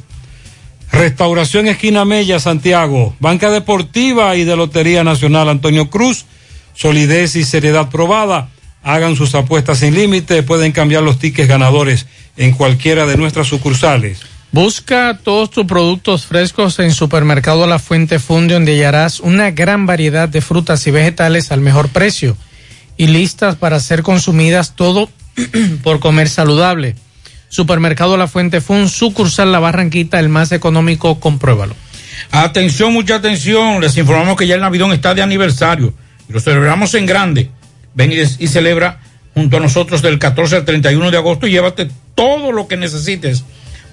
Restauración 0.92 1.66
Esquina 1.66 2.04
Mella, 2.04 2.38
Santiago. 2.38 3.14
Banca 3.18 3.50
Deportiva 3.50 4.36
y 4.36 4.44
de 4.44 4.56
Lotería 4.56 5.04
Nacional 5.04 5.48
Antonio 5.48 5.90
Cruz. 5.90 6.24
Solidez 6.74 7.36
y 7.36 7.44
seriedad 7.44 7.90
probada. 7.90 8.48
Hagan 8.82 9.16
sus 9.16 9.34
apuestas 9.34 9.78
sin 9.78 9.94
límite. 9.94 10.42
Pueden 10.42 10.72
cambiar 10.72 11.02
los 11.02 11.18
tickets 11.18 11.48
ganadores 11.48 12.06
en 12.36 12.52
cualquiera 12.52 13.06
de 13.06 13.16
nuestras 13.16 13.48
sucursales. 13.48 14.20
Busca 14.52 15.18
todos 15.22 15.50
tus 15.50 15.64
productos 15.66 16.26
frescos 16.26 16.80
en 16.80 16.92
Supermercado 16.92 17.68
La 17.68 17.78
Fuente 17.78 18.18
Fun, 18.18 18.48
donde 18.48 18.72
hallarás 18.72 19.20
una 19.20 19.52
gran 19.52 19.86
variedad 19.86 20.28
de 20.28 20.40
frutas 20.40 20.84
y 20.88 20.90
vegetales 20.90 21.52
al 21.52 21.60
mejor 21.60 21.88
precio 21.88 22.36
y 22.96 23.06
listas 23.06 23.54
para 23.54 23.78
ser 23.78 24.02
consumidas 24.02 24.74
todo 24.74 25.08
por 25.84 26.00
comer 26.00 26.28
saludable. 26.28 26.96
Supermercado 27.48 28.16
La 28.16 28.26
Fuente 28.26 28.60
Fun, 28.60 28.88
sucursal 28.88 29.52
La 29.52 29.60
Barranquita, 29.60 30.18
el 30.18 30.28
más 30.28 30.50
económico, 30.50 31.20
compruébalo. 31.20 31.76
Atención, 32.32 32.92
mucha 32.92 33.16
atención. 33.16 33.80
Les 33.80 33.96
informamos 33.96 34.36
que 34.36 34.46
ya 34.46 34.56
el 34.56 34.60
Navidón 34.60 34.92
está 34.92 35.14
de 35.14 35.22
aniversario 35.22 35.94
lo 36.30 36.40
celebramos 36.40 36.94
en 36.94 37.06
grande. 37.06 37.50
Ven 37.94 38.12
y 38.12 38.46
celebra 38.46 39.00
junto 39.34 39.56
a 39.56 39.60
nosotros 39.60 40.02
del 40.02 40.18
14 40.18 40.56
al 40.56 40.64
31 40.64 41.10
de 41.10 41.16
agosto 41.16 41.46
y 41.46 41.50
llévate 41.50 41.88
todo 42.14 42.52
lo 42.52 42.68
que 42.68 42.76
necesites 42.76 43.44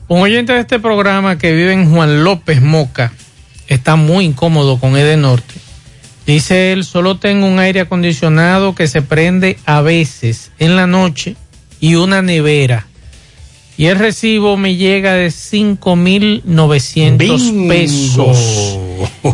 Un 0.06 0.20
oyente 0.20 0.52
de 0.52 0.60
este 0.60 0.78
programa 0.78 1.36
que 1.36 1.52
vive 1.52 1.72
en 1.72 1.90
Juan 1.90 2.22
López 2.22 2.62
Moca 2.62 3.12
está 3.66 3.96
muy 3.96 4.26
incómodo 4.26 4.78
con 4.78 4.96
Edenorte. 4.96 5.54
Dice 6.24 6.70
él, 6.70 6.84
solo 6.84 7.18
tengo 7.18 7.48
un 7.48 7.58
aire 7.58 7.80
acondicionado 7.80 8.76
que 8.76 8.86
se 8.86 9.02
prende 9.02 9.58
a 9.66 9.80
veces 9.80 10.52
en 10.60 10.76
la 10.76 10.86
noche 10.86 11.34
y 11.80 11.96
una 11.96 12.22
nevera. 12.22 12.86
Y 13.76 13.86
el 13.86 13.98
recibo 13.98 14.56
me 14.56 14.76
llega 14.76 15.14
de 15.14 15.26
5.900 15.26 17.68
pesos. 17.68 18.78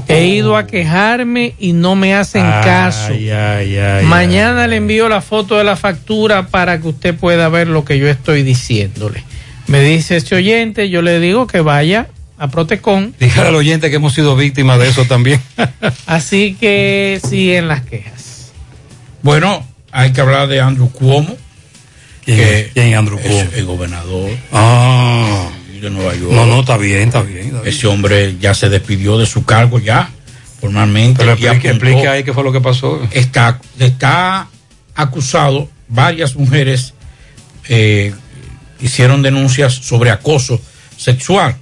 He 0.09 0.27
ido 0.27 0.57
a 0.57 0.67
quejarme 0.67 1.55
y 1.59 1.73
no 1.73 1.95
me 1.97 2.15
hacen 2.15 2.45
Ay, 2.45 2.65
caso. 2.65 3.13
ay, 3.13 3.31
ay, 3.79 4.05
Mañana 4.07 4.67
le 4.67 4.77
envío 4.77 5.09
la 5.09 5.21
foto 5.21 5.57
de 5.57 5.65
la 5.65 5.77
factura 5.77 6.47
para 6.49 6.81
que 6.81 6.89
usted 6.89 7.15
pueda 7.15 7.49
ver 7.49 7.69
lo 7.69 7.85
que 7.85 7.99
yo 7.99 8.09
estoy 8.09 8.43
diciéndole. 8.43 9.25
Me 9.67 9.81
dice 9.83 10.17
este 10.17 10.35
oyente, 10.35 10.91
yo 10.91 11.03
le 11.03 11.21
digo 11.21 11.47
que 11.47 11.61
vaya 11.61 12.09
a 12.39 12.49
Protecon. 12.49 13.15
Dígale 13.21 13.49
al 13.49 13.55
oyente 13.55 13.91
que 13.91 13.97
hemos 13.97 14.15
sido 14.15 14.35
víctimas 14.37 14.79
de 14.81 14.89
eso 14.89 15.05
también. 15.05 15.41
Así 16.07 16.57
que 16.59 17.21
siguen 17.29 17.69
las 17.69 17.83
quejas. 17.83 18.53
Bueno, 19.23 19.65
hay 19.93 20.13
que 20.13 20.21
hablar 20.21 20.49
de 20.49 20.61
Andrew 20.61 20.91
Cuomo. 20.91 21.37
¿Quién 22.25 22.37
que 22.39 22.61
es? 22.61 22.73
¿Quién 22.73 22.95
Andrew 22.95 23.19
es 23.19 23.27
Cuomo? 23.27 23.51
el 23.55 23.65
gobernador 23.67 24.31
Ah. 24.53 25.49
De 25.81 25.91
Nueva 25.91 26.15
York. 26.15 26.33
No, 26.33 26.47
no, 26.47 26.61
está 26.61 26.77
bien, 26.77 27.09
está 27.09 27.23
bien. 27.23 27.47
está 27.47 27.61
bien. 27.63 27.69
Ese 27.75 27.87
hombre 27.87 28.37
ya 28.41 28.55
se 28.55 28.69
despidió 28.69 29.19
de 29.19 29.27
su 29.27 29.45
cargo 29.45 29.79
ya, 29.79 30.11
formalmente. 30.61 31.19
Pero 31.19 31.33
explique, 31.33 31.69
explique 31.71 32.09
ahí 32.09 32.25
qué 32.25 32.33
fue 32.33 32.45
lo 32.45 32.53
que 32.53 32.61
pasó. 32.61 33.01
está, 33.13 33.61
está 33.79 34.49
acusado, 34.95 35.69
varias 35.89 36.37
mujeres 36.37 36.95
eh, 37.69 38.13
hicieron 38.81 39.23
denuncias 39.23 39.75
sobre 39.75 40.11
acoso 40.11 40.61
sexual 40.97 41.57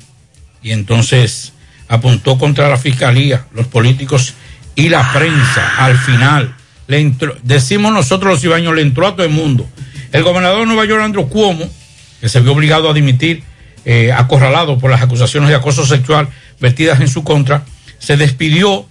y 0.63 0.73
entonces 0.73 1.53
apuntó 1.89 2.39
contra 2.39 2.69
la 2.69 2.77
fiscalía, 2.77 3.47
los 3.55 3.67
políticos 3.67 4.35
y 4.75 4.89
la 4.89 5.13
prensa. 5.13 5.77
Al 5.85 5.97
final, 5.99 6.55
le 6.87 6.99
entró- 7.01 7.37
decimos 7.43 7.93
nosotros 7.93 8.33
los 8.33 8.41
cibaños, 8.41 8.75
le 8.75 8.83
entró 8.83 9.07
a 9.07 9.15
todo 9.17 9.25
el 9.27 9.33
mundo. 9.33 9.69
El 10.13 10.23
gobernador 10.23 10.61
de 10.61 10.67
Nueva 10.67 10.85
York, 10.87 11.03
Andrew 11.03 11.29
Cuomo, 11.29 11.69
que 12.21 12.29
se 12.29 12.41
vio 12.41 12.53
obligado 12.53 12.91
a 12.91 12.95
dimitir, 12.95 13.43
eh, 13.85 14.13
acorralado 14.13 14.79
por 14.79 14.91
las 14.91 15.03
acusaciones 15.03 15.49
de 15.49 15.55
acoso 15.55 15.87
sexual 15.87 16.29
vertidas 16.61 17.01
en 17.01 17.09
su 17.09 17.25
contra, 17.25 17.65
se 17.99 18.17
despidió 18.17 18.87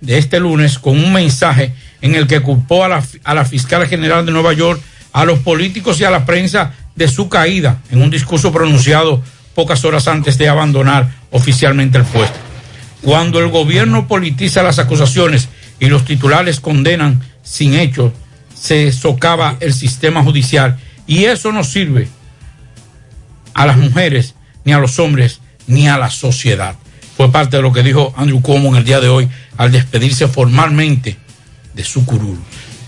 de 0.00 0.18
este 0.18 0.40
lunes 0.40 0.78
con 0.78 0.98
un 0.98 1.12
mensaje 1.12 1.72
en 2.02 2.14
el 2.14 2.26
que 2.26 2.40
culpó 2.40 2.84
a 2.84 2.88
la, 2.88 3.02
a 3.24 3.34
la 3.34 3.44
fiscal 3.44 3.86
general 3.86 4.26
de 4.26 4.32
Nueva 4.32 4.52
York, 4.52 4.80
a 5.12 5.24
los 5.24 5.38
políticos 5.40 6.00
y 6.00 6.04
a 6.04 6.10
la 6.10 6.26
prensa 6.26 6.74
de 6.94 7.08
su 7.08 7.28
caída 7.28 7.80
en 7.90 8.02
un 8.02 8.10
discurso 8.10 8.52
pronunciado 8.52 9.22
pocas 9.54 9.84
horas 9.84 10.06
antes 10.08 10.36
de 10.38 10.48
abandonar 10.48 11.08
oficialmente 11.30 11.98
el 11.98 12.04
puesto. 12.04 12.38
Cuando 13.02 13.38
el 13.40 13.48
gobierno 13.48 14.06
politiza 14.06 14.62
las 14.62 14.78
acusaciones 14.78 15.48
y 15.80 15.86
los 15.86 16.04
titulares 16.04 16.60
condenan 16.60 17.22
sin 17.42 17.74
hecho, 17.74 18.12
se 18.54 18.92
socava 18.92 19.56
el 19.60 19.72
sistema 19.72 20.22
judicial 20.22 20.78
y 21.06 21.24
eso 21.24 21.52
no 21.52 21.62
sirve 21.62 22.08
a 23.56 23.66
las 23.66 23.78
mujeres, 23.78 24.34
ni 24.64 24.72
a 24.74 24.78
los 24.78 24.98
hombres, 24.98 25.40
ni 25.66 25.88
a 25.88 25.96
la 25.96 26.10
sociedad. 26.10 26.76
Fue 27.16 27.32
parte 27.32 27.56
de 27.56 27.62
lo 27.62 27.72
que 27.72 27.82
dijo 27.82 28.12
Andrew 28.14 28.42
Cuomo 28.42 28.68
en 28.68 28.76
el 28.76 28.84
día 28.84 29.00
de 29.00 29.08
hoy 29.08 29.28
al 29.56 29.72
despedirse 29.72 30.28
formalmente 30.28 31.16
de 31.72 31.82
su 31.82 32.04
curul. 32.04 32.38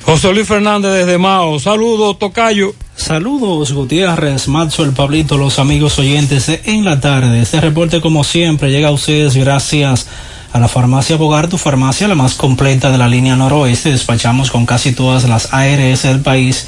José 0.05 0.33
Luis 0.33 0.47
Fernández 0.47 0.93
desde 0.93 1.17
Mao. 1.17 1.59
Saludos, 1.59 2.19
Tocayo. 2.19 2.75
Saludos, 2.95 3.73
Gutiérrez, 3.73 4.49
Macho, 4.49 4.85
el 4.85 4.93
Pablito, 4.93 5.39
los 5.39 5.59
amigos 5.59 5.99
oyentes 5.99 6.47
de 6.47 6.61
En 6.67 6.85
la 6.85 7.01
Tarde. 7.01 7.41
Este 7.41 7.61
reporte, 7.61 8.03
como 8.03 8.23
siempre, 8.23 8.71
llega 8.71 8.89
a 8.89 8.93
ustedes 8.93 9.37
gracias 9.37 10.07
a 10.53 10.59
la 10.59 10.69
farmacia 10.69 11.17
Bogar, 11.17 11.49
tu 11.49 11.57
farmacia, 11.59 12.09
la 12.09 12.15
más 12.15 12.35
completa 12.35 12.91
de 12.91 12.99
la 12.99 13.09
línea 13.09 13.37
noroeste. 13.37 13.91
Despachamos 13.91 14.51
con 14.51 14.67
casi 14.67 14.93
todas 14.93 15.29
las 15.29 15.53
ARS 15.53 16.03
del 16.03 16.21
país, 16.21 16.67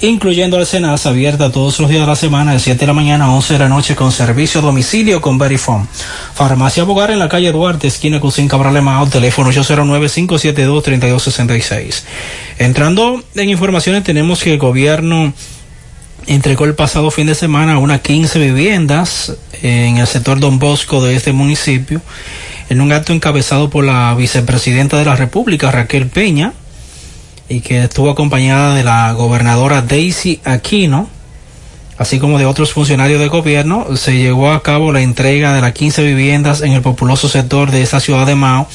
incluyendo 0.00 0.58
el 0.58 0.66
Senas, 0.66 1.06
abierta 1.06 1.50
todos 1.50 1.80
los 1.80 1.88
días 1.88 2.02
de 2.02 2.06
la 2.06 2.16
semana, 2.16 2.52
de 2.52 2.60
7 2.60 2.78
de 2.78 2.86
la 2.86 2.92
mañana 2.92 3.24
a 3.24 3.30
11 3.30 3.54
de 3.54 3.58
la 3.58 3.68
noche, 3.68 3.96
con 3.96 4.12
servicio 4.12 4.60
a 4.60 4.64
domicilio 4.64 5.20
con 5.20 5.38
Verifone. 5.38 5.86
Farmacia 6.34 6.84
Bogar 6.84 7.10
en 7.10 7.18
la 7.18 7.28
calle 7.28 7.50
Duarte, 7.52 7.86
esquina 7.86 8.20
Cusín 8.20 8.48
Cabral 8.48 8.82
Mao, 8.82 9.06
teléfono 9.06 9.50
809-572-3266. 9.52 12.02
Entrando 12.58 13.22
en 13.34 13.48
informaciones, 13.48 14.04
tenemos 14.04 14.42
que 14.42 14.52
el 14.52 14.58
gobierno 14.58 15.32
entregó 16.26 16.64
el 16.64 16.74
pasado 16.74 17.10
fin 17.10 17.26
de 17.26 17.34
semana 17.34 17.78
unas 17.78 18.00
15 18.00 18.38
viviendas 18.38 19.36
en 19.62 19.98
el 19.98 20.06
sector 20.06 20.40
Don 20.40 20.58
Bosco 20.58 21.02
de 21.02 21.16
este 21.16 21.32
municipio, 21.32 22.00
en 22.68 22.80
un 22.80 22.92
acto 22.92 23.12
encabezado 23.12 23.70
por 23.70 23.84
la 23.84 24.14
vicepresidenta 24.14 24.98
de 24.98 25.04
la 25.04 25.16
República, 25.16 25.70
Raquel 25.70 26.06
Peña, 26.06 26.52
y 27.48 27.60
que 27.60 27.84
estuvo 27.84 28.10
acompañada 28.10 28.74
de 28.74 28.84
la 28.84 29.12
gobernadora 29.12 29.82
Daisy 29.82 30.40
Aquino, 30.44 31.08
así 31.98 32.18
como 32.18 32.38
de 32.38 32.46
otros 32.46 32.72
funcionarios 32.72 33.20
de 33.20 33.28
gobierno, 33.28 33.96
se 33.96 34.16
llevó 34.16 34.52
a 34.52 34.62
cabo 34.62 34.92
la 34.92 35.02
entrega 35.02 35.54
de 35.54 35.60
las 35.60 35.72
15 35.72 36.02
viviendas 36.02 36.62
en 36.62 36.72
el 36.72 36.82
populoso 36.82 37.28
sector 37.28 37.70
de 37.70 37.82
esta 37.82 38.00
ciudad 38.00 38.26
de 38.26 38.34
Mao, 38.34 38.66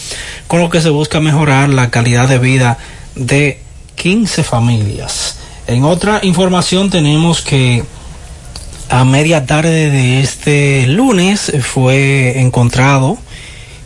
con 0.48 0.62
lo 0.62 0.70
que 0.70 0.82
se 0.82 0.90
busca 0.90 1.20
mejorar 1.20 1.70
la 1.70 1.90
calidad 1.90 2.28
de 2.30 2.40
vida 2.40 2.78
de 3.16 3.60
15 3.96 4.44
familias. 4.44 5.38
En 5.68 5.84
otra 5.84 6.20
información 6.24 6.90
tenemos 6.90 7.42
que 7.42 7.84
a 8.90 9.04
media 9.04 9.46
tarde 9.46 9.92
de 9.92 10.22
este 10.22 10.88
lunes 10.88 11.52
fue 11.62 12.40
encontrado 12.40 13.20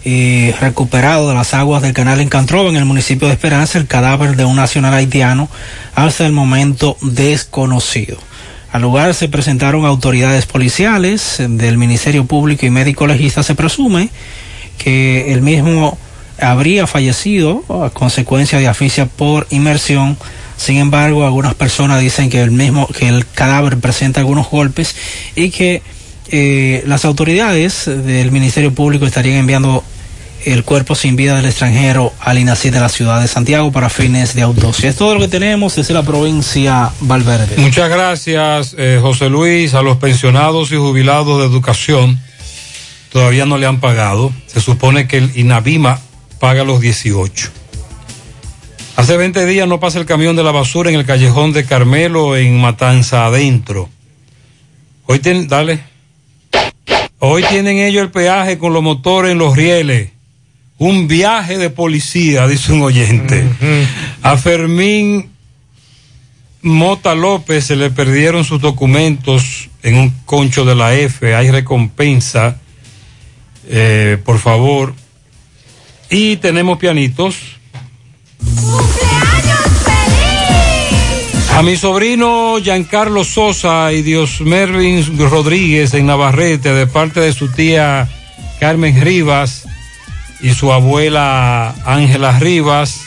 y 0.05 0.51
recuperado 0.51 1.29
de 1.29 1.35
las 1.35 1.53
aguas 1.53 1.81
del 1.81 1.93
canal 1.93 2.19
Encantrova 2.19 2.69
en 2.69 2.75
el 2.75 2.85
municipio 2.85 3.27
de 3.27 3.33
Esperanza 3.33 3.77
el 3.77 3.87
cadáver 3.87 4.35
de 4.35 4.45
un 4.45 4.55
nacional 4.55 4.93
haitiano 4.93 5.49
hasta 5.95 6.25
el 6.25 6.33
momento 6.33 6.97
desconocido. 7.01 8.17
Al 8.71 8.81
lugar 8.81 9.13
se 9.13 9.29
presentaron 9.29 9.85
autoridades 9.85 10.45
policiales 10.45 11.37
del 11.47 11.77
Ministerio 11.77 12.25
Público 12.25 12.65
y 12.65 12.71
médico 12.71 13.05
legista. 13.05 13.43
Se 13.43 13.55
presume 13.55 14.09
que 14.77 15.31
el 15.31 15.41
mismo 15.41 15.97
habría 16.39 16.87
fallecido 16.87 17.63
a 17.69 17.91
consecuencia 17.91 18.57
de 18.57 18.67
asfixia 18.67 19.05
por 19.05 19.47
inmersión. 19.51 20.17
Sin 20.57 20.77
embargo, 20.77 21.23
algunas 21.23 21.53
personas 21.53 22.01
dicen 22.01 22.29
que 22.29 22.41
el 22.41 22.51
mismo, 22.51 22.87
que 22.87 23.07
el 23.07 23.27
cadáver 23.27 23.77
presenta 23.77 24.21
algunos 24.21 24.49
golpes 24.49 24.95
y 25.35 25.51
que 25.51 25.81
eh, 26.29 26.83
las 26.87 27.05
autoridades 27.05 27.85
del 27.85 28.31
Ministerio 28.31 28.73
Público 28.73 29.05
estarían 29.05 29.37
enviando 29.37 29.83
el 30.45 30.63
cuerpo 30.63 30.95
sin 30.95 31.15
vida 31.15 31.35
del 31.35 31.45
extranjero 31.45 32.13
al 32.19 32.39
INACI 32.39 32.69
de 32.69 32.79
la 32.79 32.89
ciudad 32.89 33.21
de 33.21 33.27
Santiago 33.27 33.71
para 33.71 33.89
fines 33.89 34.35
de 34.35 34.41
autopsia. 34.41 34.89
Es 34.89 34.95
todo 34.95 35.13
lo 35.13 35.19
que 35.19 35.27
tenemos 35.27 35.75
desde 35.75 35.93
la 35.93 36.03
provincia 36.03 36.91
Valverde. 37.01 37.57
Muchas 37.57 37.89
gracias, 37.89 38.75
eh, 38.77 38.99
José 39.01 39.29
Luis. 39.29 39.73
A 39.73 39.81
los 39.81 39.97
pensionados 39.97 40.71
y 40.71 40.75
jubilados 40.75 41.39
de 41.39 41.45
educación 41.45 42.19
todavía 43.11 43.45
no 43.45 43.57
le 43.57 43.65
han 43.65 43.79
pagado. 43.79 44.33
Se 44.47 44.61
supone 44.61 45.07
que 45.07 45.17
el 45.17 45.31
INAVIMA 45.37 45.99
paga 46.39 46.63
los 46.63 46.81
18. 46.81 47.49
Hace 48.95 49.17
20 49.17 49.45
días 49.45 49.67
no 49.67 49.79
pasa 49.79 49.99
el 49.99 50.05
camión 50.05 50.35
de 50.35 50.43
la 50.43 50.51
basura 50.51 50.89
en 50.89 50.97
el 50.97 51.05
callejón 51.05 51.51
de 51.51 51.65
Carmelo 51.65 52.35
en 52.35 52.59
Matanza 52.59 53.25
adentro. 53.25 53.89
Hoy 55.05 55.19
tienen, 55.19 55.47
dale. 55.47 55.79
Hoy 57.19 57.43
tienen 57.43 57.77
ellos 57.77 58.03
el 58.03 58.11
peaje 58.11 58.57
con 58.57 58.73
los 58.73 58.83
motores 58.83 59.31
en 59.31 59.37
los 59.37 59.55
rieles. 59.55 60.09
Un 60.83 61.07
viaje 61.07 61.57
de 61.57 61.69
policía, 61.69 62.45
dice 62.45 62.73
un 62.73 62.81
oyente. 62.81 63.47
A 64.21 64.35
Fermín 64.35 65.29
Mota 66.61 67.15
López 67.15 67.63
se 67.63 67.77
le 67.77 67.89
perdieron 67.89 68.43
sus 68.43 68.59
documentos 68.59 69.69
en 69.81 69.95
un 69.95 70.09
concho 70.25 70.65
de 70.65 70.75
la 70.75 70.93
F. 70.93 71.33
Hay 71.35 71.51
recompensa. 71.51 72.57
Eh, 73.69 74.17
por 74.25 74.39
favor. 74.39 74.93
Y 76.09 76.35
tenemos 76.35 76.77
pianitos. 76.79 77.37
A 81.53 81.63
mi 81.63 81.77
sobrino 81.77 82.57
Giancarlo 82.61 83.23
Sosa 83.23 83.93
y 83.93 84.01
Dios 84.01 84.41
Mervin 84.41 85.17
Rodríguez 85.17 85.93
en 85.93 86.07
Navarrete, 86.07 86.73
de 86.73 86.87
parte 86.87 87.21
de 87.21 87.31
su 87.31 87.47
tía 87.47 88.09
Carmen 88.59 88.99
Rivas 88.99 89.63
y 90.43 90.53
su 90.53 90.71
abuela 90.71 91.73
Ángela 91.85 92.37
Rivas. 92.37 93.05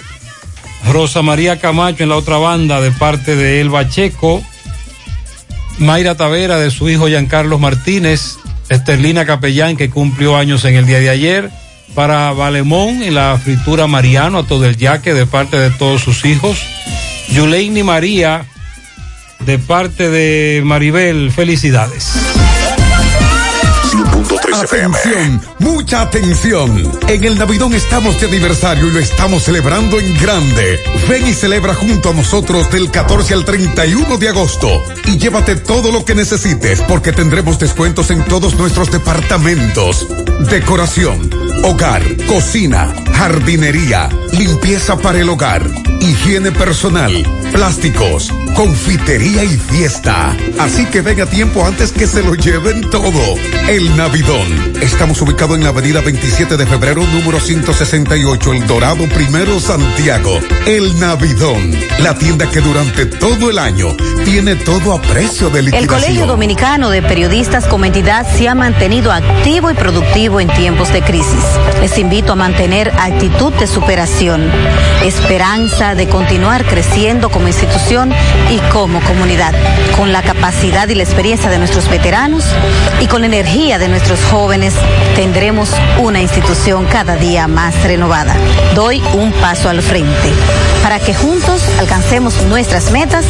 Rosa 0.91 1.23
María 1.23 1.61
Camacho 1.61 2.03
en 2.03 2.09
la 2.09 2.17
otra 2.17 2.39
banda, 2.39 2.81
de 2.81 2.91
parte 2.91 3.37
de 3.37 3.61
Elba 3.61 3.89
Checo. 3.89 4.43
Mayra 5.79 6.17
Tavera 6.17 6.57
de 6.57 6.71
su 6.71 6.89
hijo 6.89 7.07
Giancarlo 7.07 7.59
Martínez. 7.59 8.39
Esterlina 8.71 9.27
Capellán, 9.27 9.77
que 9.77 9.91
cumplió 9.91 10.37
años 10.37 10.65
en 10.65 10.75
el 10.75 10.87
día 10.87 10.99
de 10.99 11.11
ayer. 11.11 11.51
Para 11.95 12.33
Valemón 12.33 13.03
en 13.03 13.15
la 13.15 13.39
fritura 13.43 13.87
Mariano, 13.87 14.39
a 14.39 14.47
todo 14.47 14.65
el 14.65 14.77
yaque, 14.77 15.13
de 15.13 15.27
parte 15.27 15.59
de 15.59 15.71
todos 15.71 16.01
sus 16.03 16.25
hijos. 16.25 16.59
Yuleini 17.29 17.83
María, 17.83 18.47
de 19.41 19.59
parte 19.59 20.09
de 20.09 20.63
Maribel, 20.65 21.31
felicidades. 21.31 22.13
Atención, 24.55 25.41
mucha 25.59 26.03
atención. 26.03 26.91
En 27.09 27.25
el 27.25 27.39
Navidón 27.39 27.75
estamos 27.75 28.19
de 28.21 28.27
aniversario 28.27 28.89
y 28.89 28.91
lo 28.91 28.99
estamos 28.99 29.45
celebrando 29.45 30.01
en 30.01 30.17
grande. 30.19 30.81
Ven 31.09 31.27
y 31.27 31.35
celebra 31.35 31.75
junto 31.75 32.11
a 32.11 32.15
nosotros 32.15 32.71
del 32.71 32.91
14 32.91 33.35
al 33.35 33.45
31 33.45 34.17
de 34.17 34.29
agosto 34.29 34.83
y 35.05 35.19
llévate 35.19 35.57
todo 35.57 35.93
lo 35.93 36.05
que 36.05 36.15
necesites 36.15 36.81
porque 36.83 37.13
tendremos 37.13 37.59
descuentos 37.59 38.11
en 38.11 38.25
todos 38.25 38.55
nuestros 38.55 38.91
departamentos. 38.91 40.07
Decoración, 40.51 41.31
hogar, 41.63 42.03
cocina, 42.27 42.95
jardinería, 43.15 44.09
limpieza 44.33 44.97
para 44.97 45.21
el 45.21 45.29
hogar, 45.29 45.67
higiene 46.01 46.51
personal, 46.51 47.13
plásticos, 47.53 48.33
confitería 48.55 49.45
y 49.45 49.57
fiesta. 49.57 50.37
Así 50.59 50.87
que 50.87 51.03
ven 51.03 51.21
a 51.21 51.27
tiempo 51.27 51.65
antes 51.65 51.93
que 51.93 52.07
se 52.07 52.23
lo 52.23 52.35
lleven 52.35 52.83
todo. 52.91 53.21
El 53.69 53.97
Navidón. 53.97 54.16
Estamos 54.81 55.21
ubicados 55.21 55.59
en 55.59 55.65
la 55.65 55.69
avenida 55.69 56.01
27 56.01 56.57
de 56.57 56.65
febrero, 56.65 57.03
número 57.05 57.39
168, 57.39 58.55
El 58.55 58.67
Dorado 58.67 59.07
Primero, 59.11 59.61
Santiago. 59.61 60.41
El 60.65 60.99
Navidón. 60.99 61.73
La 61.99 62.15
tienda 62.15 62.51
que 62.51 62.63
durante 62.63 63.05
todo 63.05 63.51
el 63.51 63.59
año 63.59 63.95
tiene 64.25 64.57
todo 64.57 64.95
a 64.95 65.03
precio 65.03 65.51
de 65.51 65.61
El. 65.61 65.87
Colegio 65.87 66.27
Dominicano 66.27 66.89
de 66.89 67.03
Periodistas 67.03 67.67
como 67.67 67.85
entidad 67.85 68.27
se 68.37 68.49
ha 68.49 68.55
mantenido 68.55 69.13
activo 69.13 69.71
y 69.71 69.75
productivo 69.75 70.41
en 70.41 70.49
tiempos 70.49 70.91
de 70.95 71.03
crisis. 71.03 71.45
Les 71.83 71.99
invito 71.99 72.33
a 72.33 72.37
mantener 72.37 72.91
actitud 72.99 73.53
de 73.53 73.67
superación, 73.67 74.51
esperanza 75.05 75.95
de 75.95 76.09
continuar 76.09 76.65
creciendo 76.65 77.29
como 77.29 77.49
institución 77.49 78.15
y 78.51 78.59
como 78.73 79.01
comunidad, 79.03 79.55
con 79.95 80.11
la 80.11 80.23
capacidad 80.23 80.89
y 80.89 80.95
la 80.95 81.03
experiencia 81.03 81.51
de 81.51 81.59
nuestros 81.59 81.89
veteranos 81.91 82.45
y 83.01 83.07
con 83.09 83.21
la 83.21 83.27
energía 83.27 83.79
de 83.79 83.89
nuestros 83.89 84.06
jóvenes, 84.31 84.75
tendremos 85.17 85.71
una 85.99 86.21
institución 86.21 86.87
cada 86.87 87.17
día 87.17 87.49
más 87.49 87.83
renovada. 87.83 88.37
Doy 88.75 89.03
un 89.15 89.33
paso 89.33 89.69
al 89.69 89.83
frente. 89.83 90.33
Para 90.83 91.01
que 91.01 91.15
juntos 91.15 91.63
alcancemos 91.79 92.41
nuestras 92.45 92.93
metas, 92.93 93.25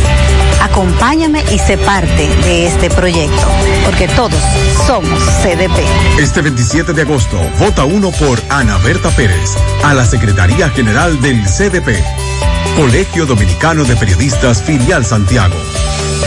acompáñame 0.60 1.42
y 1.50 1.58
sé 1.58 1.78
parte 1.78 2.28
de 2.44 2.66
este 2.66 2.90
proyecto, 2.90 3.46
porque 3.84 4.08
todos 4.08 4.40
somos 4.86 5.18
CDP. 5.42 6.20
Este 6.20 6.42
27 6.42 6.92
de 6.92 7.02
agosto, 7.02 7.38
vota 7.58 7.84
uno 7.84 8.10
por 8.10 8.40
Ana 8.50 8.76
Berta 8.78 9.08
Pérez 9.10 9.56
a 9.82 9.94
la 9.94 10.04
Secretaría 10.04 10.68
General 10.70 11.18
del 11.22 11.44
CDP. 11.46 12.04
Colegio 12.76 13.24
Dominicano 13.24 13.84
de 13.84 13.96
Periodistas 13.96 14.62
Filial 14.62 15.06
Santiago. 15.06 15.56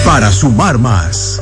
Para 0.03 0.31
sumar 0.31 0.79
más. 0.79 1.41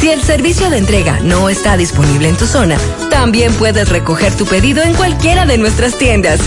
Si 0.00 0.10
el 0.10 0.22
servicio 0.22 0.70
de 0.70 0.78
entrega 0.78 1.20
no 1.22 1.48
está 1.48 1.76
disponible 1.76 2.28
en 2.28 2.36
tu 2.36 2.46
zona, 2.46 2.76
también 3.10 3.52
puedes 3.54 3.88
recoger 3.88 4.32
tu 4.36 4.44
pedido 4.46 4.82
en 4.82 4.94
cualquiera 4.94 5.46
de 5.46 5.58
nuestras 5.58 5.96
tiendas. 5.98 6.38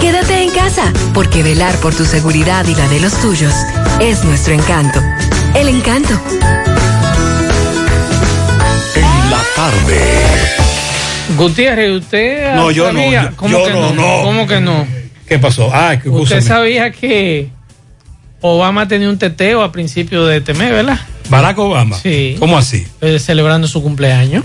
Quédate 0.00 0.42
en 0.42 0.50
casa, 0.50 0.92
porque 1.14 1.42
velar 1.42 1.74
por 1.76 1.94
tu 1.94 2.04
seguridad 2.04 2.66
y 2.66 2.74
la 2.74 2.86
de 2.88 3.00
los 3.00 3.14
tuyos 3.20 3.54
es 4.00 4.24
nuestro 4.24 4.52
encanto. 4.54 5.00
El 5.54 5.68
encanto. 5.68 6.12
En 8.94 9.30
la 9.30 9.42
tarde. 9.54 10.00
Gutiérrez, 11.38 11.90
¿usted 12.02 12.54
No, 12.54 12.70
yo 12.70 12.92
no, 12.92 13.10
yo- 13.10 13.36
¿Cómo 13.36 13.58
yo 13.58 13.64
que 13.66 13.72
no, 13.72 13.92
no. 13.94 14.22
¿Cómo 14.24 14.46
que 14.46 14.60
no? 14.60 14.86
¿Qué 15.26 15.38
pasó? 15.38 15.70
Ah, 15.72 15.96
que 16.00 16.08
Usted 16.08 16.40
sabía 16.42 16.90
que 16.92 17.50
Obama 18.40 18.86
tenía 18.86 19.08
un 19.08 19.18
teteo 19.18 19.62
a 19.62 19.72
principio 19.72 20.24
de 20.26 20.36
este 20.38 20.54
mes, 20.54 20.70
¿verdad? 20.70 21.00
Barack 21.28 21.58
Obama. 21.58 21.96
Sí. 21.96 22.36
¿Cómo 22.38 22.56
así? 22.58 22.86
Eh, 23.00 23.18
celebrando 23.18 23.66
su 23.68 23.82
cumpleaños. 23.82 24.44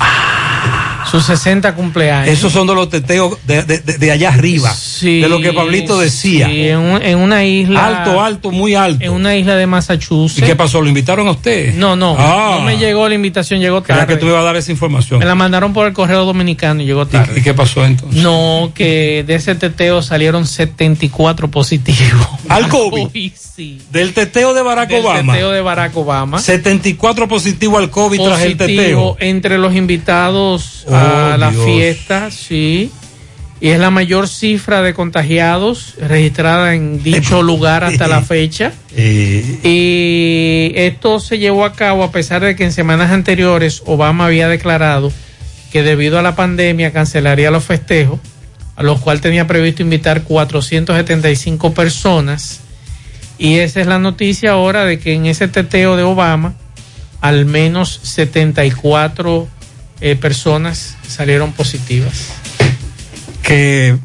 Sus 1.11 1.25
60 1.25 1.75
cumpleaños. 1.75 2.29
Esos 2.33 2.51
son 2.53 2.65
de 2.67 2.73
los 2.75 2.89
teteos 2.89 3.37
de, 3.45 3.63
de- 3.63 4.11
allá 4.11 4.29
arriba. 4.29 4.73
de 5.01 5.27
lo 5.27 5.39
que 5.41 5.51
Pablito 5.53 5.99
decía. 5.99 6.47
Sí, 6.47 6.67
en, 6.69 6.77
un- 6.79 7.01
en 7.01 7.17
una 7.19 7.43
isla. 7.45 7.85
Alto, 7.87 8.21
alto, 8.21 8.51
muy 8.51 8.75
alto. 8.75 9.03
En 9.03 9.11
una 9.11 9.35
isla 9.35 9.55
de 9.55 9.67
Massachusetts. 9.67 10.39
¿Y 10.39 10.41
qué 10.49 10.55
pasó? 10.55 10.81
¿Lo 10.81 10.87
invitaron 10.87 11.27
a 11.27 11.31
usted? 11.31 11.73
No, 11.75 11.95
no. 11.95 12.15
Ah. 12.17 12.55
No 12.59 12.65
me 12.65 12.77
llegó 12.77 13.07
la 13.09 13.15
invitación, 13.15 13.59
llegó 13.59 13.81
tarde. 13.81 14.07
que 14.07 14.15
tú 14.17 14.25
me 14.25 14.31
ibas 14.31 14.41
a 14.41 14.45
dar 14.45 14.55
esa 14.55 14.71
información. 14.71 15.19
Me 15.19 15.25
la 15.25 15.35
mandaron 15.35 15.73
por 15.73 15.87
el 15.87 15.93
correo 15.93 16.25
dominicano 16.25 16.81
y 16.81 16.85
llegó 16.85 17.05
tarde. 17.05 17.39
¿Y 17.39 17.43
qué 17.43 17.53
pasó 17.53 17.85
entonces? 17.85 18.21
No, 18.21 18.71
que 18.73 19.23
de 19.27 19.35
ese 19.35 19.55
teteo 19.55 20.01
salieron 20.01 20.45
74 20.45 21.49
positivos. 21.49 22.27
Al 22.49 22.67
COVID. 22.67 23.07
Sí. 23.51 23.79
Del 23.91 24.13
teteo 24.13 24.53
de 24.53 24.61
Barack 24.61 24.89
Del 24.89 25.01
Obama. 25.05 25.33
teteo 25.33 25.51
de 25.51 25.61
Barack 25.61 25.95
Obama. 25.97 26.39
74 26.39 27.27
positivo 27.27 27.77
al 27.77 27.89
COVID 27.91 28.19
tras 28.21 28.41
el 28.43 28.55
teteo. 28.57 29.17
entre 29.19 29.57
los 29.57 29.75
invitados 29.75 30.85
Oh, 30.87 30.95
a 31.01 31.37
la 31.37 31.51
Dios. 31.51 31.65
fiesta, 31.65 32.31
sí. 32.31 32.91
y 33.59 33.69
es 33.69 33.79
la 33.79 33.89
mayor 33.91 34.27
cifra 34.27 34.81
de 34.81 34.93
contagiados 34.93 35.95
registrada 35.99 36.73
en 36.73 37.03
dicho 37.03 37.41
lugar 37.43 37.83
hasta 37.83 38.07
la 38.07 38.21
fecha. 38.21 38.73
Y 39.63 40.71
esto 40.75 41.19
se 41.19 41.37
llevó 41.37 41.65
a 41.65 41.73
cabo 41.73 42.03
a 42.03 42.11
pesar 42.11 42.41
de 42.43 42.55
que 42.55 42.63
en 42.63 42.71
semanas 42.71 43.11
anteriores 43.11 43.83
Obama 43.85 44.25
había 44.25 44.47
declarado 44.47 45.11
que 45.71 45.83
debido 45.83 46.19
a 46.19 46.21
la 46.21 46.35
pandemia 46.35 46.91
cancelaría 46.91 47.49
los 47.51 47.63
festejos, 47.63 48.19
a 48.75 48.83
los 48.83 48.99
cuales 48.99 49.21
tenía 49.21 49.47
previsto 49.47 49.81
invitar 49.81 50.23
475 50.23 51.73
personas. 51.73 52.59
Y 53.37 53.57
esa 53.59 53.81
es 53.81 53.87
la 53.87 53.97
noticia 53.97 54.51
ahora 54.51 54.85
de 54.85 54.99
que 54.99 55.13
en 55.13 55.25
ese 55.25 55.47
teteo 55.47 55.95
de 55.95 56.03
Obama, 56.03 56.53
al 57.21 57.45
menos 57.45 57.99
74 58.03 59.47
eh, 60.01 60.15
personas 60.15 60.97
salieron 61.07 61.53
positivas. 61.53 62.33
Que 63.43 63.97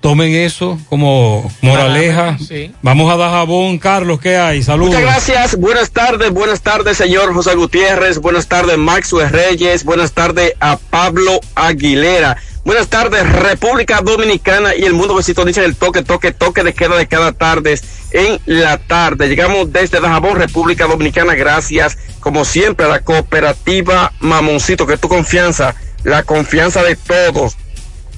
tomen 0.00 0.32
eso 0.32 0.78
como 0.88 1.50
moraleja. 1.60 2.38
Sí. 2.38 2.72
Vamos 2.82 3.12
a 3.12 3.16
dar 3.16 3.30
jabón, 3.30 3.78
Carlos, 3.78 4.20
¿qué 4.20 4.36
hay? 4.36 4.62
Saludos. 4.62 4.94
Muchas 4.94 5.02
gracias, 5.02 5.56
buenas 5.56 5.90
tardes, 5.90 6.30
buenas 6.30 6.60
tardes, 6.60 6.96
señor 6.96 7.34
José 7.34 7.54
Gutiérrez, 7.54 8.18
buenas 8.18 8.46
tardes, 8.46 8.78
Maxwell 8.78 9.30
Reyes, 9.30 9.84
buenas 9.84 10.12
tardes 10.12 10.54
a 10.60 10.76
Pablo 10.76 11.40
Aguilera. 11.54 12.36
Buenas 12.64 12.88
tardes, 12.88 13.26
República 13.32 14.02
Dominicana 14.02 14.74
y 14.74 14.82
el 14.84 14.92
mundo 14.92 15.16
que 15.16 15.22
sintoniza 15.22 15.64
el 15.64 15.74
toque, 15.74 16.02
toque, 16.02 16.32
toque 16.32 16.62
de 16.62 16.74
queda 16.74 16.96
de 16.96 17.06
cada 17.06 17.32
tarde 17.32 17.80
en 18.10 18.38
la 18.44 18.76
tarde. 18.76 19.28
Llegamos 19.28 19.72
desde 19.72 20.00
Dajabón, 20.00 20.36
República 20.36 20.86
Dominicana, 20.86 21.34
gracias, 21.34 21.96
como 22.28 22.44
siempre, 22.44 22.86
la 22.86 23.00
cooperativa 23.00 24.12
Mamoncito, 24.20 24.86
que 24.86 24.92
es 24.92 25.00
tu 25.00 25.08
confianza, 25.08 25.74
la 26.04 26.24
confianza 26.24 26.82
de 26.82 26.94
todos. 26.94 27.56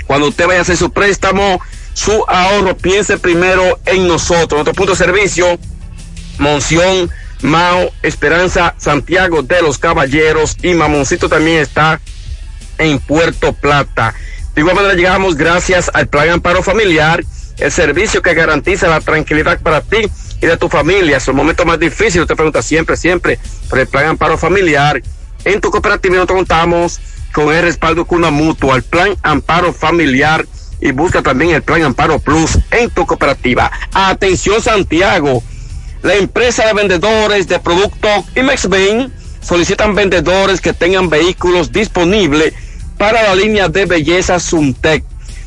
Cuando 0.04 0.26
usted 0.26 0.48
vaya 0.48 0.58
a 0.58 0.62
hacer 0.62 0.76
su 0.76 0.90
préstamo, 0.90 1.60
su 1.92 2.24
ahorro, 2.26 2.76
piense 2.76 3.18
primero 3.18 3.78
en 3.86 4.08
nosotros. 4.08 4.64
Nuestro 4.64 4.74
punto 4.74 4.92
de 4.94 4.98
servicio, 4.98 5.60
Monción, 6.38 7.08
Mao, 7.42 7.92
Esperanza, 8.02 8.74
Santiago 8.78 9.44
de 9.44 9.62
los 9.62 9.78
Caballeros 9.78 10.56
y 10.60 10.74
Mamoncito 10.74 11.28
también 11.28 11.58
está 11.58 12.00
en 12.78 12.98
Puerto 12.98 13.52
Plata. 13.52 14.12
De 14.56 14.62
igual 14.62 14.74
manera 14.74 14.94
llegamos 14.94 15.36
gracias 15.36 15.88
al 15.94 16.08
Plan 16.08 16.30
Amparo 16.30 16.64
Familiar, 16.64 17.22
el 17.58 17.70
servicio 17.70 18.22
que 18.22 18.34
garantiza 18.34 18.88
la 18.88 19.00
tranquilidad 19.00 19.60
para 19.60 19.82
ti 19.82 20.10
y 20.40 20.46
de 20.46 20.56
tu 20.56 20.68
familia. 20.68 21.18
Es 21.18 21.28
el 21.28 21.34
momento 21.34 21.64
más 21.64 21.78
difícil, 21.78 22.22
usted 22.22 22.36
pregunta 22.36 22.62
siempre, 22.62 22.96
siempre, 22.96 23.38
por 23.68 23.78
el 23.78 23.86
Plan 23.86 24.06
Amparo 24.06 24.38
Familiar. 24.38 25.02
En 25.44 25.60
tu 25.60 25.70
cooperativa 25.70 26.14
nosotros 26.14 26.38
contamos 26.38 27.00
con 27.32 27.54
el 27.54 27.62
respaldo 27.62 28.04
con 28.04 28.18
una 28.18 28.30
mutua, 28.30 28.76
el 28.76 28.82
Plan 28.82 29.16
Amparo 29.22 29.72
Familiar 29.72 30.46
y 30.80 30.92
busca 30.92 31.22
también 31.22 31.50
el 31.50 31.62
Plan 31.62 31.82
Amparo 31.82 32.18
Plus 32.18 32.58
en 32.70 32.90
tu 32.90 33.06
cooperativa. 33.06 33.70
Atención 33.92 34.62
Santiago, 34.62 35.42
la 36.02 36.14
empresa 36.14 36.66
de 36.66 36.72
vendedores 36.72 37.46
de 37.48 37.58
productos 37.60 38.24
Imexbain 38.34 39.12
solicitan 39.42 39.94
vendedores 39.94 40.60
que 40.60 40.72
tengan 40.72 41.08
vehículos 41.08 41.72
disponibles 41.72 42.54
para 42.98 43.22
la 43.22 43.34
línea 43.34 43.68
de 43.68 43.86
belleza 43.86 44.38
Suntec. 44.40 45.04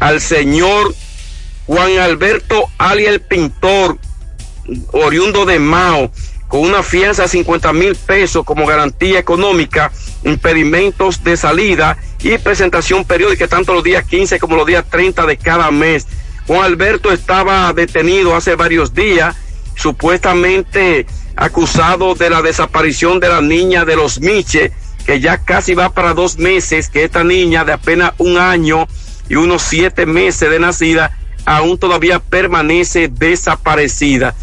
al 0.00 0.20
señor 0.20 0.94
Juan 1.66 1.98
Alberto 1.98 2.64
Ali 2.78 3.04
el 3.04 3.20
Pintor, 3.20 3.98
oriundo 4.92 5.44
de 5.44 5.58
Mao, 5.58 6.10
con 6.48 6.60
una 6.60 6.82
fianza 6.82 7.22
de 7.22 7.28
50 7.28 7.72
mil 7.74 7.94
pesos 7.94 8.44
como 8.44 8.66
garantía 8.66 9.18
económica, 9.18 9.92
impedimentos 10.24 11.22
de 11.22 11.36
salida 11.36 11.98
y 12.20 12.36
presentación 12.38 13.04
periódica 13.04 13.46
tanto 13.46 13.74
los 13.74 13.84
días 13.84 14.04
15 14.04 14.38
como 14.40 14.56
los 14.56 14.66
días 14.66 14.84
30 14.90 15.26
de 15.26 15.36
cada 15.36 15.70
mes. 15.70 16.06
Juan 16.46 16.62
Alberto 16.62 17.12
estaba 17.12 17.72
detenido 17.74 18.34
hace 18.34 18.54
varios 18.54 18.94
días, 18.94 19.36
supuestamente 19.76 21.06
acusado 21.36 22.14
de 22.14 22.30
la 22.30 22.42
desaparición 22.42 23.20
de 23.20 23.28
la 23.28 23.42
niña 23.42 23.84
de 23.84 23.96
los 23.96 24.20
Miche, 24.20 24.72
que 25.04 25.20
ya 25.20 25.38
casi 25.38 25.74
va 25.74 25.90
para 25.90 26.14
dos 26.14 26.38
meses, 26.38 26.88
que 26.88 27.04
esta 27.04 27.22
niña 27.22 27.64
de 27.64 27.72
apenas 27.72 28.12
un 28.18 28.38
año 28.38 28.88
y 29.28 29.36
unos 29.36 29.62
siete 29.62 30.06
meses 30.06 30.50
de 30.50 30.58
nacida 30.58 31.16
aún 31.44 31.78
todavía 31.78 32.18
permanece 32.18 33.08
desaparecida. 33.08 34.34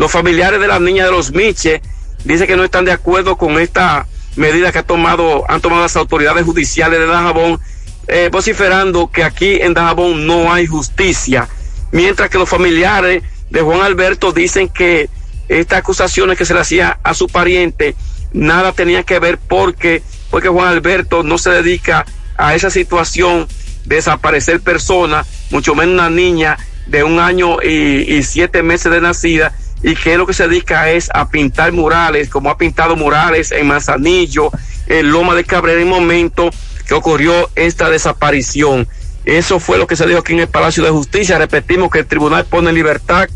Los 0.00 0.10
familiares 0.10 0.58
de 0.58 0.66
la 0.66 0.80
niña 0.80 1.04
de 1.04 1.10
los 1.10 1.30
Miche 1.30 1.82
dicen 2.24 2.46
que 2.46 2.56
no 2.56 2.64
están 2.64 2.86
de 2.86 2.90
acuerdo 2.90 3.36
con 3.36 3.60
esta 3.60 4.06
medida 4.34 4.72
que 4.72 4.78
ha 4.78 4.82
tomado, 4.82 5.44
han 5.46 5.60
tomado 5.60 5.82
las 5.82 5.94
autoridades 5.94 6.46
judiciales 6.46 6.98
de 6.98 7.04
Dajabón, 7.04 7.60
eh, 8.08 8.30
vociferando 8.32 9.10
que 9.10 9.24
aquí 9.24 9.58
en 9.60 9.74
Dajabón 9.74 10.26
no 10.26 10.54
hay 10.54 10.66
justicia, 10.66 11.50
mientras 11.92 12.30
que 12.30 12.38
los 12.38 12.48
familiares 12.48 13.24
de 13.50 13.60
Juan 13.60 13.82
Alberto 13.82 14.32
dicen 14.32 14.70
que 14.70 15.10
estas 15.50 15.80
acusaciones 15.80 16.38
que 16.38 16.46
se 16.46 16.54
le 16.54 16.60
hacía 16.60 16.98
a 17.02 17.12
su 17.12 17.26
pariente 17.26 17.94
nada 18.32 18.72
tenía 18.72 19.02
que 19.02 19.18
ver 19.18 19.36
porque, 19.36 20.02
porque 20.30 20.48
Juan 20.48 20.68
Alberto 20.68 21.22
no 21.24 21.36
se 21.36 21.50
dedica 21.50 22.06
a 22.38 22.54
esa 22.54 22.70
situación 22.70 23.46
de 23.84 23.96
desaparecer 23.96 24.62
personas, 24.62 25.26
mucho 25.50 25.74
menos 25.74 25.92
una 25.92 26.08
niña 26.08 26.56
de 26.86 27.04
un 27.04 27.20
año 27.20 27.60
y 27.62 28.22
siete 28.22 28.62
meses 28.62 28.90
de 28.90 29.02
nacida, 29.02 29.52
y 29.82 29.94
que 29.94 30.16
lo 30.16 30.26
que 30.26 30.34
se 30.34 30.48
dedica 30.48 30.90
es 30.90 31.08
a 31.14 31.28
pintar 31.28 31.72
murales, 31.72 32.28
como 32.28 32.50
ha 32.50 32.58
pintado 32.58 32.96
murales 32.96 33.50
en 33.52 33.66
Manzanillo, 33.66 34.50
en 34.86 35.10
Loma 35.10 35.34
de 35.34 35.44
Cabrera, 35.44 35.80
en 35.80 35.88
el 35.88 35.94
momento 35.94 36.50
que 36.86 36.94
ocurrió 36.94 37.48
esta 37.54 37.88
desaparición. 37.88 38.86
Eso 39.24 39.60
fue 39.60 39.78
lo 39.78 39.86
que 39.86 39.96
se 39.96 40.06
dijo 40.06 40.20
aquí 40.20 40.32
en 40.32 40.40
el 40.40 40.48
Palacio 40.48 40.82
de 40.82 40.90
Justicia. 40.90 41.38
Repetimos 41.38 41.90
que 41.90 42.00
el 42.00 42.06
tribunal 42.06 42.46
pone 42.46 42.70
en 42.70 42.74
libertad 42.74 43.28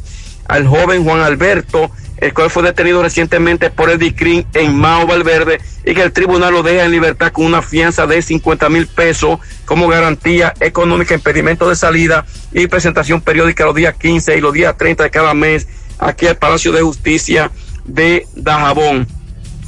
al 0.49 0.67
joven 0.67 1.05
Juan 1.05 1.21
Alberto, 1.21 1.91
el 2.19 2.33
cual 2.33 2.51
fue 2.51 2.63
detenido 2.63 3.03
recientemente 3.03 3.71
por 3.71 3.91
el 3.91 3.99
DICRIN 3.99 4.47
en 4.55 4.77
Mao 4.77 5.07
Valverde, 5.07 5.61
y 5.85 5.95
que 5.95 6.03
el 6.03 6.13
tribunal 6.13 6.53
lo 6.53 6.63
deja 6.63 6.85
en 6.85 6.91
libertad 6.91 7.33
con 7.33 7.45
una 7.45 7.63
fianza 7.63 8.07
de 8.07 8.23
50 8.23 8.69
mil 8.69 8.87
pesos 8.87 9.39
como 9.65 9.89
garantía 9.89 10.55
económica, 10.61 11.15
impedimento 11.15 11.69
de 11.69 11.77
salida 11.77 12.25
y 12.53 12.67
presentación 12.67 13.21
periódica 13.21 13.65
los 13.65 13.75
días 13.75 13.95
15 13.95 14.37
y 14.37 14.41
los 14.41 14.53
días 14.53 14.77
30 14.77 15.05
de 15.05 15.11
cada 15.11 15.35
mes 15.35 15.67
aquí 15.99 16.27
al 16.27 16.37
Palacio 16.37 16.73
de 16.73 16.83
Justicia 16.83 17.51
de 17.85 18.27
Dajabón. 18.35 19.07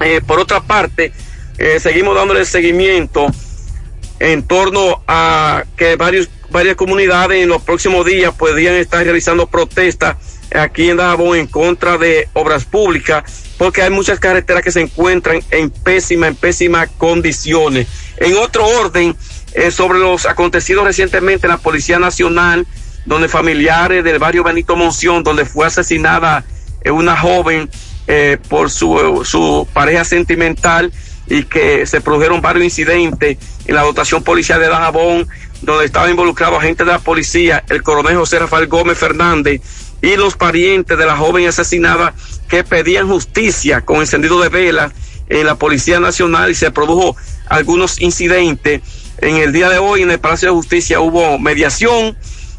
Eh, 0.01 0.20
por 0.27 0.39
otra 0.39 0.61
parte, 0.61 1.12
eh, 1.59 1.81
seguimos 1.81 2.15
dándole 2.15 2.44
seguimiento 2.44 3.27
en 4.19 4.43
torno 4.43 5.03
a 5.07 5.65
que 5.77 5.97
varios, 5.97 6.28
varias 6.51 6.77
comunidades 6.77 7.43
en 7.43 7.48
los 7.48 7.62
próximos 7.62 8.05
días 8.07 8.35
podrían 8.35 8.74
estar 8.74 9.03
realizando 9.05 9.47
protestas 9.47 10.16
aquí 10.55 10.90
en 10.90 10.97
Dajabón 10.97 11.39
en 11.39 11.47
contra 11.47 11.98
de 11.98 12.28
obras 12.32 12.65
públicas, 12.65 13.24
porque 13.59 13.82
hay 13.82 13.90
muchas 13.90 14.20
carreteras 14.20 14.62
que 14.62 14.70
se 14.70 14.81
encuentran 14.81 15.40
en 15.51 15.70
pésimas, 15.70 16.31
en 16.31 16.36
pésimas 16.36 16.89
condiciones. 16.97 17.86
En 18.19 18.36
otro 18.36 18.66
orden, 18.66 19.16
eh, 19.55 19.70
sobre 19.70 19.98
los 19.98 20.27
acontecidos 20.27 20.85
recientemente 20.85 21.47
en 21.47 21.53
la 21.53 21.59
Policía 21.59 21.98
Nacional, 21.98 22.66
donde 23.06 23.28
familiares 23.28 24.04
del 24.04 24.18
barrio 24.18 24.44
Benito 24.44 24.76
Monción, 24.76 25.22
donde 25.22 25.44
fue 25.44 25.66
asesinada 25.66 26.44
eh, 26.82 26.90
una 26.90 27.16
joven 27.16 27.70
eh, 28.06 28.38
por 28.48 28.70
su, 28.70 29.22
su 29.24 29.66
pareja 29.72 30.04
sentimental 30.04 30.92
y 31.28 31.44
que 31.44 31.86
se 31.86 32.00
produjeron 32.00 32.40
varios 32.40 32.64
incidentes 32.64 33.38
en 33.66 33.74
la 33.74 33.82
dotación 33.82 34.22
policial 34.22 34.60
de 34.60 34.68
Dajabón, 34.68 35.26
donde 35.62 35.86
estaba 35.86 36.10
involucrado 36.10 36.56
agentes 36.56 36.86
de 36.86 36.92
la 36.92 36.98
policía, 36.98 37.64
el 37.68 37.82
coronel 37.82 38.16
José 38.16 38.38
Rafael 38.38 38.66
Gómez 38.66 38.98
Fernández 38.98 39.60
y 40.02 40.16
los 40.16 40.36
parientes 40.36 40.96
de 40.96 41.06
la 41.06 41.16
joven 41.16 41.48
asesinada 41.48 42.14
que 42.48 42.62
pedían 42.62 43.08
justicia 43.08 43.80
con 43.80 44.00
encendido 44.00 44.40
de 44.40 44.48
velas 44.48 44.92
en 45.28 45.46
la 45.46 45.56
Policía 45.56 45.98
Nacional 45.98 46.50
y 46.50 46.54
se 46.54 46.70
produjo 46.70 47.16
algunos 47.48 48.00
incidentes. 48.00 48.82
En 49.18 49.36
el 49.36 49.52
día 49.52 49.68
de 49.68 49.78
hoy 49.78 50.02
en 50.02 50.10
el 50.10 50.20
Palacio 50.20 50.48
de 50.48 50.54
Justicia 50.54 51.00
hubo 51.00 51.38
mediación, 51.38 52.16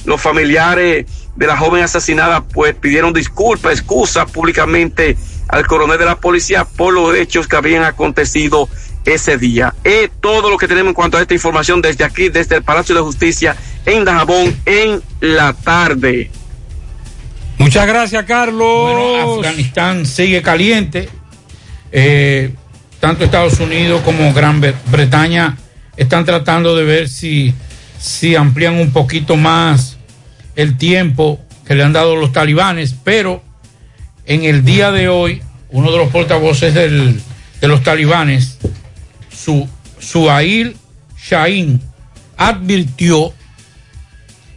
los 0.08 0.20
familiares 0.20 1.06
de 1.36 1.46
la 1.46 1.56
joven 1.56 1.84
asesinada 1.84 2.44
pues 2.46 2.74
pidieron 2.74 3.14
disculpas, 3.14 3.74
excusas 3.74 4.32
públicamente 4.32 5.16
al 5.48 5.68
coronel 5.68 6.00
de 6.00 6.06
la 6.06 6.16
policía 6.20 6.66
por 6.66 6.94
los 6.94 7.16
hechos 7.16 7.48
que 7.48 7.56
habían 7.56 7.84
acontecido 7.84 8.68
ese 9.06 9.38
día. 9.38 9.76
Es 9.84 10.10
todo 10.20 10.50
lo 10.50 10.58
que 10.58 10.68
tenemos 10.68 10.90
en 10.90 10.96
cuanto 10.96 11.18
a 11.18 11.22
esta 11.22 11.34
información 11.36 11.82
desde 11.82 12.04
aquí, 12.04 12.30
desde 12.30 12.56
el 12.56 12.64
Palacio 12.64 12.96
de 12.96 13.02
Justicia 13.02 13.56
en 13.86 14.04
Dajabón 14.04 14.56
en 14.66 15.02
la 15.22 15.54
tarde. 15.54 16.32
Muchas 17.58 17.88
gracias, 17.88 18.24
Carlos. 18.26 18.94
Bueno, 18.94 19.36
Afganistán 19.36 20.06
sigue 20.06 20.42
caliente. 20.42 21.10
Eh, 21.92 22.54
tanto 23.00 23.24
Estados 23.24 23.60
Unidos 23.60 24.02
como 24.04 24.34
Gran 24.34 24.62
Bre- 24.62 24.76
Bretaña 24.88 25.58
están 25.96 26.26
tratando 26.26 26.76
de 26.76 26.84
ver 26.84 27.10
si, 27.10 27.54
si 28.00 28.36
amplían 28.36 28.76
un 28.76 28.92
poquito 28.92 29.36
más 29.38 29.97
el 30.58 30.76
tiempo 30.78 31.40
que 31.66 31.76
le 31.76 31.84
han 31.84 31.94
dado 31.94 32.16
los 32.18 32.34
talibanes, 32.34 32.96
pero 33.04 33.42
en 34.26 34.44
el 34.44 34.66
día 34.66 34.92
de 34.92 35.08
hoy, 35.08 35.42
uno 35.70 35.92
de 35.92 35.98
los 35.98 36.10
portavoces 36.10 36.74
de 36.74 37.68
los 37.68 37.84
talibanes, 37.84 38.58
su, 39.32 39.70
Suhail 40.00 40.76
Shahin, 41.18 41.80
advirtió 42.36 43.34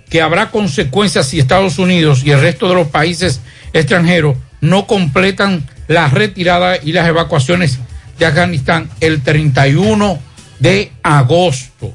que 0.08 0.22
habrá 0.22 0.50
consecuencias 0.50 1.28
si 1.28 1.38
Estados 1.38 1.78
Unidos 1.78 2.22
y 2.24 2.30
el 2.30 2.40
resto 2.40 2.68
de 2.68 2.74
los 2.74 2.88
países 2.88 3.40
extranjeros 3.72 4.36
no 4.60 4.86
completan 4.86 5.68
la 5.86 6.08
retirada 6.08 6.78
y 6.82 6.92
las 6.92 7.06
evacuaciones 7.08 7.78
de 8.18 8.26
Afganistán 8.26 8.90
el 9.00 9.22
31 9.22 10.18
de 10.58 10.92
agosto 11.02 11.94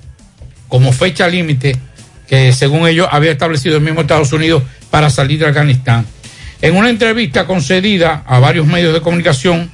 como 0.68 0.92
fecha 0.92 1.28
límite 1.28 1.76
que 2.28 2.54
según 2.54 2.88
ellos 2.88 3.08
había 3.12 3.32
establecido 3.32 3.78
el 3.78 3.84
mismo 3.84 4.02
Estados 4.02 4.34
Unidos 4.34 4.64
para 4.90 5.10
salir 5.10 5.40
de 5.40 5.48
Afganistán. 5.48 6.06
En 6.62 6.76
una 6.76 6.90
entrevista 6.90 7.46
concedida 7.46 8.24
a 8.26 8.40
varios 8.40 8.66
medios 8.66 8.94
de 8.94 9.02
comunicación, 9.02 9.70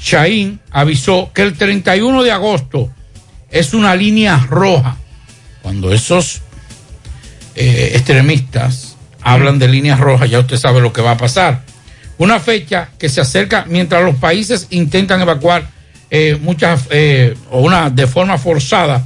Shahin 0.00 0.60
avisó 0.70 1.30
que 1.34 1.42
el 1.42 1.54
31 1.54 2.22
de 2.22 2.30
agosto 2.30 2.90
es 3.50 3.74
una 3.74 3.94
línea 3.96 4.36
roja. 4.48 4.96
Cuando 5.62 5.92
esos 5.92 6.42
eh, 7.54 7.92
extremistas 7.94 8.96
hablan 9.22 9.58
de 9.58 9.68
líneas 9.68 9.98
rojas, 9.98 10.30
ya 10.30 10.38
usted 10.38 10.56
sabe 10.56 10.80
lo 10.80 10.92
que 10.92 11.02
va 11.02 11.12
a 11.12 11.16
pasar. 11.16 11.62
Una 12.18 12.38
fecha 12.38 12.90
que 12.98 13.08
se 13.08 13.20
acerca 13.20 13.64
mientras 13.68 14.02
los 14.04 14.16
países 14.16 14.68
intentan 14.70 15.20
evacuar 15.20 15.68
eh, 16.10 16.38
muchas, 16.40 16.84
eh, 16.90 17.34
una 17.50 17.90
de 17.90 18.06
forma 18.06 18.38
forzada, 18.38 19.04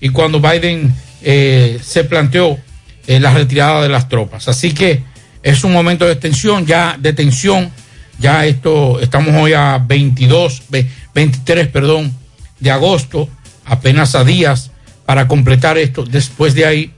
y 0.00 0.08
cuando 0.08 0.40
Biden 0.40 0.92
eh, 1.22 1.78
se 1.82 2.04
planteó 2.04 2.58
eh, 3.06 3.20
la 3.20 3.32
retirada 3.32 3.82
de 3.82 3.88
las 3.88 4.08
tropas. 4.08 4.48
Así 4.48 4.72
que 4.72 5.02
es 5.42 5.64
un 5.64 5.72
momento 5.72 6.06
de 6.06 6.16
tensión, 6.16 6.66
ya 6.66 6.96
de 6.98 7.12
tensión, 7.12 7.70
ya 8.18 8.44
esto, 8.46 9.00
estamos 9.00 9.34
hoy 9.34 9.52
a 9.54 9.78
22, 9.78 10.62
ve- 10.68 10.86
23, 11.14 11.68
perdón, 11.68 12.14
de 12.58 12.70
agosto, 12.70 13.28
apenas 13.64 14.14
a 14.14 14.24
días 14.24 14.70
para 15.06 15.26
completar 15.28 15.78
esto. 15.78 16.04
Después 16.04 16.54
de 16.54 16.66
ahí, 16.66 16.92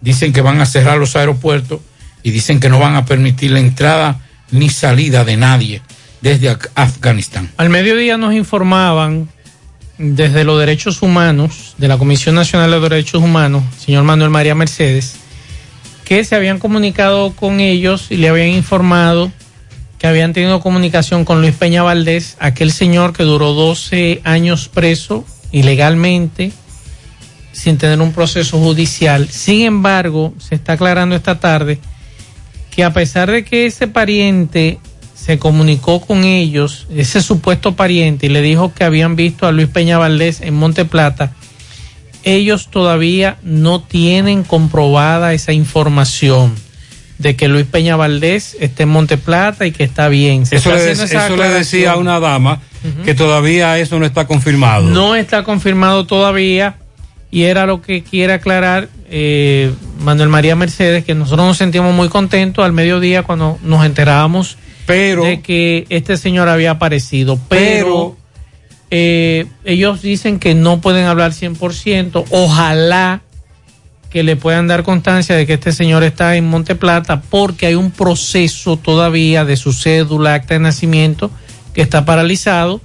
dicen 0.00 0.32
que 0.32 0.40
van 0.40 0.60
a 0.60 0.66
cerrar 0.66 0.98
los 0.98 1.16
aeropuertos 1.16 1.80
y 2.22 2.30
dicen 2.30 2.60
que 2.60 2.68
no 2.68 2.78
van 2.78 2.94
a 2.96 3.04
permitir 3.04 3.50
la 3.50 3.58
entrada 3.60 4.20
ni 4.52 4.68
salida 4.68 5.24
de 5.24 5.36
nadie 5.36 5.82
desde 6.20 6.50
Af- 6.50 6.68
Afganistán. 6.74 7.50
Al 7.56 7.70
mediodía 7.70 8.16
nos 8.16 8.34
informaban 8.34 9.28
desde 10.02 10.44
los 10.44 10.58
derechos 10.58 11.02
humanos, 11.02 11.74
de 11.76 11.86
la 11.86 11.98
Comisión 11.98 12.34
Nacional 12.34 12.70
de 12.70 12.80
Derechos 12.80 13.22
Humanos, 13.22 13.62
señor 13.78 14.02
Manuel 14.02 14.30
María 14.30 14.54
Mercedes, 14.54 15.16
que 16.06 16.24
se 16.24 16.34
habían 16.34 16.58
comunicado 16.58 17.32
con 17.36 17.60
ellos 17.60 18.06
y 18.10 18.16
le 18.16 18.30
habían 18.30 18.48
informado 18.48 19.30
que 19.98 20.06
habían 20.06 20.32
tenido 20.32 20.60
comunicación 20.60 21.26
con 21.26 21.42
Luis 21.42 21.54
Peña 21.54 21.82
Valdés, 21.82 22.38
aquel 22.40 22.72
señor 22.72 23.12
que 23.12 23.24
duró 23.24 23.52
12 23.52 24.22
años 24.24 24.68
preso 24.68 25.26
ilegalmente, 25.52 26.50
sin 27.52 27.76
tener 27.76 28.00
un 28.00 28.12
proceso 28.12 28.58
judicial. 28.58 29.28
Sin 29.28 29.66
embargo, 29.66 30.32
se 30.38 30.54
está 30.54 30.72
aclarando 30.72 31.14
esta 31.14 31.38
tarde 31.38 31.78
que 32.70 32.84
a 32.84 32.94
pesar 32.94 33.30
de 33.30 33.44
que 33.44 33.66
ese 33.66 33.86
pariente 33.86 34.78
se 35.22 35.38
comunicó 35.38 36.00
con 36.00 36.24
ellos, 36.24 36.86
ese 36.94 37.20
supuesto 37.20 37.76
pariente, 37.76 38.26
y 38.26 38.28
le 38.30 38.40
dijo 38.40 38.72
que 38.72 38.84
habían 38.84 39.16
visto 39.16 39.46
a 39.46 39.52
Luis 39.52 39.68
Peña 39.68 39.98
Valdés 39.98 40.40
en 40.40 40.54
Monte 40.54 40.86
Plata, 40.86 41.34
ellos 42.24 42.68
todavía 42.70 43.36
no 43.42 43.82
tienen 43.82 44.44
comprobada 44.44 45.34
esa 45.34 45.52
información 45.52 46.54
de 47.18 47.36
que 47.36 47.48
Luis 47.48 47.66
Peña 47.66 47.96
Valdés 47.96 48.56
está 48.60 48.84
en 48.84 48.88
Monte 48.88 49.18
Plata 49.18 49.66
y 49.66 49.72
que 49.72 49.84
está 49.84 50.08
bien. 50.08 50.46
Se 50.46 50.56
Eso, 50.56 50.74
está 50.74 51.28
le, 51.28 51.34
eso 51.34 51.54
decía 51.54 51.92
a 51.92 51.96
una 51.96 52.18
dama 52.18 52.60
que 53.04 53.14
todavía 53.14 53.78
eso 53.78 53.98
no 53.98 54.06
está 54.06 54.26
confirmado. 54.26 54.88
No 54.88 55.14
está 55.14 55.44
confirmado 55.44 56.06
todavía 56.06 56.76
y 57.30 57.42
era 57.42 57.66
lo 57.66 57.82
que 57.82 58.02
quiere 58.02 58.32
aclarar 58.32 58.88
eh, 59.10 59.70
Manuel 60.02 60.30
María 60.30 60.56
Mercedes, 60.56 61.04
que 61.04 61.14
nosotros 61.14 61.46
nos 61.46 61.58
sentimos 61.58 61.94
muy 61.94 62.08
contentos 62.08 62.64
al 62.64 62.72
mediodía 62.72 63.22
cuando 63.22 63.58
nos 63.62 63.84
enterábamos 63.84 64.56
de 64.86 65.40
que 65.42 65.86
este 65.88 66.16
señor 66.16 66.48
había 66.48 66.72
aparecido. 66.72 67.38
Pero, 67.48 68.16
eh, 68.90 69.46
ellos 69.64 70.02
dicen 70.02 70.38
que 70.38 70.54
no 70.54 70.80
pueden 70.80 71.06
hablar 71.06 71.32
100%. 71.32 72.24
Ojalá 72.30 73.22
que 74.10 74.24
le 74.24 74.34
puedan 74.34 74.66
dar 74.66 74.82
constancia 74.82 75.36
de 75.36 75.46
que 75.46 75.54
este 75.54 75.72
señor 75.72 76.02
está 76.02 76.34
en 76.36 76.48
Monte 76.48 76.74
Plata 76.74 77.22
porque 77.30 77.66
hay 77.66 77.76
un 77.76 77.92
proceso 77.92 78.76
todavía 78.76 79.44
de 79.44 79.56
su 79.56 79.72
cédula, 79.72 80.34
acta 80.34 80.54
de 80.54 80.60
nacimiento 80.60 81.30
que 81.72 81.82
está 81.82 82.04
paralizado 82.04 82.80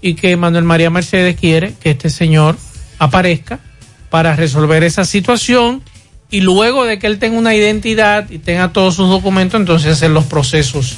y 0.00 0.14
que 0.14 0.36
Manuel 0.36 0.64
María 0.64 0.90
Mercedes 0.90 1.36
quiere 1.36 1.74
que 1.80 1.90
este 1.90 2.10
señor 2.10 2.56
aparezca 2.98 3.60
para 4.10 4.34
resolver 4.34 4.82
esa 4.82 5.04
situación 5.04 5.82
y 6.28 6.40
luego 6.40 6.84
de 6.84 6.98
que 6.98 7.06
él 7.06 7.20
tenga 7.20 7.38
una 7.38 7.54
identidad 7.54 8.28
y 8.28 8.38
tenga 8.38 8.72
todos 8.72 8.96
sus 8.96 9.08
documentos, 9.08 9.60
entonces 9.60 9.92
hacer 9.92 10.10
los 10.10 10.24
procesos 10.24 10.96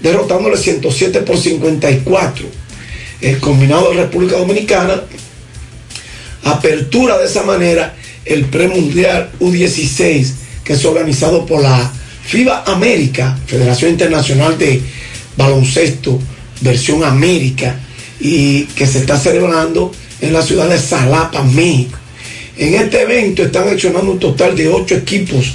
derrotándole 0.00 0.56
107 0.56 1.20
por 1.20 1.38
54. 1.38 2.46
El 3.20 3.38
combinado 3.38 3.90
de 3.90 3.96
República 3.96 4.36
Dominicana 4.36 5.02
apertura 6.44 7.18
de 7.18 7.26
esa 7.26 7.42
manera 7.42 7.96
el 8.24 8.44
premundial 8.44 9.32
U16 9.40 10.32
que 10.62 10.74
es 10.74 10.84
organizado 10.84 11.44
por 11.46 11.62
la 11.62 11.92
FIBA 12.26 12.62
América, 12.66 13.36
Federación 13.46 13.90
Internacional 13.90 14.56
de 14.56 14.80
Baloncesto, 15.36 16.18
versión 16.60 17.02
América, 17.02 17.80
y 18.20 18.64
que 18.64 18.86
se 18.86 18.98
está 18.98 19.18
celebrando 19.18 19.92
en 20.20 20.32
la 20.32 20.42
ciudad 20.42 20.68
de 20.68 20.78
Salapa, 20.78 21.42
México. 21.42 21.98
En 22.56 22.74
este 22.74 23.02
evento 23.02 23.42
están 23.42 23.68
accionando 23.68 24.12
un 24.12 24.18
total 24.18 24.56
de 24.56 24.68
ocho 24.68 24.94
equipos 24.94 25.54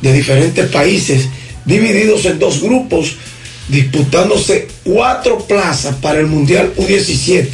de 0.00 0.12
diferentes 0.12 0.66
países, 0.70 1.28
divididos 1.64 2.24
en 2.24 2.38
dos 2.38 2.62
grupos, 2.62 3.16
disputándose 3.68 4.68
cuatro 4.84 5.38
plazas 5.38 5.96
para 5.96 6.20
el 6.20 6.26
Mundial 6.26 6.72
U17, 6.76 7.48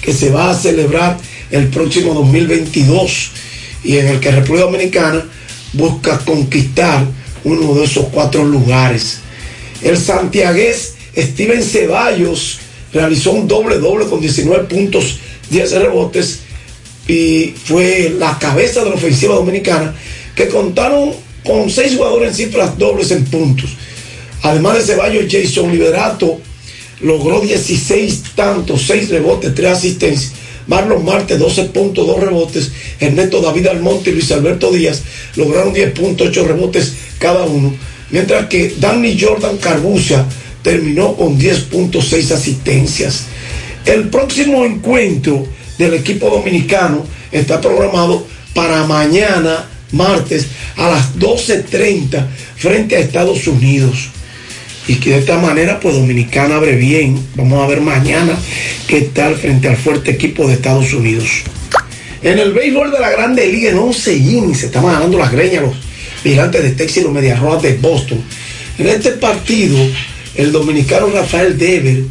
que 0.00 0.12
se 0.12 0.30
va 0.30 0.50
a 0.50 0.58
celebrar 0.58 1.18
el 1.50 1.68
próximo 1.68 2.14
2022 2.14 3.30
y 3.84 3.98
en 3.98 4.08
el 4.08 4.20
que 4.20 4.30
República 4.30 4.64
Dominicana 4.64 5.24
busca 5.74 6.18
conquistar 6.18 7.04
uno 7.44 7.74
de 7.74 7.84
esos 7.84 8.06
cuatro 8.06 8.44
lugares. 8.44 9.18
El 9.82 9.96
santiagués 9.96 10.94
Steven 11.16 11.62
Ceballos 11.62 12.60
realizó 12.92 13.32
un 13.32 13.48
doble 13.48 13.78
doble 13.78 14.06
con 14.06 14.20
19 14.20 14.64
puntos, 14.64 15.18
10 15.50 15.72
rebotes 15.72 16.40
y 17.06 17.54
fue 17.64 18.14
la 18.18 18.38
cabeza 18.38 18.84
de 18.84 18.90
la 18.90 18.96
ofensiva 18.96 19.34
dominicana 19.34 19.94
que 20.34 20.48
contaron 20.48 21.12
con 21.44 21.70
seis 21.70 21.96
jugadores 21.96 22.28
en 22.30 22.34
cifras 22.34 22.78
dobles 22.78 23.10
en 23.10 23.24
puntos. 23.24 23.70
Además 24.42 24.76
de 24.76 24.82
Ceballos, 24.82 25.24
Jason 25.28 25.72
Liberato 25.72 26.40
logró 27.00 27.40
16 27.40 28.22
tantos, 28.34 28.82
6 28.86 29.08
rebotes, 29.08 29.54
3 29.54 29.70
asistencias. 29.70 30.32
Marlon 30.66 31.04
Marte, 31.04 31.38
12 31.38 31.64
puntos, 31.64 32.06
2 32.06 32.20
rebotes. 32.20 32.70
Ernesto 33.00 33.40
David 33.40 33.68
Almonte 33.68 34.10
y 34.10 34.12
Luis 34.12 34.30
Alberto 34.30 34.70
Díaz 34.70 35.02
lograron 35.36 35.72
10 35.72 35.92
puntos, 35.92 36.28
8 36.28 36.46
rebotes 36.46 36.92
cada 37.18 37.44
uno. 37.44 37.74
Mientras 38.10 38.46
que 38.46 38.74
Danny 38.78 39.18
Jordan 39.18 39.56
Carbucia 39.56 40.26
terminó 40.62 41.14
con 41.16 41.38
10.6 41.38 42.32
asistencias. 42.32 43.26
El 43.84 44.08
próximo 44.08 44.64
encuentro 44.64 45.46
del 45.78 45.94
equipo 45.94 46.28
dominicano 46.28 47.04
está 47.32 47.60
programado 47.60 48.26
para 48.54 48.86
mañana, 48.86 49.68
martes, 49.92 50.46
a 50.76 50.88
las 50.88 51.16
12.30 51.16 52.26
frente 52.56 52.96
a 52.96 53.00
Estados 53.00 53.46
Unidos. 53.46 54.10
Y 54.86 54.96
que 54.96 55.10
de 55.10 55.18
esta 55.18 55.38
manera, 55.38 55.78
pues 55.80 55.94
Dominicana 55.94 56.56
abre 56.56 56.74
bien. 56.74 57.22
Vamos 57.34 57.62
a 57.62 57.66
ver 57.66 57.82
mañana 57.82 58.38
qué 58.86 59.02
tal 59.02 59.36
frente 59.36 59.68
al 59.68 59.76
fuerte 59.76 60.10
equipo 60.10 60.46
de 60.46 60.54
Estados 60.54 60.92
Unidos. 60.94 61.42
En 62.22 62.38
el 62.38 62.52
béisbol 62.52 62.90
de 62.90 62.98
la 62.98 63.10
Grande 63.10 63.46
Liga, 63.46 63.70
en 63.70 63.78
11 63.78 64.16
innings, 64.16 64.60
se 64.60 64.66
estaban 64.66 64.94
ganando 64.94 65.18
las 65.18 65.30
greñas 65.30 65.62
los 65.62 65.76
gigantes 66.22 66.62
de 66.62 66.70
Texas 66.70 66.96
y 66.98 67.00
los 67.02 67.12
Medias 67.12 67.38
Rojas 67.38 67.62
de 67.62 67.74
Boston. 67.74 68.18
En 68.78 68.88
este 68.88 69.10
partido, 69.12 69.76
el 70.38 70.52
dominicano 70.52 71.08
Rafael 71.08 71.58
Dever, 71.58 72.04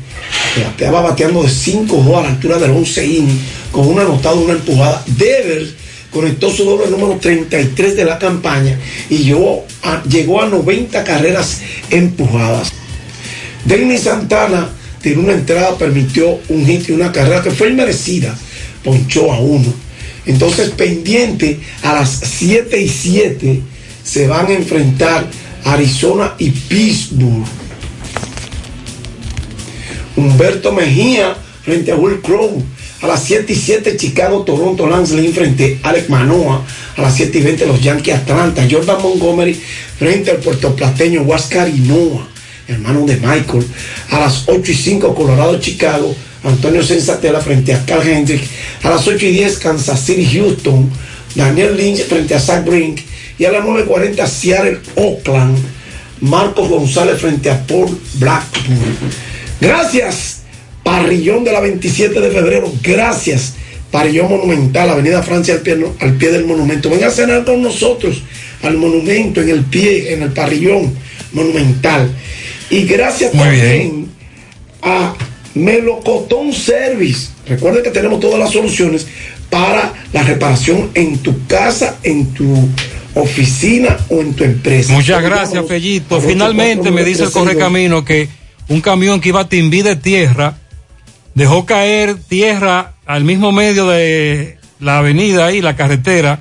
estaba 0.57 1.01
bateando 1.01 1.43
de 1.43 1.49
5-2 1.49 2.19
a 2.19 2.23
la 2.23 2.29
altura 2.29 2.59
del 2.59 2.71
11 2.71 3.05
innings, 3.05 3.41
con 3.71 3.87
una 3.87 4.01
anotada, 4.01 4.35
una 4.35 4.53
empujada. 4.53 5.01
Dever 5.07 5.65
conectó 6.11 6.51
su 6.51 6.65
doble 6.65 6.89
número 6.89 7.17
33 7.19 7.95
de 7.95 8.03
la 8.03 8.19
campaña 8.19 8.77
y 9.09 9.19
llegó 9.19 9.65
a, 9.81 10.03
llegó 10.03 10.41
a 10.41 10.47
90 10.47 11.03
carreras 11.05 11.61
empujadas. 11.89 12.73
Denis 13.63 14.01
Santana 14.01 14.71
tiró 15.01 15.21
una 15.21 15.33
entrada, 15.33 15.77
permitió 15.77 16.37
un 16.49 16.65
hit 16.65 16.89
y 16.89 16.91
una 16.91 17.13
carrera 17.13 17.41
que 17.41 17.51
fue 17.51 17.69
inmerecida, 17.69 18.37
ponchó 18.83 19.31
a 19.31 19.39
uno. 19.39 19.73
Entonces, 20.25 20.71
pendiente 20.71 21.61
a 21.81 21.93
las 21.93 22.09
7 22.09 22.81
y 22.81 22.89
7 22.89 23.61
se 24.03 24.27
van 24.27 24.47
a 24.47 24.53
enfrentar 24.53 25.25
Arizona 25.63 26.33
y 26.37 26.49
Pittsburgh. 26.49 27.66
Humberto 30.17 30.71
Mejía 30.73 31.35
frente 31.63 31.91
a 31.91 31.95
Will 31.95 32.19
Crow. 32.21 32.63
A 33.01 33.07
las 33.07 33.23
7 33.23 33.53
y 33.53 33.55
7 33.55 33.95
Chicago, 33.95 34.41
Toronto, 34.41 34.87
Lance 34.87 35.15
frente 35.31 35.79
a 35.83 35.89
Alex 35.89 36.09
Manoa. 36.09 36.65
A 36.97 37.01
las 37.01 37.15
7 37.15 37.37
y 37.37 37.41
20 37.41 37.65
los 37.67 37.81
Yankees 37.81 38.15
Atlanta. 38.15 38.67
Jordan 38.69 39.01
Montgomery 39.01 39.53
frente 39.97 40.31
al 40.31 40.37
puertoplateño 40.37 41.21
Huáscar 41.21 41.69
Noah, 41.69 42.27
hermano 42.67 43.05
de 43.05 43.17
Michael. 43.17 43.65
A 44.09 44.19
las 44.19 44.43
8 44.47 44.71
y 44.71 44.75
5 44.75 45.13
Colorado, 45.13 45.59
Chicago. 45.59 46.15
Antonio 46.43 46.81
Sensatela 46.81 47.39
frente 47.41 47.73
a 47.73 47.85
Carl 47.85 48.07
Hendrick. 48.07 48.41
A 48.81 48.89
las 48.89 49.07
8 49.07 49.25
y 49.25 49.31
10 49.31 49.59
Kansas 49.59 49.99
City, 50.03 50.25
Houston. 50.25 50.89
Daniel 51.35 51.77
Lynch 51.77 52.05
frente 52.05 52.33
a 52.33 52.39
Zach 52.39 52.65
Brink. 52.65 53.01
Y 53.37 53.45
a 53.45 53.51
las 53.51 53.63
9.40 53.63 54.25
Seattle, 54.25 54.79
Oakland. 54.95 55.57
Marcos 56.21 56.67
González 56.67 57.21
frente 57.21 57.51
a 57.51 57.67
Paul 57.67 57.99
Blackburn. 58.15 59.35
Gracias. 59.59 60.43
Parrillón 60.83 61.43
de 61.43 61.51
la 61.51 61.59
27 61.59 62.19
de 62.19 62.31
febrero. 62.31 62.71
Gracias. 62.81 63.53
Parrillón 63.91 64.29
Monumental, 64.29 64.89
Avenida 64.89 65.23
Francia 65.23 65.55
al 65.55 65.61
pie, 65.61 65.77
al 65.99 66.13
pie 66.15 66.31
del 66.31 66.45
monumento. 66.45 66.89
Venga 66.89 67.07
a 67.07 67.11
cenar 67.11 67.45
con 67.45 67.61
nosotros 67.61 68.21
al 68.63 68.77
monumento, 68.77 69.41
en 69.41 69.49
el 69.49 69.63
pie, 69.63 70.13
en 70.13 70.23
el 70.23 70.31
parrillón 70.31 70.93
monumental. 71.31 72.09
Y 72.69 72.83
gracias 72.83 73.33
Muy 73.33 73.45
también 73.45 74.07
a 74.81 75.15
Melocotón 75.55 76.53
Service. 76.53 77.29
Recuerden 77.47 77.83
que 77.83 77.91
tenemos 77.91 78.19
todas 78.19 78.39
las 78.39 78.51
soluciones 78.51 79.07
para 79.49 79.93
la 80.11 80.23
reparación 80.23 80.89
en 80.93 81.17
tu 81.19 81.45
casa, 81.47 81.97
en 82.03 82.33
tu 82.33 82.67
oficina 83.15 83.97
o 84.09 84.19
en 84.19 84.33
tu 84.33 84.43
empresa. 84.43 84.91
Muchas 84.93 85.23
gracias, 85.23 85.65
Fellito. 85.65 86.19
Finalmente 86.21 86.91
me 86.91 87.03
dice 87.03 87.23
el 87.23 87.31
correcamino 87.31 88.03
que 88.03 88.27
un 88.69 88.81
camión 88.81 89.21
que 89.21 89.29
iba 89.29 89.41
a 89.41 89.49
Timbí 89.49 89.81
de 89.81 89.95
tierra 89.95 90.57
dejó 91.37 91.65
caer 91.65 92.15
tierra 92.15 92.93
al 93.05 93.23
mismo 93.23 93.51
medio 93.51 93.87
de 93.87 94.57
la 94.79 94.97
avenida 94.97 95.45
ahí, 95.45 95.61
la 95.61 95.75
carretera, 95.75 96.39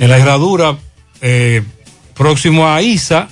en 0.00 0.10
la 0.10 0.18
herradura 0.18 0.76
eh, 1.20 1.62
próximo 2.16 2.68
a 2.68 2.82
Isa, 2.82 3.28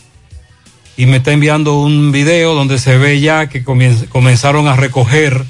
y 0.96 1.06
me 1.06 1.16
está 1.16 1.32
enviando 1.32 1.80
un 1.80 2.12
video 2.12 2.54
donde 2.54 2.78
se 2.78 2.98
ve 2.98 3.20
ya 3.20 3.48
que 3.48 3.64
comenzaron 3.64 4.68
a 4.68 4.76
recoger 4.76 5.44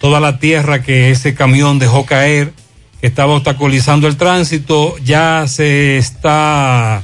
toda 0.00 0.20
la 0.20 0.38
tierra 0.38 0.82
que 0.82 1.10
ese 1.10 1.34
camión 1.34 1.78
dejó 1.78 2.04
caer, 2.04 2.52
que 3.00 3.06
estaba 3.06 3.32
obstaculizando 3.32 4.06
el 4.06 4.18
tránsito, 4.18 4.96
ya 4.98 5.46
se 5.48 5.96
está 5.96 6.92